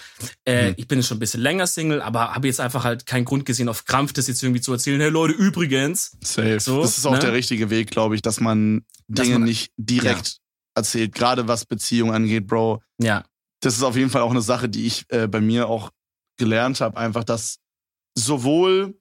Äh, 0.44 0.70
Mhm. 0.70 0.74
Ich 0.76 0.88
bin 0.88 0.98
jetzt 0.98 1.08
schon 1.08 1.16
ein 1.16 1.20
bisschen 1.20 1.40
länger 1.40 1.66
Single, 1.66 2.00
aber 2.02 2.34
habe 2.34 2.46
jetzt 2.46 2.60
einfach 2.60 2.84
halt 2.84 3.06
keinen 3.06 3.24
Grund 3.24 3.44
gesehen, 3.46 3.68
auf 3.68 3.84
Krampf 3.84 4.12
das 4.12 4.26
jetzt 4.28 4.42
irgendwie 4.42 4.60
zu 4.60 4.72
erzählen. 4.72 5.00
Hey 5.00 5.10
Leute, 5.10 5.34
übrigens. 5.34 6.16
Safe. 6.22 6.58
So, 6.60 6.82
das 6.82 6.98
ist 6.98 7.06
auch 7.06 7.12
ne? 7.12 7.18
der 7.20 7.32
richtige 7.32 7.70
Weg, 7.70 7.90
glaube 7.90 8.14
ich, 8.16 8.22
dass 8.22 8.40
man 8.40 8.84
Dass 9.08 9.24
Dinge 9.26 9.38
man- 9.40 9.48
nicht 9.48 9.72
direkt 9.76 10.38
erzählt, 10.74 11.14
gerade 11.14 11.48
was 11.48 11.64
Beziehung 11.64 12.12
angeht, 12.12 12.46
Bro. 12.46 12.82
Ja, 13.00 13.24
Das 13.60 13.74
ist 13.76 13.82
auf 13.82 13.96
jeden 13.96 14.10
Fall 14.10 14.22
auch 14.22 14.30
eine 14.30 14.42
Sache, 14.42 14.68
die 14.68 14.86
ich 14.86 15.04
äh, 15.08 15.26
bei 15.26 15.40
mir 15.40 15.68
auch 15.68 15.90
gelernt 16.38 16.80
habe, 16.80 16.96
einfach, 16.96 17.24
dass 17.24 17.58
sowohl 18.26 18.94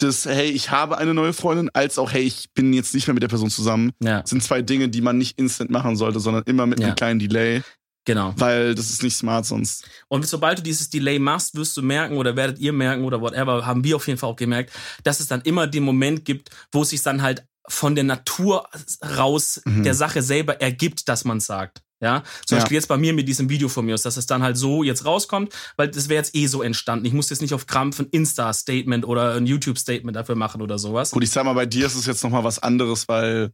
das, 0.00 0.26
hey, 0.26 0.48
ich 0.50 0.70
habe 0.70 0.96
eine 0.98 1.12
neue 1.12 1.32
Freundin, 1.32 1.70
als 1.74 1.98
auch, 1.98 2.12
hey, 2.12 2.22
ich 2.22 2.52
bin 2.54 2.72
jetzt 2.72 2.94
nicht 2.94 3.08
mehr 3.08 3.14
mit 3.14 3.22
der 3.22 3.28
Person 3.28 3.50
zusammen, 3.50 3.92
ja, 4.00 4.22
sind 4.24 4.42
zwei 4.44 4.62
Dinge, 4.62 4.88
die 4.88 5.00
man 5.00 5.18
nicht 5.18 5.38
instant 5.38 5.70
machen 5.70 5.96
sollte, 5.96 6.20
sondern 6.20 6.44
immer 6.46 6.66
mit 6.66 6.78
Ja. 6.78 6.86
einem 6.86 6.94
kleinen 6.96 7.18
Delay, 7.18 7.62
genau. 8.04 8.32
weil 8.36 8.76
das 8.76 8.90
ist 8.90 9.02
nicht 9.02 9.16
smart 9.16 9.44
sonst. 9.44 9.88
Und 10.06 10.24
sobald 10.24 10.58
du 10.58 10.62
dieses 10.62 10.88
Delay 10.88 11.18
machst, 11.18 11.56
wirst 11.56 11.76
du 11.76 11.82
merken 11.82 12.16
oder 12.16 12.36
werdet 12.36 12.60
ihr 12.60 12.72
merken 12.72 13.02
oder 13.04 13.20
whatever, 13.20 13.66
haben 13.66 13.82
wir 13.82 13.96
auf 13.96 14.06
jeden 14.06 14.20
Fall 14.20 14.30
auch 14.30 14.36
gemerkt, 14.36 14.72
dass 15.02 15.18
es 15.18 15.26
dann 15.26 15.40
immer 15.40 15.66
den 15.66 15.82
Moment 15.82 16.24
gibt, 16.24 16.50
wo 16.70 16.82
es 16.82 16.90
sich 16.90 17.02
dann 17.02 17.20
halt 17.22 17.44
von 17.66 17.96
der 17.96 18.04
Natur 18.04 18.68
raus 19.16 19.60
Mhm. 19.64 19.82
der 19.82 19.94
Sache 19.94 20.22
selber 20.22 20.60
ergibt, 20.60 21.08
dass 21.08 21.24
man 21.24 21.40
sagt. 21.40 21.82
Ja, 22.00 22.22
zum 22.46 22.56
Ja. 22.56 22.62
Beispiel 22.62 22.76
jetzt 22.76 22.86
bei 22.86 22.96
mir 22.96 23.12
mit 23.12 23.26
diesem 23.26 23.48
Video 23.48 23.68
von 23.68 23.84
mir 23.84 23.94
ist, 23.96 24.04
dass 24.06 24.16
es 24.16 24.26
dann 24.26 24.42
halt 24.42 24.56
so 24.56 24.84
jetzt 24.84 25.04
rauskommt, 25.04 25.52
weil 25.76 25.88
das 25.88 26.08
wäre 26.08 26.18
jetzt 26.22 26.34
eh 26.36 26.46
so 26.46 26.62
entstanden. 26.62 27.04
Ich 27.06 27.12
muss 27.12 27.28
jetzt 27.30 27.42
nicht 27.42 27.54
auf 27.54 27.66
Krampf 27.66 27.98
ein 27.98 28.06
Insta-Statement 28.10 29.04
oder 29.04 29.34
ein 29.34 29.46
YouTube-Statement 29.46 30.14
dafür 30.16 30.36
machen 30.36 30.62
oder 30.62 30.78
sowas. 30.78 31.10
Gut, 31.10 31.24
ich 31.24 31.30
sag 31.30 31.44
mal, 31.44 31.54
bei 31.54 31.66
dir 31.66 31.86
ist 31.86 31.96
es 31.96 32.06
jetzt 32.06 32.22
nochmal 32.22 32.44
was 32.44 32.60
anderes, 32.60 33.08
weil 33.08 33.50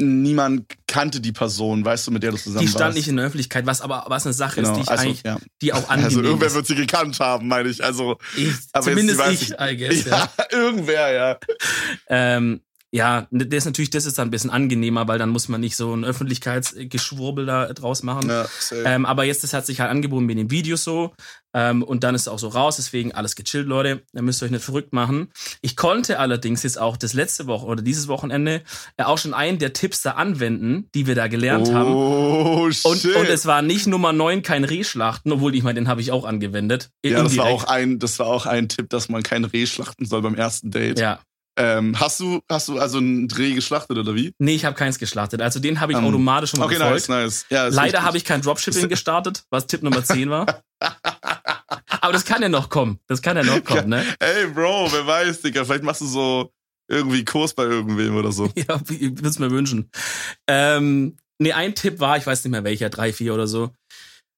niemand 0.00 0.64
kannte 0.88 1.20
die 1.20 1.30
Person, 1.32 1.84
weißt 1.84 2.06
du, 2.08 2.10
mit 2.10 2.22
der 2.24 2.32
du 2.32 2.36
zusammen 2.36 2.64
Die 2.64 2.68
stand 2.68 2.84
warst. 2.86 2.96
nicht 2.96 3.06
in 3.08 3.16
der 3.16 3.26
Öffentlichkeit, 3.26 3.64
was 3.64 3.80
aber 3.80 4.04
was 4.08 4.26
eine 4.26 4.32
Sache 4.32 4.56
Genau, 4.62 4.70
ist, 4.72 4.76
die 4.76 4.82
ich 4.82 4.88
also, 4.88 5.04
eigentlich, 5.04 5.22
ja. 5.22 5.38
die 5.62 5.72
auch 5.72 5.88
angenehm 5.88 6.04
Also 6.18 6.22
irgendwer 6.22 6.52
wird 6.54 6.66
sie 6.66 6.74
gekannt 6.74 7.20
haben, 7.20 7.46
meine 7.46 7.68
ich. 7.68 7.84
Also 7.84 8.18
Ich, 8.36 8.46
jetzt, 8.48 8.70
zumindest 8.82 9.18
weiß 9.20 9.40
ich, 9.42 9.50
ich- 9.52 9.60
I 9.60 9.76
guess, 9.76 10.04
ja, 10.06 10.28
irgendwer, 10.50 11.12
ja. 11.12 11.38
Ähm, 12.08 12.60
ja, 12.94 13.26
das 13.32 13.48
ist 13.58 13.64
natürlich, 13.64 13.90
das 13.90 14.06
ist 14.06 14.18
dann 14.18 14.28
ein 14.28 14.30
bisschen 14.30 14.50
angenehmer, 14.50 15.08
weil 15.08 15.18
dann 15.18 15.30
muss 15.30 15.48
man 15.48 15.60
nicht 15.60 15.74
so 15.74 15.92
ein 15.92 16.04
Öffentlichkeitsgeschwurbel 16.04 17.44
da 17.44 17.72
draus 17.72 18.04
machen. 18.04 18.28
ja. 18.28 18.46
Ähm, 18.84 19.04
aber 19.04 19.24
jetzt, 19.24 19.42
das 19.42 19.52
hat 19.52 19.66
sich 19.66 19.80
halt 19.80 19.90
angeboten 19.90 20.26
mit 20.26 20.38
dem 20.38 20.52
Video 20.52 20.76
so. 20.76 21.12
Ähm, 21.52 21.82
und 21.82 22.04
dann 22.04 22.14
ist 22.14 22.22
es 22.22 22.28
auch 22.28 22.38
so 22.38 22.46
raus, 22.46 22.76
deswegen 22.76 23.10
alles 23.10 23.34
gechillt, 23.34 23.66
Leute. 23.66 24.02
Da 24.12 24.22
müsst 24.22 24.40
ihr 24.40 24.44
euch 24.46 24.52
nicht 24.52 24.62
verrückt 24.62 24.92
machen. 24.92 25.32
Ich 25.60 25.74
konnte 25.74 26.20
allerdings 26.20 26.62
jetzt 26.62 26.78
auch 26.78 26.96
das 26.96 27.14
letzte 27.14 27.48
Woche 27.48 27.66
oder 27.66 27.82
dieses 27.82 28.06
Wochenende 28.06 28.62
ja 28.96 29.06
auch 29.06 29.18
schon 29.18 29.34
einen 29.34 29.58
der 29.58 29.72
Tipps 29.72 30.02
da 30.02 30.12
anwenden, 30.12 30.88
die 30.94 31.08
wir 31.08 31.16
da 31.16 31.26
gelernt 31.26 31.74
haben. 31.74 31.92
oh, 31.92 32.70
shit. 32.70 32.84
Und, 32.84 33.16
und 33.16 33.26
es 33.26 33.44
war 33.44 33.62
nicht 33.62 33.88
Nummer 33.88 34.12
9 34.12 34.42
kein 34.42 34.62
Rehschlachten, 34.62 35.32
obwohl 35.32 35.56
ich 35.56 35.64
meine, 35.64 35.80
den 35.80 35.88
habe 35.88 36.00
ich 36.00 36.12
auch 36.12 36.24
angewendet. 36.24 36.90
ja, 37.04 37.24
das 37.24 37.36
war, 37.36 37.46
auch 37.46 37.64
ein, 37.64 37.98
das 37.98 38.20
war 38.20 38.28
auch 38.28 38.46
ein 38.46 38.68
Tipp, 38.68 38.88
dass 38.88 39.08
man 39.08 39.24
kein 39.24 39.44
Reh 39.44 39.66
schlachten 39.66 40.06
soll 40.06 40.22
beim 40.22 40.36
ersten 40.36 40.70
Date. 40.70 41.00
Ja. 41.00 41.18
Ähm, 41.56 41.98
hast, 42.00 42.18
du, 42.20 42.40
hast 42.48 42.68
du 42.68 42.78
also 42.78 42.98
ein 42.98 43.28
Reh 43.30 43.54
geschlachtet 43.54 43.96
oder 43.96 44.14
wie? 44.14 44.32
Nee, 44.38 44.54
ich 44.56 44.64
habe 44.64 44.74
keins 44.74 44.98
geschlachtet. 44.98 45.40
Also 45.40 45.60
den 45.60 45.80
habe 45.80 45.92
ich 45.92 45.98
Ähm, 45.98 46.04
automatisch 46.04 46.50
schon 46.50 46.60
mal 46.60 46.66
Okay, 46.66 46.78
befolgt. 46.78 47.08
nice, 47.08 47.24
nice. 47.24 47.46
Ja, 47.50 47.68
Leider 47.68 48.02
habe 48.02 48.16
ich 48.16 48.24
kein 48.24 48.42
Dropshipping 48.42 48.88
gestartet, 48.88 49.44
was 49.50 49.66
Tipp 49.66 49.82
Nummer 49.82 50.02
10 50.04 50.30
war. 50.30 50.62
Aber 52.00 52.12
das 52.12 52.24
kann 52.24 52.42
ja 52.42 52.48
noch 52.48 52.68
kommen. 52.68 52.98
Das 53.06 53.22
kann 53.22 53.36
ja 53.36 53.44
noch 53.44 53.62
kommen, 53.64 53.88
ne? 53.88 54.04
Ey, 54.18 54.46
Bro, 54.48 54.88
wer 54.92 55.06
weiß, 55.06 55.42
Digga. 55.42 55.64
Vielleicht 55.64 55.84
machst 55.84 56.00
du 56.00 56.06
so 56.06 56.52
irgendwie 56.88 57.24
Kurs 57.24 57.54
bei 57.54 57.64
irgendwem 57.64 58.16
oder 58.16 58.32
so. 58.32 58.50
Ja, 58.56 58.80
ich 58.90 59.00
würde 59.00 59.28
es 59.28 59.38
mir 59.38 59.50
wünschen. 59.50 59.90
Ähm, 60.46 61.16
nee, 61.38 61.52
ein 61.52 61.74
Tipp 61.74 62.00
war, 62.00 62.18
ich 62.18 62.26
weiß 62.26 62.44
nicht 62.44 62.50
mehr 62.52 62.64
welcher, 62.64 62.90
drei, 62.90 63.12
vier 63.12 63.32
oder 63.32 63.46
so, 63.46 63.70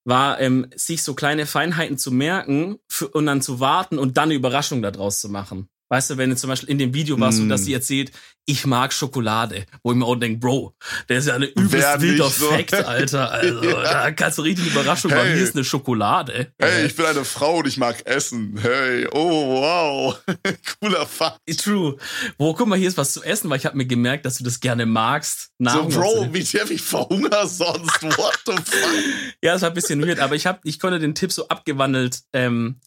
war, 0.05 0.39
ähm, 0.39 0.67
sich 0.75 1.03
so 1.03 1.13
kleine 1.13 1.45
Feinheiten 1.45 1.97
zu 1.97 2.11
merken 2.11 2.77
für, 2.89 3.09
und 3.09 3.25
dann 3.25 3.41
zu 3.41 3.59
warten 3.59 3.97
und 3.99 4.15
dann 4.17 4.25
eine 4.25 4.35
Überraschung 4.35 4.81
daraus 4.81 5.19
zu 5.19 5.27
machen. 5.29 5.67
Weißt 5.89 6.09
du, 6.09 6.17
wenn 6.17 6.29
du 6.29 6.35
zum 6.35 6.49
Beispiel 6.49 6.69
in 6.69 6.77
dem 6.77 6.93
Video 6.93 7.19
warst, 7.19 7.39
mm. 7.39 7.49
dass 7.49 7.63
sie 7.65 7.73
erzählt, 7.73 8.11
ich 8.49 8.65
mag 8.65 8.93
Schokolade, 8.93 9.65
wo 9.83 9.91
ich 9.91 9.97
mir 9.97 10.05
auch 10.05 10.15
denke, 10.15 10.39
Bro, 10.39 10.73
der 11.09 11.17
ist 11.17 11.27
ja 11.27 11.35
eine 11.35 11.47
übelst 11.47 12.01
wilder 12.01 12.29
so. 12.29 12.49
Fact, 12.49 12.73
Alter. 12.73 13.29
Also, 13.29 13.63
ja. 13.69 13.81
da 13.81 14.11
kannst 14.11 14.37
du 14.37 14.41
richtig 14.41 14.67
Überraschung 14.67 15.11
hey. 15.11 15.19
machen. 15.19 15.33
Hier 15.33 15.43
ist 15.43 15.55
eine 15.55 15.65
Schokolade. 15.65 16.53
Hey, 16.57 16.85
ich 16.85 16.95
bin 16.95 17.05
eine 17.05 17.25
Frau 17.25 17.57
und 17.57 17.67
ich 17.67 17.77
mag 17.77 18.05
Essen. 18.05 18.57
Hey, 18.61 19.05
oh, 19.11 19.61
wow. 19.61 20.21
Cooler 20.79 21.05
Fakt. 21.05 21.39
True. 21.59 21.97
Wo, 22.37 22.53
guck 22.53 22.67
mal, 22.67 22.77
hier 22.77 22.87
ist 22.87 22.97
was 22.97 23.11
zu 23.11 23.21
essen, 23.21 23.49
weil 23.49 23.57
ich 23.57 23.65
habe 23.65 23.75
mir 23.75 23.85
gemerkt, 23.85 24.25
dass 24.25 24.37
du 24.37 24.45
das 24.45 24.61
gerne 24.61 24.85
magst. 24.85 25.49
Nahrung 25.57 25.91
so, 25.91 25.99
Bro, 25.99 26.33
wie 26.33 26.43
der 26.43 26.71
ich 26.71 26.81
verhungere 26.81 27.47
sonst. 27.47 28.01
What 28.03 28.39
the 28.45 28.53
fuck? 28.53 29.03
ja, 29.43 29.53
das 29.53 29.61
war 29.61 29.69
ein 29.69 29.75
bisschen 29.75 30.05
weird, 30.05 30.19
aber 30.19 30.35
ich, 30.35 30.47
hab, 30.47 30.61
ich 30.63 30.79
konnte 30.79 30.99
den 30.99 31.15
Tipp 31.15 31.33
so 31.33 31.49
abgewandelt 31.49 32.21
ähm, 32.31 32.79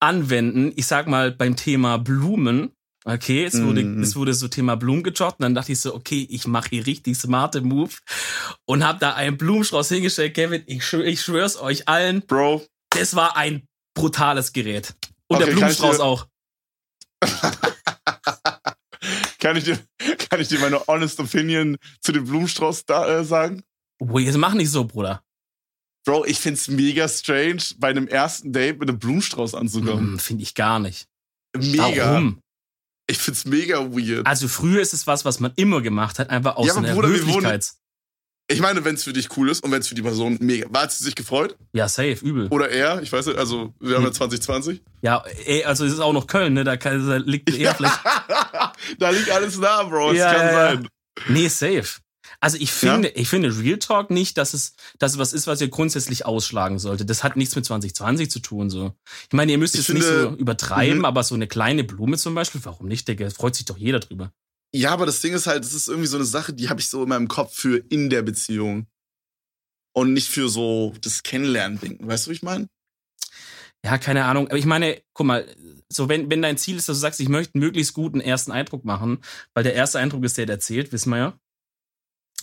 anwenden. 0.00 0.72
Ich 0.76 0.86
sag 0.86 1.06
mal 1.06 1.30
beim 1.30 1.56
Thema 1.56 1.98
Blumen. 1.98 2.72
Okay, 3.04 3.44
es 3.44 3.62
wurde, 3.62 3.82
mm. 3.82 4.02
es 4.02 4.14
wurde 4.14 4.34
so 4.34 4.48
Thema 4.48 4.76
Blumen 4.76 5.02
gejoggt 5.02 5.38
und 5.38 5.44
dann 5.44 5.54
dachte 5.54 5.72
ich 5.72 5.80
so, 5.80 5.94
okay, 5.94 6.26
ich 6.28 6.46
mache 6.46 6.68
hier 6.70 6.86
richtig 6.86 7.16
smarte 7.16 7.62
Move 7.62 7.94
und 8.66 8.84
habe 8.84 8.98
da 8.98 9.14
einen 9.14 9.38
Blumenstrauß 9.38 9.88
hingestellt. 9.88 10.34
Kevin, 10.34 10.62
ich, 10.66 10.84
schwör, 10.84 11.06
ich 11.06 11.22
schwör's 11.22 11.58
euch 11.58 11.88
allen. 11.88 12.22
Bro. 12.26 12.62
Das 12.90 13.14
war 13.16 13.36
ein 13.36 13.66
brutales 13.94 14.52
Gerät. 14.52 14.94
Und 15.28 15.36
okay, 15.36 15.46
der 15.46 15.52
Blumenstrauß 15.52 15.96
kann 15.96 16.06
auch. 16.06 16.26
kann, 19.38 19.56
ich 19.56 19.64
dir, 19.64 19.78
kann 20.28 20.40
ich 20.40 20.48
dir 20.48 20.58
meine 20.58 20.86
honest 20.86 21.20
opinion 21.20 21.78
zu 22.00 22.12
dem 22.12 22.24
Blumenstrauß 22.24 22.84
da, 22.84 23.20
äh, 23.20 23.24
sagen? 23.24 23.62
Oh, 23.98 24.18
jetzt 24.18 24.36
mach 24.36 24.52
nicht 24.52 24.70
so, 24.70 24.84
Bruder. 24.84 25.22
Bro, 26.04 26.24
ich 26.24 26.38
find's 26.38 26.68
mega 26.68 27.08
strange, 27.08 27.62
bei 27.78 27.88
einem 27.88 28.08
ersten 28.08 28.52
Date 28.52 28.80
mit 28.80 28.88
einem 28.88 28.98
Blumenstrauß 28.98 29.54
anzukommen. 29.54 30.14
Mm, 30.14 30.18
Finde 30.18 30.42
ich 30.42 30.54
gar 30.54 30.78
nicht. 30.78 31.06
Mega. 31.56 32.12
Warum? 32.12 32.40
Ich 33.06 33.18
find's 33.18 33.44
mega 33.44 33.78
weird. 33.90 34.26
Also 34.26 34.48
früher 34.48 34.80
ist 34.80 34.94
es 34.94 35.06
was, 35.06 35.24
was 35.24 35.40
man 35.40 35.52
immer 35.56 35.82
gemacht 35.82 36.18
hat, 36.18 36.30
einfach 36.30 36.56
aus 36.56 36.68
ja, 36.68 36.76
einer 36.76 36.94
Bruder, 36.94 37.08
Höflichkeit. 37.08 37.72
Ich 38.50 38.60
meine, 38.60 38.84
wenn 38.84 38.96
es 38.96 39.04
für 39.04 39.12
dich 39.12 39.36
cool 39.36 39.48
ist 39.48 39.62
und 39.62 39.70
wenn 39.70 39.80
es 39.80 39.86
für 39.86 39.94
die 39.94 40.02
Person 40.02 40.36
mega. 40.40 40.66
War 40.70 40.88
sie 40.88 41.04
sich 41.04 41.14
gefreut? 41.14 41.56
Ja, 41.72 41.88
safe, 41.88 42.18
übel. 42.22 42.48
Oder 42.48 42.68
er, 42.70 43.00
ich 43.00 43.12
weiß 43.12 43.26
nicht, 43.26 43.38
also 43.38 43.74
wir 43.78 43.96
haben 43.96 44.04
ja 44.04 44.12
2020. 44.12 44.78
Hm. 44.78 44.84
Ja, 45.02 45.22
ey, 45.44 45.64
also 45.64 45.84
es 45.84 45.92
ist 45.92 46.00
auch 46.00 46.12
noch 46.12 46.26
Köln, 46.26 46.54
ne? 46.54 46.64
Da, 46.64 46.76
kann, 46.76 47.06
da 47.06 47.16
liegt 47.16 47.48
er 47.56 47.74
vielleicht. 47.74 48.00
da 48.98 49.10
liegt 49.10 49.30
alles 49.30 49.58
nah, 49.58 49.84
Bro. 49.84 50.14
Ja, 50.14 50.32
das 50.32 50.40
kann 50.40 50.46
ja, 50.46 50.52
sein. 50.54 50.88
Nee, 51.28 51.48
safe. 51.48 52.00
Also 52.42 52.56
ich 52.58 52.72
finde, 52.72 53.08
ja? 53.08 53.14
ich 53.16 53.28
finde 53.28 53.58
Real 53.58 53.78
Talk 53.78 54.10
nicht, 54.10 54.38
dass 54.38 54.54
es, 54.54 54.74
dass 54.98 55.12
es 55.12 55.18
was 55.18 55.34
ist, 55.34 55.46
was 55.46 55.60
ihr 55.60 55.68
grundsätzlich 55.68 56.24
ausschlagen 56.24 56.78
sollte. 56.78 57.04
Das 57.04 57.22
hat 57.22 57.36
nichts 57.36 57.54
mit 57.54 57.66
2020 57.66 58.30
zu 58.30 58.40
tun, 58.40 58.70
so. 58.70 58.94
Ich 59.28 59.34
meine, 59.34 59.52
ihr 59.52 59.58
müsst 59.58 59.78
es 59.78 59.88
nicht 59.90 60.04
so 60.04 60.30
übertreiben, 60.30 61.00
mhm. 61.00 61.04
aber 61.04 61.22
so 61.22 61.34
eine 61.34 61.46
kleine 61.46 61.84
Blume 61.84 62.16
zum 62.16 62.34
Beispiel, 62.34 62.62
warum 62.64 62.88
nicht, 62.88 63.06
Digga? 63.06 63.28
Freut 63.28 63.54
sich 63.54 63.66
doch 63.66 63.76
jeder 63.76 64.00
drüber. 64.00 64.32
Ja, 64.74 64.92
aber 64.92 65.04
das 65.04 65.20
Ding 65.20 65.34
ist 65.34 65.46
halt, 65.46 65.64
das 65.64 65.74
ist 65.74 65.88
irgendwie 65.88 66.06
so 66.06 66.16
eine 66.16 66.24
Sache, 66.24 66.54
die 66.54 66.68
habe 66.68 66.80
ich 66.80 66.88
so 66.88 67.02
in 67.02 67.08
meinem 67.08 67.28
Kopf 67.28 67.54
für 67.54 67.76
in 67.76 68.08
der 68.08 68.22
Beziehung. 68.22 68.86
Und 69.92 70.12
nicht 70.12 70.28
für 70.28 70.48
so 70.48 70.94
das 71.00 71.24
Kennenlernen-Ding. 71.24 72.06
Weißt 72.06 72.26
du, 72.26 72.30
wie 72.30 72.34
ich 72.34 72.42
meine? 72.42 72.68
Ja, 73.84 73.98
keine 73.98 74.24
Ahnung. 74.24 74.46
Aber 74.48 74.58
ich 74.58 74.66
meine, 74.66 75.02
guck 75.14 75.26
mal, 75.26 75.46
so 75.88 76.08
wenn, 76.08 76.30
wenn 76.30 76.42
dein 76.42 76.56
Ziel 76.56 76.76
ist, 76.76 76.88
dass 76.88 76.96
du 76.96 77.00
sagst, 77.00 77.18
ich 77.18 77.28
möchte 77.28 77.54
einen 77.54 77.64
möglichst 77.64 77.92
guten 77.94 78.20
ersten 78.20 78.52
Eindruck 78.52 78.84
machen, 78.84 79.18
weil 79.52 79.64
der 79.64 79.74
erste 79.74 79.98
Eindruck 79.98 80.24
ist 80.24 80.38
der, 80.38 80.46
der 80.46 80.60
zählt, 80.60 80.92
wissen 80.92 81.10
wir 81.10 81.18
ja. 81.18 81.40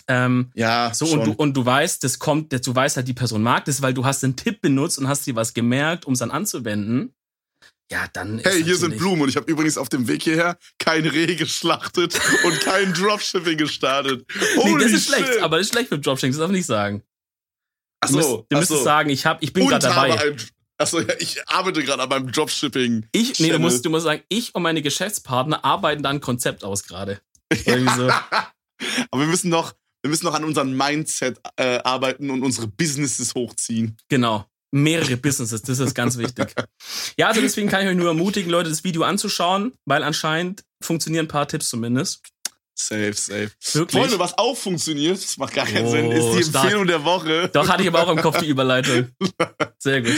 Ähm, 0.09 0.51
ja, 0.53 0.93
so 0.93 1.05
schon. 1.05 1.19
und 1.19 1.25
du 1.25 1.31
und 1.33 1.57
du 1.57 1.65
weißt, 1.65 2.03
das 2.03 2.17
kommt, 2.19 2.53
du 2.53 2.75
weißt 2.75 2.95
halt, 2.97 3.07
die 3.07 3.13
Person 3.13 3.43
mag 3.43 3.65
das, 3.65 3.81
weil 3.81 3.93
du 3.93 4.05
hast 4.05 4.23
einen 4.23 4.35
Tipp 4.35 4.61
benutzt 4.61 4.99
und 4.99 5.07
hast 5.07 5.25
dir 5.27 5.35
was 5.35 5.53
gemerkt, 5.53 6.05
um 6.05 6.13
es 6.13 6.19
dann 6.19 6.31
anzuwenden. 6.31 7.13
Ja, 7.91 8.05
dann. 8.11 8.39
Hey, 8.39 8.63
hier 8.63 8.75
sind 8.75 8.97
Blumen 8.97 9.21
und 9.21 9.29
ich 9.29 9.37
habe 9.37 9.49
übrigens 9.49 9.77
auf 9.77 9.87
dem 9.87 10.07
Weg 10.07 10.23
hierher 10.23 10.57
kein 10.77 11.05
Reh 11.05 11.35
geschlachtet 11.35 12.19
und 12.43 12.59
kein 12.61 12.93
Dropshipping 12.93 13.57
gestartet. 13.57 14.25
Holy 14.57 14.73
nee, 14.73 14.83
das 14.83 14.91
ist 14.91 15.09
shit. 15.09 15.25
schlecht, 15.25 15.41
aber 15.41 15.57
das 15.57 15.67
ist 15.67 15.73
schlecht 15.73 15.89
für 15.89 15.99
Dropshipping, 15.99 16.31
das 16.31 16.39
darf 16.39 16.49
ich 16.49 16.57
nicht 16.57 16.65
sagen. 16.65 17.03
Ach 18.01 18.09
so, 18.09 18.15
du, 18.15 18.17
müsst, 18.17 18.45
du 18.49 18.57
müsstest 18.57 18.83
sagen, 18.83 19.09
ich 19.09 19.25
hab, 19.25 19.41
ich 19.41 19.53
bin 19.53 19.67
gerade 19.67 19.87
dabei. 19.87 20.35
achso, 20.77 20.99
ja, 20.99 21.13
ich 21.19 21.47
arbeite 21.47 21.81
gerade 21.83 22.03
an 22.03 22.09
meinem 22.09 22.31
Dropshipping. 22.31 23.07
Ich, 23.11 23.39
nee, 23.39 23.49
du 23.49 23.59
musst, 23.59 23.85
du 23.85 23.89
musst 23.89 24.03
sagen, 24.03 24.21
ich 24.29 24.53
und 24.53 24.63
meine 24.63 24.81
Geschäftspartner 24.81 25.63
arbeiten 25.63 26.03
da 26.03 26.09
ein 26.09 26.21
Konzept 26.21 26.63
aus 26.63 26.83
gerade. 26.83 27.21
So. 27.65 28.11
aber 29.09 29.21
wir 29.21 29.27
müssen 29.27 29.49
noch, 29.49 29.73
wir 30.07 30.09
müssen 30.09 30.25
noch 30.25 30.35
an 30.35 30.45
unserem 30.45 30.75
Mindset 30.75 31.37
äh, 31.57 31.79
arbeiten 31.79 32.29
und 32.29 32.41
unsere 32.41 32.67
Businesses 32.67 33.35
hochziehen. 33.35 33.97
Genau. 34.07 34.45
Mehrere 34.71 35.17
Businesses, 35.17 35.61
das 35.61 35.79
ist 35.79 35.93
ganz 35.93 36.17
wichtig. 36.17 36.53
Ja, 37.17 37.27
also 37.27 37.41
deswegen 37.41 37.67
kann 37.67 37.81
ich 37.81 37.89
euch 37.89 37.95
nur 37.95 38.07
ermutigen, 38.07 38.49
Leute, 38.49 38.69
das 38.69 38.83
Video 38.83 39.03
anzuschauen, 39.03 39.73
weil 39.85 40.03
anscheinend 40.03 40.63
funktionieren 40.81 41.25
ein 41.25 41.29
paar 41.29 41.47
Tipps 41.47 41.69
zumindest. 41.69 42.21
Safe, 42.73 43.13
safe. 43.13 43.51
Wirklich? 43.73 44.01
Freunde, 44.01 44.19
was 44.19 44.37
auch 44.37 44.55
funktioniert, 44.55 45.17
das 45.17 45.37
macht 45.37 45.53
gar 45.53 45.65
keinen 45.65 45.87
oh, 45.87 45.91
Sinn, 45.91 46.11
ist 46.11 46.33
die 46.33 46.43
stark. 46.43 46.65
Empfehlung 46.65 46.87
der 46.87 47.03
Woche. 47.03 47.49
Doch, 47.51 47.67
hatte 47.67 47.81
ich 47.81 47.87
aber 47.89 48.03
auch 48.03 48.11
im 48.11 48.21
Kopf 48.21 48.37
die 48.37 48.47
Überleitung. 48.47 49.09
Sehr 49.79 50.01
gut. 50.01 50.13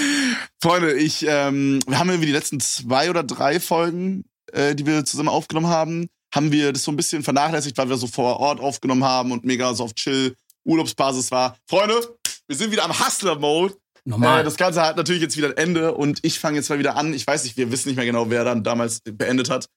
Freunde, 0.62 0.94
ich, 0.94 1.26
ähm, 1.28 1.80
wir 1.88 1.98
haben 1.98 2.10
irgendwie 2.10 2.28
die 2.28 2.34
letzten 2.34 2.60
zwei 2.60 3.10
oder 3.10 3.24
drei 3.24 3.60
Folgen, 3.60 4.26
äh, 4.52 4.76
die 4.76 4.86
wir 4.86 5.06
zusammen 5.06 5.30
aufgenommen 5.30 5.68
haben, 5.68 6.10
haben 6.34 6.52
wir 6.52 6.74
das 6.74 6.84
so 6.84 6.92
ein 6.92 6.98
bisschen 6.98 7.24
vernachlässigt, 7.24 7.78
weil 7.78 7.90
wir 7.90 7.98
so 7.98 8.08
vor 8.08 8.40
Ort 8.40 8.60
aufgenommen 8.60 9.04
haben 9.04 9.32
und 9.32 9.46
mega 9.46 9.74
so 9.74 9.86
auf 9.86 9.94
Chill 9.94 10.36
Urlaubsbasis 10.66 11.32
war. 11.32 11.58
Freunde, 11.68 12.00
wir 12.48 12.56
sind 12.56 12.72
wieder 12.72 12.86
am 12.86 12.98
Hustler-Mode. 13.00 13.76
Normal. 14.06 14.42
Äh, 14.42 14.44
das 14.44 14.58
Ganze 14.58 14.82
hat 14.82 14.98
natürlich 14.98 15.22
jetzt 15.22 15.38
wieder 15.38 15.50
ein 15.50 15.58
Ende 15.58 15.94
und 15.94 16.20
ich 16.24 16.40
fange 16.40 16.58
jetzt 16.58 16.70
mal 16.70 16.80
wieder 16.80 16.96
an. 16.96 17.14
Ich 17.14 17.26
weiß 17.26 17.44
nicht, 17.44 17.58
wir 17.58 17.72
wissen 17.72 17.90
nicht 17.90 17.98
mehr 17.98 18.06
genau, 18.06 18.30
wer 18.30 18.44
dann 18.44 18.64
damals 18.64 19.02
beendet 19.02 19.50
hat. 19.50 19.68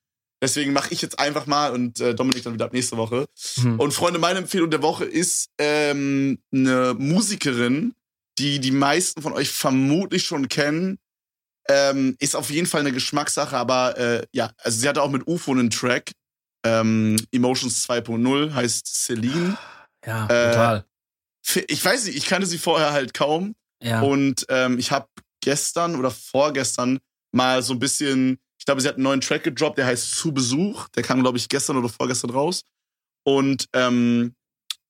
Deswegen 0.42 0.72
mache 0.72 0.92
ich 0.92 1.00
jetzt 1.00 1.20
einfach 1.20 1.46
mal 1.46 1.72
und 1.72 2.00
äh, 2.00 2.14
Dominik 2.14 2.42
dann 2.42 2.55
wieder 2.55 2.64
ab 2.64 2.72
nächste 2.72 2.96
Woche. 2.96 3.26
Mhm. 3.59 3.78
Und 3.78 3.94
Freunde, 3.94 4.18
meine 4.18 4.40
Empfehlung 4.40 4.70
der 4.70 4.82
Woche 4.82 5.05
ist 5.05 5.50
ähm, 5.59 6.40
eine 6.53 6.94
Musikerin, 6.98 7.94
die 8.38 8.59
die 8.59 8.72
meisten 8.72 9.22
von 9.22 9.32
euch 9.32 9.50
vermutlich 9.50 10.24
schon 10.24 10.48
kennen. 10.48 10.98
Ähm, 11.68 12.16
ist 12.18 12.34
auf 12.34 12.50
jeden 12.50 12.66
Fall 12.66 12.80
eine 12.80 12.90
Geschmackssache, 12.90 13.57
aber 13.57 13.96
äh, 13.96 14.26
ja, 14.32 14.50
also 14.59 14.80
sie 14.80 14.88
hatte 14.88 15.00
auch 15.00 15.11
mit 15.11 15.28
UFO 15.28 15.53
einen 15.53 15.70
Track. 15.70 16.11
Ähm, 16.64 17.16
Emotions 17.32 17.88
2.0 17.88 18.54
heißt 18.54 18.86
Celine. 18.86 19.56
Ja, 20.06 20.26
total. 20.26 20.78
Äh, 20.78 21.64
ich 21.68 21.84
weiß 21.84 22.06
nicht, 22.06 22.16
ich 22.16 22.26
kannte 22.26 22.46
sie 22.46 22.58
vorher 22.58 22.92
halt 22.92 23.14
kaum. 23.14 23.54
Ja. 23.82 24.00
Und 24.00 24.46
ähm, 24.48 24.78
ich 24.78 24.92
habe 24.92 25.08
gestern 25.40 25.96
oder 25.96 26.10
vorgestern 26.10 27.00
mal 27.32 27.62
so 27.62 27.72
ein 27.72 27.78
bisschen, 27.78 28.38
ich 28.58 28.64
glaube, 28.64 28.80
sie 28.80 28.88
hat 28.88 28.94
einen 28.94 29.04
neuen 29.04 29.20
Track 29.20 29.42
gedroppt, 29.42 29.78
der 29.78 29.86
heißt 29.86 30.14
Zu 30.14 30.32
Besuch. 30.32 30.88
Der 30.90 31.02
kam, 31.02 31.22
glaube 31.22 31.38
ich, 31.38 31.48
gestern 31.48 31.76
oder 31.76 31.88
vorgestern 31.88 32.30
raus. 32.30 32.62
Und 33.24 33.66
ähm, 33.72 34.34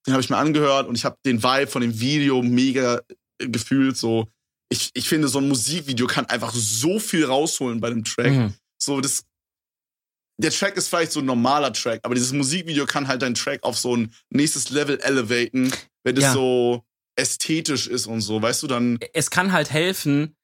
den 0.06 0.12
habe 0.12 0.22
ich 0.22 0.30
mir 0.30 0.36
angehört 0.36 0.88
und 0.88 0.94
ich 0.94 1.04
habe 1.04 1.16
den 1.24 1.42
Vibe 1.42 1.70
von 1.70 1.82
dem 1.82 1.98
Video 1.98 2.42
mega 2.42 3.00
gefühlt. 3.38 3.96
So, 3.96 4.28
ich, 4.68 4.90
ich 4.94 5.08
finde, 5.08 5.28
so 5.28 5.38
ein 5.38 5.48
Musikvideo 5.48 6.06
kann 6.06 6.26
einfach 6.26 6.52
so 6.52 6.98
viel 6.98 7.24
rausholen 7.24 7.80
bei 7.80 7.90
dem 7.90 8.04
Track. 8.04 8.32
Mhm. 8.32 8.54
So, 8.78 9.00
das 9.00 9.24
der 10.38 10.50
Track 10.50 10.76
ist 10.76 10.88
vielleicht 10.88 11.12
so 11.12 11.20
ein 11.20 11.26
normaler 11.26 11.72
Track, 11.72 12.00
aber 12.02 12.14
dieses 12.14 12.32
Musikvideo 12.32 12.86
kann 12.86 13.08
halt 13.08 13.22
deinen 13.22 13.34
Track 13.34 13.62
auf 13.62 13.78
so 13.78 13.96
ein 13.96 14.12
nächstes 14.30 14.70
Level 14.70 14.98
elevaten, 15.00 15.72
wenn 16.04 16.16
es 16.16 16.24
ja. 16.24 16.32
so 16.32 16.84
ästhetisch 17.16 17.86
ist 17.86 18.06
und 18.06 18.20
so, 18.20 18.40
weißt 18.40 18.62
du, 18.62 18.66
dann. 18.66 18.98
Es 19.12 19.30
kann 19.30 19.52
halt 19.52 19.70
helfen, 19.70 20.36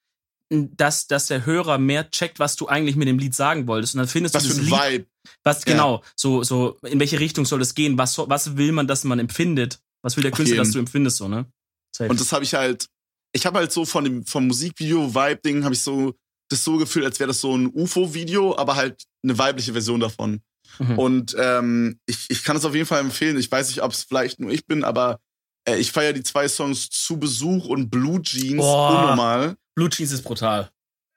dass, 0.51 1.07
dass 1.07 1.26
der 1.26 1.47
Hörer 1.47 1.78
mehr 1.78 2.11
checkt, 2.11 2.39
was 2.39 2.57
du 2.57 2.68
eigentlich 2.68 2.97
mit 2.97 3.09
dem 3.09 3.18
Lied 3.18 3.34
sagen 3.34 3.66
wolltest. 3.66 3.95
Und 3.95 3.99
dann 3.99 4.09
findest 4.09 4.34
was 4.34 4.45
du 4.45 4.49
das 4.51 4.59
Lied. 4.59 4.72
Vibe. 4.72 5.07
Was, 5.43 5.64
ja. 5.64 5.72
genau, 5.72 6.03
so, 6.16 6.43
so, 6.43 6.78
in 6.82 6.99
welche 7.01 7.20
Richtung 7.20 7.45
soll 7.45 7.61
es 7.61 7.74
gehen? 7.74 7.99
Was, 7.99 8.16
was 8.18 8.57
will 8.57 8.72
man, 8.72 8.86
dass 8.86 9.05
man 9.05 9.18
empfindet? 9.18 9.80
Was 10.03 10.16
will 10.16 10.22
der 10.22 10.32
Künstler, 10.32 10.59
dass 10.59 10.70
du 10.70 10.78
empfindest, 10.78 11.18
so, 11.18 11.28
ne? 11.28 11.47
Safe. 11.95 12.09
Und 12.09 12.20
das 12.20 12.32
habe 12.32 12.45
ich 12.45 12.55
halt, 12.55 12.89
ich 13.32 13.45
habe 13.45 13.59
halt 13.59 13.72
so 13.72 13.84
von 13.84 14.05
dem, 14.05 14.24
vom 14.24 14.47
Musikvideo-Vibe-Ding, 14.47 15.64
habe 15.64 15.74
ich 15.74 15.82
so 15.82 16.14
das 16.49 16.64
so 16.64 16.76
gefühlt, 16.76 17.05
als 17.05 17.18
wäre 17.20 17.28
das 17.28 17.40
so 17.40 17.57
ein 17.57 17.70
UFO-Video, 17.72 18.57
aber 18.57 18.76
halt 18.76 19.05
eine 19.22 19.38
weibliche 19.38 19.72
Version 19.72 20.01
davon. 20.01 20.40
Mhm. 20.78 20.99
Und 20.99 21.36
ähm, 21.38 22.01
ich, 22.07 22.26
ich 22.28 22.44
kann 22.44 22.57
es 22.57 22.64
auf 22.64 22.74
jeden 22.74 22.86
Fall 22.86 23.01
empfehlen. 23.01 23.38
Ich 23.38 23.51
weiß 23.51 23.68
nicht, 23.68 23.82
ob 23.82 23.92
es 23.92 24.05
vielleicht 24.05 24.40
nur 24.40 24.51
ich 24.51 24.66
bin, 24.66 24.84
aber 24.84 25.20
äh, 25.68 25.76
ich 25.76 25.92
feiere 25.92 26.12
die 26.12 26.22
zwei 26.22 26.49
Songs 26.49 26.88
zu 26.90 27.18
Besuch 27.18 27.66
und 27.66 27.90
Blue 27.90 28.22
Jeans 28.22 28.59
Boah. 28.59 28.90
unnormal. 28.90 29.57
Blue 29.74 29.88
Jeans 29.88 30.12
ist 30.12 30.22
brutal. 30.22 30.70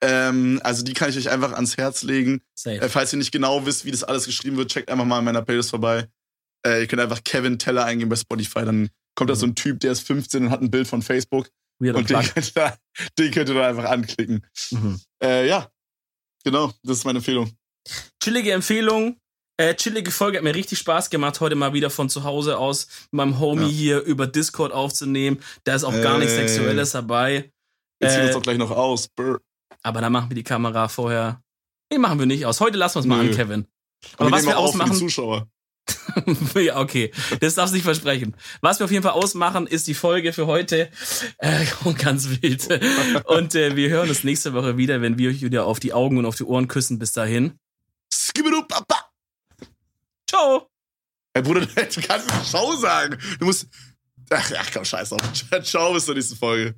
Ähm, 0.04 0.60
also 0.64 0.84
die 0.84 0.94
kann 0.94 1.10
ich 1.10 1.18
euch 1.18 1.30
einfach 1.30 1.54
ans 1.54 1.78
Herz 1.78 2.04
legen. 2.04 2.42
Äh, 2.66 2.90
falls 2.90 3.14
ihr 3.14 3.18
nicht 3.18 3.32
genau 3.32 3.66
wisst, 3.66 3.86
wie 3.86 3.92
das 3.92 4.04
alles 4.04 4.26
geschrieben 4.26 4.58
wird, 4.58 4.72
checkt 4.72 4.90
einfach 4.90 5.06
mal 5.06 5.20
in 5.20 5.26
meiner 5.26 5.44
Playlist 5.44 5.70
vorbei. 5.70 6.08
Äh, 6.66 6.82
ihr 6.82 6.88
könnt 6.88 7.02
einfach 7.02 7.24
Kevin 7.24 7.60
Teller 7.60 7.86
eingeben 7.86 8.10
bei 8.10 8.16
Spotify, 8.16 8.66
dann 8.66 8.90
kommt 9.16 9.30
mhm. 9.30 9.34
da 9.34 9.36
so 9.36 9.46
ein 9.46 9.56
Typ, 9.56 9.80
der 9.80 9.92
ist 9.92 10.02
15 10.02 10.46
und 10.46 10.52
hat 10.52 10.62
ein 10.62 10.72
Bild 10.72 10.88
von 10.88 11.02
Facebook. 11.02 11.50
Und 11.90 12.10
den 12.10 12.22
könnt, 12.22 12.56
ihr, 12.56 12.78
den 13.18 13.32
könnt 13.32 13.50
ihr 13.50 13.56
dann 13.56 13.64
einfach 13.64 13.90
anklicken. 13.90 14.46
Mhm. 14.72 15.00
Äh, 15.24 15.48
ja, 15.48 15.70
genau, 16.44 16.72
das 16.84 17.00
ist 17.00 17.06
meine 17.06 17.20
Empfehlung. 17.20 17.52
Chillige 18.22 18.52
Empfehlung. 18.52 19.18
Äh, 19.58 19.76
chillige 19.76 20.12
Folge 20.12 20.38
hat 20.38 20.44
mir 20.44 20.56
richtig 20.56 20.80
Spaß 20.80 21.10
gemacht, 21.10 21.40
heute 21.40 21.56
mal 21.56 21.74
wieder 21.74 21.90
von 21.90 22.10
zu 22.10 22.24
Hause 22.24 22.58
aus 22.58 22.88
mit 23.12 23.14
meinem 23.14 23.40
Homie 23.40 23.64
ja. 23.64 23.70
hier 23.70 24.02
über 24.02 24.26
Discord 24.26 24.72
aufzunehmen. 24.72 25.40
Da 25.66 25.76
ist 25.76 25.84
auch 25.84 25.94
gar 26.02 26.18
nichts 26.18 26.36
Sexuelles 26.36 26.92
dabei. 26.92 27.52
Wir 28.00 28.10
ziehen 28.10 28.22
äh, 28.22 28.26
uns 28.26 28.34
doch 28.34 28.42
gleich 28.42 28.58
noch 28.58 28.72
aus. 28.72 29.08
Brr. 29.10 29.40
Aber 29.84 30.02
dann 30.02 30.12
machen 30.12 30.30
wir 30.30 30.36
die 30.36 30.44
Kamera 30.44 30.88
vorher 30.88 31.42
Nee, 31.92 31.98
machen 31.98 32.20
wir 32.20 32.26
nicht 32.26 32.46
aus. 32.46 32.62
Heute 32.62 32.78
lassen 32.78 32.96
wir 32.96 33.00
es 33.02 33.06
mal 33.06 33.22
Nö. 33.22 33.30
an, 33.30 33.36
Kevin. 33.36 33.68
Aber 34.14 34.28
Aber 34.28 34.38
was 34.38 34.46
wir 34.46 34.58
ausmachen, 34.58 34.94
Zuschauer. 34.94 35.48
ja, 36.56 36.80
okay, 36.80 37.12
das 37.40 37.56
darfst 37.56 37.74
du 37.74 37.76
nicht 37.76 37.84
versprechen. 37.84 38.36
Was 38.62 38.80
wir 38.80 38.86
auf 38.86 38.92
jeden 38.92 39.04
Fall 39.04 39.14
ausmachen, 39.14 39.68
ist 39.68 39.88
die 39.88 39.94
Folge 39.94 40.34
für 40.34 40.48
heute. 40.48 40.90
Äh, 41.38 41.66
ganz 41.98 42.30
wild. 42.42 42.68
Und 43.26 43.56
äh, 43.56 43.76
wir 43.76 43.90
hören 43.90 44.10
uns 44.10 44.24
nächste 44.24 44.54
Woche 44.54 44.78
wieder, 44.78 45.02
wenn 45.02 45.18
wir 45.18 45.30
euch 45.30 45.42
wieder 45.42 45.66
auf 45.66 45.80
die 45.80 45.94
Augen 45.94 46.18
und 46.18 46.26
auf 46.26 46.36
die 46.36 46.44
Ohren 46.44 46.68
küssen. 46.68 47.00
Bis 47.00 47.14
dahin. 47.14 47.54
Ciao. 50.30 50.70
Ey, 51.34 51.42
Bruder, 51.42 51.62
du 51.66 52.02
kannst 52.02 52.30
Ciao 52.50 52.76
sagen. 52.76 53.18
Du 53.40 53.46
musst. 53.46 53.68
Ach, 54.30 54.52
ach 54.58 54.70
komm, 54.74 54.86
scheiß 54.86 55.12
auf. 55.12 55.22
Ciao, 55.64 55.94
bis 55.94 56.06
zur 56.06 56.16
nächsten 56.16 56.38
Folge. 56.38 56.76